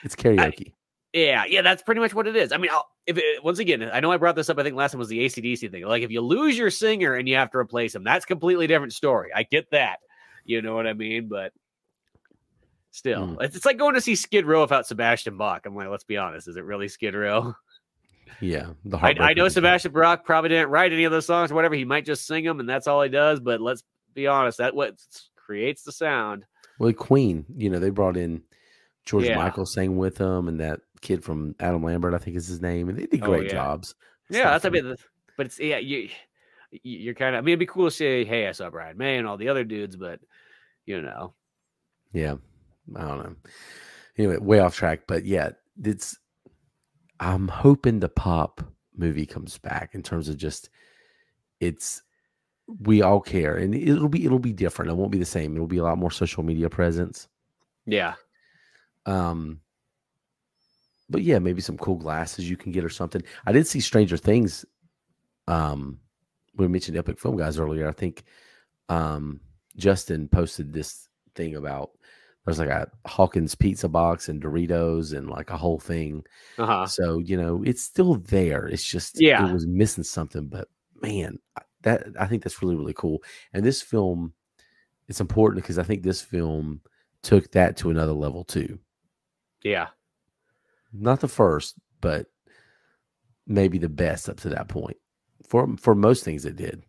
It's 0.03 0.15
karaoke. 0.15 0.73
Yeah, 1.13 1.45
yeah, 1.45 1.61
that's 1.63 1.81
pretty 1.81 2.01
much 2.01 2.13
what 2.13 2.27
it 2.27 2.35
is. 2.35 2.51
I 2.51 2.57
mean, 2.57 2.69
I'll, 2.71 2.87
if 3.07 3.17
it, 3.17 3.43
once 3.43 3.57
again, 3.59 3.89
I 3.91 3.99
know 3.99 4.11
I 4.11 4.17
brought 4.17 4.35
this 4.35 4.47
up. 4.49 4.59
I 4.59 4.63
think 4.63 4.75
last 4.75 4.91
time 4.91 4.99
was 4.99 5.07
the 5.09 5.25
ACDC 5.25 5.71
thing. 5.71 5.83
Like, 5.85 6.03
if 6.03 6.11
you 6.11 6.21
lose 6.21 6.55
your 6.57 6.69
singer 6.69 7.15
and 7.15 7.27
you 7.27 7.35
have 7.35 7.49
to 7.51 7.57
replace 7.57 7.95
him, 7.95 8.03
that's 8.03 8.25
completely 8.25 8.67
different 8.67 8.93
story. 8.93 9.31
I 9.35 9.41
get 9.43 9.71
that. 9.71 9.99
You 10.49 10.63
know 10.63 10.73
what 10.73 10.87
I 10.87 10.93
mean? 10.93 11.27
But 11.27 11.53
still, 12.89 13.27
Mm. 13.27 13.43
it's, 13.43 13.55
it's 13.55 13.65
like 13.65 13.77
going 13.77 13.93
to 13.93 14.01
see 14.01 14.15
Skid 14.15 14.45
Row 14.47 14.61
without 14.61 14.87
Sebastian 14.87 15.37
Bach. 15.37 15.65
I'm 15.67 15.75
like, 15.75 15.89
let's 15.89 16.03
be 16.03 16.17
honest, 16.17 16.47
is 16.47 16.57
it 16.57 16.63
really 16.65 16.87
Skid 16.87 17.13
Row? 17.13 17.53
yeah, 18.41 18.71
the 18.83 18.97
I, 18.97 19.15
I 19.19 19.33
know 19.33 19.47
Sebastian 19.47 19.91
Bach 19.91 20.25
probably 20.25 20.49
didn't 20.49 20.69
write 20.69 20.91
any 20.91 21.03
of 21.03 21.11
those 21.11 21.27
songs 21.27 21.51
or 21.51 21.55
whatever. 21.55 21.75
He 21.75 21.85
might 21.85 22.03
just 22.03 22.25
sing 22.25 22.43
them, 22.45 22.59
and 22.59 22.67
that's 22.67 22.87
all 22.87 23.01
he 23.03 23.09
does. 23.09 23.39
But 23.39 23.61
let's 23.61 23.83
be 24.15 24.25
honest, 24.25 24.57
that 24.57 24.73
what 24.75 24.95
creates 25.35 25.83
the 25.83 25.91
sound. 25.91 26.45
Well, 26.79 26.91
Queen, 26.93 27.45
you 27.55 27.69
know, 27.69 27.77
they 27.77 27.91
brought 27.91 28.17
in 28.17 28.41
George 29.05 29.25
Yeah. 29.25 29.37
Michael 29.37 29.67
sang 29.67 29.97
with 29.97 30.15
them, 30.15 30.47
and 30.47 30.59
that 30.61 30.79
kid 31.01 31.23
from 31.23 31.53
Adam 31.59 31.83
Lambert, 31.83 32.15
I 32.15 32.17
think 32.17 32.37
is 32.37 32.47
his 32.47 32.59
name, 32.61 32.89
and 32.89 32.97
they 32.97 33.05
did 33.05 33.21
Oh, 33.21 33.27
great 33.27 33.45
yeah. 33.45 33.51
jobs. 33.51 33.93
Yeah, 34.31 34.49
that's 34.49 34.65
a 34.65 34.71
bit. 34.71 34.85
But 35.37 35.45
it's 35.45 35.59
yeah, 35.59 35.77
you 35.77 36.09
you're 36.83 37.13
kind 37.15 37.35
of. 37.35 37.39
I 37.39 37.41
mean, 37.41 37.53
it'd 37.53 37.59
be 37.59 37.65
cool 37.67 37.85
to 37.85 37.91
say, 37.91 38.25
"Hey, 38.25 38.47
I 38.47 38.51
saw 38.51 38.69
Brian 38.69 38.97
May 38.97 39.17
and 39.17 39.27
all 39.27 39.37
the 39.37 39.49
other 39.49 39.63
dudes," 39.63 39.95
but 39.95 40.19
you 40.89 41.01
know, 41.03 41.35
Yeah, 42.13 42.35
I 42.95 43.01
don't 43.01 43.17
know. 43.19 43.35
Anyway, 44.17 44.37
way 44.37 44.59
off 44.59 44.75
track, 44.75 45.01
but 45.07 45.23
yeah, 45.23 45.51
it's. 45.83 46.17
I'm 47.19 47.47
hoping 47.47 47.99
the 47.99 48.09
pop 48.09 48.61
movie 48.97 49.25
comes 49.25 49.57
back 49.59 49.93
in 49.93 50.01
terms 50.01 50.29
of 50.29 50.37
just 50.37 50.69
it's 51.59 52.01
we 52.81 53.01
all 53.01 53.19
care 53.19 53.57
and 53.57 53.75
it'll 53.75 54.09
be 54.09 54.25
it'll 54.25 54.39
be 54.39 54.53
different. 54.53 54.89
It 54.89 54.95
won't 54.95 55.11
be 55.11 55.19
the 55.19 55.25
same. 55.25 55.53
It'll 55.55 55.67
be 55.67 55.77
a 55.77 55.83
lot 55.83 55.97
more 55.99 56.11
social 56.11 56.41
media 56.43 56.69
presence. 56.69 57.27
yeah, 57.85 58.15
Um, 59.05 59.61
but 61.09 61.21
yeah, 61.21 61.39
maybe 61.39 61.61
some 61.61 61.77
cool 61.77 61.97
glasses 61.97 62.49
you 62.49 62.57
can 62.57 62.71
get 62.71 62.83
or 62.83 62.89
something. 62.89 63.21
I 63.45 63.51
did 63.51 63.67
see 63.67 63.79
Stranger 63.79 64.17
Things. 64.17 64.65
Um, 65.47 65.99
we 66.55 66.67
mentioned 66.67 66.97
Epic 66.97 67.19
Film 67.19 67.37
Guys 67.37 67.59
earlier. 67.59 67.87
I 67.87 67.91
think 67.91 68.23
um, 68.87 69.39
Justin 69.79 70.27
posted 70.27 70.73
this 70.73 71.07
thing 71.35 71.55
about 71.55 71.91
there's 72.45 72.59
like 72.59 72.69
a 72.69 72.89
Hawkins 73.05 73.53
pizza 73.55 73.87
box 73.87 74.29
and 74.29 74.41
Doritos 74.41 75.15
and 75.15 75.29
like 75.29 75.49
a 75.51 75.57
whole 75.57 75.79
thing. 75.79 76.23
uh 76.57 76.65
huh. 76.65 76.87
So 76.87 77.19
you 77.19 77.37
know 77.37 77.63
it's 77.65 77.81
still 77.83 78.15
there. 78.15 78.67
It's 78.67 78.83
just 78.85 79.19
Yeah. 79.21 79.47
it 79.47 79.53
was 79.53 79.67
missing 79.67 80.03
something. 80.03 80.47
But 80.47 80.67
man, 81.01 81.39
that 81.83 82.07
I 82.19 82.25
think 82.27 82.43
that's 82.43 82.61
really 82.61 82.75
really 82.75 82.93
cool. 82.93 83.21
And 83.53 83.63
this 83.65 83.81
film, 83.81 84.33
it's 85.07 85.21
important 85.21 85.63
because 85.63 85.79
I 85.79 85.83
think 85.83 86.03
this 86.03 86.21
film 86.21 86.81
took 87.21 87.51
that 87.51 87.77
to 87.77 87.89
another 87.89 88.13
level 88.13 88.43
too 88.45 88.79
Yeah, 89.63 89.87
not 90.93 91.19
the 91.19 91.27
first, 91.27 91.75
but 92.01 92.27
maybe 93.45 93.77
the 93.77 93.89
best 93.89 94.29
up 94.29 94.37
to 94.41 94.49
that 94.49 94.69
point. 94.69 94.97
For 95.47 95.75
for 95.77 95.95
most 95.95 96.23
things, 96.23 96.45
it 96.45 96.55
did. 96.55 96.83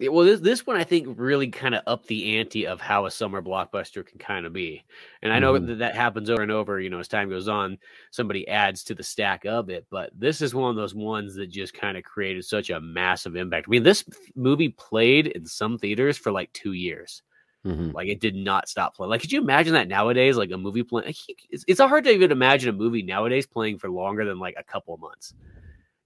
Yeah, 0.00 0.08
well, 0.08 0.24
this 0.24 0.40
this 0.40 0.66
one 0.66 0.76
I 0.76 0.82
think 0.82 1.06
really 1.18 1.48
kind 1.48 1.72
of 1.74 1.82
upped 1.86 2.08
the 2.08 2.36
ante 2.38 2.66
of 2.66 2.80
how 2.80 3.06
a 3.06 3.10
summer 3.10 3.40
blockbuster 3.40 4.04
can 4.04 4.18
kind 4.18 4.44
of 4.44 4.52
be, 4.52 4.84
and 5.22 5.32
I 5.32 5.38
know 5.38 5.52
Mhm. 5.54 5.66
that 5.68 5.78
that 5.78 5.94
happens 5.94 6.28
over 6.30 6.42
and 6.42 6.50
over. 6.50 6.80
You 6.80 6.90
know, 6.90 6.98
as 6.98 7.06
time 7.06 7.28
goes 7.28 7.46
on, 7.46 7.78
somebody 8.10 8.46
adds 8.48 8.82
to 8.84 8.94
the 8.96 9.04
stack 9.04 9.44
of 9.44 9.70
it. 9.70 9.86
But 9.90 10.10
this 10.18 10.40
is 10.42 10.52
one 10.54 10.70
of 10.70 10.74
those 10.76 10.96
ones 10.96 11.34
that 11.36 11.46
just 11.46 11.74
kind 11.74 11.96
of 11.96 12.02
created 12.02 12.44
such 12.44 12.70
a 12.70 12.80
massive 12.80 13.36
impact. 13.36 13.68
I 13.68 13.70
mean, 13.70 13.84
this 13.84 14.04
movie 14.34 14.70
played 14.70 15.28
in 15.28 15.46
some 15.46 15.78
theaters 15.78 16.18
for 16.18 16.32
like 16.32 16.52
two 16.52 16.72
years. 16.72 17.22
Mhm. 17.64 17.94
Like 17.94 18.08
it 18.08 18.20
did 18.20 18.34
not 18.34 18.68
stop 18.68 18.96
playing. 18.96 19.10
Like, 19.10 19.20
could 19.22 19.32
you 19.32 19.40
imagine 19.40 19.74
that 19.74 19.88
nowadays? 19.88 20.36
Like 20.36 20.50
a 20.50 20.58
movie 20.58 20.82
playing, 20.82 21.06
like, 21.08 21.16
it's, 21.50 21.64
it's 21.68 21.80
hard 21.80 22.04
to 22.04 22.10
even 22.10 22.32
imagine 22.32 22.68
a 22.70 22.72
movie 22.72 23.02
nowadays 23.02 23.46
playing 23.46 23.78
for 23.78 23.90
longer 23.90 24.24
than 24.24 24.38
like 24.40 24.56
a 24.58 24.64
couple 24.64 24.96
months. 24.98 25.34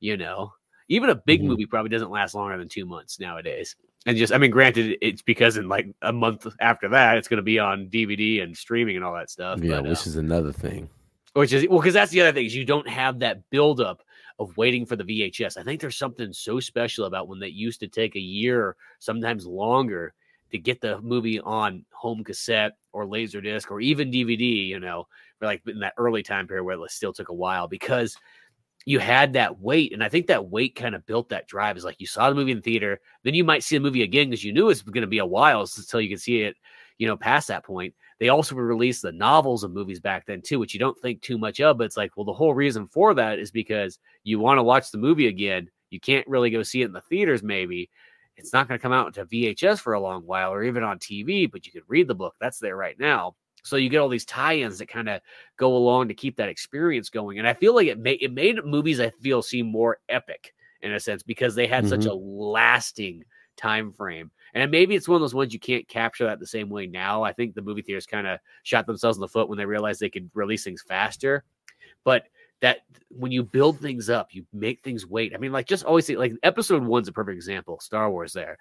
You 0.00 0.16
know, 0.18 0.52
even 0.88 1.10
a 1.10 1.14
big 1.14 1.42
Mhm. 1.42 1.46
movie 1.46 1.66
probably 1.66 1.90
doesn't 1.90 2.10
last 2.10 2.34
longer 2.34 2.56
than 2.56 2.68
two 2.68 2.86
months 2.86 3.20
nowadays. 3.20 3.76
And 4.06 4.16
just, 4.16 4.32
I 4.32 4.38
mean, 4.38 4.50
granted, 4.50 4.96
it's 5.02 5.22
because 5.22 5.56
in 5.56 5.68
like 5.68 5.88
a 6.02 6.12
month 6.12 6.46
after 6.60 6.88
that, 6.88 7.18
it's 7.18 7.28
going 7.28 7.38
to 7.38 7.42
be 7.42 7.58
on 7.58 7.88
DVD 7.88 8.42
and 8.42 8.56
streaming 8.56 8.96
and 8.96 9.04
all 9.04 9.14
that 9.14 9.28
stuff. 9.28 9.60
Yeah, 9.62 9.76
but, 9.76 9.86
uh, 9.86 9.90
which 9.90 10.06
is 10.06 10.16
another 10.16 10.52
thing. 10.52 10.88
which 11.34 11.52
is 11.52 11.68
well, 11.68 11.78
because 11.80 11.94
that's 11.94 12.10
the 12.10 12.20
other 12.22 12.32
thing 12.32 12.46
is 12.46 12.54
you 12.56 12.64
don't 12.64 12.88
have 12.88 13.18
that 13.18 13.48
buildup 13.50 14.02
of 14.38 14.56
waiting 14.56 14.86
for 14.86 14.96
the 14.96 15.04
VHS. 15.04 15.56
I 15.56 15.62
think 15.62 15.80
there's 15.80 15.96
something 15.96 16.32
so 16.32 16.58
special 16.60 17.04
about 17.04 17.28
when 17.28 17.40
that 17.40 17.52
used 17.52 17.80
to 17.80 17.88
take 17.88 18.16
a 18.16 18.20
year, 18.20 18.76
sometimes 18.98 19.46
longer, 19.46 20.14
to 20.52 20.58
get 20.58 20.80
the 20.80 21.00
movie 21.02 21.40
on 21.40 21.84
home 21.92 22.24
cassette 22.24 22.76
or 22.92 23.04
laser 23.04 23.40
disc 23.40 23.70
or 23.70 23.80
even 23.80 24.10
DVD. 24.10 24.66
You 24.66 24.80
know, 24.80 25.06
for 25.38 25.46
like 25.46 25.60
in 25.66 25.80
that 25.80 25.94
early 25.98 26.22
time 26.22 26.46
period 26.46 26.64
where 26.64 26.82
it 26.82 26.90
still 26.90 27.12
took 27.12 27.28
a 27.28 27.34
while 27.34 27.68
because 27.68 28.16
you 28.86 28.98
had 28.98 29.34
that 29.34 29.60
weight. 29.60 29.92
and 29.92 30.02
I 30.02 30.08
think 30.08 30.26
that 30.26 30.48
weight 30.48 30.74
kind 30.74 30.94
of 30.94 31.06
built 31.06 31.28
that 31.28 31.46
drive. 31.46 31.76
Is 31.76 31.84
like 31.84 32.00
you 32.00 32.06
saw 32.06 32.28
the 32.28 32.34
movie 32.34 32.52
in 32.52 32.62
theater, 32.62 33.00
then 33.22 33.34
you 33.34 33.44
might 33.44 33.62
see 33.62 33.76
the 33.76 33.82
movie 33.82 34.02
again 34.02 34.30
because 34.30 34.44
you 34.44 34.52
knew 34.52 34.70
it's 34.70 34.82
going 34.82 35.02
to 35.02 35.06
be 35.06 35.18
a 35.18 35.26
while 35.26 35.60
until 35.60 36.00
you 36.00 36.08
could 36.08 36.20
see 36.20 36.42
it. 36.42 36.56
You 36.98 37.06
know, 37.06 37.16
past 37.16 37.48
that 37.48 37.64
point, 37.64 37.94
they 38.18 38.28
also 38.28 38.56
released 38.56 39.02
the 39.02 39.12
novels 39.12 39.62
of 39.62 39.72
movies 39.72 40.00
back 40.00 40.26
then 40.26 40.42
too, 40.42 40.58
which 40.58 40.74
you 40.74 40.80
don't 40.80 40.98
think 41.00 41.22
too 41.22 41.38
much 41.38 41.60
of. 41.60 41.78
But 41.78 41.84
it's 41.84 41.96
like, 41.96 42.16
well, 42.16 42.24
the 42.24 42.32
whole 42.32 42.54
reason 42.54 42.88
for 42.88 43.14
that 43.14 43.38
is 43.38 43.50
because 43.50 43.98
you 44.24 44.40
want 44.40 44.58
to 44.58 44.64
watch 44.64 44.90
the 44.90 44.98
movie 44.98 45.28
again. 45.28 45.70
You 45.90 46.00
can't 46.00 46.26
really 46.26 46.50
go 46.50 46.62
see 46.62 46.82
it 46.82 46.86
in 46.86 46.92
the 46.92 47.00
theaters. 47.02 47.42
Maybe 47.42 47.90
it's 48.36 48.52
not 48.52 48.68
going 48.68 48.78
to 48.78 48.82
come 48.82 48.92
out 48.92 49.14
to 49.14 49.26
VHS 49.26 49.80
for 49.80 49.92
a 49.92 50.00
long 50.00 50.22
while, 50.22 50.52
or 50.52 50.64
even 50.64 50.82
on 50.82 50.98
TV. 50.98 51.50
But 51.50 51.66
you 51.66 51.72
could 51.72 51.84
read 51.88 52.08
the 52.08 52.14
book. 52.14 52.34
That's 52.40 52.58
there 52.58 52.76
right 52.76 52.98
now. 52.98 53.36
So 53.64 53.76
you 53.76 53.88
get 53.88 53.98
all 53.98 54.08
these 54.08 54.24
tie-ins 54.24 54.78
that 54.78 54.88
kind 54.88 55.08
of 55.08 55.20
go 55.56 55.76
along 55.76 56.08
to 56.08 56.14
keep 56.14 56.36
that 56.36 56.48
experience 56.48 57.10
going. 57.10 57.38
And 57.38 57.48
I 57.48 57.54
feel 57.54 57.74
like 57.74 57.88
it 57.88 57.98
made 57.98 58.22
it 58.22 58.32
made 58.32 58.64
movies 58.64 59.00
I 59.00 59.10
feel 59.10 59.42
seem 59.42 59.66
more 59.66 59.98
epic 60.08 60.54
in 60.82 60.92
a 60.92 61.00
sense 61.00 61.22
because 61.22 61.54
they 61.54 61.66
had 61.66 61.88
such 61.88 62.00
mm-hmm. 62.00 62.10
a 62.10 62.14
lasting 62.14 63.24
time 63.56 63.92
frame. 63.92 64.30
And 64.54 64.70
maybe 64.70 64.94
it's 64.94 65.08
one 65.08 65.16
of 65.16 65.20
those 65.20 65.34
ones 65.34 65.52
you 65.52 65.60
can't 65.60 65.86
capture 65.88 66.24
that 66.24 66.40
the 66.40 66.46
same 66.46 66.70
way 66.70 66.86
now. 66.86 67.22
I 67.22 67.32
think 67.32 67.54
the 67.54 67.62
movie 67.62 67.82
theaters 67.82 68.06
kind 68.06 68.26
of 68.26 68.38
shot 68.62 68.86
themselves 68.86 69.18
in 69.18 69.20
the 69.20 69.28
foot 69.28 69.48
when 69.48 69.58
they 69.58 69.66
realized 69.66 70.00
they 70.00 70.08
could 70.08 70.30
release 70.34 70.64
things 70.64 70.82
faster. 70.86 71.44
But 72.04 72.24
that 72.60 72.80
when 73.10 73.32
you 73.32 73.42
build 73.42 73.78
things 73.78 74.10
up, 74.10 74.34
you 74.34 74.44
make 74.52 74.82
things 74.82 75.06
wait. 75.06 75.34
I 75.34 75.38
mean, 75.38 75.52
like 75.52 75.66
just 75.66 75.84
always 75.84 76.06
say, 76.06 76.16
like 76.16 76.32
episode 76.42 76.82
one's 76.82 77.08
a 77.08 77.12
perfect 77.12 77.36
example. 77.36 77.78
Star 77.80 78.10
Wars 78.10 78.32
there 78.32 78.58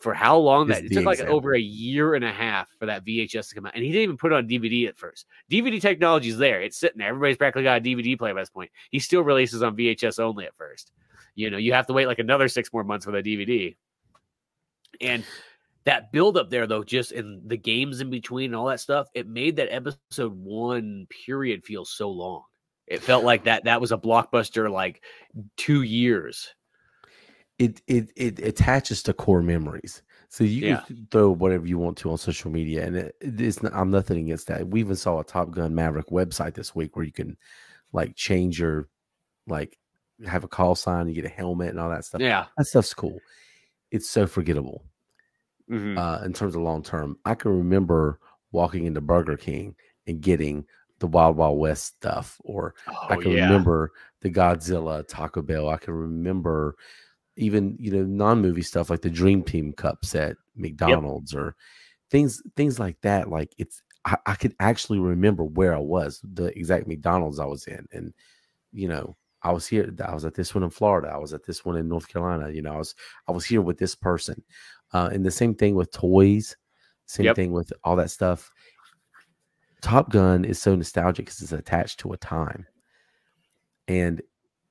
for 0.00 0.14
how 0.14 0.38
long 0.38 0.68
that 0.68 0.84
it 0.84 0.92
took 0.92 1.04
like 1.04 1.20
over 1.20 1.54
a 1.54 1.60
year 1.60 2.14
and 2.14 2.24
a 2.24 2.32
half 2.32 2.68
for 2.78 2.86
that 2.86 3.04
VHS 3.04 3.48
to 3.48 3.54
come 3.54 3.66
out, 3.66 3.74
and 3.74 3.84
he 3.84 3.90
didn't 3.90 4.04
even 4.04 4.16
put 4.16 4.32
it 4.32 4.36
on 4.36 4.48
DVD 4.48 4.88
at 4.88 4.96
first. 4.96 5.26
DVD 5.50 5.80
technology 5.80 6.30
is 6.30 6.38
there; 6.38 6.62
it's 6.62 6.78
sitting 6.78 6.98
there. 6.98 7.08
Everybody's 7.08 7.36
practically 7.36 7.64
got 7.64 7.78
a 7.78 7.80
DVD 7.80 8.18
player 8.18 8.34
by 8.34 8.40
this 8.40 8.50
point. 8.50 8.70
He 8.90 8.98
still 8.98 9.22
releases 9.22 9.62
on 9.62 9.76
VHS 9.76 10.20
only 10.20 10.46
at 10.46 10.56
first. 10.56 10.92
You 11.34 11.50
know, 11.50 11.58
you 11.58 11.72
have 11.72 11.86
to 11.88 11.92
wait 11.92 12.06
like 12.06 12.18
another 12.18 12.48
six 12.48 12.72
more 12.72 12.84
months 12.84 13.04
for 13.04 13.12
the 13.12 13.22
DVD, 13.22 13.76
and 15.00 15.24
that 15.84 16.12
build 16.12 16.36
up 16.36 16.50
there 16.50 16.66
though 16.66 16.84
just 16.84 17.12
in 17.12 17.42
the 17.46 17.56
games 17.56 18.00
in 18.00 18.10
between 18.10 18.46
and 18.50 18.56
all 18.56 18.66
that 18.66 18.80
stuff 18.80 19.08
it 19.14 19.26
made 19.26 19.56
that 19.56 19.72
episode 19.72 20.32
one 20.36 21.06
period 21.26 21.64
feel 21.64 21.86
so 21.86 22.10
long 22.10 22.42
it 22.90 23.02
felt 23.02 23.24
like 23.24 23.44
that 23.44 23.64
that 23.64 23.80
was 23.80 23.92
a 23.92 23.98
blockbuster 23.98 24.70
like 24.70 25.02
two 25.56 25.82
years 25.82 26.54
it 27.58 27.80
it 27.86 28.10
it 28.16 28.38
attaches 28.40 29.02
to 29.02 29.12
core 29.12 29.42
memories 29.42 30.02
so 30.28 30.44
you 30.44 30.68
yeah. 30.68 30.80
can 30.80 31.06
throw 31.10 31.30
whatever 31.30 31.66
you 31.66 31.78
want 31.78 31.96
to 31.96 32.10
on 32.10 32.18
social 32.18 32.50
media 32.50 32.84
and 32.84 32.96
it, 32.96 33.16
it's 33.20 33.62
not, 33.62 33.72
i'm 33.74 33.90
nothing 33.90 34.18
against 34.18 34.46
that 34.46 34.68
we 34.68 34.80
even 34.80 34.96
saw 34.96 35.18
a 35.18 35.24
top 35.24 35.50
gun 35.50 35.74
maverick 35.74 36.08
website 36.08 36.54
this 36.54 36.74
week 36.74 36.96
where 36.96 37.04
you 37.04 37.12
can 37.12 37.36
like 37.92 38.14
change 38.16 38.60
your 38.60 38.88
like 39.46 39.78
have 40.26 40.44
a 40.44 40.48
call 40.48 40.74
sign 40.74 41.08
you 41.08 41.14
get 41.14 41.24
a 41.24 41.28
helmet 41.28 41.70
and 41.70 41.80
all 41.80 41.88
that 41.88 42.04
stuff 42.04 42.20
yeah 42.20 42.46
that 42.56 42.66
stuff's 42.66 42.92
cool 42.92 43.18
it's 43.90 44.08
so 44.08 44.26
forgettable 44.26 44.84
mm-hmm. 45.70 45.96
uh, 45.96 46.18
in 46.24 46.32
terms 46.32 46.54
of 46.54 46.62
long 46.62 46.82
term. 46.82 47.16
I 47.24 47.34
can 47.34 47.56
remember 47.56 48.18
walking 48.52 48.84
into 48.86 49.00
Burger 49.00 49.36
King 49.36 49.74
and 50.06 50.20
getting 50.20 50.66
the 51.00 51.06
Wild 51.06 51.36
Wild 51.36 51.58
West 51.58 51.86
stuff, 51.96 52.40
or 52.44 52.74
oh, 52.88 53.06
I 53.08 53.16
can 53.16 53.32
yeah. 53.32 53.44
remember 53.44 53.92
the 54.20 54.30
Godzilla 54.30 55.06
Taco 55.06 55.42
Bell. 55.42 55.68
I 55.68 55.76
can 55.76 55.94
remember 55.94 56.76
even 57.36 57.76
you 57.80 57.90
know 57.90 58.04
non 58.04 58.40
movie 58.40 58.62
stuff 58.62 58.90
like 58.90 59.02
the 59.02 59.10
Dream 59.10 59.42
Team 59.42 59.72
cups 59.72 60.14
at 60.14 60.36
McDonald's 60.56 61.32
yep. 61.32 61.42
or 61.42 61.56
things 62.10 62.42
things 62.56 62.78
like 62.78 63.00
that. 63.00 63.28
Like 63.28 63.52
it's 63.58 63.82
I, 64.04 64.16
I 64.26 64.34
could 64.34 64.54
actually 64.60 64.98
remember 64.98 65.44
where 65.44 65.74
I 65.74 65.80
was, 65.80 66.20
the 66.22 66.56
exact 66.58 66.86
McDonald's 66.86 67.40
I 67.40 67.46
was 67.46 67.66
in, 67.66 67.86
and 67.92 68.12
you 68.72 68.88
know 68.88 69.16
I 69.42 69.52
was 69.52 69.66
here. 69.66 69.92
I 70.06 70.14
was 70.14 70.24
at 70.24 70.34
this 70.34 70.54
one 70.54 70.64
in 70.64 70.70
Florida. 70.70 71.08
I 71.08 71.16
was 71.16 71.32
at 71.32 71.44
this 71.44 71.64
one 71.64 71.76
in 71.76 71.88
North 71.88 72.08
Carolina. 72.08 72.50
You 72.50 72.62
know, 72.62 72.74
I 72.74 72.78
was 72.78 72.94
I 73.26 73.32
was 73.32 73.44
here 73.44 73.62
with 73.62 73.78
this 73.78 73.94
person. 73.94 74.42
Uh, 74.92 75.08
and 75.12 75.24
the 75.24 75.30
same 75.30 75.54
thing 75.54 75.74
with 75.74 75.92
toys, 75.92 76.56
same 77.06 77.26
yep. 77.26 77.36
thing 77.36 77.52
with 77.52 77.72
all 77.84 77.96
that 77.96 78.10
stuff. 78.10 78.50
Top 79.80 80.10
Gun 80.10 80.44
is 80.44 80.60
so 80.60 80.74
nostalgic 80.74 81.26
because 81.26 81.40
it's 81.42 81.52
attached 81.52 82.00
to 82.00 82.12
a 82.12 82.16
time. 82.16 82.66
And 83.88 84.22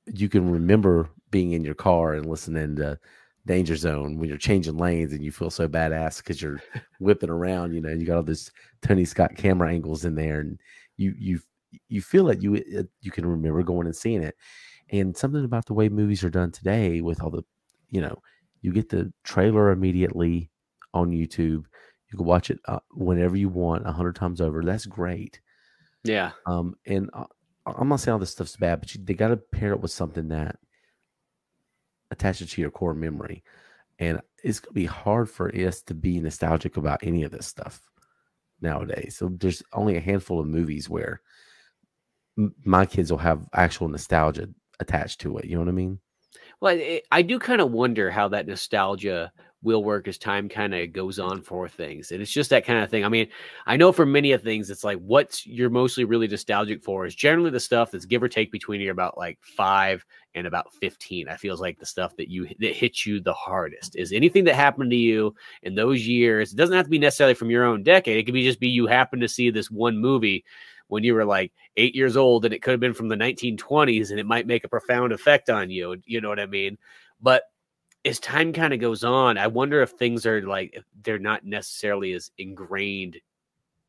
you 0.06 0.28
can 0.28 0.50
remember 0.50 1.10
being 1.30 1.52
in 1.52 1.64
your 1.64 1.74
car 1.74 2.14
and 2.14 2.26
listening 2.26 2.76
to 2.76 2.98
Danger 3.46 3.76
Zone 3.76 4.18
when 4.18 4.28
you're 4.28 4.38
changing 4.38 4.76
lanes 4.76 5.12
and 5.12 5.22
you 5.22 5.32
feel 5.32 5.50
so 5.50 5.68
badass 5.68 6.18
because 6.18 6.40
you're 6.40 6.62
whipping 7.00 7.30
around, 7.30 7.74
you 7.74 7.80
know, 7.80 7.90
you 7.90 8.06
got 8.06 8.16
all 8.16 8.22
this 8.22 8.50
Tony 8.82 9.04
Scott 9.04 9.36
camera 9.36 9.70
angles 9.70 10.04
in 10.04 10.14
there 10.14 10.40
and 10.40 10.58
you 10.96 11.14
you 11.18 11.40
you 11.88 12.02
feel 12.02 12.24
that 12.26 12.42
you 12.42 12.56
uh, 12.78 12.82
you 13.00 13.10
can 13.10 13.26
remember 13.26 13.62
going 13.62 13.86
and 13.86 13.96
seeing 13.96 14.22
it. 14.22 14.36
And 14.90 15.16
something 15.16 15.44
about 15.44 15.66
the 15.66 15.74
way 15.74 15.88
movies 15.88 16.24
are 16.24 16.30
done 16.30 16.50
today 16.50 17.00
with 17.00 17.22
all 17.22 17.30
the, 17.30 17.44
you 17.90 18.00
know, 18.00 18.18
you 18.60 18.72
get 18.72 18.88
the 18.88 19.12
trailer 19.24 19.70
immediately 19.70 20.50
on 20.94 21.10
YouTube. 21.12 21.64
You 22.10 22.18
can 22.18 22.26
watch 22.26 22.50
it 22.50 22.60
uh, 22.66 22.80
whenever 22.92 23.36
you 23.36 23.48
want, 23.48 23.86
a 23.86 23.92
hundred 23.92 24.16
times 24.16 24.40
over. 24.40 24.62
That's 24.62 24.86
great. 24.86 25.40
Yeah. 26.02 26.32
Um, 26.46 26.76
and 26.86 27.10
uh, 27.12 27.26
I'm 27.66 27.88
not 27.88 28.00
saying 28.00 28.14
all 28.14 28.18
this 28.18 28.32
stuff's 28.32 28.56
bad, 28.56 28.80
but 28.80 28.94
you, 28.94 29.00
they 29.04 29.14
got 29.14 29.28
to 29.28 29.36
pair 29.36 29.72
it 29.72 29.80
with 29.80 29.92
something 29.92 30.28
that 30.28 30.56
attaches 32.10 32.50
to 32.50 32.60
your 32.60 32.70
core 32.70 32.94
memory. 32.94 33.44
And 33.98 34.20
it's 34.42 34.60
gonna 34.60 34.72
be 34.72 34.86
hard 34.86 35.28
for 35.28 35.54
us 35.54 35.82
to 35.82 35.94
be 35.94 36.18
nostalgic 36.20 36.76
about 36.76 37.00
any 37.02 37.22
of 37.22 37.30
this 37.30 37.46
stuff 37.46 37.82
nowadays. 38.60 39.16
So 39.16 39.28
there's 39.28 39.62
only 39.72 39.96
a 39.96 40.00
handful 40.00 40.40
of 40.40 40.46
movies 40.46 40.88
where 40.88 41.20
m- 42.38 42.54
my 42.64 42.86
kids 42.86 43.10
will 43.10 43.18
have 43.18 43.48
actual 43.52 43.88
nostalgia 43.88 44.48
attached 44.80 45.20
to 45.20 45.38
it. 45.38 45.44
You 45.44 45.56
know 45.56 45.60
what 45.60 45.68
I 45.68 45.72
mean? 45.72 45.98
Well, 46.60 46.76
it, 46.78 47.06
I 47.12 47.22
do 47.22 47.38
kind 47.38 47.60
of 47.60 47.72
wonder 47.72 48.10
how 48.10 48.28
that 48.28 48.46
nostalgia 48.46 49.32
will 49.62 49.84
work 49.84 50.08
as 50.08 50.16
time 50.16 50.48
kind 50.48 50.74
of 50.74 50.92
goes 50.92 51.18
on 51.18 51.42
for 51.42 51.68
things. 51.68 52.12
And 52.12 52.22
it's 52.22 52.30
just 52.30 52.50
that 52.50 52.64
kind 52.64 52.82
of 52.82 52.90
thing. 52.90 53.04
I 53.04 53.08
mean, 53.08 53.28
I 53.66 53.76
know 53.76 53.92
for 53.92 54.06
many 54.06 54.32
of 54.32 54.42
things, 54.42 54.70
it's 54.70 54.84
like 54.84 54.98
what 54.98 55.44
you're 55.44 55.70
mostly 55.70 56.04
really 56.04 56.28
nostalgic 56.28 56.82
for 56.82 57.04
is 57.04 57.14
generally 57.14 57.50
the 57.50 57.60
stuff 57.60 57.90
that's 57.90 58.06
give 58.06 58.22
or 58.22 58.28
take 58.28 58.50
between 58.50 58.80
you 58.80 58.90
about 58.90 59.18
like 59.18 59.38
five 59.42 60.04
and 60.34 60.46
about 60.46 60.72
15. 60.74 61.28
I 61.28 61.36
feels 61.36 61.60
like 61.60 61.78
the 61.78 61.86
stuff 61.86 62.16
that 62.16 62.28
you 62.28 62.48
that 62.60 62.74
hits 62.74 63.04
you 63.04 63.20
the 63.20 63.34
hardest 63.34 63.96
is 63.96 64.12
anything 64.12 64.44
that 64.44 64.54
happened 64.54 64.90
to 64.92 64.96
you 64.96 65.34
in 65.62 65.74
those 65.74 66.06
years. 66.06 66.52
It 66.52 66.56
doesn't 66.56 66.76
have 66.76 66.86
to 66.86 66.90
be 66.90 66.98
necessarily 66.98 67.34
from 67.34 67.50
your 67.50 67.64
own 67.64 67.82
decade. 67.82 68.16
It 68.16 68.24
could 68.24 68.34
be 68.34 68.44
just 68.44 68.60
be 68.60 68.68
you 68.68 68.86
happen 68.86 69.20
to 69.20 69.28
see 69.28 69.50
this 69.50 69.70
one 69.70 69.98
movie 69.98 70.44
when 70.88 71.04
you 71.04 71.14
were 71.14 71.24
like 71.24 71.52
eight 71.76 71.94
years 71.94 72.16
old 72.16 72.44
and 72.44 72.54
it 72.54 72.62
could 72.62 72.72
have 72.72 72.80
been 72.80 72.94
from 72.94 73.08
the 73.08 73.16
1920s 73.16 74.10
and 74.10 74.18
it 74.18 74.26
might 74.26 74.46
make 74.46 74.64
a 74.64 74.68
profound 74.68 75.12
effect 75.12 75.50
on 75.50 75.70
you. 75.70 75.96
You 76.04 76.20
know 76.20 76.28
what 76.28 76.40
I 76.40 76.46
mean? 76.46 76.78
But 77.20 77.44
as 78.04 78.18
time 78.18 78.52
kind 78.52 78.72
of 78.72 78.80
goes 78.80 79.04
on, 79.04 79.38
I 79.38 79.46
wonder 79.46 79.82
if 79.82 79.90
things 79.90 80.24
are 80.26 80.42
like 80.42 80.82
they're 81.02 81.18
not 81.18 81.44
necessarily 81.44 82.12
as 82.12 82.30
ingrained 82.38 83.18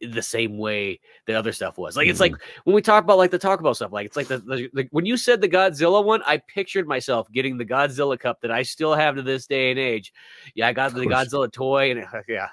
the 0.01 0.22
same 0.22 0.57
way 0.57 0.99
that 1.28 1.36
other 1.36 1.51
stuff 1.51 1.78
was. 1.78 1.95
Like 1.95 2.05
mm-hmm. 2.05 2.12
it's 2.12 2.20
like 2.20 2.32
mm-hmm. 2.34 2.62
when 2.64 2.76
we 2.76 2.82
talk 2.82 3.03
about 3.03 3.18
like 3.18 3.32
the 3.32 3.39
talk 3.39 3.59
about 3.59 3.76
stuff, 3.76 3.91
like 3.91 4.07
it's 4.07 4.18
like 4.18 4.28
the, 4.28 4.39
the, 4.39 4.70
the, 4.74 4.88
when 4.91 5.05
you 5.05 5.16
said 5.16 5.41
the 5.41 5.49
Godzilla 5.49 6.03
one, 6.03 6.22
I 6.26 6.38
pictured 6.38 6.88
myself 6.88 7.32
getting 7.32 7.57
the 7.57 7.66
Godzilla 7.66 8.20
cup 8.20 8.41
that 8.41 8.51
I 8.51 8.64
still 8.64 8.93
have 8.95 9.16
to 9.16 9.22
this 9.22 9.47
day 9.47 9.70
and 9.70 9.80
age. 9.80 10.12
Yeah, 10.55 10.68
I 10.68 10.74
got 10.74 10.93
the 10.93 11.01
Godzilla 11.01 11.51
toy, 11.51 11.91
and 11.91 12.05
yeah, 12.28 12.47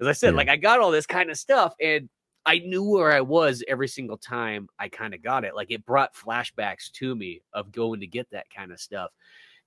as 0.00 0.06
I 0.06 0.12
said, 0.12 0.30
yeah. 0.30 0.36
like 0.36 0.48
I 0.48 0.56
got 0.56 0.80
all 0.80 0.90
this 0.90 1.06
kind 1.06 1.30
of 1.30 1.38
stuff, 1.38 1.74
and 1.80 2.08
I 2.44 2.58
knew 2.58 2.82
where 2.82 3.12
I 3.12 3.20
was 3.20 3.62
every 3.68 3.88
single 3.88 4.16
time 4.16 4.68
I 4.78 4.88
kind 4.88 5.14
of 5.14 5.22
got 5.22 5.44
it. 5.44 5.54
Like 5.54 5.70
it 5.70 5.86
brought 5.86 6.14
flashbacks 6.14 6.90
to 6.92 7.14
me 7.14 7.42
of 7.52 7.72
going 7.72 8.00
to 8.00 8.06
get 8.06 8.30
that 8.30 8.46
kind 8.50 8.72
of 8.72 8.80
stuff. 8.80 9.10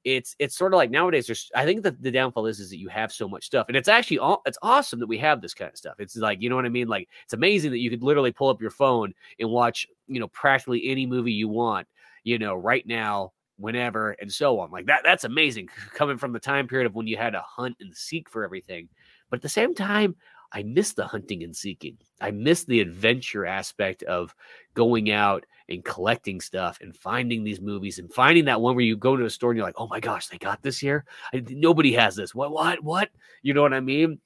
It's 0.04 0.36
it's 0.40 0.58
sort 0.58 0.74
of 0.74 0.78
like 0.78 0.90
nowadays. 0.90 1.28
There's 1.28 1.52
I 1.56 1.66
think 1.66 1.84
that 1.84 2.02
the 2.02 2.12
downfall 2.12 2.48
is 2.48 2.60
is 2.60 2.70
that 2.72 2.80
you 2.80 2.90
have 2.90 3.12
so 3.12 3.28
much 3.28 3.46
stuff, 3.46 3.68
and 3.68 3.78
it's 3.78 3.88
actually 3.88 4.20
all, 4.20 4.42
it's 4.46 4.58
awesome 4.62 5.00
that 5.00 5.08
we 5.08 5.18
have 5.20 5.42
this 5.42 5.54
kind 5.54 5.70
of 5.72 5.78
stuff. 5.78 5.96
It's 6.00 6.16
like 6.16 6.42
you 6.42 6.50
know 6.50 6.56
what 6.56 6.66
I 6.66 6.70
mean. 6.70 6.88
Like 6.88 7.08
it's 7.24 7.34
amazing 7.34 7.72
that 7.72 7.80
you 7.80 7.90
could 7.90 8.04
literally 8.04 8.32
pull 8.32 8.50
up 8.50 8.62
your 8.62 8.72
phone 8.72 9.14
and 9.40 9.50
watch 9.50 9.88
you 10.08 10.20
know 10.20 10.28
practically 10.30 10.90
any 10.90 11.06
movie 11.06 11.34
you 11.34 11.48
want. 11.48 11.88
You 12.24 12.40
know 12.40 12.56
right 12.56 12.86
now 12.86 13.34
whenever 13.58 14.12
and 14.14 14.32
so 14.32 14.60
on 14.60 14.72
like 14.72 14.88
that 14.88 15.02
that's 15.04 15.24
amazing 15.24 15.70
coming 15.94 16.18
from 16.18 16.34
the 16.34 16.40
time 16.40 16.68
period 16.68 16.88
of 16.88 16.96
when 16.96 17.06
you 17.06 17.16
had 17.16 17.34
to 17.34 17.42
hunt 17.42 17.76
and 17.80 17.96
seek 17.96 18.28
for 18.28 18.44
everything 18.44 18.90
but 19.30 19.38
at 19.38 19.44
the 19.44 19.50
same 19.50 19.76
time 19.76 20.16
I 20.54 20.64
miss 20.64 20.94
the 20.94 21.06
hunting 21.06 21.44
and 21.44 21.56
seeking. 21.56 21.98
I 22.20 22.32
miss 22.32 22.66
the 22.66 22.82
adventure 22.82 23.46
aspect 23.46 24.04
of 24.04 24.36
going 24.74 25.12
out 25.12 25.46
and 25.70 25.84
collecting 25.86 26.42
stuff 26.42 26.80
and 26.82 26.96
finding 26.96 27.44
these 27.44 27.62
movies 27.62 28.00
and 28.00 28.14
finding 28.14 28.46
that 28.46 28.62
one 28.62 28.76
where 28.76 28.84
you 28.84 28.98
go 28.98 29.16
to 29.16 29.26
a 29.26 29.30
store 29.30 29.52
and 29.52 29.58
you're 29.58 29.66
like, 29.66 29.80
oh 29.80 29.88
my 29.88 30.00
gosh, 30.00 30.28
they 30.28 30.38
got 30.38 30.62
this 30.62 30.78
here. 30.78 31.06
I, 31.34 31.44
nobody 31.50 31.94
has 31.94 32.16
this. 32.16 32.36
What? 32.36 32.52
What? 32.52 32.84
What? 32.84 33.10
You 33.42 33.54
know 33.54 33.62
what 33.62 33.74
I 33.74 33.80
mean? 33.80 34.20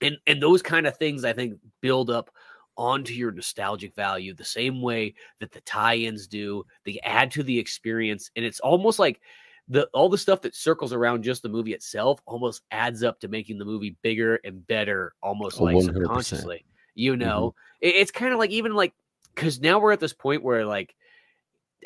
And 0.00 0.16
and 0.26 0.42
those 0.42 0.62
kind 0.62 0.86
of 0.86 0.96
things 0.96 1.24
I 1.24 1.32
think 1.32 1.54
build 1.80 2.10
up 2.10 2.30
onto 2.76 3.14
your 3.14 3.32
nostalgic 3.32 3.94
value 3.94 4.34
the 4.34 4.44
same 4.44 4.82
way 4.82 5.14
that 5.40 5.50
the 5.50 5.62
tie-ins 5.62 6.26
do. 6.26 6.64
They 6.84 7.00
add 7.02 7.30
to 7.32 7.42
the 7.42 7.58
experience, 7.58 8.30
and 8.36 8.44
it's 8.44 8.60
almost 8.60 8.98
like 8.98 9.20
the 9.68 9.88
all 9.92 10.08
the 10.08 10.18
stuff 10.18 10.40
that 10.42 10.54
circles 10.54 10.92
around 10.92 11.22
just 11.22 11.42
the 11.42 11.48
movie 11.48 11.72
itself 11.72 12.20
almost 12.26 12.62
adds 12.70 13.02
up 13.02 13.18
to 13.20 13.28
making 13.28 13.58
the 13.58 13.64
movie 13.64 13.96
bigger 14.02 14.36
and 14.44 14.66
better 14.66 15.14
almost 15.22 15.60
like 15.60 15.76
100%. 15.76 15.84
subconsciously 15.84 16.64
you 16.94 17.12
mm-hmm. 17.12 17.20
know 17.20 17.50
mm-hmm. 17.50 17.88
it, 17.88 17.96
it's 17.96 18.10
kind 18.10 18.32
of 18.32 18.38
like 18.38 18.50
even 18.50 18.74
like 18.74 18.92
because 19.34 19.60
now 19.60 19.78
we're 19.78 19.92
at 19.92 20.00
this 20.00 20.12
point 20.12 20.42
where 20.42 20.64
like 20.64 20.94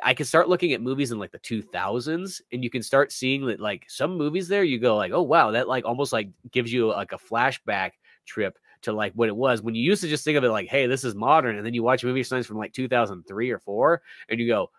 I 0.03 0.15
can 0.15 0.25
start 0.25 0.49
looking 0.49 0.73
at 0.73 0.81
movies 0.81 1.11
in 1.11 1.19
like 1.19 1.33
the 1.33 1.39
2000s 1.39 2.41
and 2.53 2.63
you 2.63 2.71
can 2.71 2.83
start 2.83 3.13
seeing 3.13 3.47
that 3.47 3.61
like 3.61 3.85
some 3.89 4.17
movies 4.17 4.49
there 4.49 4.65
you 4.65 4.79
go 4.79 4.97
like 4.97 5.13
oh 5.13 5.23
wow 5.23 5.51
that 5.51 5.69
like 5.69 5.85
almost 5.85 6.13
like 6.13 6.31
gives 6.51 6.73
you 6.73 6.89
like 6.89 7.13
a 7.13 7.19
flashback 7.19 7.93
trip 8.27 8.59
to 8.83 8.93
like 8.93 9.13
what 9.15 9.29
it 9.29 9.37
was 9.37 9.63
when 9.63 9.75
you 9.75 9.83
used 9.83 10.03
to 10.03 10.09
just 10.09 10.25
think 10.25 10.39
of 10.39 10.45
it 10.45 10.51
like 10.51 10.69
hey 10.69 10.87
this 10.87 11.05
is 11.05 11.15
modern 11.15 11.57
and 11.57 11.67
then 11.67 11.75
you 11.75 11.83
watch 11.83 12.05
movie 12.05 12.23
signs 12.23 12.47
from 12.47 12.57
like 12.57 12.73
2003 12.73 13.51
or 13.51 13.59
4 13.59 14.03
and 14.29 14.41
you 14.41 14.47
go 14.47 14.71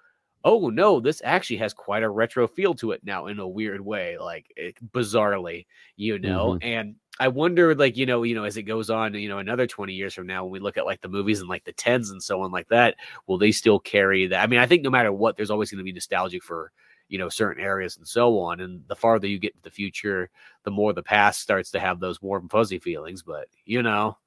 oh 0.44 0.70
no, 0.70 1.00
this 1.00 1.22
actually 1.24 1.58
has 1.58 1.74
quite 1.74 2.04
a 2.04 2.10
retro 2.10 2.48
feel 2.48 2.74
to 2.76 2.92
it 2.92 3.02
now 3.04 3.28
in 3.28 3.40
a 3.40 3.48
weird 3.48 3.82
way, 3.82 4.18
like 4.18 4.52
it, 4.56 4.76
eh, 4.82 4.86
bizarrely, 4.94 5.66
you 5.96 6.20
know. 6.20 6.54
Mm-hmm. 6.54 6.68
And 6.68 6.96
I 7.20 7.28
wonder, 7.28 7.76
like 7.76 7.98
you 7.98 8.06
know, 8.06 8.24
you 8.24 8.36
know, 8.36 8.44
as 8.44 8.58
it 8.58 8.64
goes 8.64 8.90
on, 8.90 9.14
you 9.14 9.30
know, 9.30 9.38
another 9.38 9.68
twenty 9.68 9.94
years 9.94 10.14
from 10.14 10.28
now, 10.28 10.44
when 10.44 10.52
we 10.52 10.60
look 10.60 10.78
at 10.78 10.86
like 10.86 11.02
the 11.02 11.10
movies 11.10 11.40
and 11.40 11.50
like 11.50 11.64
the 11.64 11.74
tens 11.74 12.10
and 12.10 12.22
so 12.22 12.42
on, 12.42 12.52
like 12.52 12.68
that, 12.70 12.96
will 13.28 13.38
they 13.38 13.52
still 13.52 13.80
carry 13.80 14.28
that? 14.28 14.42
I 14.42 14.48
mean, 14.48 14.60
I 14.60 14.66
think 14.66 14.84
no 14.84 14.90
matter 14.90 15.12
what, 15.12 15.38
there's 15.38 15.52
always 15.52 15.70
going 15.70 15.80
to 15.80 15.84
be 15.84 15.92
nostalgic 15.92 16.44
for 16.44 16.72
you 17.10 17.18
know 17.18 17.30
certain 17.30 17.64
areas 17.64 17.98
and 17.98 18.08
so 18.08 18.40
on. 18.40 18.62
And 18.62 18.82
the 18.88 18.96
farther 18.96 19.28
you 19.28 19.38
get 19.38 19.54
to 19.56 19.62
the 19.62 19.70
future, 19.70 20.30
the 20.64 20.72
more 20.72 20.94
the 20.94 21.04
past 21.04 21.42
starts 21.42 21.70
to 21.72 21.80
have 21.80 22.00
those 22.00 22.22
warm 22.22 22.50
fuzzy 22.50 22.80
feelings. 22.80 23.22
But 23.22 23.48
you 23.66 23.84
know, 23.84 24.18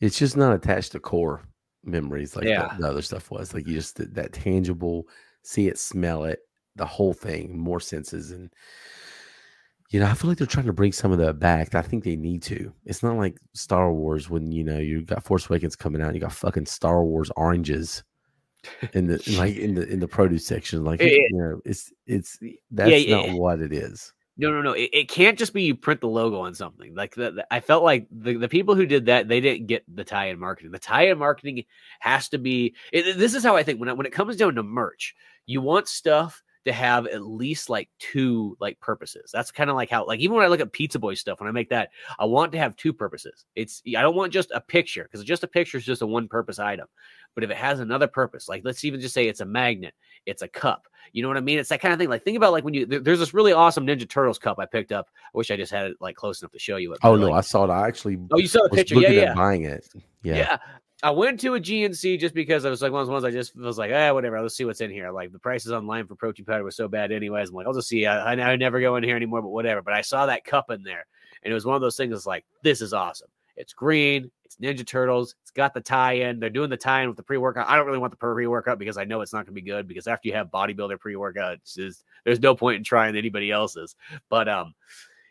it's 0.00 0.18
just 0.18 0.36
not 0.36 0.54
attached 0.54 0.92
to 0.92 1.00
core 1.00 1.42
memories 1.84 2.36
like 2.36 2.44
yeah. 2.44 2.74
the, 2.76 2.82
the 2.82 2.88
other 2.88 3.02
stuff 3.02 3.30
was. 3.30 3.54
Like 3.54 3.66
you 3.66 3.74
just 3.74 4.14
that 4.14 4.32
tangible 4.32 5.06
see 5.42 5.68
it, 5.68 5.78
smell 5.78 6.24
it, 6.24 6.40
the 6.76 6.86
whole 6.86 7.12
thing, 7.12 7.58
more 7.58 7.80
senses. 7.80 8.30
And, 8.30 8.50
you 9.90 10.00
know, 10.00 10.06
I 10.06 10.14
feel 10.14 10.28
like 10.30 10.38
they're 10.38 10.46
trying 10.46 10.66
to 10.66 10.72
bring 10.72 10.92
some 10.92 11.10
of 11.12 11.18
that 11.18 11.38
back. 11.38 11.74
I 11.74 11.82
think 11.82 12.04
they 12.04 12.16
need 12.16 12.42
to. 12.44 12.72
It's 12.84 13.02
not 13.02 13.16
like 13.16 13.38
Star 13.54 13.92
Wars 13.92 14.30
when, 14.30 14.52
you 14.52 14.62
know, 14.64 14.78
you 14.78 15.02
got 15.02 15.24
Force 15.24 15.46
Awakens 15.48 15.76
coming 15.76 16.00
out, 16.00 16.14
you 16.14 16.20
got 16.20 16.32
fucking 16.32 16.66
Star 16.66 17.04
Wars 17.04 17.30
oranges 17.36 18.04
in 18.92 19.06
the 19.06 19.22
like 19.38 19.56
in 19.56 19.74
the 19.74 19.86
in 19.88 19.98
the 20.00 20.08
produce 20.08 20.46
section. 20.46 20.84
Like 20.84 21.00
It- 21.08 21.12
you 21.30 21.38
know, 21.38 21.60
it's 21.64 21.92
it's 22.06 22.38
that's 22.70 22.90
not 23.10 23.26
what 23.38 23.60
it 23.60 23.72
is. 23.72 24.12
No, 24.40 24.50
no, 24.52 24.62
no. 24.62 24.72
It, 24.72 24.90
it 24.92 25.08
can't 25.08 25.38
just 25.38 25.52
be 25.52 25.64
you 25.64 25.74
print 25.74 26.00
the 26.00 26.08
logo 26.08 26.40
on 26.40 26.54
something. 26.54 26.94
Like 26.94 27.14
the, 27.14 27.30
the- 27.32 27.46
I 27.54 27.60
felt 27.60 27.82
like 27.82 28.06
the, 28.10 28.36
the 28.36 28.48
people 28.48 28.74
who 28.74 28.86
did 28.86 29.06
that, 29.06 29.28
they 29.28 29.40
didn't 29.40 29.66
get 29.66 29.84
the 29.92 30.04
tie-in 30.04 30.38
marketing. 30.38 30.70
The 30.72 30.78
tie-in 30.78 31.18
marketing 31.18 31.64
has 32.00 32.28
to 32.30 32.38
be. 32.38 32.74
It, 32.92 33.18
this 33.18 33.34
is 33.34 33.42
how 33.42 33.56
I 33.56 33.62
think 33.64 33.80
when 33.80 33.94
when 33.96 34.06
it 34.06 34.12
comes 34.12 34.36
down 34.36 34.54
to 34.54 34.62
merch, 34.62 35.14
you 35.46 35.60
want 35.60 35.88
stuff 35.88 36.42
to 36.66 36.72
have 36.72 37.06
at 37.06 37.22
least 37.22 37.68
like 37.70 37.90
two 37.98 38.56
like 38.60 38.80
purposes. 38.80 39.30
That's 39.32 39.50
kind 39.50 39.68
of 39.70 39.76
like 39.76 39.90
how 39.90 40.06
like 40.06 40.20
even 40.20 40.36
when 40.36 40.44
I 40.44 40.48
look 40.48 40.60
at 40.60 40.72
Pizza 40.72 40.98
Boy 40.98 41.14
stuff, 41.14 41.40
when 41.40 41.48
I 41.48 41.52
make 41.52 41.70
that, 41.70 41.90
I 42.18 42.24
want 42.26 42.52
to 42.52 42.58
have 42.58 42.76
two 42.76 42.92
purposes. 42.94 43.44
It's 43.56 43.82
I 43.96 44.00
don't 44.02 44.16
want 44.16 44.32
just 44.32 44.52
a 44.52 44.60
picture 44.60 45.02
because 45.04 45.24
just 45.24 45.44
a 45.44 45.48
picture 45.48 45.78
is 45.78 45.84
just 45.84 46.02
a 46.02 46.06
one-purpose 46.06 46.58
item. 46.58 46.86
But 47.34 47.44
if 47.44 47.50
it 47.50 47.56
has 47.58 47.80
another 47.80 48.06
purpose, 48.08 48.48
like 48.48 48.62
let's 48.64 48.84
even 48.84 49.00
just 49.00 49.14
say 49.14 49.28
it's 49.28 49.40
a 49.40 49.44
magnet, 49.46 49.94
it's 50.26 50.42
a 50.42 50.48
cup. 50.48 50.86
You 51.12 51.22
know 51.22 51.28
what 51.28 51.36
I 51.36 51.40
mean? 51.40 51.58
It's 51.58 51.68
that 51.70 51.80
kind 51.80 51.92
of 51.92 51.98
thing. 51.98 52.08
Like 52.08 52.22
think 52.24 52.36
about 52.36 52.52
like 52.52 52.64
when 52.64 52.74
you 52.74 52.86
there- 52.86 53.00
there's 53.00 53.18
this 53.18 53.34
really 53.34 53.52
awesome 53.52 53.86
Ninja 53.86 54.08
Turtles 54.08 54.38
cup 54.38 54.58
I 54.58 54.66
picked 54.66 54.92
up. 54.92 55.08
I 55.34 55.38
wish 55.38 55.50
I 55.50 55.56
just 55.56 55.72
had 55.72 55.86
it 55.86 55.96
like 56.00 56.14
close 56.16 56.40
enough 56.40 56.52
to 56.52 56.58
show 56.58 56.76
you 56.76 56.92
it. 56.92 57.00
Oh 57.02 57.16
no, 57.16 57.26
like- 57.26 57.38
I 57.38 57.40
saw 57.40 57.64
it. 57.64 57.70
I 57.70 57.86
actually 57.88 58.18
oh, 58.30 58.38
you 58.38 58.46
saw 58.46 58.62
the 58.64 58.70
picture? 58.70 58.94
Yeah, 58.96 59.10
yeah, 59.10 59.34
buying 59.34 59.64
it. 59.64 59.88
yeah. 60.22 60.36
Yeah. 60.36 60.58
I 61.02 61.10
went 61.10 61.40
to 61.40 61.54
a 61.54 61.60
GNC 61.60 62.20
just 62.20 62.34
because 62.34 62.66
I 62.66 62.70
was 62.70 62.82
like 62.82 62.92
one 62.92 63.00
of 63.00 63.06
those 63.06 63.12
ones 63.12 63.24
I 63.24 63.30
just 63.30 63.56
was 63.56 63.78
like, 63.78 63.90
ah, 63.94 64.12
whatever. 64.12 64.40
Let's 64.42 64.54
see 64.54 64.66
what's 64.66 64.82
in 64.82 64.90
here. 64.90 65.10
Like 65.10 65.32
the 65.32 65.38
prices 65.38 65.72
online 65.72 66.06
for 66.06 66.14
protein 66.14 66.44
powder 66.44 66.62
was 66.62 66.76
so 66.76 66.88
bad, 66.88 67.10
anyways. 67.10 67.48
I'm 67.48 67.54
like, 67.54 67.66
I'll 67.66 67.72
just 67.72 67.88
see. 67.88 68.04
I, 68.04 68.34
I, 68.34 68.52
I 68.52 68.56
never 68.56 68.80
go 68.82 68.96
in 68.96 69.02
here 69.02 69.16
anymore, 69.16 69.40
but 69.40 69.48
whatever. 69.48 69.80
But 69.80 69.94
I 69.94 70.02
saw 70.02 70.26
that 70.26 70.44
cup 70.44 70.70
in 70.70 70.82
there, 70.82 71.06
and 71.42 71.50
it 71.50 71.54
was 71.54 71.64
one 71.64 71.74
of 71.74 71.80
those 71.80 71.96
things. 71.96 72.12
That's 72.12 72.26
like, 72.26 72.44
this 72.62 72.82
is 72.82 72.92
awesome. 72.92 73.28
It's 73.56 73.72
green. 73.72 74.30
It's 74.44 74.56
Ninja 74.56 74.86
Turtles. 74.86 75.34
It's 75.42 75.50
got 75.50 75.74
the 75.74 75.80
tie-in. 75.80 76.40
They're 76.40 76.50
doing 76.50 76.70
the 76.70 76.76
tie-in 76.76 77.08
with 77.08 77.16
the 77.16 77.22
pre-workout. 77.22 77.68
I 77.68 77.76
don't 77.76 77.86
really 77.86 77.98
want 77.98 78.10
the 78.10 78.16
pre-workout 78.16 78.78
because 78.78 78.98
I 78.98 79.04
know 79.04 79.20
it's 79.20 79.32
not 79.32 79.46
going 79.46 79.54
to 79.54 79.60
be 79.60 79.68
good. 79.68 79.86
Because 79.86 80.06
after 80.06 80.28
you 80.28 80.34
have 80.34 80.48
bodybuilder 80.48 80.98
pre-workout, 80.98 81.58
there's 82.24 82.40
no 82.40 82.54
point 82.54 82.78
in 82.78 82.84
trying 82.84 83.16
anybody 83.16 83.50
else's. 83.50 83.96
But 84.28 84.48
um, 84.48 84.74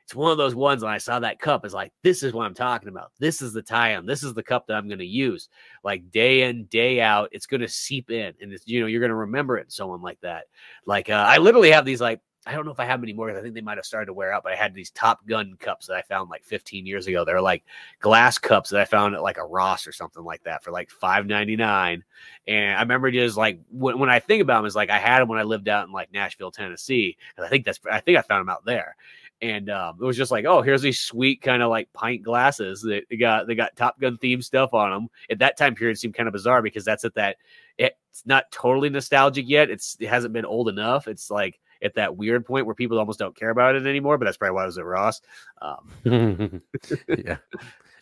it's 0.06 0.16
one 0.16 0.32
of 0.32 0.40
those 0.40 0.56
ones 0.56 0.84
when 0.84 0.92
I 0.92 0.98
saw 0.98 1.20
that 1.20 1.40
cup, 1.40 1.66
is 1.68 1.74
like, 1.74 1.94
this 2.02 2.24
is 2.24 2.34
what 2.34 2.46
I'm 2.46 2.56
talking 2.56 2.90
about. 2.90 3.12
This 3.20 3.44
is 3.44 3.54
the 3.54 3.62
tie-in. 3.62 4.08
This 4.08 4.24
is 4.24 4.34
the 4.34 4.42
cup 4.42 4.66
that 4.66 4.76
I'm 4.76 4.88
going 4.88 4.98
to 5.00 5.06
use. 5.06 5.50
Like 5.84 6.10
day 6.10 6.50
in, 6.50 6.66
day 6.66 7.00
out, 7.00 7.30
it's 7.32 7.46
going 7.46 7.62
to 7.62 7.68
seep 7.68 8.10
in, 8.10 8.34
and 8.42 8.52
it's 8.52 8.68
you 8.68 8.80
know 8.80 8.88
you're 8.88 9.02
going 9.02 9.10
to 9.10 9.16
remember 9.16 9.58
it. 9.58 9.64
And 9.66 9.72
so 9.72 9.92
on 9.92 10.02
like 10.02 10.20
that. 10.22 10.46
Like 10.86 11.10
uh, 11.10 11.26
I 11.28 11.38
literally 11.38 11.72
have 11.72 11.86
these 11.86 12.02
like 12.02 12.22
I 12.48 12.54
don't 12.54 12.66
know 12.66 12.72
if 12.72 12.80
I 12.80 12.86
have 12.86 13.02
many 13.02 13.12
more. 13.14 13.28
'cause 13.30 13.38
I 13.38 13.42
think 13.42 13.54
they 13.54 13.62
might 13.62 13.78
have 13.78 13.86
started 13.86 14.06
to 14.08 14.14
wear 14.14 14.32
out, 14.32 14.44
but 14.44 14.54
I 14.54 14.56
had 14.56 14.74
these 14.74 14.92
Top 14.92 15.26
Gun 15.28 15.56
cups 15.60 15.88
that 15.88 15.98
I 15.98 16.02
found 16.02 16.30
like 16.30 16.46
15 16.46 16.86
years 16.86 17.06
ago. 17.06 17.26
They're 17.26 17.42
like 17.42 17.64
glass 18.00 18.38
cups 18.38 18.70
that 18.70 18.80
I 18.80 18.86
found 18.86 19.14
at 19.14 19.22
like 19.22 19.38
a 19.38 19.46
Ross 19.46 19.86
or 19.86 19.92
something 19.92 20.24
like 20.24 20.44
that 20.44 20.64
for 20.64 20.72
like 20.72 20.90
5.99. 20.90 22.04
And 22.48 22.78
I 22.78 22.82
remember 22.82 23.12
just 23.12 23.36
like 23.38 23.60
when, 23.70 24.00
when 24.00 24.10
I 24.10 24.20
think 24.20 24.42
about 24.42 24.60
them, 24.60 24.66
it's 24.66 24.76
like 24.76 24.90
I 24.90 24.98
had 25.00 25.20
them 25.20 25.28
when 25.28 25.38
I 25.40 25.44
lived 25.44 25.68
out 25.68 25.86
in 25.86 25.92
like 25.94 26.14
Nashville, 26.14 26.52
Tennessee. 26.52 27.18
'cause 27.36 27.46
I 27.46 27.50
think 27.50 27.66
that's 27.66 27.80
I 27.92 28.00
think 28.00 28.18
I 28.18 28.22
found 28.22 28.42
them 28.42 28.50
out 28.50 28.66
there. 28.66 28.96
And 29.42 29.70
um, 29.70 29.98
it 30.02 30.06
was 30.06 30.18
just 30.18 30.32
like, 30.32 30.46
oh, 30.46 30.62
here's 30.62 30.82
these 30.82 31.00
sweet 31.00 31.42
kind 31.42 31.62
of 31.62 31.70
like 31.70 31.92
pint 31.94 32.24
glasses 32.24 32.82
that 32.84 33.04
they 33.10 33.18
got 33.18 33.48
they 33.48 33.56
got 33.56 33.76
Top 33.76 34.00
Gun 34.00 34.18
themed 34.18 34.44
stuff 34.44 34.74
on 34.74 34.92
them. 34.92 35.10
At 35.30 35.40
that 35.40 35.58
time 35.58 35.76
period, 35.76 35.98
seemed 35.98 36.14
kind 36.14 36.28
of 36.28 36.34
bizarre 36.34 36.62
because 36.62 36.86
that's 36.86 37.06
at 37.06 37.16
that 37.16 37.38
it's 37.78 38.26
not 38.26 38.52
totally 38.52 38.90
nostalgic 38.90 39.48
yet. 39.48 39.70
It's 39.70 39.96
it 40.00 40.08
hasn't 40.10 40.34
been 40.34 40.46
old 40.46 40.68
enough. 40.70 41.08
It's 41.08 41.30
like 41.32 41.60
at 41.82 41.96
that 41.96 42.16
weird 42.18 42.46
point 42.46 42.66
where 42.66 42.76
people 42.76 43.00
almost 43.00 43.20
don't 43.20 43.36
care 43.36 43.50
about 43.50 43.76
it 43.76 43.86
anymore. 43.88 44.18
But 44.18 44.26
that's 44.26 44.38
probably 44.38 44.56
why 44.56 44.64
I 44.64 44.66
was 44.68 44.78
at 44.78 44.86
Ross. 44.86 45.22
Um, 45.62 45.90
yeah. 47.08 47.38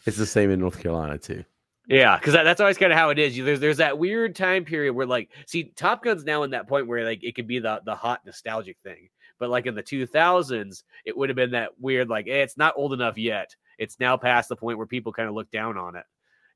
It's 0.05 0.17
the 0.17 0.25
same 0.25 0.51
in 0.51 0.59
North 0.59 0.79
Carolina 0.81 1.17
too. 1.17 1.43
yeah, 1.87 2.17
because 2.17 2.33
that, 2.33 2.43
that's 2.43 2.61
always 2.61 2.77
kind 2.77 2.91
of 2.91 2.97
how 2.97 3.09
it 3.09 3.19
is. 3.19 3.37
You, 3.37 3.43
there's 3.43 3.59
there's 3.59 3.77
that 3.77 3.97
weird 3.97 4.35
time 4.35 4.63
period 4.65 4.93
where 4.93 5.05
like, 5.05 5.29
see, 5.45 5.65
Top 5.75 6.03
Gun's 6.03 6.23
now 6.23 6.43
in 6.43 6.51
that 6.51 6.67
point 6.67 6.87
where 6.87 7.03
like 7.05 7.23
it 7.23 7.35
could 7.35 7.47
be 7.47 7.59
the 7.59 7.81
the 7.85 7.95
hot 7.95 8.21
nostalgic 8.25 8.77
thing. 8.83 9.09
But 9.39 9.49
like 9.49 9.67
in 9.67 9.75
the 9.75 9.83
2000s, 9.83 10.83
it 11.05 11.15
would 11.15 11.29
have 11.29 11.35
been 11.35 11.51
that 11.51 11.79
weird 11.79 12.09
like, 12.09 12.27
eh, 12.27 12.41
it's 12.41 12.57
not 12.57 12.73
old 12.75 12.93
enough 12.93 13.17
yet. 13.17 13.55
It's 13.77 13.99
now 13.99 14.17
past 14.17 14.49
the 14.49 14.55
point 14.55 14.79
where 14.79 14.87
people 14.87 15.13
kind 15.13 15.29
of 15.29 15.35
look 15.35 15.51
down 15.51 15.77
on 15.77 15.95
it. 15.95 16.05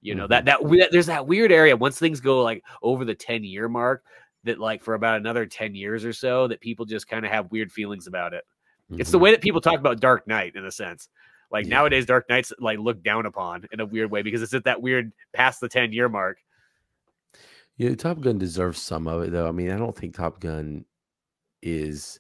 You 0.01 0.15
know 0.15 0.25
that 0.27 0.45
that 0.45 0.63
we- 0.63 0.87
there's 0.91 1.05
that 1.05 1.27
weird 1.27 1.51
area 1.51 1.77
once 1.77 1.99
things 1.99 2.19
go 2.19 2.41
like 2.41 2.63
over 2.81 3.05
the 3.05 3.13
10 3.13 3.43
year 3.43 3.69
mark 3.69 4.03
that 4.43 4.59
like 4.59 4.83
for 4.83 4.93
about 4.95 5.17
another 5.17 5.45
10 5.45 5.75
years 5.75 6.03
or 6.03 6.13
so 6.13 6.47
that 6.47 6.61
people 6.61 6.85
just 6.85 7.07
kind 7.07 7.25
of 7.25 7.31
have 7.31 7.51
weird 7.51 7.71
feelings 7.71 8.07
about 8.07 8.33
it. 8.33 8.43
It's 8.91 9.11
the 9.11 9.17
Mhm. 9.17 9.21
way 9.21 9.31
that 9.31 9.41
people 9.41 9.61
talk 9.61 9.79
about 9.79 9.99
Dark 9.99 10.27
Knight 10.27 10.55
in 10.55 10.65
a 10.65 10.71
sense. 10.71 11.09
Like 11.51 11.65
Yeah. 11.65 11.75
nowadays, 11.75 12.05
Dark 12.05 12.27
Knight's 12.29 12.51
like 12.59 12.79
looked 12.79 13.03
down 13.03 13.25
upon 13.25 13.67
in 13.71 13.79
a 13.79 13.85
weird 13.85 14.09
way 14.11 14.21
because 14.21 14.41
it's 14.41 14.53
at 14.53 14.63
that 14.65 14.81
weird 14.81 15.11
past 15.33 15.59
the 15.61 15.69
10 15.69 15.93
year 15.93 16.09
mark. 16.09 16.39
Yeah, 17.77 17.95
Top 17.95 18.19
Gun 18.21 18.37
deserves 18.37 18.81
some 18.81 19.07
of 19.07 19.23
it 19.23 19.31
though. 19.31 19.47
I 19.47 19.51
mean, 19.51 19.71
I 19.71 19.77
don't 19.77 19.95
think 19.95 20.15
Top 20.15 20.39
Gun 20.39 20.85
is 21.61 22.19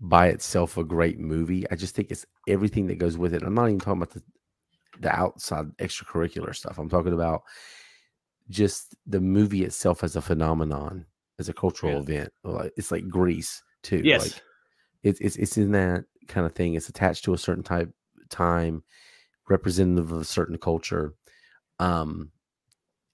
by 0.00 0.28
itself 0.28 0.76
a 0.76 0.84
great 0.84 1.18
movie. 1.18 1.68
I 1.70 1.74
just 1.74 1.94
think 1.94 2.10
it's 2.10 2.26
everything 2.46 2.86
that 2.88 2.98
goes 2.98 3.16
with 3.16 3.34
it. 3.34 3.42
I'm 3.42 3.54
not 3.54 3.66
even 3.68 3.80
talking 3.80 4.02
about 4.02 4.10
the 4.14 4.22
the 5.00 5.14
outside 5.14 5.76
extracurricular 5.76 6.54
stuff. 6.54 6.78
I'm 6.78 6.88
talking 6.88 7.12
about 7.12 7.42
just 8.48 8.94
the 9.06 9.20
movie 9.20 9.62
itself 9.64 10.02
as 10.02 10.16
a 10.16 10.22
phenomenon, 10.22 11.04
as 11.38 11.48
a 11.48 11.52
cultural 11.54 11.92
Yeah. 11.92 11.98
event. 12.00 12.32
Like 12.44 12.72
it's 12.76 12.90
like 12.90 13.08
Grease 13.08 13.62
too. 13.82 14.00
Yes. 14.04 14.22
Like 14.22 14.42
it's 15.02 15.20
it's 15.20 15.36
it's 15.36 15.56
in 15.56 15.72
that 15.72 16.04
kind 16.28 16.46
of 16.46 16.54
thing. 16.54 16.74
It's 16.74 16.88
attached 16.88 17.24
to 17.24 17.34
a 17.34 17.38
certain 17.38 17.62
type 17.62 17.90
time, 18.30 18.82
representative 19.48 20.12
of 20.12 20.20
a 20.20 20.24
certain 20.24 20.58
culture. 20.58 21.14
Um 21.78 22.30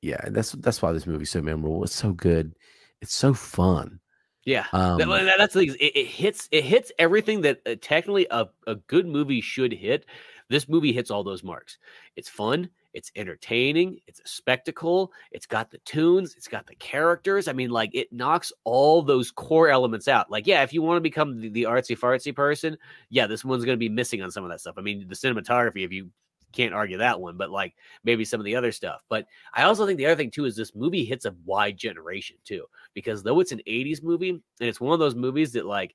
yeah, 0.00 0.20
that's 0.30 0.52
that's 0.52 0.82
why 0.82 0.92
this 0.92 1.06
movie's 1.06 1.30
so 1.30 1.40
memorable. 1.40 1.84
It's 1.84 1.94
so 1.94 2.12
good. 2.12 2.54
It's 3.00 3.14
so 3.14 3.34
fun. 3.34 4.00
Yeah. 4.44 4.66
Um, 4.72 4.98
That- 4.98 5.06
that- 5.08 5.34
that's 5.38 5.54
the 5.54 5.66
thing. 5.66 5.76
It, 5.80 5.96
it 5.96 6.06
hits. 6.06 6.48
It 6.50 6.64
hits 6.64 6.90
everything 6.98 7.42
that 7.42 7.60
uh, 7.64 7.76
technically 7.80 8.26
a, 8.30 8.48
a 8.66 8.74
good 8.74 9.06
movie 9.06 9.40
should 9.40 9.72
hit. 9.72 10.04
This 10.48 10.68
movie 10.68 10.92
hits 10.92 11.10
all 11.12 11.22
those 11.22 11.44
marks. 11.44 11.78
It's 12.16 12.28
fun. 12.28 12.70
It's 12.92 13.10
entertaining. 13.16 13.98
It's 14.06 14.20
a 14.20 14.28
spectacle. 14.28 15.12
It's 15.30 15.46
got 15.46 15.70
the 15.70 15.78
tunes. 15.78 16.34
It's 16.36 16.48
got 16.48 16.66
the 16.66 16.74
characters. 16.76 17.48
I 17.48 17.52
mean, 17.52 17.70
like 17.70 17.90
it 17.94 18.12
knocks 18.12 18.52
all 18.64 19.02
those 19.02 19.30
core 19.30 19.68
elements 19.68 20.08
out. 20.08 20.30
Like, 20.30 20.46
yeah, 20.46 20.62
if 20.62 20.72
you 20.72 20.82
want 20.82 20.96
to 20.96 21.02
become 21.02 21.40
the, 21.40 21.48
the 21.48 21.62
artsy 21.64 21.98
fartsy 21.98 22.34
person, 22.34 22.76
yeah, 23.08 23.26
this 23.26 23.44
one's 23.44 23.64
going 23.64 23.76
to 23.76 23.80
be 23.80 23.88
missing 23.88 24.22
on 24.22 24.30
some 24.30 24.44
of 24.44 24.50
that 24.50 24.60
stuff. 24.60 24.74
I 24.78 24.82
mean, 24.82 25.06
the 25.08 25.14
cinematography, 25.14 25.84
if 25.84 25.92
you 25.92 26.10
can't 26.52 26.74
argue 26.74 26.98
that 26.98 27.20
one, 27.20 27.36
but 27.36 27.50
like 27.50 27.74
maybe 28.04 28.24
some 28.24 28.40
of 28.40 28.44
the 28.44 28.54
other 28.54 28.72
stuff. 28.72 29.02
But 29.08 29.26
I 29.54 29.64
also 29.64 29.86
think 29.86 29.98
the 29.98 30.06
other 30.06 30.16
thing 30.16 30.30
too 30.30 30.44
is 30.44 30.54
this 30.54 30.74
movie 30.74 31.04
hits 31.04 31.24
a 31.24 31.34
wide 31.44 31.76
generation 31.76 32.36
too 32.44 32.66
because 32.94 33.22
though 33.22 33.40
it's 33.40 33.52
an 33.52 33.62
80s 33.66 34.02
movie 34.02 34.30
and 34.30 34.42
it's 34.60 34.80
one 34.80 34.92
of 34.92 35.00
those 35.00 35.14
movies 35.14 35.52
that 35.52 35.66
like 35.66 35.94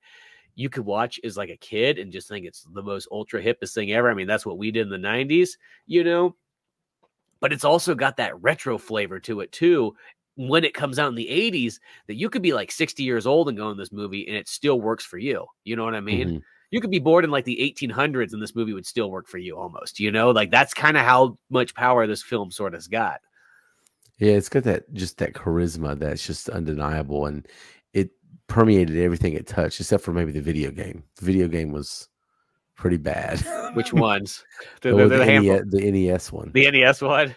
you 0.56 0.70
could 0.70 0.86
watch 0.86 1.20
as 1.24 1.38
like 1.38 1.52
a 1.52 1.58
kid 1.58 2.00
and 2.00 2.12
just 2.12 2.28
think 2.28 2.46
it's 2.46 2.66
the 2.74 2.82
most 2.82 3.08
ultra 3.12 3.42
hippest 3.42 3.76
thing 3.76 3.92
ever. 3.92 4.10
I 4.10 4.16
mean, 4.16 4.28
that's 4.28 4.46
what 4.46 4.58
we 4.58 4.72
did 4.72 4.92
in 4.92 5.02
the 5.02 5.08
90s, 5.08 5.52
you 5.86 6.04
know. 6.04 6.36
But 7.40 7.54
it's 7.54 7.66
also 7.66 7.96
got 7.96 8.18
that 8.18 8.42
retro 8.42 8.78
flavor 8.78 9.20
to 9.22 9.42
it 9.42 9.52
too. 9.52 9.96
When 10.36 10.64
it 10.64 10.74
comes 10.74 11.00
out 11.00 11.10
in 11.10 11.16
the 11.16 11.28
80s, 11.28 11.80
that 12.08 12.16
you 12.16 12.30
could 12.30 12.42
be 12.44 12.54
like 12.54 12.72
60 12.72 13.04
years 13.04 13.26
old 13.26 13.50
and 13.50 13.58
go 13.58 13.72
in 13.72 13.78
this 13.78 13.92
movie 13.92 14.28
and 14.28 14.36
it 14.36 14.48
still 14.48 14.80
works 14.80 15.04
for 15.04 15.18
you. 15.18 15.46
You 15.64 15.76
know 15.76 15.84
what 15.84 15.96
I 15.96 16.00
mean? 16.02 16.30
mhm. 16.30 16.42
you 16.70 16.82
could 16.82 16.92
be 16.92 17.00
born 17.00 17.24
in 17.24 17.32
like 17.32 17.46
the 17.46 17.76
1800s 17.80 18.34
and 18.34 18.42
this 18.42 18.56
movie 18.56 18.74
would 18.74 18.86
still 18.86 19.10
work 19.10 19.28
for 19.30 19.38
you 19.38 19.58
almost 19.58 20.02
you 20.02 20.12
know 20.12 20.32
like 20.32 20.52
that's 20.52 20.74
kind 20.74 20.98
of 20.98 21.06
how 21.06 21.38
much 21.50 21.74
power 21.74 22.06
this 22.06 22.22
film 22.22 22.52
sort 22.52 22.76
of's 22.76 22.90
got 22.90 23.22
Yeah, 24.20 24.34
it's 24.34 24.50
got 24.50 24.64
that 24.64 24.92
just 24.94 25.18
that 25.20 25.34
charisma 25.34 25.98
that's 25.98 26.26
just 26.26 26.50
undeniable, 26.50 27.28
and 27.28 27.48
it 27.94 28.12
permeated 28.48 28.98
everything 28.98 29.34
it 29.34 29.48
touched, 29.48 29.80
except 29.80 30.04
for 30.04 30.12
maybe 30.12 30.32
the 30.32 30.42
video 30.42 30.72
game. 30.72 31.04
The 31.18 31.26
video 31.26 31.48
game 31.48 31.72
was 31.72 32.08
pretty 32.78 32.98
bad. 32.98 33.40
which 33.76 33.92
ones 33.94 34.44
the, 34.82 34.90
Oh, 34.92 34.98
the, 35.08 35.18
the, 35.18 35.26
the, 35.26 35.40
NES, 35.40 35.62
the 35.70 35.92
NES 35.92 36.32
one. 36.32 36.52
the 36.54 36.72
nes 36.72 37.02
one 37.02 37.36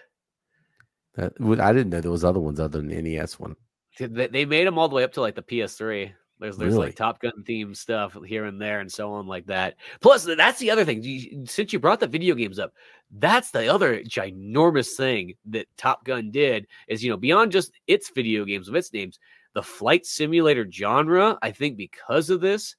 That, 1.15 1.33
I 1.61 1.73
didn't 1.73 1.91
know 1.91 2.01
there 2.01 2.11
was 2.11 2.25
other 2.25 2.41
ones 2.41 2.61
other 2.61 2.79
than 2.81 2.89
the 2.89 3.01
NES 3.03 3.39
one. 3.41 3.57
they, 3.99 4.27
they 4.29 4.45
made 4.45 4.67
them 4.67 4.79
all 4.79 4.89
the 4.89 4.95
way 4.95 5.05
up 5.05 5.13
to 5.15 5.21
like 5.21 5.35
the 5.35 5.43
ps3 5.43 6.13
there's 6.39 6.57
there's 6.57 6.73
Really? 6.73 6.87
like 6.87 6.97
top 6.97 7.21
gun 7.21 7.33
themed 7.47 7.77
stuff 7.77 8.17
here 8.25 8.47
and 8.47 8.59
there 8.61 8.81
and 8.81 8.91
so 8.91 9.13
on 9.13 9.27
like 9.27 9.45
that 9.47 9.75
plus 10.01 10.25
that's 10.25 10.59
the 10.59 10.71
other 10.71 10.85
thing 10.87 11.03
You- 11.03 11.45
since 11.47 11.73
you 11.73 11.79
brought 11.79 12.01
the 12.01 12.07
video 12.07 12.35
games 12.35 12.59
up 12.59 12.73
that's 13.19 13.51
the 13.51 13.67
other 13.69 14.01
ginormous 14.05 14.95
thing 14.97 15.35
that 15.51 15.67
top 15.77 16.05
gun 16.05 16.31
did 16.31 16.67
is 16.89 17.03
you 17.05 17.11
know 17.11 17.17
beyond 17.19 17.53
just 17.53 17.73
its 17.89 18.11
video 18.11 18.45
games 18.47 18.69
of 18.69 18.75
its 18.75 18.91
names 18.93 19.19
the 19.53 19.63
flight 19.63 20.07
simulator 20.07 20.67
genre 20.71 21.37
i 21.43 21.51
think 21.51 21.77
because 21.77 22.31
of 22.31 22.41
this 22.41 22.75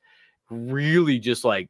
really 0.50 1.20
just 1.20 1.44
like 1.44 1.70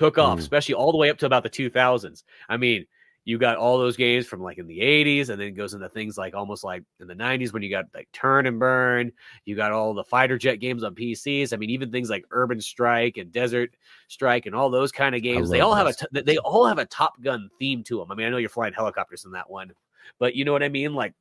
took 0.00 0.18
off 0.18 0.38
Mm. 0.38 0.40
especially 0.40 0.74
all 0.74 0.90
the 0.92 0.98
way 0.98 1.10
up 1.10 1.18
to 1.18 1.26
about 1.26 1.42
the 1.44 1.50
2000s 1.50 2.24
i 2.48 2.56
mean 2.56 2.84
you 3.26 3.36
got 3.36 3.56
all 3.58 3.76
those 3.78 3.98
games 3.98 4.26
from 4.26 4.40
like 4.42 4.56
in 4.56 4.66
the 4.66 4.78
80s 4.80 5.28
and 5.28 5.38
then 5.38 5.48
it 5.48 5.50
goes 5.52 5.74
into 5.74 5.88
things 5.90 6.16
like 6.16 6.34
almost 6.34 6.64
like 6.64 6.82
in 7.00 7.06
the 7.06 7.14
90s 7.14 7.52
when 7.52 7.62
you 7.62 7.68
got 7.70 7.84
like 7.94 8.08
turn 8.14 8.46
and 8.46 8.58
burn. 8.58 9.12
You 9.44 9.54
got 9.56 9.72
all 9.72 9.92
the 9.92 10.02
fighter 10.02 10.38
jet 10.38 10.56
games 10.56 10.82
on 10.84 10.94
pcs 10.94 11.52
i 11.52 11.56
mean 11.56 11.68
even 11.70 11.92
things 11.92 12.08
like 12.08 12.24
urban 12.30 12.60
strike 12.62 13.18
and 13.18 13.30
desert 13.30 13.76
strike 14.08 14.46
and 14.46 14.54
all 14.54 14.70
those 14.70 14.90
kind 14.90 15.14
of 15.14 15.22
games 15.22 15.50
they 15.50 15.60
all 15.60 15.74
have 15.74 15.86
a 15.86 15.92
t- 15.92 16.22
they 16.22 16.38
all 16.38 16.64
have 16.66 16.78
a 16.78 16.86
top 16.86 17.20
gun 17.22 17.50
theme 17.58 17.84
to 17.84 17.98
them 17.98 18.10
i 18.10 18.14
mean 18.14 18.26
i 18.26 18.30
know 18.30 18.38
you're 18.38 18.48
flying 18.48 18.72
helicopters 18.72 19.26
in 19.26 19.32
that 19.32 19.48
one 19.50 19.70
but 20.18 20.34
you 20.34 20.44
know 20.46 20.52
what 20.52 20.62
i 20.62 20.68
mean? 20.70 20.94
Like 20.94 21.12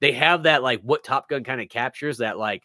they 0.00 0.12
have 0.12 0.42
that 0.42 0.62
like 0.62 0.80
what 0.82 1.02
top 1.02 1.28
gun 1.30 1.42
kind 1.44 1.60
of 1.62 1.68
captures 1.70 2.18
that 2.18 2.38
like 2.38 2.62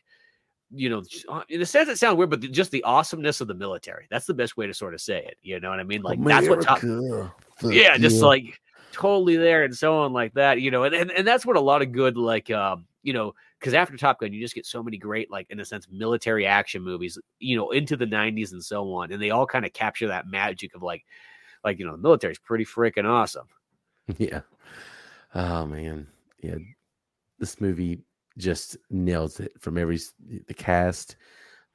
you 0.75 0.89
know, 0.89 1.03
in 1.49 1.61
a 1.61 1.65
sense, 1.65 1.89
it 1.89 1.97
sounds 1.97 2.17
weird, 2.17 2.29
but 2.29 2.41
just 2.41 2.71
the 2.71 2.83
awesomeness 2.83 3.41
of 3.41 3.47
the 3.47 3.53
military. 3.53 4.07
That's 4.09 4.25
the 4.25 4.33
best 4.33 4.57
way 4.57 4.67
to 4.67 4.73
sort 4.73 4.93
of 4.93 5.01
say 5.01 5.23
it. 5.25 5.37
You 5.41 5.59
know 5.59 5.69
what 5.69 5.79
I 5.79 5.83
mean? 5.83 6.01
Like 6.01 6.17
America. 6.17 6.55
that's 6.55 6.83
what 6.83 7.21
top. 7.61 7.71
Yeah, 7.71 7.97
just 7.97 8.17
yeah. 8.17 8.25
like 8.25 8.61
totally 8.91 9.35
there 9.35 9.63
and 9.63 9.75
so 9.75 9.97
on 9.99 10.13
like 10.13 10.33
that. 10.33 10.61
You 10.61 10.71
know, 10.71 10.83
and 10.83 10.95
and, 10.95 11.11
and 11.11 11.27
that's 11.27 11.45
what 11.45 11.57
a 11.57 11.61
lot 11.61 11.81
of 11.81 11.91
good 11.91 12.17
like 12.17 12.49
um 12.51 12.85
you 13.03 13.13
know 13.13 13.33
because 13.59 13.73
after 13.73 13.95
Top 13.95 14.19
Gun, 14.19 14.33
you 14.33 14.41
just 14.41 14.55
get 14.55 14.65
so 14.65 14.83
many 14.83 14.97
great 14.97 15.31
like 15.31 15.47
in 15.49 15.59
a 15.59 15.65
sense 15.65 15.87
military 15.91 16.45
action 16.45 16.81
movies. 16.81 17.17
You 17.39 17.57
know, 17.57 17.71
into 17.71 17.95
the 17.95 18.05
'90s 18.05 18.51
and 18.51 18.63
so 18.63 18.93
on, 18.93 19.11
and 19.11 19.21
they 19.21 19.29
all 19.29 19.45
kind 19.45 19.65
of 19.65 19.73
capture 19.73 20.07
that 20.07 20.27
magic 20.27 20.75
of 20.75 20.83
like 20.83 21.05
like 21.63 21.79
you 21.79 21.85
know 21.85 21.93
the 21.93 21.97
military 21.97 22.33
is 22.33 22.39
pretty 22.39 22.65
freaking 22.65 23.05
awesome. 23.05 23.47
Yeah. 24.17 24.41
Oh 25.33 25.65
man, 25.65 26.07
yeah. 26.41 26.55
This 27.39 27.61
movie 27.61 28.01
just 28.37 28.77
nails 28.89 29.39
it 29.39 29.53
from 29.59 29.77
every 29.77 29.99
the 30.47 30.53
cast, 30.53 31.15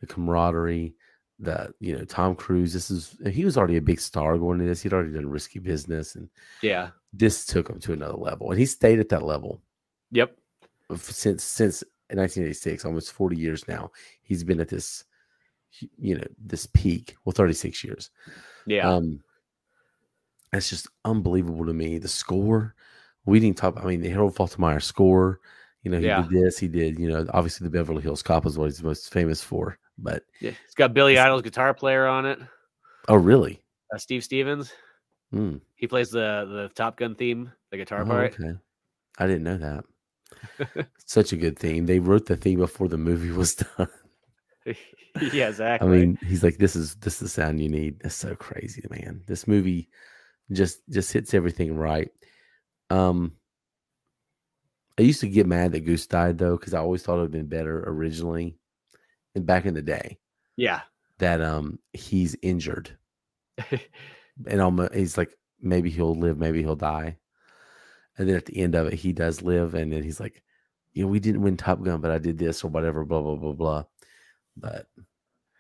the 0.01 0.06
camaraderie, 0.06 0.94
the 1.39 1.72
you 1.80 1.97
know 1.97 2.05
Tom 2.05 2.35
Cruise. 2.35 2.72
This 2.72 2.90
is 2.90 3.16
he 3.30 3.44
was 3.44 3.56
already 3.56 3.76
a 3.76 3.82
big 3.82 4.01
star 4.01 4.36
going 4.39 4.59
into 4.59 4.68
this. 4.68 4.82
He'd 4.82 4.93
already 4.93 5.12
done 5.12 5.28
risky 5.28 5.59
business, 5.59 6.14
and 6.14 6.28
yeah, 6.62 6.90
this 7.12 7.47
took 7.47 7.68
him 7.68 7.78
to 7.80 7.93
another 7.93 8.16
level, 8.16 8.51
and 8.51 8.59
he 8.59 8.66
stayed 8.66 8.98
at 8.98 9.09
that 9.10 9.22
level. 9.22 9.60
Yep. 10.10 10.36
Since 10.97 11.44
since 11.44 11.82
1986, 12.10 12.85
almost 12.85 13.12
40 13.12 13.36
years 13.36 13.68
now, 13.68 13.90
he's 14.22 14.43
been 14.43 14.60
at 14.60 14.68
this, 14.68 15.05
you 15.98 16.16
know, 16.16 16.24
this 16.39 16.66
peak. 16.66 17.16
Well, 17.24 17.35
36 17.35 17.85
years. 17.85 18.10
Yeah. 18.66 18.89
Um, 18.89 19.20
that's 20.51 20.70
just 20.70 20.89
unbelievable 21.05 21.66
to 21.66 21.74
me. 21.74 21.98
The 21.98 22.09
score, 22.09 22.74
we 23.26 23.39
didn't 23.39 23.59
talk. 23.59 23.78
I 23.78 23.85
mean, 23.85 24.01
the 24.01 24.09
Harold 24.09 24.35
Faltermeyer 24.35 24.82
score 24.82 25.40
you 25.82 25.90
know, 25.90 25.98
he 25.98 26.06
yeah. 26.06 26.22
did 26.22 26.30
this, 26.30 26.59
he 26.59 26.68
did, 26.68 26.98
you 26.98 27.09
know, 27.09 27.26
obviously 27.32 27.64
the 27.64 27.70
Beverly 27.70 28.02
Hills 28.02 28.22
Cop 28.22 28.46
is 28.46 28.59
what 28.59 28.66
he's 28.66 28.82
most 28.82 29.12
famous 29.12 29.42
for. 29.42 29.78
But 29.96 30.22
yeah, 30.40 30.52
it's 30.64 30.74
got 30.74 30.94
Billy 30.94 31.18
Idol's 31.18 31.42
guitar 31.42 31.74
player 31.74 32.06
on 32.06 32.26
it. 32.26 32.38
Oh, 33.09 33.16
really? 33.16 33.62
Uh, 33.92 33.98
Steve 33.98 34.22
Stevens. 34.22 34.72
Mm. 35.34 35.60
He 35.74 35.86
plays 35.86 36.10
the 36.10 36.46
the 36.48 36.70
Top 36.74 36.96
Gun 36.96 37.14
theme, 37.14 37.52
the 37.70 37.76
guitar 37.76 38.02
oh, 38.02 38.06
part. 38.06 38.34
Okay, 38.34 38.52
I 39.18 39.26
didn't 39.26 39.42
know 39.42 39.59
that. 39.59 40.86
Such 41.06 41.32
a 41.32 41.36
good 41.36 41.59
theme. 41.59 41.86
They 41.86 41.98
wrote 41.98 42.26
the 42.26 42.36
theme 42.36 42.60
before 42.60 42.88
the 42.88 42.98
movie 42.98 43.30
was 43.30 43.55
done. 43.76 43.88
yeah, 45.32 45.48
exactly. 45.48 45.88
I 45.88 45.90
mean, 45.90 46.18
he's 46.26 46.42
like, 46.42 46.59
"This 46.59 46.76
is 46.76 46.94
this 46.96 47.14
is 47.14 47.20
the 47.20 47.28
sound 47.28 47.60
you 47.60 47.68
need." 47.68 48.00
That's 48.00 48.14
so 48.14 48.34
crazy, 48.34 48.84
man. 48.90 49.22
This 49.26 49.46
movie 49.46 49.88
just 50.52 50.80
just 50.90 51.12
hits 51.12 51.34
everything 51.34 51.76
right. 51.76 52.10
Um, 52.90 53.32
I 54.98 55.02
used 55.02 55.20
to 55.20 55.28
get 55.28 55.46
mad 55.46 55.72
that 55.72 55.84
Goose 55.84 56.06
died 56.06 56.38
though, 56.38 56.56
because 56.56 56.74
I 56.74 56.80
always 56.80 57.02
thought 57.02 57.14
it 57.14 57.18
would 57.18 57.24
have 57.24 57.32
been 57.32 57.46
better 57.46 57.84
originally 57.88 58.56
and 59.34 59.46
back 59.46 59.64
in 59.64 59.74
the 59.74 59.82
day. 59.82 60.18
Yeah. 60.56 60.80
That 61.18 61.40
um 61.40 61.78
he's 61.92 62.36
injured. 62.42 62.96
and 64.46 64.60
almost 64.60 64.94
he's 64.94 65.16
like, 65.16 65.30
maybe 65.60 65.90
he'll 65.90 66.14
live, 66.14 66.38
maybe 66.38 66.62
he'll 66.62 66.76
die. 66.76 67.16
And 68.16 68.28
then 68.28 68.36
at 68.36 68.46
the 68.46 68.58
end 68.58 68.74
of 68.74 68.88
it, 68.88 68.94
he 68.94 69.12
does 69.12 69.42
live, 69.42 69.74
and 69.74 69.92
then 69.92 70.02
he's 70.02 70.18
like, 70.18 70.42
you 70.92 71.02
know, 71.04 71.08
we 71.08 71.20
didn't 71.20 71.42
win 71.42 71.56
Top 71.56 71.82
Gun, 71.82 72.00
but 72.00 72.10
I 72.10 72.18
did 72.18 72.36
this 72.36 72.64
or 72.64 72.68
whatever, 72.68 73.04
blah, 73.04 73.22
blah, 73.22 73.36
blah, 73.36 73.52
blah. 73.52 73.84
But 74.56 74.86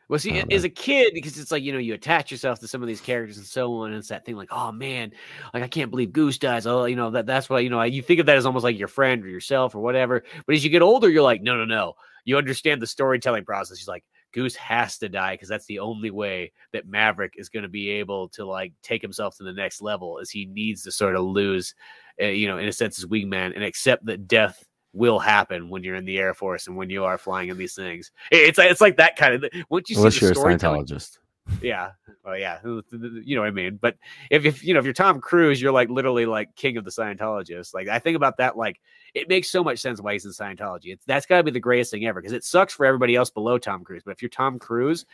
well, 0.08 0.18
see, 0.18 0.42
as 0.50 0.64
a 0.64 0.70
kid, 0.70 1.12
because 1.12 1.38
it's 1.38 1.52
like 1.52 1.62
you 1.62 1.72
know 1.72 1.78
you 1.78 1.92
attach 1.92 2.30
yourself 2.30 2.60
to 2.60 2.68
some 2.68 2.82
of 2.82 2.88
these 2.88 3.00
characters 3.00 3.36
and 3.36 3.46
so 3.46 3.74
on, 3.74 3.90
and 3.90 3.98
it's 3.98 4.08
that 4.08 4.24
thing 4.24 4.36
like, 4.36 4.48
oh 4.50 4.72
man, 4.72 5.12
like 5.52 5.62
I 5.62 5.68
can't 5.68 5.90
believe 5.90 6.12
Goose 6.12 6.38
dies. 6.38 6.66
Oh, 6.66 6.86
you 6.86 6.96
know 6.96 7.10
that 7.10 7.26
that's 7.26 7.50
why 7.50 7.60
you 7.60 7.68
know 7.68 7.82
you 7.82 8.02
think 8.02 8.20
of 8.20 8.26
that 8.26 8.36
as 8.36 8.46
almost 8.46 8.64
like 8.64 8.78
your 8.78 8.88
friend 8.88 9.24
or 9.24 9.28
yourself 9.28 9.74
or 9.74 9.80
whatever. 9.80 10.24
But 10.46 10.54
as 10.54 10.64
you 10.64 10.70
get 10.70 10.82
older, 10.82 11.10
you're 11.10 11.22
like, 11.22 11.42
no, 11.42 11.56
no, 11.56 11.64
no. 11.64 11.94
You 12.24 12.36
understand 12.36 12.82
the 12.82 12.86
storytelling 12.86 13.44
process. 13.44 13.78
He's 13.78 13.88
like, 13.88 14.04
Goose 14.32 14.56
has 14.56 14.98
to 14.98 15.08
die 15.08 15.34
because 15.34 15.48
that's 15.48 15.66
the 15.66 15.78
only 15.78 16.10
way 16.10 16.52
that 16.72 16.88
Maverick 16.88 17.34
is 17.36 17.48
going 17.48 17.62
to 17.62 17.68
be 17.68 17.90
able 17.90 18.28
to 18.30 18.44
like 18.44 18.72
take 18.82 19.02
himself 19.02 19.36
to 19.36 19.44
the 19.44 19.52
next 19.52 19.80
level. 19.82 20.18
Is 20.18 20.30
he 20.30 20.46
needs 20.46 20.82
to 20.84 20.92
sort 20.92 21.16
of 21.16 21.24
lose, 21.24 21.74
uh, 22.20 22.26
you 22.26 22.48
know, 22.48 22.58
in 22.58 22.68
a 22.68 22.72
sense, 22.72 22.96
his 22.96 23.06
wingman 23.06 23.54
and 23.54 23.64
accept 23.64 24.06
that 24.06 24.28
death 24.28 24.64
will 24.98 25.18
happen 25.18 25.70
when 25.70 25.84
you're 25.84 25.94
in 25.94 26.04
the 26.04 26.18
Air 26.18 26.34
Force 26.34 26.66
and 26.66 26.76
when 26.76 26.90
you 26.90 27.04
are 27.04 27.16
flying 27.16 27.48
in 27.48 27.56
these 27.56 27.74
things. 27.74 28.10
It's 28.30 28.58
it's 28.58 28.80
like 28.80 28.96
that 28.96 29.16
kind 29.16 29.34
of. 29.34 29.50
Once 29.70 29.88
you 29.88 29.94
see 29.94 30.00
Unless 30.00 30.18
the 30.18 30.26
you're 30.26 30.32
a 30.32 30.34
Scientologist. 30.34 31.18
Yeah. 31.62 31.92
Oh 32.26 32.34
yeah. 32.34 32.58
You 32.62 33.34
know 33.34 33.40
what 33.40 33.48
I 33.48 33.52
mean. 33.52 33.78
But 33.80 33.96
if 34.30 34.44
if 34.44 34.62
you 34.62 34.74
know 34.74 34.80
if 34.80 34.84
you're 34.84 34.92
Tom 34.92 35.18
Cruise, 35.18 35.62
you're 35.62 35.72
like 35.72 35.88
literally 35.88 36.26
like 36.26 36.54
king 36.56 36.76
of 36.76 36.84
the 36.84 36.90
Scientologists. 36.90 37.72
Like 37.72 37.88
I 37.88 37.98
think 37.98 38.16
about 38.16 38.36
that. 38.36 38.58
Like 38.58 38.78
it 39.14 39.30
makes 39.30 39.48
so 39.48 39.64
much 39.64 39.78
sense 39.78 39.98
why 39.98 40.12
he's 40.12 40.26
in 40.26 40.32
Scientology. 40.32 40.88
It's 40.88 41.06
that's 41.06 41.24
got 41.24 41.38
to 41.38 41.42
be 41.42 41.50
the 41.50 41.58
greatest 41.58 41.90
thing 41.90 42.04
ever 42.04 42.20
because 42.20 42.34
it 42.34 42.44
sucks 42.44 42.74
for 42.74 42.84
everybody 42.84 43.14
else 43.14 43.30
below 43.30 43.56
Tom 43.56 43.82
Cruise. 43.82 44.02
But 44.04 44.10
if 44.10 44.20
you're 44.20 44.28
Tom 44.28 44.58
Cruise, 44.58 45.06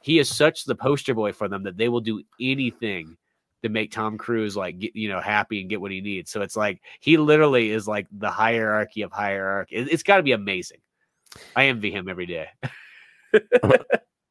he 0.00 0.20
is 0.20 0.28
such 0.28 0.64
the 0.64 0.76
poster 0.76 1.12
boy 1.12 1.32
for 1.32 1.48
them 1.48 1.64
that 1.64 1.76
they 1.76 1.88
will 1.88 2.00
do 2.00 2.22
anything 2.40 3.16
to 3.64 3.70
make 3.70 3.90
Tom 3.90 4.18
Cruise 4.18 4.56
like 4.56 4.78
get, 4.78 4.94
you 4.94 5.08
know 5.08 5.20
happy 5.20 5.60
and 5.60 5.70
get 5.70 5.80
what 5.80 5.90
he 5.90 6.00
needs. 6.00 6.30
So 6.30 6.42
it's 6.42 6.56
like 6.56 6.82
he 7.00 7.16
literally 7.16 7.70
is 7.70 7.88
like 7.88 8.06
the 8.12 8.30
hierarchy 8.30 9.02
of 9.02 9.10
hierarchy. 9.10 9.76
It, 9.76 9.90
has 9.90 10.02
got 10.02 10.18
to 10.18 10.22
be 10.22 10.32
amazing. 10.32 10.78
I 11.56 11.66
envy 11.66 11.90
him 11.90 12.08
every 12.08 12.26
day. 12.26 12.48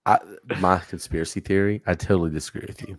I, 0.05 0.19
my 0.59 0.77
conspiracy 0.79 1.39
theory, 1.39 1.81
I 1.87 1.95
totally 1.95 2.29
disagree 2.29 2.65
with 2.67 2.87
you. 2.87 2.97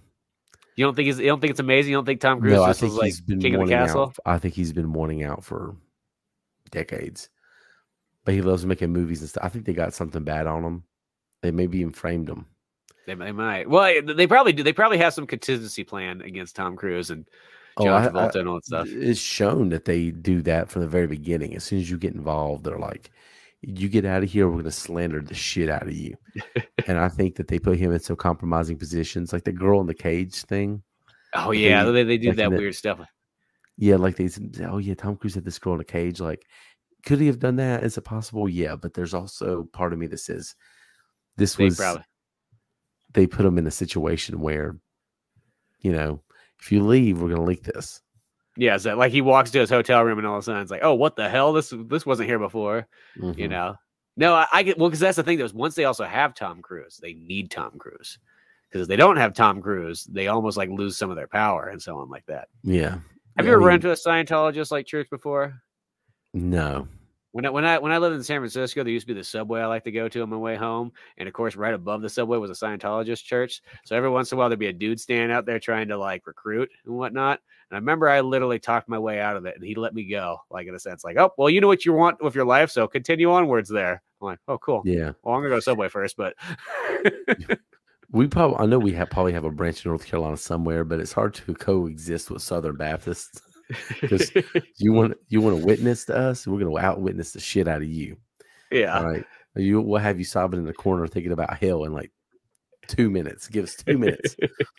You 0.76 0.84
don't 0.84 0.96
think 0.96 1.08
it's 1.08 1.18
you 1.20 1.26
don't 1.26 1.40
think 1.40 1.52
it's 1.52 1.60
amazing? 1.60 1.92
You 1.92 1.98
don't 1.98 2.04
think 2.04 2.20
Tom 2.20 2.40
Cruise 2.40 2.54
no, 2.54 2.64
I 2.64 2.72
think 2.72 2.92
he's 2.92 3.00
like 3.00 3.26
been 3.26 3.40
king 3.40 3.54
of 3.54 3.66
the 3.66 3.72
castle? 3.72 4.02
Out, 4.02 4.16
I 4.26 4.38
think 4.38 4.54
he's 4.54 4.72
been 4.72 4.92
wanting 4.92 5.22
out 5.22 5.44
for 5.44 5.76
decades. 6.70 7.30
But 8.24 8.34
he 8.34 8.42
loves 8.42 8.66
making 8.66 8.92
movies 8.92 9.20
and 9.20 9.28
stuff. 9.28 9.44
I 9.44 9.50
think 9.50 9.66
they 9.66 9.72
got 9.72 9.94
something 9.94 10.24
bad 10.24 10.46
on 10.46 10.64
him. 10.64 10.84
They 11.42 11.52
maybe 11.52 11.78
even 11.78 11.92
framed 11.92 12.28
him. 12.28 12.46
They, 13.06 13.14
they 13.14 13.32
might. 13.32 13.68
Well, 13.68 13.84
eh, 13.84 14.00
they 14.00 14.26
probably 14.26 14.52
do. 14.52 14.62
They 14.62 14.72
probably 14.72 14.98
have 14.98 15.14
some 15.14 15.26
contingency 15.26 15.84
plan 15.84 16.20
against 16.22 16.56
Tom 16.56 16.76
Cruise 16.76 17.10
and 17.10 17.28
oh, 17.76 17.84
John 17.84 18.04
oh, 18.04 18.08
Travolta 18.08 18.36
I, 18.36 18.40
and 18.40 18.48
all 18.48 18.54
that 18.56 18.64
stuff. 18.64 18.88
It's 18.88 19.20
shown 19.20 19.68
that 19.70 19.84
they 19.84 20.10
do 20.10 20.42
that 20.42 20.70
from 20.70 20.82
the 20.82 20.88
very 20.88 21.06
beginning. 21.06 21.54
As 21.54 21.64
soon 21.64 21.80
as 21.80 21.90
you 21.90 21.98
get 21.98 22.14
involved, 22.14 22.64
they're 22.64 22.78
like, 22.78 23.10
"You 23.60 23.88
get 23.88 24.04
out 24.04 24.22
of 24.22 24.30
here, 24.30 24.46
we're 24.46 24.54
going 24.54 24.64
to 24.64 24.72
slander 24.72 25.20
the 25.20 25.34
shit 25.34 25.68
out 25.68 25.82
of 25.82 25.92
you." 25.92 26.16
and 26.86 26.98
I 26.98 27.08
think 27.08 27.36
that 27.36 27.48
they 27.48 27.58
put 27.58 27.78
him 27.78 27.92
in 27.92 28.00
some 28.00 28.16
compromising 28.16 28.78
positions, 28.78 29.32
like 29.32 29.44
the 29.44 29.52
girl 29.52 29.80
in 29.80 29.86
the 29.86 29.94
cage 29.94 30.42
thing. 30.42 30.82
Oh 31.34 31.50
yeah, 31.50 31.84
they, 31.84 32.04
they 32.04 32.18
do 32.18 32.32
that 32.32 32.50
weird 32.50 32.74
stuff. 32.74 33.00
Yeah, 33.76 33.96
like 33.96 34.16
they 34.16 34.28
said, 34.28 34.66
"Oh 34.70 34.78
yeah, 34.78 34.94
Tom 34.94 35.16
Cruise 35.16 35.34
had 35.34 35.44
this 35.44 35.58
girl 35.58 35.74
in 35.74 35.80
a 35.80 35.84
cage." 35.84 36.20
Like, 36.20 36.46
could 37.04 37.20
he 37.20 37.26
have 37.26 37.40
done 37.40 37.56
that? 37.56 37.82
Is 37.82 37.98
it 37.98 38.02
possible? 38.02 38.48
Yeah, 38.48 38.76
but 38.76 38.94
there's 38.94 39.14
also 39.14 39.64
part 39.72 39.92
of 39.92 39.98
me 39.98 40.06
that 40.06 40.18
says 40.18 40.54
this 41.36 41.58
was 41.58 41.76
probably 41.76 42.04
they 43.14 43.26
put 43.26 43.46
him 43.46 43.58
in 43.58 43.66
a 43.66 43.72
situation 43.72 44.40
where, 44.40 44.76
you 45.80 45.92
know, 45.92 46.20
if 46.60 46.70
you 46.70 46.84
leave, 46.84 47.20
we're 47.20 47.28
going 47.28 47.40
to 47.40 47.46
leak 47.46 47.64
this. 47.64 48.00
Yeah, 48.56 48.76
so 48.76 48.96
like 48.96 49.10
he 49.10 49.20
walks 49.20 49.50
to 49.50 49.58
his 49.58 49.70
hotel 49.70 50.04
room 50.04 50.18
and 50.18 50.26
all 50.26 50.36
of 50.36 50.40
a 50.40 50.42
sudden 50.44 50.62
it's 50.62 50.70
like, 50.70 50.84
oh, 50.84 50.94
what 50.94 51.16
the 51.16 51.28
hell? 51.28 51.52
This 51.52 51.72
this 51.86 52.06
wasn't 52.06 52.28
here 52.28 52.38
before. 52.38 52.86
Mm-hmm. 53.18 53.40
You 53.40 53.48
know. 53.48 53.76
No, 54.16 54.32
I, 54.34 54.46
I 54.52 54.62
get 54.62 54.78
well 54.78 54.88
because 54.88 55.00
that's 55.00 55.16
the 55.16 55.24
thing. 55.24 55.38
That 55.38 55.42
was 55.42 55.54
once 55.54 55.74
they 55.74 55.84
also 55.84 56.04
have 56.04 56.34
Tom 56.34 56.62
Cruise, 56.62 57.00
they 57.02 57.14
need 57.14 57.50
Tom 57.50 57.72
Cruise 57.78 58.18
because 58.68 58.82
if 58.82 58.88
they 58.88 58.96
don't 58.96 59.16
have 59.16 59.34
Tom 59.34 59.60
Cruise, 59.60 60.04
they 60.04 60.28
almost 60.28 60.56
like 60.56 60.68
lose 60.68 60.96
some 60.96 61.10
of 61.10 61.16
their 61.16 61.26
power 61.26 61.68
and 61.68 61.82
so 61.82 61.98
on 61.98 62.10
like 62.10 62.26
that. 62.26 62.48
Yeah. 62.62 62.90
Have 62.90 63.00
yeah, 63.38 63.42
you 63.42 63.48
ever 63.48 63.54
I 63.54 63.58
mean, 63.58 63.66
run 63.66 63.74
into 63.74 63.90
a 63.90 63.94
Scientologist 63.94 64.70
like 64.70 64.86
church 64.86 65.10
before? 65.10 65.60
No. 66.32 66.86
When 67.34 67.44
I, 67.44 67.50
when 67.50 67.64
I 67.64 67.78
when 67.80 67.90
I 67.90 67.98
lived 67.98 68.14
in 68.14 68.22
San 68.22 68.38
Francisco, 68.38 68.84
there 68.84 68.92
used 68.92 69.08
to 69.08 69.12
be 69.12 69.18
the 69.18 69.24
subway 69.24 69.60
I 69.60 69.66
like 69.66 69.82
to 69.84 69.90
go 69.90 70.08
to 70.08 70.22
on 70.22 70.30
my 70.30 70.36
way 70.36 70.54
home, 70.54 70.92
and 71.18 71.26
of 71.26 71.34
course, 71.34 71.56
right 71.56 71.74
above 71.74 72.00
the 72.00 72.08
subway 72.08 72.38
was 72.38 72.52
a 72.52 72.54
Scientologist 72.64 73.24
church. 73.24 73.60
So 73.84 73.96
every 73.96 74.08
once 74.08 74.30
in 74.30 74.36
a 74.36 74.38
while, 74.38 74.48
there'd 74.48 74.60
be 74.60 74.68
a 74.68 74.72
dude 74.72 75.00
standing 75.00 75.32
out 75.32 75.44
there 75.44 75.58
trying 75.58 75.88
to 75.88 75.98
like 75.98 76.28
recruit 76.28 76.70
and 76.86 76.94
whatnot. 76.94 77.40
And 77.70 77.76
I 77.76 77.80
remember 77.80 78.08
I 78.08 78.20
literally 78.20 78.60
talked 78.60 78.88
my 78.88 79.00
way 79.00 79.18
out 79.18 79.36
of 79.36 79.46
it, 79.46 79.56
and 79.56 79.64
he 79.64 79.74
let 79.74 79.94
me 79.94 80.04
go, 80.04 80.42
like 80.48 80.68
in 80.68 80.76
a 80.76 80.78
sense, 80.78 81.02
like, 81.02 81.16
oh, 81.16 81.32
well, 81.36 81.50
you 81.50 81.60
know 81.60 81.66
what 81.66 81.84
you 81.84 81.92
want 81.92 82.22
with 82.22 82.36
your 82.36 82.44
life, 82.44 82.70
so 82.70 82.86
continue 82.86 83.32
onwards 83.32 83.68
there. 83.68 84.00
I'm 84.20 84.26
like, 84.26 84.38
oh, 84.46 84.58
cool. 84.58 84.82
Yeah. 84.84 85.14
Well, 85.24 85.34
I'm 85.34 85.40
gonna 85.40 85.48
go 85.56 85.58
subway 85.58 85.88
first, 85.88 86.16
but. 86.16 86.36
we 88.12 88.28
probably, 88.28 88.58
I 88.58 88.66
know 88.66 88.78
we 88.78 88.92
have 88.92 89.10
probably 89.10 89.32
have 89.32 89.44
a 89.44 89.50
branch 89.50 89.84
in 89.84 89.90
North 89.90 90.06
Carolina 90.06 90.36
somewhere, 90.36 90.84
but 90.84 91.00
it's 91.00 91.12
hard 91.12 91.34
to 91.34 91.54
coexist 91.54 92.30
with 92.30 92.42
Southern 92.42 92.76
Baptists 92.76 93.40
because 94.00 94.30
you 94.76 94.92
want 94.92 95.16
you 95.28 95.40
want 95.40 95.58
to 95.58 95.66
witness 95.66 96.04
to 96.06 96.16
us, 96.16 96.46
we're 96.46 96.58
going 96.58 96.74
to 96.74 96.78
out 96.78 97.00
witness 97.00 97.32
the 97.32 97.40
shit 97.40 97.68
out 97.68 97.82
of 97.82 97.88
you. 97.88 98.16
Yeah. 98.70 98.98
All 98.98 99.06
right. 99.06 99.24
You 99.56 99.80
we'll 99.80 100.00
have 100.00 100.18
you 100.18 100.24
sobbing 100.24 100.60
in 100.60 100.66
the 100.66 100.72
corner 100.72 101.06
thinking 101.06 101.32
about 101.32 101.56
hell 101.58 101.84
in 101.84 101.92
like 101.92 102.10
two 102.88 103.10
minutes. 103.10 103.48
Give 103.48 103.64
us 103.64 103.76
two 103.76 103.98
minutes. 103.98 104.36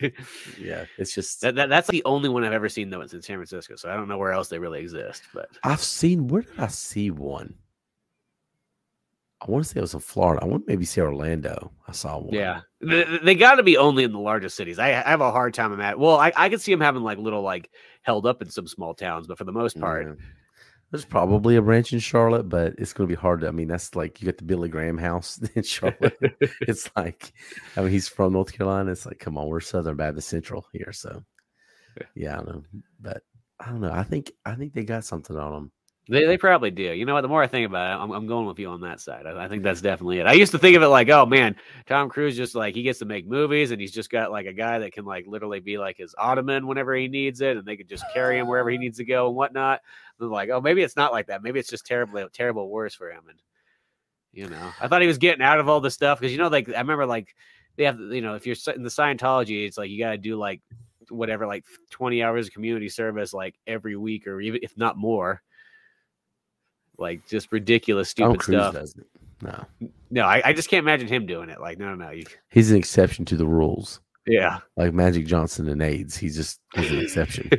yeah, 0.58 0.84
it's 0.98 1.14
just 1.14 1.40
that, 1.40 1.54
that 1.54 1.68
that's 1.68 1.88
the 1.88 2.04
only 2.04 2.28
one 2.28 2.44
I've 2.44 2.52
ever 2.52 2.68
seen 2.68 2.90
though. 2.90 3.00
It's 3.00 3.14
in 3.14 3.22
San 3.22 3.36
Francisco, 3.36 3.76
so 3.76 3.90
I 3.90 3.94
don't 3.94 4.08
know 4.08 4.18
where 4.18 4.32
else 4.32 4.48
they 4.48 4.58
really 4.58 4.80
exist. 4.80 5.22
But 5.32 5.48
I've 5.64 5.80
seen. 5.80 6.28
Where 6.28 6.42
did 6.42 6.58
I 6.58 6.68
see 6.68 7.10
one? 7.10 7.54
I 9.40 9.50
want 9.50 9.64
to 9.64 9.70
say 9.70 9.78
it 9.78 9.82
was 9.82 9.94
in 9.94 10.00
Florida. 10.00 10.42
I 10.42 10.46
want 10.46 10.66
to 10.66 10.70
maybe 10.70 10.86
see 10.86 11.00
Orlando. 11.00 11.70
I 11.86 11.92
saw 11.92 12.18
one. 12.18 12.34
yeah, 12.34 12.62
they, 12.80 13.04
they 13.22 13.34
got 13.34 13.56
to 13.56 13.62
be 13.62 13.76
only 13.76 14.02
in 14.02 14.12
the 14.12 14.18
largest 14.18 14.56
cities. 14.56 14.78
I, 14.78 14.88
I 14.88 15.10
have 15.10 15.20
a 15.20 15.30
hard 15.30 15.52
time 15.52 15.78
at. 15.80 15.98
Well, 15.98 16.16
I 16.16 16.32
I 16.36 16.48
could 16.48 16.60
see 16.60 16.72
them 16.72 16.80
having 16.80 17.02
like 17.02 17.18
little 17.18 17.42
like 17.42 17.70
held 18.06 18.24
up 18.24 18.40
in 18.40 18.48
some 18.48 18.66
small 18.66 18.94
towns, 18.94 19.26
but 19.26 19.36
for 19.36 19.44
the 19.44 19.52
most 19.52 19.78
part, 19.78 20.06
Yeah. 20.06 20.14
There's 20.92 21.04
probably 21.04 21.56
a 21.56 21.62
branch 21.62 21.92
in 21.92 21.98
Charlotte, 21.98 22.48
but 22.48 22.74
it's 22.78 22.92
going 22.92 23.08
to 23.08 23.12
be 23.14 23.20
hard 23.20 23.40
to. 23.40 23.48
I 23.48 23.50
mean, 23.50 23.66
that's 23.66 23.96
like 23.96 24.22
you 24.22 24.26
got 24.26 24.38
the 24.38 24.44
Billy 24.44 24.68
Graham 24.68 24.96
house 24.96 25.36
in 25.56 25.64
Charlotte. 25.64 26.16
it's 26.60 26.88
like, 26.96 27.32
I 27.76 27.80
mean, 27.80 27.90
he's 27.90 28.06
from 28.06 28.34
North 28.34 28.52
Carolina. 28.52 28.92
It's 28.92 29.04
like, 29.04 29.18
come 29.18 29.36
on, 29.36 29.48
we're 29.48 29.58
Southern 29.60 29.96
Baptist 29.96 30.28
Central 30.28 30.64
here, 30.72 30.92
so 30.92 31.24
yeah, 32.14 32.34
I 32.34 32.36
don't 32.36 32.46
know, 32.46 32.62
but 33.00 33.22
I 33.58 33.66
don't 33.66 33.80
know. 33.80 33.92
I 33.92 34.04
think 34.04 34.30
I 34.44 34.54
think 34.54 34.74
they 34.74 34.84
got 34.84 35.04
something 35.04 35.36
on 35.36 35.52
them. 35.52 35.72
They, 36.08 36.24
they 36.24 36.38
probably 36.38 36.70
do. 36.70 36.82
You 36.82 37.04
know 37.04 37.14
what? 37.14 37.22
The 37.22 37.28
more 37.28 37.42
I 37.42 37.48
think 37.48 37.66
about 37.66 37.90
it, 37.98 38.02
I'm, 38.02 38.12
I'm 38.12 38.26
going 38.28 38.46
with 38.46 38.60
you 38.60 38.68
on 38.68 38.80
that 38.82 39.00
side. 39.00 39.26
I, 39.26 39.44
I 39.44 39.48
think 39.48 39.64
that's 39.64 39.80
definitely 39.80 40.20
it. 40.20 40.26
I 40.26 40.34
used 40.34 40.52
to 40.52 40.58
think 40.58 40.76
of 40.76 40.82
it 40.82 40.88
like, 40.88 41.08
oh 41.08 41.26
man, 41.26 41.56
Tom 41.86 42.08
Cruise 42.08 42.36
just 42.36 42.54
like 42.54 42.76
he 42.76 42.84
gets 42.84 43.00
to 43.00 43.04
make 43.04 43.26
movies 43.26 43.72
and 43.72 43.80
he's 43.80 43.90
just 43.90 44.08
got 44.08 44.30
like 44.30 44.46
a 44.46 44.52
guy 44.52 44.78
that 44.78 44.92
can 44.92 45.04
like 45.04 45.26
literally 45.26 45.58
be 45.58 45.78
like 45.78 45.96
his 45.96 46.14
ottoman 46.16 46.68
whenever 46.68 46.94
he 46.94 47.08
needs 47.08 47.40
it, 47.40 47.56
and 47.56 47.66
they 47.66 47.76
could 47.76 47.88
just 47.88 48.04
carry 48.14 48.38
him 48.38 48.46
wherever 48.46 48.70
he 48.70 48.78
needs 48.78 48.98
to 48.98 49.04
go 49.04 49.26
and 49.26 49.34
whatnot. 49.34 49.80
And 50.20 50.30
like, 50.30 50.48
oh, 50.50 50.60
maybe 50.60 50.82
it's 50.82 50.96
not 50.96 51.12
like 51.12 51.26
that. 51.26 51.42
Maybe 51.42 51.58
it's 51.58 51.70
just 51.70 51.86
terribly 51.86 52.24
terrible 52.32 52.70
worse 52.70 52.94
for 52.94 53.10
him. 53.10 53.24
And 53.28 53.42
you 54.32 54.48
know, 54.48 54.70
I 54.80 54.86
thought 54.86 55.02
he 55.02 55.08
was 55.08 55.18
getting 55.18 55.42
out 55.42 55.58
of 55.58 55.68
all 55.68 55.80
this 55.80 55.94
stuff 55.94 56.20
because 56.20 56.30
you 56.30 56.38
know, 56.38 56.48
like 56.48 56.68
I 56.68 56.78
remember 56.78 57.06
like 57.06 57.34
they 57.74 57.84
have 57.84 57.98
you 57.98 58.20
know 58.20 58.36
if 58.36 58.46
you're 58.46 58.56
in 58.76 58.84
the 58.84 58.90
Scientology, 58.90 59.66
it's 59.66 59.76
like 59.76 59.90
you 59.90 59.98
got 59.98 60.12
to 60.12 60.18
do 60.18 60.36
like 60.36 60.62
whatever 61.08 61.46
like 61.46 61.64
20 61.90 62.22
hours 62.22 62.46
of 62.46 62.52
community 62.52 62.88
service 62.88 63.32
like 63.32 63.54
every 63.66 63.96
week 63.96 64.26
or 64.26 64.40
even 64.40 64.60
if 64.62 64.76
not 64.76 64.96
more 64.96 65.42
like 66.98 67.26
just 67.26 67.52
ridiculous 67.52 68.10
stupid 68.10 68.42
stuff 68.42 68.74
doesn't. 68.74 69.06
No, 69.42 69.64
no 70.10 70.22
I, 70.22 70.42
I 70.44 70.52
just 70.52 70.68
can't 70.70 70.82
imagine 70.84 71.08
him 71.08 71.26
doing 71.26 71.50
it 71.50 71.60
like 71.60 71.78
no 71.78 71.94
no 71.94 72.06
no 72.06 72.10
you, 72.10 72.24
he's 72.50 72.70
an 72.70 72.76
exception 72.76 73.24
to 73.26 73.36
the 73.36 73.46
rules. 73.46 74.00
yeah 74.26 74.60
Like 74.76 74.94
Magic 74.94 75.26
Johnson 75.26 75.68
and 75.68 75.82
AIDS, 75.82 76.16
he's 76.16 76.36
just 76.36 76.60
he's 76.74 76.90
an 76.90 76.98
exception. 77.00 77.50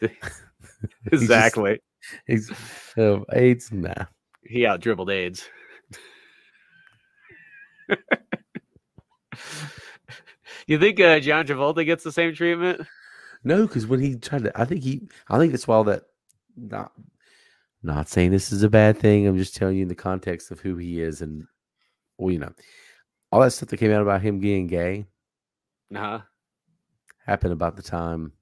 exactly 1.12 1.80
he's 2.26 2.50
um, 2.96 3.24
AIDS. 3.32 3.70
Nah, 3.70 4.06
he 4.42 4.64
out 4.66 4.80
dribbled 4.80 5.10
aids 5.10 5.48
you 10.66 10.78
think 10.78 11.00
uh, 11.00 11.20
john 11.20 11.46
travolta 11.46 11.84
gets 11.84 12.04
the 12.04 12.12
same 12.12 12.34
treatment 12.34 12.86
no, 13.42 13.66
because 13.66 13.86
when 13.86 14.00
he 14.00 14.16
tried 14.16 14.44
to, 14.44 14.60
I 14.60 14.64
think 14.64 14.82
he, 14.82 15.08
I 15.28 15.38
think 15.38 15.54
it's 15.54 15.68
while 15.68 15.84
that. 15.84 16.04
Not, 16.56 16.92
not 17.82 18.08
saying 18.08 18.30
this 18.30 18.52
is 18.52 18.62
a 18.62 18.68
bad 18.68 18.98
thing. 18.98 19.26
I'm 19.26 19.36
just 19.38 19.54
telling 19.56 19.76
you 19.76 19.82
in 19.82 19.88
the 19.88 19.94
context 19.94 20.50
of 20.50 20.60
who 20.60 20.76
he 20.76 21.00
is, 21.00 21.22
and 21.22 21.46
well, 22.18 22.32
you 22.32 22.38
know, 22.38 22.52
all 23.32 23.40
that 23.40 23.52
stuff 23.52 23.68
that 23.70 23.76
came 23.78 23.92
out 23.92 24.02
about 24.02 24.22
him 24.22 24.38
being 24.40 24.66
gay 24.66 25.06
uh-huh 25.94 26.20
happened 27.26 27.52
about 27.52 27.76
the 27.76 27.82
time 27.82 28.32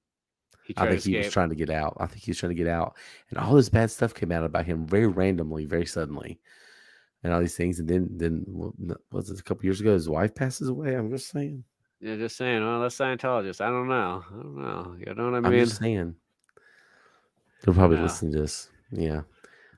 I 0.77 0.87
think 0.87 1.03
he 1.03 1.17
was 1.17 1.31
trying 1.31 1.49
to 1.49 1.55
get 1.55 1.69
out. 1.69 1.97
I 1.99 2.05
think 2.05 2.21
he 2.23 2.31
was 2.31 2.37
trying 2.37 2.51
to 2.51 2.55
get 2.63 2.67
out, 2.67 2.95
and 3.29 3.39
all 3.39 3.53
this 3.55 3.69
bad 3.69 3.89
stuff 3.91 4.13
came 4.13 4.31
out 4.31 4.43
about 4.43 4.65
him 4.65 4.85
very 4.85 5.07
randomly, 5.07 5.65
very 5.65 5.85
suddenly, 5.85 6.39
and 7.23 7.33
all 7.33 7.39
these 7.39 7.55
things. 7.55 7.79
And 7.79 7.87
then, 7.87 8.07
then 8.17 8.45
well, 8.47 8.73
was 9.11 9.29
it 9.31 9.39
a 9.39 9.43
couple 9.43 9.65
years 9.65 9.81
ago? 9.81 9.93
His 9.93 10.07
wife 10.09 10.35
passes 10.35 10.69
away. 10.69 10.93
I'm 10.95 11.09
just 11.09 11.29
saying. 11.29 11.63
yeah 12.01 12.15
just 12.17 12.37
saying 12.37 12.63
Well, 12.63 12.81
that's 12.81 12.97
scientologist 12.97 13.59
i 13.61 13.69
don't 13.69 13.89
know 13.89 14.23
i 14.29 14.35
don't 14.35 14.55
know 14.57 14.95
you 14.99 15.13
know 15.15 15.25
what 15.31 15.35
i 15.37 15.39
mean? 15.41 15.59
I'm 15.59 15.65
just 15.65 15.79
saying. 15.81 16.15
They'll 17.61 17.73
probably 17.75 17.97
Yeah. 17.97 18.03
listen 18.03 18.31
to 18.31 18.41
this. 18.41 18.69
Yeah, 18.91 19.17
I've 19.19 19.25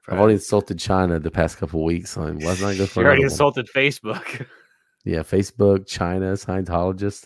Probably. 0.04 0.20
already 0.22 0.34
insulted 0.36 0.80
China 0.80 1.20
the 1.20 1.32
past 1.32 1.58
couple 1.58 1.82
of 1.82 1.86
weeks. 1.86 2.12
So 2.12 2.22
let's 2.22 2.62
not 2.62 2.78
go 2.78 2.86
for 2.86 3.02
you 3.02 3.06
already 3.08 3.22
another 3.22 3.24
one. 3.24 3.24
insulted 3.24 3.68
facebook 3.76 4.46
Yeah, 5.04 5.20
Facebook, 5.20 5.88
China, 5.88 6.34
Scientologist. 6.34 7.26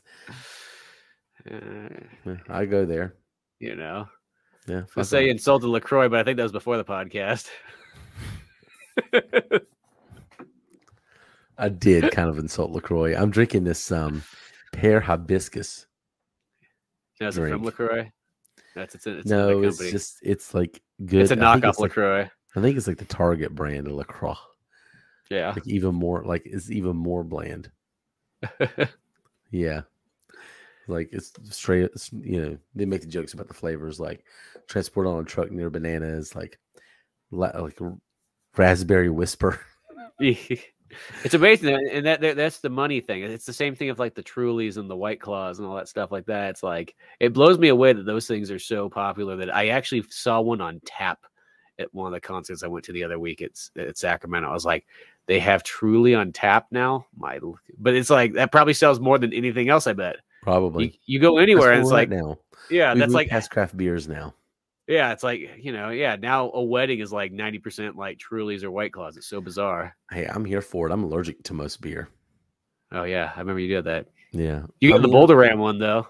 Uh, 1.49 2.35
I 2.49 2.65
go 2.65 2.85
there. 2.85 3.15
you 3.59 3.75
know 3.75 4.07
Yeah, 4.67 4.83
I 4.97 5.01
say 5.03 5.25
you 5.25 5.31
insulted 5.31 5.67
Lacroix, 5.67 6.09
but 6.09 6.19
I 6.19 6.23
think 6.23 6.37
that 6.37 6.43
was 6.43 6.51
before 6.51 6.77
the 6.77 6.83
podcast. 6.85 7.47
I 11.57 11.69
did 11.69 12.11
kind 12.11 12.29
of 12.29 12.37
insult 12.37 12.71
Lacroix. 12.71 13.15
I'm 13.15 13.29
drinking 13.31 13.63
this 13.63 13.91
um 13.91 14.23
pear 14.73 14.99
hibiscus. 14.99 15.85
That's 17.19 17.37
it 17.37 17.49
from 17.49 17.63
Lacroix. 17.63 18.11
That's 18.75 18.95
it's, 18.95 19.07
a- 19.07 19.19
it's 19.19 19.29
no, 19.29 19.61
it's 19.63 19.77
just 19.77 20.17
it's 20.21 20.53
like 20.53 20.81
good. 21.03 21.21
it's 21.21 21.31
a 21.31 21.35
knockoff 21.35 21.69
it's 21.69 21.79
like- 21.79 21.89
Lacroix. 21.91 22.29
I 22.57 22.61
think 22.61 22.77
it's 22.77 22.87
like 22.87 22.97
the 22.97 23.05
Target 23.05 23.53
brand 23.53 23.87
of 23.87 23.93
Lacroix. 23.93 24.35
Yeah, 25.29 25.49
Like 25.49 25.67
even 25.67 25.95
more, 25.95 26.23
like 26.23 26.43
it's 26.45 26.69
even 26.69 26.95
more 26.95 27.23
bland. 27.23 27.69
Yeah, 29.51 29.81
like 30.87 31.09
it's 31.13 31.31
straight. 31.49 31.83
It's, 31.83 32.11
you 32.11 32.41
know, 32.41 32.57
they 32.75 32.85
make 32.85 33.01
the 33.01 33.07
jokes 33.07 33.33
about 33.33 33.47
the 33.47 33.53
flavors, 33.53 33.99
like 33.99 34.23
transport 34.67 35.07
on 35.07 35.19
a 35.21 35.23
truck 35.23 35.49
near 35.51 35.69
bananas, 35.69 36.35
like 36.35 36.59
like 37.31 37.79
raspberry 38.57 39.09
whisper. 39.09 39.59
it's 41.23 41.33
amazing, 41.33 41.75
and 41.91 42.05
that, 42.05 42.21
that 42.21 42.35
that's 42.35 42.59
the 42.59 42.69
money 42.69 43.01
thing. 43.01 43.23
It's 43.23 43.45
the 43.45 43.53
same 43.53 43.75
thing 43.75 43.89
of 43.89 43.99
like 43.99 44.15
the 44.15 44.23
Trulies 44.23 44.77
and 44.77 44.89
the 44.89 44.95
White 44.95 45.19
Claws 45.19 45.59
and 45.59 45.67
all 45.67 45.75
that 45.75 45.87
stuff 45.87 46.11
like 46.11 46.25
that. 46.27 46.51
It's 46.51 46.63
like 46.63 46.95
it 47.19 47.33
blows 47.33 47.57
me 47.57 47.69
away 47.69 47.93
that 47.93 48.05
those 48.05 48.27
things 48.27 48.51
are 48.51 48.59
so 48.59 48.89
popular 48.89 49.35
that 49.37 49.53
I 49.53 49.69
actually 49.69 50.03
saw 50.09 50.41
one 50.41 50.61
on 50.61 50.81
tap 50.85 51.19
at 51.79 51.93
one 51.93 52.07
of 52.07 52.13
the 52.13 52.21
concerts 52.21 52.63
I 52.63 52.67
went 52.67 52.85
to 52.85 52.93
the 52.93 53.03
other 53.03 53.19
week 53.19 53.41
at, 53.41 53.51
S- 53.51 53.71
at 53.77 53.97
Sacramento. 53.97 54.49
I 54.49 54.53
was 54.53 54.63
like, 54.65 54.85
they 55.25 55.39
have 55.39 55.63
Truly 55.63 56.15
on 56.15 56.31
tap 56.31 56.67
now. 56.71 57.05
My, 57.17 57.39
but 57.77 57.95
it's 57.95 58.09
like 58.09 58.33
that 58.33 58.51
probably 58.51 58.73
sells 58.73 58.99
more 58.99 59.17
than 59.17 59.33
anything 59.33 59.69
else. 59.69 59.87
I 59.87 59.93
bet. 59.93 60.17
Probably 60.43 60.85
You, 60.85 60.91
you 61.05 61.19
go 61.19 61.39
anywhere 61.39 61.71
and 61.71 61.81
it's 61.81 61.91
like, 61.91 62.09
now. 62.09 62.37
yeah, 62.69 62.93
We 62.93 62.99
that's 62.99 63.13
like 63.13 63.29
past 63.29 63.49
craft 63.49 63.75
beers 63.75 64.07
now. 64.07 64.33
Yeah, 64.87 65.11
it's 65.11 65.23
like 65.23 65.39
you 65.59 65.71
know, 65.71 65.89
yeah. 65.89 66.15
Now 66.15 66.51
a 66.53 66.63
wedding 66.63 66.99
is 66.99 67.11
like 67.11 67.31
ninety 67.31 67.57
percent 67.59 67.95
like 67.95 68.19
Trulies 68.19 68.63
or 68.63 68.71
White 68.71 68.93
Claws. 68.93 69.17
It's 69.17 69.27
so 69.27 69.41
bizarre. 69.41 69.95
Hey, 70.11 70.25
I'm 70.27 70.45
here 70.45 70.61
for 70.61 70.87
it. 70.87 70.91
I'm 70.93 71.03
allergic 71.03 71.41
to 71.43 71.53
most 71.53 71.81
beer. 71.81 72.09
Oh 72.91 73.03
yeah, 73.03 73.31
I 73.35 73.39
remember 73.39 73.59
you 73.59 73.67
did 73.75 73.85
that. 73.85 74.07
Yeah, 74.31 74.63
You 74.81 74.89
I 74.89 74.93
got 74.97 75.01
the 75.01 75.07
Boulder 75.07 75.35
Ram 75.35 75.59
one 75.59 75.79
though. 75.79 76.07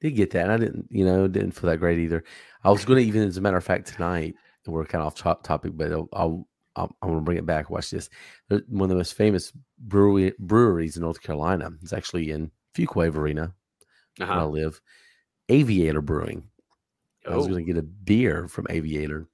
did 0.00 0.12
get 0.14 0.30
that. 0.32 0.50
I 0.50 0.56
didn't, 0.56 0.86
you 0.90 1.04
know, 1.04 1.26
didn't 1.26 1.52
feel 1.52 1.70
that 1.70 1.78
great 1.78 1.98
either. 1.98 2.22
I 2.62 2.70
was 2.70 2.84
going 2.84 3.00
to 3.02 3.06
even, 3.08 3.22
as 3.26 3.38
a 3.38 3.40
matter 3.40 3.56
of 3.56 3.64
fact, 3.64 3.86
tonight 3.94 4.34
we're 4.66 4.84
kind 4.84 5.00
of 5.02 5.06
off 5.08 5.14
top 5.14 5.42
topic, 5.42 5.72
but 5.74 5.90
I'll, 5.90 6.08
I'll, 6.12 6.48
I'll 6.76 6.96
I'm 7.02 7.08
going 7.08 7.20
to 7.20 7.24
bring 7.24 7.38
it 7.38 7.46
back. 7.46 7.70
Watch 7.70 7.90
this. 7.90 8.08
One 8.48 8.82
of 8.82 8.88
the 8.90 8.94
most 8.94 9.14
famous 9.14 9.52
brewery 9.78 10.32
breweries 10.38 10.96
in 10.96 11.02
North 11.02 11.22
Carolina 11.22 11.70
is 11.82 11.92
actually 11.94 12.30
in 12.30 12.50
Fuquay-Varina, 12.76 13.52
where 14.18 14.28
I 14.30 14.32
Uh-huh. 14.32 14.46
live. 14.48 14.80
Aviator 15.48 16.02
Brewing. 16.02 16.44
I 17.26 17.34
was 17.36 17.46
Oh, 17.46 17.48
going 17.48 17.64
to 17.64 17.72
get 17.72 17.78
a 17.78 17.82
beer 17.82 18.48
from 18.48 18.66
Aviator, 18.70 19.26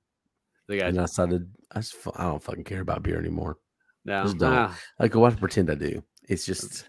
they 0.68 0.78
got 0.78 0.88
and 0.88 0.98
I 0.98 1.02
decided 1.04 1.50
I 1.72 1.80
just 1.80 1.96
I 2.16 2.24
don't 2.24 2.42
fucking 2.42 2.64
care 2.64 2.80
about 2.80 3.02
beer 3.02 3.18
anymore. 3.18 3.56
no. 4.04 4.24
just 4.24 4.38
don't. 4.38 4.70
I 4.98 5.08
go 5.08 5.24
out 5.24 5.32
and 5.32 5.40
pretend 5.40 5.70
I 5.70 5.74
do. 5.74 6.02
It's 6.28 6.46
just 6.46 6.86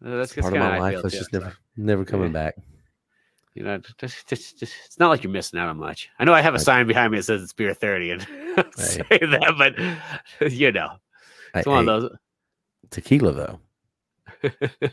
that's 0.00 0.34
part 0.34 0.52
of 0.52 0.58
my 0.58 0.78
life. 0.78 0.94
feel 0.94 1.02
That's 1.02 1.14
just 1.18 1.32
never 1.32 1.46
like, 1.46 1.54
never 1.76 2.04
coming 2.04 2.28
Yeah. 2.28 2.32
back. 2.32 2.54
you 3.54 3.62
know, 3.64 3.78
just, 3.98 4.28
just, 4.28 4.58
just, 4.58 4.74
it's 4.86 4.98
not 4.98 5.08
like 5.08 5.22
you're 5.24 5.32
missing 5.32 5.58
out 5.58 5.68
on 5.68 5.76
much. 5.78 6.08
I 6.18 6.24
know 6.24 6.32
I 6.34 6.40
have 6.42 6.54
a 6.54 6.58
Right. 6.58 6.64
sign 6.64 6.86
behind 6.86 7.12
me 7.12 7.18
that 7.18 7.24
says 7.24 7.42
it's 7.42 7.52
beer 7.52 7.74
thirty, 7.74 8.10
and 8.10 8.22
Hey. 8.56 8.62
say 8.78 9.18
that, 9.20 9.54
but 10.40 10.52
you 10.52 10.72
know, 10.72 10.96
it's 11.54 11.66
one 11.66 11.88
of 11.88 12.02
those. 12.02 12.10
tequila 12.90 13.32
though. 13.32 13.60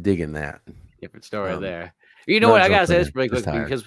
Digging 0.00 0.32
that. 0.34 0.60
different 1.00 1.24
story 1.24 1.52
Um, 1.52 1.62
there. 1.62 1.94
You 2.28 2.40
know 2.40 2.48
not 2.48 2.52
what? 2.54 2.62
I 2.62 2.68
gotta 2.68 2.86
say 2.86 2.98
this 2.98 3.14
really 3.14 3.28
quick 3.30 3.44
because 3.44 3.84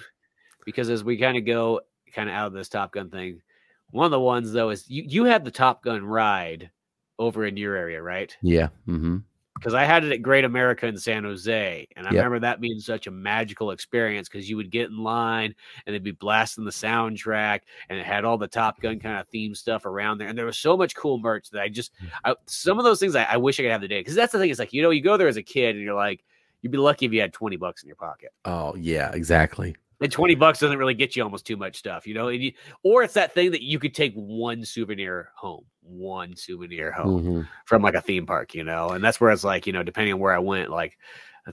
because 0.64 0.90
as 0.90 1.04
we 1.04 1.16
kind 1.16 1.36
of 1.36 1.46
go 1.46 1.80
kind 2.12 2.28
of 2.28 2.34
out 2.34 2.48
of 2.48 2.52
this 2.52 2.68
Top 2.68 2.92
Gun 2.92 3.08
thing, 3.08 3.40
one 3.90 4.04
of 4.04 4.10
the 4.10 4.20
ones 4.20 4.52
though 4.52 4.70
is 4.70 4.88
you 4.90 5.04
you 5.06 5.24
had 5.24 5.44
the 5.44 5.50
Top 5.50 5.82
Gun 5.84 6.04
ride 6.04 6.70
over 7.18 7.46
in 7.46 7.56
your 7.56 7.76
area, 7.76 8.02
right? 8.02 8.36
Yeah. 8.42 8.68
Mm-hmm. 8.88 9.18
Because 9.54 9.74
I 9.74 9.84
had 9.84 10.02
it 10.02 10.10
at 10.10 10.22
Great 10.22 10.44
America 10.44 10.88
in 10.88 10.98
San 10.98 11.22
Jose, 11.22 11.86
and 11.94 12.04
I 12.04 12.10
Yep. 12.10 12.16
remember 12.16 12.40
that 12.40 12.60
being 12.60 12.80
such 12.80 13.06
a 13.06 13.12
magical 13.12 13.70
experience 13.70 14.28
because 14.28 14.50
you 14.50 14.56
would 14.56 14.72
get 14.72 14.88
in 14.90 14.96
line 14.98 15.54
and 15.86 15.94
they'd 15.94 16.02
be 16.02 16.10
blasting 16.10 16.64
the 16.64 16.72
soundtrack, 16.72 17.60
and 17.88 17.96
it 17.96 18.04
had 18.04 18.24
all 18.24 18.38
the 18.38 18.48
Top 18.48 18.80
Gun 18.80 18.98
kind 18.98 19.20
of 19.20 19.28
theme 19.28 19.54
stuff 19.54 19.86
around 19.86 20.18
there, 20.18 20.26
and 20.26 20.36
there 20.36 20.46
was 20.46 20.58
so 20.58 20.76
much 20.76 20.96
cool 20.96 21.18
merch 21.18 21.48
that 21.50 21.62
I 21.62 21.68
just 21.68 21.92
I, 22.24 22.34
some 22.46 22.78
of 22.78 22.84
those 22.84 22.98
things 22.98 23.14
I, 23.14 23.22
I 23.22 23.36
wish 23.36 23.60
I 23.60 23.62
could 23.62 23.70
have 23.70 23.82
today 23.82 24.00
because 24.00 24.16
that's 24.16 24.32
the 24.32 24.40
thing. 24.40 24.50
It's 24.50 24.58
like 24.58 24.72
you 24.72 24.82
know 24.82 24.90
you 24.90 25.00
go 25.00 25.16
there 25.16 25.28
as 25.28 25.36
a 25.36 25.44
kid 25.44 25.76
and 25.76 25.84
you're 25.84 25.94
like 25.94 26.24
you'd 26.62 26.72
be 26.72 26.78
lucky 26.78 27.06
if 27.06 27.12
you 27.12 27.20
had 27.20 27.32
twenty 27.32 27.56
bucks 27.56 27.82
in 27.82 27.88
your 27.88 27.96
pocket. 27.96 28.30
Oh 28.44 28.74
yeah, 28.76 29.10
exactly. 29.12 29.76
And 30.00 30.10
twenty 30.10 30.34
bucks 30.34 30.58
doesn't 30.58 30.78
really 30.78 30.94
get 30.94 31.14
you 31.14 31.22
almost 31.22 31.46
too 31.46 31.56
much 31.56 31.76
stuff, 31.76 32.06
you 32.06 32.14
know. 32.14 32.28
And 32.28 32.42
you, 32.42 32.52
or 32.82 33.04
it's 33.04 33.14
that 33.14 33.32
thing 33.34 33.52
that 33.52 33.62
you 33.62 33.78
could 33.78 33.94
take 33.94 34.14
one 34.14 34.64
souvenir 34.64 35.30
home, 35.36 35.64
one 35.80 36.34
souvenir 36.34 36.90
home 36.90 37.22
Mhm. 37.22 37.48
from 37.66 37.82
like 37.82 37.94
a 37.94 38.00
theme 38.00 38.26
park, 38.26 38.54
you 38.54 38.64
know. 38.64 38.90
And 38.90 39.04
that's 39.04 39.20
where 39.20 39.30
it's 39.30 39.44
like, 39.44 39.66
you 39.66 39.72
know, 39.72 39.84
depending 39.84 40.14
on 40.14 40.20
where 40.20 40.34
I 40.34 40.40
went, 40.40 40.70
like 40.70 40.98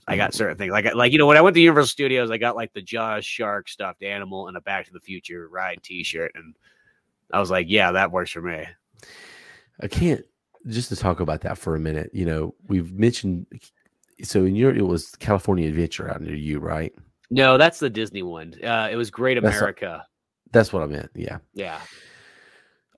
I 0.07 0.15
Mm-hmm. 0.15 0.17
got 0.17 0.33
certain 0.33 0.57
things, 0.57 0.71
like 0.71 0.93
like 0.95 1.11
you 1.11 1.19
know, 1.19 1.27
when 1.27 1.37
I 1.37 1.41
went 1.41 1.53
to 1.55 1.61
Universal 1.61 1.89
Studios, 1.89 2.31
I 2.31 2.37
got 2.37 2.55
like 2.55 2.73
the 2.73 2.81
Jaws 2.81 3.23
shark 3.25 3.69
stuffed 3.69 4.01
animal 4.03 4.47
and 4.47 4.57
a 4.57 4.61
Back 4.61 4.85
to 4.87 4.93
the 4.93 4.99
Future 4.99 5.47
ride 5.49 5.81
T-shirt, 5.83 6.31
and 6.35 6.55
I 7.31 7.39
was 7.39 7.51
like, 7.51 7.67
yeah, 7.69 7.91
that 7.91 8.11
works 8.11 8.31
for 8.31 8.41
me. 8.41 8.65
I 9.81 9.87
can't 9.87 10.25
just 10.67 10.89
to 10.89 10.95
talk 10.95 11.19
about 11.19 11.41
that 11.41 11.57
for 11.57 11.75
a 11.75 11.79
minute. 11.79 12.11
You 12.13 12.25
know, 12.25 12.55
we've 12.67 12.91
mentioned 12.93 13.45
so 14.23 14.45
in 14.45 14.55
your 14.55 14.75
it 14.75 14.85
was 14.85 15.15
California 15.15 15.67
Adventure 15.67 16.09
out 16.09 16.21
near 16.21 16.35
you, 16.35 16.59
right? 16.59 16.93
No, 17.29 17.57
that's 17.57 17.79
the 17.79 17.89
Disney 17.89 18.23
one. 18.23 18.53
Uh, 18.63 18.89
it 18.91 18.95
was 18.95 19.11
Great 19.11 19.39
That's 19.41 19.57
America. 19.57 20.05
That's 20.51 20.73
what 20.73 20.81
I 20.81 20.87
meant. 20.87 21.11
Yeah. 21.13 21.37
yeah. 21.53 21.79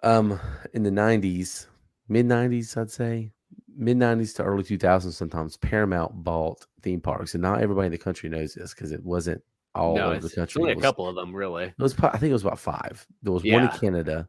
Um, 0.04 0.40
in 0.74 0.84
the 0.84 0.90
'90s, 0.90 1.68
mid 2.08 2.26
'90s, 2.28 2.78
I'd 2.78 2.90
say 2.90 3.32
mid 3.76 3.98
'90s 3.98 4.36
to 4.38 4.44
early 4.44 4.64
2000s. 4.64 5.12
Sometimes 5.14 5.58
Paramount 5.58 6.24
bought 6.24 6.66
theme 6.82 7.02
parks, 7.02 7.34
and 7.34 7.42
not 7.42 7.62
everybody 7.62 7.88
in 7.88 7.92
the 7.92 7.98
country 7.98 8.30
knows 8.30 8.54
this 8.54 8.74
because 8.74 8.92
it 8.92 9.04
wasn't 9.04 9.42
all 9.76 9.96
no, 9.96 10.12
over 10.12 10.28
the 10.28 10.30
country. 10.30 10.62
only 10.62 10.74
It 10.74 10.78
a 10.78 10.82
couple 10.82 11.08
of 11.08 11.16
them, 11.16 11.36
really. 11.36 11.66
It 11.66 11.74
was, 11.78 11.96
I 12.00 12.18
think 12.18 12.30
it 12.30 12.34
was 12.34 12.44
about 12.44 12.60
five. 12.60 13.06
There 13.22 13.34
was 13.34 13.44
one 13.44 13.64
in 13.64 13.70
Canada. 13.70 14.28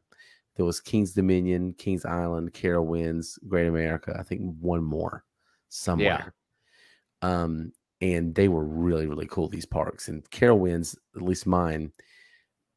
There 0.57 0.67
was 0.67 0.81
King's 0.81 1.13
Dominion, 1.13 1.75
King's 1.79 2.05
Island, 2.05 2.53
Carowinds, 2.53 3.39
Great 3.49 3.67
America. 3.67 4.15
I 4.19 4.23
think 4.23 4.43
one 4.61 4.83
more 4.85 5.25
somewhere. 5.69 6.35
Um, 7.23 7.73
and 8.01 8.35
they 8.35 8.49
were 8.49 8.65
really, 8.65 9.07
really 9.07 9.27
cool. 9.29 9.49
These 9.49 9.67
parks 9.67 10.09
and 10.09 10.29
Carowinds, 10.31 10.97
at 11.17 11.23
least 11.23 11.47
mine. 11.47 11.93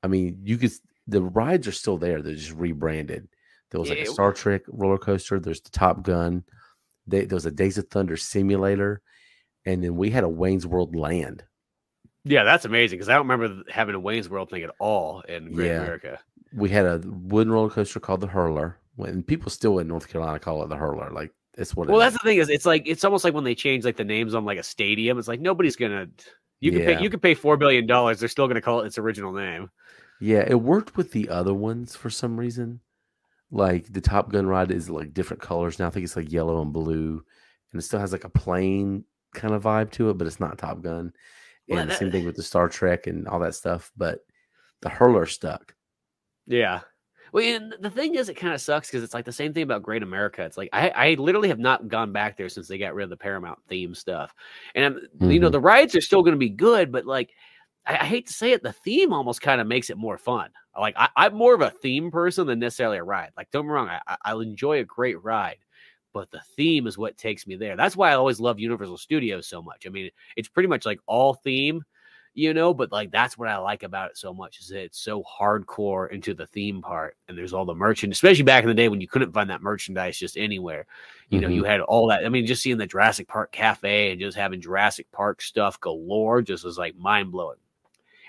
I 0.03 0.07
mean, 0.07 0.39
you 0.43 0.57
could. 0.57 0.71
The 1.07 1.21
rides 1.21 1.67
are 1.67 1.71
still 1.71 1.97
there. 1.97 2.21
They're 2.21 2.35
just 2.35 2.53
rebranded. 2.53 3.27
There 3.71 3.79
was 3.81 3.89
like 3.89 3.99
a 3.99 4.05
Star 4.05 4.31
Trek 4.33 4.61
roller 4.67 4.97
coaster. 4.97 5.39
There's 5.39 5.61
the 5.61 5.71
Top 5.71 6.03
Gun. 6.03 6.43
They, 7.07 7.25
there 7.25 7.35
was 7.35 7.45
a 7.45 7.51
Days 7.51 7.77
of 7.77 7.87
Thunder 7.89 8.17
simulator, 8.17 9.01
and 9.65 9.83
then 9.83 9.95
we 9.95 10.09
had 10.11 10.23
a 10.23 10.29
Wayne's 10.29 10.65
World 10.67 10.95
Land. 10.95 11.43
Yeah, 12.23 12.43
that's 12.43 12.65
amazing 12.65 12.97
because 12.97 13.09
I 13.09 13.13
don't 13.15 13.27
remember 13.27 13.63
having 13.69 13.93
a 13.93 13.99
Wayne's 13.99 14.29
World 14.29 14.49
thing 14.49 14.63
at 14.63 14.71
all 14.79 15.21
in 15.21 15.51
Great 15.51 15.67
Yeah. 15.67 15.81
America. 15.81 16.19
we 16.53 16.69
had 16.69 16.85
a 16.85 17.01
wooden 17.05 17.51
roller 17.53 17.69
coaster 17.69 17.99
called 17.99 18.21
the 18.21 18.27
Hurler. 18.27 18.77
When 18.95 19.21
people 19.23 19.51
still 19.51 19.77
in 19.79 19.87
North 19.87 20.07
Carolina 20.07 20.39
call 20.39 20.63
it 20.63 20.69
the 20.69 20.77
Hurler, 20.77 21.11
like 21.11 21.31
it's 21.57 21.75
what. 21.75 21.87
Well, 21.87 21.99
that's 21.99 22.15
is. 22.15 22.21
the 22.21 22.27
thing 22.29 22.37
is, 22.37 22.49
it's 22.49 22.65
like 22.65 22.83
it's 22.87 23.03
almost 23.03 23.23
like 23.23 23.33
when 23.33 23.43
they 23.43 23.55
change 23.55 23.85
like 23.85 23.97
the 23.97 24.03
names 24.03 24.33
on 24.33 24.45
like 24.45 24.57
a 24.59 24.63
stadium. 24.63 25.17
It's 25.19 25.27
like 25.27 25.39
nobody's 25.41 25.75
gonna. 25.75 26.07
You 26.61 26.71
can 26.71 26.81
Yeah. 26.81 26.95
pay. 26.97 27.03
You 27.03 27.09
can 27.09 27.19
pay 27.19 27.33
four 27.33 27.57
billion 27.57 27.85
dollars. 27.87 28.19
They're 28.19 28.29
still 28.29 28.47
gonna 28.47 28.61
call 28.61 28.81
it 28.81 28.87
its 28.87 28.97
original 28.97 29.31
name. 29.33 29.69
yeah. 30.21 30.43
It 30.47 30.55
worked 30.61 30.95
with 30.97 31.11
the 31.11 31.29
other 31.29 31.53
ones 31.53 31.95
for 31.95 32.09
some 32.09 32.39
reason. 32.39 32.79
Like 33.51 33.91
the 33.91 34.01
Top 34.01 34.31
Gun 34.31 34.47
ride 34.47 34.71
is 34.71 34.89
like 34.89 35.13
different 35.13 35.41
colors 35.41 35.77
now. 35.79 35.87
I 35.87 35.89
think 35.91 36.03
it's 36.03 36.15
like 36.15 36.31
yellow 36.31 36.61
and 36.61 36.73
blue, 36.73 37.23
and 37.71 37.79
it 37.79 37.83
still 37.83 37.99
has 37.99 38.11
like 38.11 38.23
a 38.23 38.29
plane 38.29 39.03
kind 39.33 39.53
of 39.53 39.63
vibe 39.63 39.91
to 39.91 40.09
it, 40.09 40.17
but 40.17 40.27
it's 40.27 40.39
not 40.39 40.57
Top 40.57 40.81
Gun. 40.81 41.13
Well, 41.67 41.79
And 41.79 41.89
the 41.89 41.95
same 41.95 42.11
thing 42.11 42.25
with 42.25 42.35
the 42.35 42.43
Star 42.43 42.69
Trek 42.69 43.07
and 43.07 43.27
all 43.27 43.39
that 43.39 43.55
stuff. 43.55 43.91
But 43.97 44.19
the 44.81 44.89
Hurler 44.89 45.25
stuck. 45.25 45.73
Yeah. 46.47 46.81
Well, 47.35 47.43
and 47.43 47.75
the 47.81 47.89
thing 47.89 48.15
is, 48.15 48.29
it 48.29 48.35
kind 48.35 48.53
of 48.53 48.61
sucks 48.61 48.87
because 48.89 49.03
it's 49.03 49.13
like 49.13 49.25
the 49.25 49.31
same 49.33 49.53
thing 49.53 49.63
about 49.63 49.83
Great 49.83 50.03
America. 50.03 50.41
It's 50.43 50.55
like 50.55 50.69
I, 50.71 50.89
I 50.91 51.13
literally 51.15 51.49
have 51.49 51.59
not 51.59 51.89
gone 51.89 52.13
back 52.13 52.37
there 52.37 52.47
since 52.47 52.69
they 52.69 52.77
got 52.77 52.95
rid 52.95 53.03
of 53.03 53.09
the 53.09 53.17
Paramount 53.17 53.59
theme 53.67 53.93
stuff, 53.93 54.33
and 54.73 54.85
I'm, 54.85 54.99
you 55.29 55.41
know 55.41 55.49
Mhm. 55.49 55.51
the 55.51 55.59
rides 55.59 55.95
are 55.95 56.01
still 56.01 56.23
going 56.23 56.33
to 56.33 56.39
be 56.39 56.49
good, 56.49 56.93
but 56.93 57.05
like 57.05 57.31
I, 57.85 57.97
I 57.97 58.05
hate 58.05 58.27
to 58.27 58.33
say 58.33 58.53
it, 58.53 58.63
the 58.63 58.71
theme 58.71 59.11
almost 59.11 59.41
kind 59.41 59.59
of 59.59 59.67
makes 59.67 59.89
it 59.89 59.97
more 59.97 60.17
fun. 60.17 60.49
Like 60.79 60.95
I, 60.97 61.09
I'm 61.17 61.35
more 61.35 61.53
of 61.53 61.61
a 61.61 61.71
theme 61.71 62.09
person 62.09 62.47
than 62.47 62.59
necessarily 62.59 62.99
a 62.99 63.03
ride. 63.03 63.31
Like 63.35 63.51
don't 63.51 63.63
get 63.65 63.67
me 63.69 63.73
wrong, 63.73 63.89
I- 63.89 64.17
I'll 64.23 64.39
enjoy 64.41 64.79
a 64.79 64.85
great 64.85 65.21
ride, 65.21 65.57
but 66.13 66.31
the 66.31 66.41
theme 66.55 66.87
is 66.87 66.97
what 66.97 67.17
takes 67.17 67.45
me 67.47 67.57
there. 67.57 67.75
That's 67.75 67.97
why 67.97 68.11
I 68.11 68.15
always 68.15 68.39
love 68.39 68.59
Universal 68.61 68.97
Studios 68.97 69.47
so 69.47 69.61
much. 69.61 69.85
I 69.85 69.89
mean, 69.89 70.09
it's 70.37 70.47
pretty 70.47 70.69
much 70.69 70.85
like 70.85 70.99
all 71.05 71.33
theme 71.33 71.83
you 72.35 72.53
know 72.53 72.73
but 72.73 72.91
like 72.91 73.09
that's 73.11 73.37
what 73.37 73.47
i 73.47 73.57
like 73.57 73.83
about 73.83 74.11
it 74.11 74.17
so 74.17 74.33
much 74.33 74.59
is 74.59 74.67
that 74.67 74.83
it's 74.83 74.99
so 74.99 75.23
hardcore 75.23 76.11
into 76.11 76.33
the 76.33 76.45
theme 76.47 76.81
part 76.81 77.15
and 77.27 77.37
there's 77.37 77.53
all 77.53 77.65
the 77.65 77.73
merchant 77.73 78.11
especially 78.13 78.43
back 78.43 78.61
in 78.63 78.67
the 78.67 78.73
day 78.75 78.89
when 78.89 78.99
you 79.01 79.07
couldn't 79.07 79.31
find 79.31 79.49
that 79.49 79.61
merchandise 79.61 80.17
just 80.17 80.37
anywhere 80.37 80.85
you 81.29 81.39
know 81.39 81.47
Mhm. 81.47 81.55
you 81.55 81.63
had 81.63 81.79
all 81.81 82.07
that 82.07 82.25
i 82.25 82.29
mean 82.29 82.45
just 82.45 82.61
seeing 82.61 82.77
the 82.77 82.85
jurassic 82.85 83.27
park 83.27 83.51
cafe 83.51 84.11
and 84.11 84.19
just 84.19 84.37
having 84.37 84.59
jurassic 84.61 85.09
park 85.11 85.41
stuff 85.41 85.79
galore 85.79 86.41
just 86.41 86.63
was 86.65 86.77
like 86.77 86.95
mind-blowing 86.97 87.57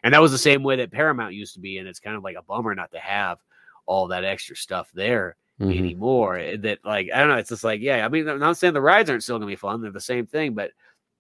and 0.05 0.15
that 0.15 0.23
was 0.23 0.31
the 0.33 0.39
same 0.39 0.63
way 0.63 0.77
that 0.77 0.93
paramount 0.93 1.35
used 1.35 1.55
to 1.55 1.61
be 1.61 1.79
and 1.79 1.89
it's 1.89 2.01
kind 2.01 2.17
of 2.17 2.23
like 2.23 2.37
a 2.37 2.43
bummer 2.43 2.75
not 2.75 2.93
to 2.93 2.99
have 3.01 3.39
all 3.87 4.07
that 4.09 4.25
extra 4.25 4.55
stuff 4.57 4.91
there 4.95 5.37
Mhm. 5.61 5.79
anymore. 5.79 6.37
eh, 6.37 6.57
That 6.59 6.79
like 6.85 7.09
I 7.15 7.19
don't 7.21 7.29
know. 7.29 7.37
It's 7.39 7.49
just 7.49 7.65
like 7.65 7.81
yeah. 7.81 8.05
I 8.05 8.09
mean, 8.09 8.29
I'm 8.29 8.39
not 8.39 8.59
saying 8.59 8.75
the 8.75 8.81
rides 8.83 9.09
aren't 9.09 9.23
still 9.23 9.39
gonna 9.39 9.47
be 9.47 9.57
fun. 9.57 9.81
They're 9.81 9.91
the 9.91 10.01
same 10.01 10.27
thing, 10.27 10.53
but 10.53 10.73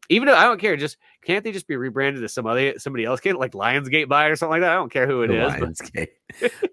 even 0.08 0.26
though 0.26 0.34
I 0.36 0.44
don't 0.44 0.60
care, 0.60 0.76
just 0.76 0.96
can't 1.22 1.42
they 1.44 1.52
just 1.52 1.66
be 1.66 1.76
rebranded 1.76 2.22
as 2.24 2.32
some 2.32 2.46
other 2.46 2.78
somebody 2.78 3.04
else? 3.04 3.20
Can 3.20 3.36
like 3.36 3.52
Lionsgate 3.52 4.08
buy 4.08 4.26
it 4.26 4.30
or 4.30 4.36
something 4.36 4.52
like 4.52 4.62
that? 4.62 4.72
I 4.72 4.74
don't 4.76 4.92
care 4.92 5.06
who 5.06 5.22
it 5.22 5.30
is. 5.30 5.52
but- 5.52 5.60
Lionsgate. 5.60 6.08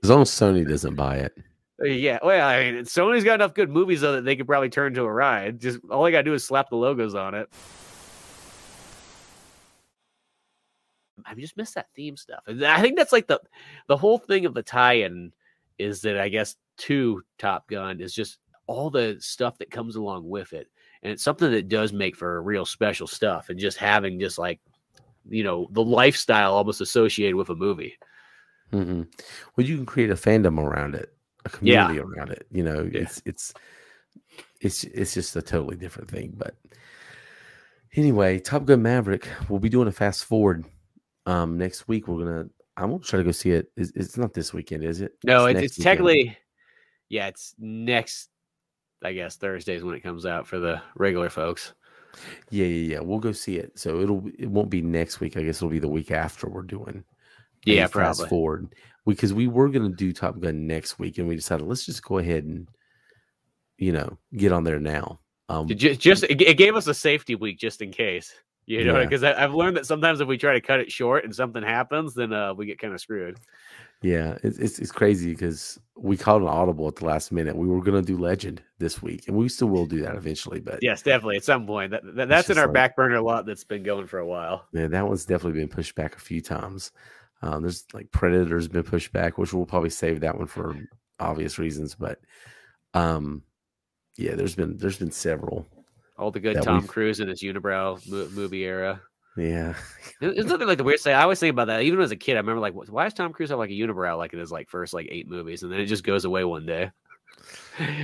as 0.03 0.10
long 0.10 0.22
as 0.22 0.30
Sony 0.30 0.68
doesn't 0.68 0.95
buy 0.95 1.18
it. 1.18 1.34
uh, 1.81 1.85
yeah. 1.85 2.19
Well, 2.23 2.47
I 2.47 2.72
mean, 2.72 2.84
Sony's 2.84 3.23
got 3.23 3.35
enough 3.35 3.53
good 3.53 3.69
movies 3.69 4.01
though 4.01 4.14
that 4.14 4.26
they 4.26 4.35
could 4.35 4.47
probably 4.47 4.69
turn 4.69 4.93
to 4.95 5.03
a 5.03 5.11
ride. 5.11 5.60
Just 5.60 5.80
all 5.89 6.03
they 6.03 6.11
gotta 6.11 6.23
do 6.23 6.34
is 6.34 6.43
slap 6.43 6.69
the 6.69 6.76
logos 6.76 7.15
on 7.15 7.34
it. 7.34 7.49
I 11.26 11.35
just 11.35 11.57
missed 11.57 11.76
that 11.76 11.88
theme 11.95 12.18
stuff. 12.18 12.43
And 12.47 12.64
I 12.65 12.81
think 12.81 12.97
that's 12.97 13.11
like 13.11 13.27
the 13.27 13.39
the 13.88 13.97
whole 13.97 14.18
thing 14.18 14.45
of 14.45 14.53
the 14.53 14.64
tie-in 14.64 15.31
is 15.80 16.01
that 16.01 16.19
I 16.19 16.30
guess 16.30 16.55
to 16.80 17.22
Top 17.38 17.68
Gun 17.69 18.01
is 18.01 18.14
just 18.14 18.39
all 18.68 18.89
the 18.89 19.18
stuff 19.19 19.57
that 19.60 19.72
comes 19.72 19.95
along 19.95 20.27
with 20.27 20.53
it. 20.53 20.68
And 21.03 21.11
it's 21.11 21.23
something 21.23 21.51
that 21.51 21.67
does 21.67 21.93
make 21.93 22.15
for 22.15 22.41
real 22.41 22.65
special 22.65 23.07
stuff 23.07 23.49
and 23.49 23.59
just 23.59 23.77
having 23.77 24.19
just 24.19 24.38
like 24.39 24.59
you 25.30 25.43
know 25.43 25.67
the 25.71 25.84
lifestyle 25.84 26.53
almost 26.53 26.81
associated 26.81 27.35
with 27.35 27.49
a 27.49 27.55
movie. 27.55 27.97
hmm 28.71 29.03
Well, 29.55 29.67
you 29.67 29.75
can 29.77 29.85
create 29.85 30.09
a 30.09 30.15
fandom 30.15 30.57
around 30.57 30.95
it, 30.95 31.13
a 31.45 31.49
Yeah. 31.49 31.88
community 31.88 31.99
around 31.99 32.31
it. 32.31 32.47
You 32.51 32.63
know, 32.63 32.89
Yeah. 32.91 33.01
it's 33.01 33.21
it's 33.25 33.53
it's 34.61 34.84
it's 34.85 35.13
just 35.13 35.35
a 35.35 35.41
totally 35.41 35.75
different 35.75 36.09
thing. 36.09 36.34
But 36.35 36.55
anyway, 37.95 38.39
Top 38.39 38.65
Gun 38.65 38.81
Maverick. 38.81 39.27
We'll 39.49 39.59
be 39.59 39.69
doing 39.69 39.88
a 39.88 39.91
fast 39.91 40.25
forward 40.25 40.65
um 41.25 41.57
next 41.57 41.88
week. 41.88 42.07
We're 42.07 42.25
gonna. 42.25 42.49
I'm 42.75 42.89
gonna 42.89 43.03
try 43.03 43.17
to 43.17 43.23
go 43.23 43.31
see 43.31 43.51
it. 43.51 43.71
It's, 43.77 43.91
it's 43.95 44.17
not 44.17 44.34
this 44.34 44.51
weekend, 44.51 44.84
is 44.84 44.99
it? 45.01 45.13
No, 45.23 45.45
it's, 45.45 45.61
it's 45.61 45.77
weekend. 45.77 45.84
technically, 45.84 46.38
yeah, 47.09 47.27
it's 47.27 47.53
next, 47.59 48.30
I 49.03 49.13
guess 49.13 49.35
Thursdays 49.35 49.84
when 49.84 49.95
it 49.95 50.01
comes 50.01 50.25
out 50.25 50.47
for 50.47 50.59
the 50.59 50.81
regular 50.95 51.30
folks. 51.30 51.73
Yeah, 52.49 52.65
yeah, 52.65 52.93
yeah. 52.95 52.99
We'll 52.99 53.19
go 53.19 53.31
see 53.31 53.57
it. 53.57 53.77
So 53.77 53.99
it'll 54.01 54.23
it 54.38 54.47
won't 54.49 54.69
be 54.69 54.81
next 54.81 55.19
week. 55.19 55.35
I 55.38 55.43
guess 55.43 55.57
it'll 55.57 55.69
be 55.69 55.80
the 55.80 55.88
week 55.88 56.11
after 56.11 56.47
we're 56.47 56.61
doing. 56.61 57.03
Yeah, 57.65 57.88
fast 57.88 58.19
probably. 58.19 58.30
forward 58.30 58.75
because 59.05 59.34
we 59.34 59.47
were 59.47 59.69
gonna 59.69 59.89
do 59.89 60.11
Top 60.13 60.39
Gun 60.39 60.67
next 60.67 60.99
week, 60.99 61.17
and 61.17 61.27
we 61.27 61.35
decided 61.35 61.65
let's 61.65 61.85
just 61.85 62.03
go 62.03 62.17
ahead 62.19 62.43
and 62.43 62.67
you 63.77 63.91
know 63.91 64.17
get 64.35 64.51
on 64.51 64.63
there 64.63 64.80
now. 64.80 65.19
Um, 65.49 65.69
It 65.69 65.75
ju- 65.75 65.95
Just 65.95 66.23
it, 66.23 66.35
gave 66.57 66.75
us 66.75 66.88
a 66.88 66.93
safety 66.93 67.35
week 67.35 67.57
just 67.59 67.81
in 67.81 67.91
case, 67.91 68.34
you 68.65 68.84
know, 68.85 68.97
Yeah. 68.99 69.05
because 69.05 69.23
I've 69.23 69.53
learned 69.53 69.75
that 69.77 69.85
sometimes 69.85 70.21
if 70.21 70.27
we 70.27 70.38
try 70.38 70.53
to 70.53 70.61
cut 70.61 70.80
it 70.80 70.91
short 70.91 71.25
and 71.25 71.35
something 71.35 71.63
happens, 71.63 72.13
then 72.13 72.31
uh, 72.31 72.53
we 72.53 72.65
get 72.65 72.80
kind 72.80 72.93
of 72.93 73.01
screwed. 73.01 73.38
Yeah, 74.03 74.38
it's 74.43 74.57
it's, 74.57 74.80
it's 74.80 74.91
crazy 74.91 75.31
because 75.31 75.80
we 75.95 76.17
called 76.17 76.41
an 76.41 76.49
audible 76.49 76.88
at 76.89 76.97
the 76.97 77.05
last 77.05 77.31
minute. 77.31 77.55
We 77.55 77.67
were 77.67 77.81
gonna 77.81 78.01
do 78.01 78.17
Legend 78.17 78.61
this 78.77 79.01
week, 79.01 79.27
and 79.27 79.38
we 79.38 79.47
still 79.47 79.69
will 79.69 79.85
do 79.85 80.01
that 80.01 80.15
eventually. 80.15 80.59
But 80.59 80.80
Yes, 80.81 81.01
definitely 81.01 81.38
at 81.38 81.45
some 81.45 81.65
point. 81.65 81.91
That, 81.91 82.03
that 82.15 82.27
that's 82.27 82.49
in 82.49 82.57
our 82.57 82.65
like- 82.65 82.73
back 82.73 82.95
burner 82.97 83.15
a 83.15 83.21
lot. 83.21 83.45
That's 83.45 83.63
been 83.63 83.81
going 83.81 84.07
for 84.07 84.19
a 84.19 84.27
while. 84.27 84.67
yeah, 84.73 84.88
that 84.88 85.07
one's 85.07 85.25
definitely 85.25 85.59
been 85.59 85.69
pushed 85.69 85.95
back 85.95 86.15
a 86.15 86.19
few 86.19 86.41
times. 86.41 86.91
Um, 87.41 87.61
there's 87.61 87.85
like 87.93 88.11
Predator's 88.11 88.67
been 88.67 88.84
pushed 88.84 89.13
back, 89.13 89.38
which 89.38 89.53
we'll 89.53 89.65
probably 89.65 89.89
save 89.89 90.19
that 90.19 90.38
one 90.38 90.47
for 90.47 90.75
obvious 91.19 91.57
reasons. 91.57 91.95
But 91.95 92.19
um, 92.93 93.43
yeah, 94.17 94.35
there's 94.35 94.55
been 94.55 94.77
there's 94.77 94.99
been 94.99 95.11
several. 95.11 95.65
All 96.17 96.30
the 96.30 96.39
good 96.39 96.61
Tom 96.61 96.85
Cruise 96.88 97.19
in 97.19 97.27
his 97.27 97.41
unibrow 97.41 98.05
movie 98.34 98.65
era. 98.65 99.01
Yeah, 99.35 99.73
It's 100.22 100.47
nothing 100.47 100.68
like 100.68 100.77
the 100.77 100.84
weird 100.84 100.99
thing. 100.99 101.15
I 101.15 101.23
always 101.23 101.39
think 101.39 101.51
about 101.53 101.65
that. 101.68 101.81
Even 101.81 101.99
as 102.01 102.11
a 102.11 102.15
kid, 102.15 102.34
I 102.35 102.39
remember 102.41 102.60
like, 102.61 102.73
why 102.73 103.05
does 103.05 103.14
Tom 103.15 103.34
Cruise 103.34 103.49
have 103.49 103.57
like 103.57 103.72
a 103.72 103.73
unibrow 103.73 104.15
like 104.18 104.31
in 104.34 104.39
his 104.39 104.51
like 104.51 104.69
first 104.69 104.93
like 104.93 105.07
eight 105.10 105.27
movies, 105.27 105.64
and 105.64 105.72
then 105.72 105.80
it 105.80 105.88
just 105.88 106.03
goes 106.03 106.26
away 106.26 106.43
one 106.43 106.65
day. 106.65 106.91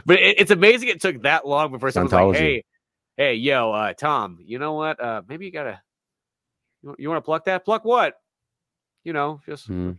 But 0.05 0.17
it, 0.19 0.39
it's 0.39 0.51
amazing 0.51 0.89
it 0.89 0.99
took 1.01 1.21
that 1.21 1.45
long 1.47 1.71
before 1.71 1.91
someone's 1.91 2.11
like, 2.13 2.35
hey, 2.35 2.63
hey, 3.15 3.33
yo, 3.35 3.71
uh, 3.71 3.93
Tom, 3.93 4.39
you 4.43 4.57
know 4.57 4.73
what? 4.73 4.99
Uh, 4.99 5.21
maybe 5.29 5.45
you 5.45 5.51
gotta, 5.51 5.79
you, 6.81 6.95
you 6.97 7.09
want 7.09 7.17
to 7.19 7.25
pluck 7.25 7.45
that? 7.45 7.63
Pluck 7.65 7.85
what? 7.85 8.15
You 9.03 9.13
know, 9.13 9.39
just 9.45 9.69
Mhm. 9.69 9.97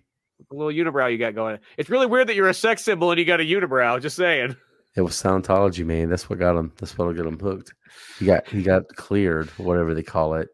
a 0.50 0.54
little 0.54 0.72
unibrow 0.72 1.10
you 1.12 1.18
got 1.18 1.36
going. 1.36 1.58
It's 1.78 1.88
really 1.88 2.06
weird 2.06 2.26
that 2.28 2.34
you're 2.34 2.48
a 2.48 2.54
sex 2.54 2.82
symbol 2.82 3.12
and 3.12 3.20
you 3.20 3.24
got 3.24 3.40
a 3.40 3.44
unibrow. 3.44 4.00
Just 4.02 4.16
saying. 4.16 4.56
it 4.96 5.02
was 5.02 5.12
Scientology, 5.14 5.86
man. 5.86 6.10
That's 6.10 6.28
what 6.28 6.40
got 6.40 6.56
him. 6.56 6.72
That's 6.78 6.98
what'll 6.98 7.14
get 7.14 7.24
him 7.26 7.38
hooked. 7.38 7.72
He 8.18 8.26
got 8.26 8.48
he 8.48 8.62
got 8.64 8.88
cleared, 8.96 9.48
whatever 9.50 9.94
they 9.94 10.02
call 10.02 10.34
it, 10.34 10.48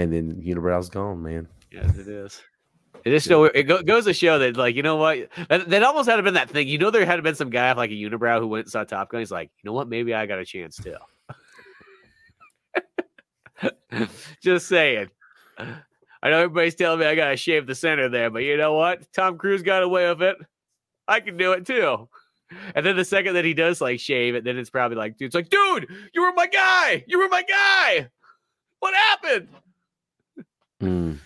and 0.00 0.12
then 0.12 0.42
Unibrow's 0.42 0.88
gone, 0.88 1.22
man. 1.22 1.46
Yes, 1.70 1.98
it 1.98 2.08
is. 2.08 2.42
It 3.04 3.10
just 3.10 3.28
show 3.28 3.44
it 3.44 3.62
go, 3.64 3.82
goes 3.82 4.04
to 4.04 4.12
show 4.12 4.38
that 4.38 4.56
like 4.56 4.74
you 4.74 4.82
know 4.82 4.96
what 4.96 5.28
that, 5.48 5.68
that 5.70 5.82
almost 5.82 6.08
had 6.08 6.16
to 6.16 6.22
been 6.22 6.34
that 6.34 6.50
thing. 6.50 6.68
You 6.68 6.78
know 6.78 6.90
there 6.90 7.06
had 7.06 7.22
been 7.22 7.34
some 7.34 7.50
guy 7.50 7.72
like 7.72 7.90
a 7.90 7.94
unibrow 7.94 8.40
who 8.40 8.48
went 8.48 8.66
and 8.66 8.72
saw 8.72 8.84
Top 8.84 9.10
Gun. 9.10 9.20
He's 9.20 9.30
like, 9.30 9.50
you 9.62 9.68
know 9.68 9.72
what? 9.74 9.88
Maybe 9.88 10.14
I 10.14 10.26
got 10.26 10.38
a 10.38 10.44
chance 10.44 10.76
too. 10.76 10.96
just 14.42 14.68
saying. 14.68 15.08
I 15.58 16.28
know 16.28 16.38
everybody's 16.38 16.74
telling 16.74 17.00
me 17.00 17.06
I 17.06 17.14
gotta 17.14 17.36
shave 17.36 17.66
the 17.66 17.74
center 17.74 18.08
there, 18.08 18.30
but 18.30 18.42
you 18.42 18.56
know 18.56 18.74
what? 18.74 19.10
Tom 19.12 19.38
Cruise 19.38 19.62
got 19.62 19.82
away 19.82 20.08
with 20.08 20.22
it. 20.22 20.36
I 21.08 21.20
can 21.20 21.36
do 21.36 21.52
it 21.52 21.66
too. 21.66 22.08
And 22.74 22.84
then 22.84 22.96
the 22.96 23.04
second 23.04 23.34
that 23.34 23.44
he 23.44 23.54
does 23.54 23.80
like 23.80 24.00
shave 24.00 24.34
it, 24.34 24.44
then 24.44 24.58
it's 24.58 24.70
probably 24.70 24.96
like, 24.96 25.16
dude, 25.16 25.26
it's 25.26 25.34
like, 25.34 25.48
dude, 25.48 25.86
you 26.12 26.22
were 26.22 26.32
my 26.32 26.46
guy. 26.46 27.04
You 27.06 27.18
were 27.18 27.28
my 27.28 27.42
guy. 27.42 28.08
What 28.80 28.94
happened? 28.94 29.48
Mm. 30.80 31.18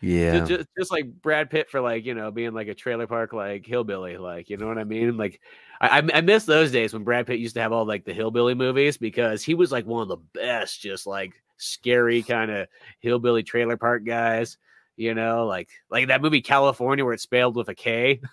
Yeah. 0.00 0.38
Just, 0.38 0.48
just, 0.50 0.68
just 0.78 0.92
like 0.92 1.22
Brad 1.22 1.50
Pitt 1.50 1.70
for 1.70 1.80
like 1.80 2.04
you 2.04 2.14
know 2.14 2.30
being 2.30 2.52
like 2.52 2.68
a 2.68 2.74
trailer 2.74 3.06
park 3.06 3.32
like 3.32 3.66
hillbilly, 3.66 4.18
like 4.18 4.50
you 4.50 4.56
know 4.56 4.66
what 4.66 4.78
I 4.78 4.84
mean. 4.84 5.16
Like 5.16 5.40
I 5.80 6.02
I 6.14 6.20
miss 6.20 6.44
those 6.44 6.70
days 6.70 6.92
when 6.92 7.04
Brad 7.04 7.26
Pitt 7.26 7.40
used 7.40 7.54
to 7.54 7.62
have 7.62 7.72
all 7.72 7.86
like 7.86 8.04
the 8.04 8.12
hillbilly 8.12 8.54
movies 8.54 8.96
because 8.96 9.42
he 9.42 9.54
was 9.54 9.72
like 9.72 9.86
one 9.86 10.02
of 10.02 10.08
the 10.08 10.18
best, 10.34 10.80
just 10.80 11.06
like 11.06 11.32
scary 11.56 12.22
kind 12.22 12.50
of 12.50 12.68
hillbilly 13.00 13.42
trailer 13.42 13.76
park 13.76 14.04
guys. 14.04 14.58
You 14.96 15.14
know, 15.14 15.46
like 15.46 15.70
like 15.90 16.08
that 16.08 16.22
movie 16.22 16.42
Kalifornia 16.42 17.04
where 17.04 17.14
it's 17.14 17.22
spelled 17.22 17.56
with 17.56 17.68
a 17.68 17.74
K. 17.74 18.20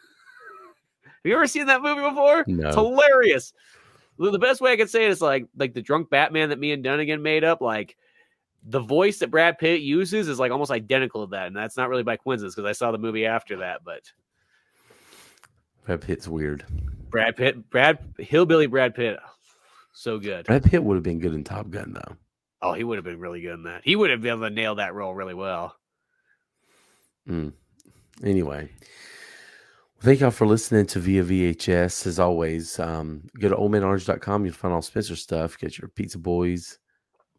Have 1.23 1.29
you 1.29 1.35
ever 1.35 1.47
seen 1.47 1.67
that 1.67 1.81
movie 1.81 2.01
before? 2.01 2.43
No. 2.47 2.67
It's 2.67 2.75
hilarious. 2.75 3.53
The 4.19 4.37
best 4.37 4.59
way 4.59 4.73
I 4.73 4.77
could 4.77 4.89
say 4.89 5.05
it 5.05 5.11
is 5.11 5.21
like 5.21 5.47
like 5.57 5.73
the 5.73 5.81
drunk 5.81 6.09
Batman 6.09 6.49
that 6.49 6.59
me 6.59 6.71
and 6.71 6.83
Dunnigan 6.83 7.21
made 7.21 7.43
up. 7.43 7.61
Like 7.61 7.95
the 8.65 8.79
voice 8.79 9.19
that 9.19 9.31
Brad 9.31 9.57
Pitt 9.57 9.81
uses 9.81 10.27
is 10.27 10.39
like 10.39 10.51
almost 10.51 10.71
identical 10.71 11.25
to 11.25 11.31
that, 11.31 11.47
and 11.47 11.55
that's 11.55 11.77
not 11.77 11.89
really 11.89 12.03
by 12.03 12.17
coincidence 12.17 12.55
because 12.55 12.67
I 12.67 12.71
saw 12.71 12.91
the 12.91 12.97
movie 12.97 13.25
after 13.25 13.57
that. 13.57 13.83
But 13.83 14.11
Brad 15.85 16.01
Pitt's 16.01 16.27
weird. 16.27 16.65
Brad 17.09 17.35
Pitt, 17.35 17.69
Brad 17.69 17.99
Hillbilly 18.17 18.67
Brad 18.67 18.95
Pitt, 18.95 19.19
so 19.91 20.17
good. 20.17 20.45
Brad 20.45 20.63
Pitt 20.63 20.83
would 20.83 20.95
have 20.95 21.03
been 21.03 21.19
good 21.19 21.33
in 21.33 21.43
Top 21.43 21.69
Gun 21.69 21.93
though. 21.93 22.15
Oh, 22.61 22.73
he 22.73 22.85
would 22.85 22.97
have 22.97 23.05
been 23.05 23.19
really 23.19 23.41
good 23.41 23.55
in 23.55 23.63
that. 23.63 23.81
He 23.83 23.95
would 23.95 24.09
have 24.09 24.21
been 24.21 24.31
able 24.37 24.47
to 24.47 24.49
nail 24.49 24.75
that 24.75 24.93
role 24.93 25.13
really 25.13 25.33
well. 25.33 25.75
Mm. 27.27 27.51
Anyway, 28.23 28.69
thank 29.99 30.21
y'all 30.21 30.31
for 30.31 30.47
listening 30.47 30.85
to 30.87 30.99
Via 30.99 31.23
VHS. 31.23 32.07
As 32.07 32.19
always, 32.19 32.79
um, 32.79 33.29
go 33.37 33.49
to 33.49 33.55
oldmanorange.com. 33.55 34.45
You'll 34.45 34.53
find 34.53 34.73
all 34.73 34.81
Spencer 34.81 35.17
stuff. 35.17 35.57
Get 35.57 35.77
your 35.77 35.89
Pizza 35.89 36.17
Boys 36.17 36.79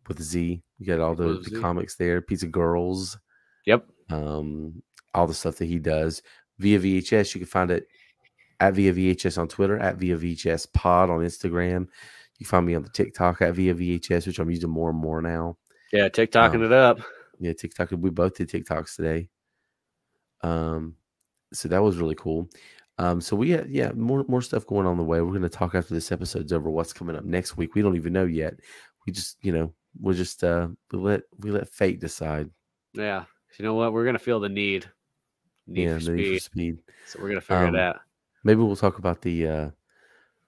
with 0.09 0.21
Z. 0.21 0.63
You 0.79 0.87
got 0.87 1.01
all 1.01 1.15
the, 1.15 1.45
the 1.49 1.61
comics 1.61 1.97
there. 1.97 2.21
Pizza 2.21 2.47
Girls. 2.47 3.19
Yep. 3.67 3.87
Um, 4.11 4.83
all 5.15 5.27
the 5.27 5.35
stuff 5.35 5.57
that 5.57 5.67
he 5.67 5.79
does 5.79 6.23
via 6.59 6.79
VHS. 6.79 7.35
You 7.35 7.41
can 7.41 7.49
find 7.49 7.71
it 7.71 7.87
at 8.61 8.75
Via 8.75 8.93
VHS 8.93 9.39
on 9.39 9.49
Twitter, 9.49 9.79
at 9.79 9.97
Via 9.97 10.17
VHS 10.17 10.73
Pod 10.73 11.11
on 11.11 11.21
Instagram. 11.21 11.89
You 12.39 12.47
find 12.47 12.67
me 12.67 12.75
on 12.75 12.83
the 12.83 12.89
TikTok 12.91 13.43
at 13.43 13.55
Via 13.55 13.75
VHS, 13.75 14.27
which 14.27 14.39
I'm 14.39 14.51
using 14.51 14.71
more 14.71 14.91
and 14.91 14.99
more 14.99 15.23
now. 15.23 15.57
Yeah, 15.93 16.09
TikToking 16.09 16.57
Um, 16.57 16.65
it 16.65 16.73
up. 16.73 17.01
Yeah, 17.39 17.53
TikTok. 17.53 17.91
We 17.93 18.11
both 18.11 18.37
did 18.37 18.49
TikToks 18.49 18.97
today. 18.97 19.29
Um, 20.43 20.97
so 21.53 21.69
that 21.69 21.83
was 21.83 21.97
really 21.97 22.15
cool. 22.15 22.49
Um, 22.99 23.21
so 23.21 23.35
we 23.35 23.51
had 23.51 23.69
yeah 23.69 23.91
more 23.93 24.25
more 24.29 24.43
stuff 24.43 24.67
going 24.67 24.87
on 24.87 24.97
the 24.97 25.05
way. 25.05 25.21
We're 25.21 25.31
going 25.31 25.43
to 25.43 25.49
talk 25.49 25.75
after 25.75 25.95
this 25.95 26.13
episode's 26.13 26.53
over. 26.53 26.71
What's 26.71 26.93
coming 26.93 27.17
up 27.17 27.25
next 27.25 27.57
week? 27.57 27.75
We 27.75 27.83
don't 27.83 27.97
even 27.97 28.13
know 28.13 28.25
yet. 28.25 28.55
We 29.07 29.13
just 29.13 29.37
you 29.43 29.53
know 29.53 29.75
we'll 30.01 30.15
just 30.15 30.43
uh 30.45 30.69
we 30.91 30.99
let 30.99 31.23
we 31.39 31.51
let 31.51 31.69
fate 31.69 32.01
decide. 32.01 32.51
Yeah. 32.93 33.25
You 33.59 33.65
know 33.65 33.75
what? 33.75 33.93
We're 33.93 34.05
gonna 34.05 34.19
feel 34.19 34.41
the 34.41 34.49
need. 34.49 34.87
Need 35.67 35.83
yeah, 35.85 35.99
for 35.99 36.05
the 36.05 36.11
Need 36.13 36.25
speed. 36.25 36.35
for 36.35 36.41
speed. 36.45 36.79
So 37.07 37.19
we're 37.23 37.29
gonna 37.29 37.41
figure 37.41 37.67
Um, 37.67 37.75
it 37.75 37.81
out. 37.81 38.01
Maybe 38.43 38.61
we'll 38.61 38.77
talk 38.77 38.99
about 38.99 39.23
the 39.23 39.49
uh, 39.49 39.71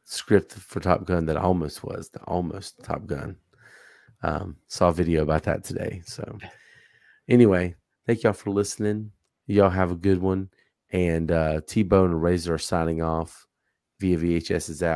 script 0.05 0.53
for 0.53 0.81
Top 0.81 1.05
Gun 1.05 1.25
that 1.27 1.37
almost 1.37 1.83
was 1.85 2.09
the 2.11 2.21
almost 2.25 2.83
Top 2.83 3.07
Gun. 3.07 3.37
Um, 4.23 4.57
saw 4.67 4.89
a 4.89 4.93
video 4.93 5.23
about 5.23 5.45
that 5.45 5.65
today. 5.65 6.03
So 6.05 6.39
anyway, 7.29 7.75
thank 8.07 8.23
y'all 8.23 8.33
for 8.33 8.51
listening. 8.51 9.13
Y'all 9.47 9.71
have 9.71 9.93
a 9.93 9.97
good 9.97 10.19
one. 10.21 10.51
And 10.91 11.31
uh, 11.31 11.61
T 11.67 11.83
Bone 11.83 12.11
and 12.11 12.23
Razor 12.23 12.55
are 12.55 12.59
signing 12.59 13.03
off. 13.03 13.47
Via 13.99 14.19
VHS 14.19 14.69
is 14.69 14.83
out. 14.83 14.95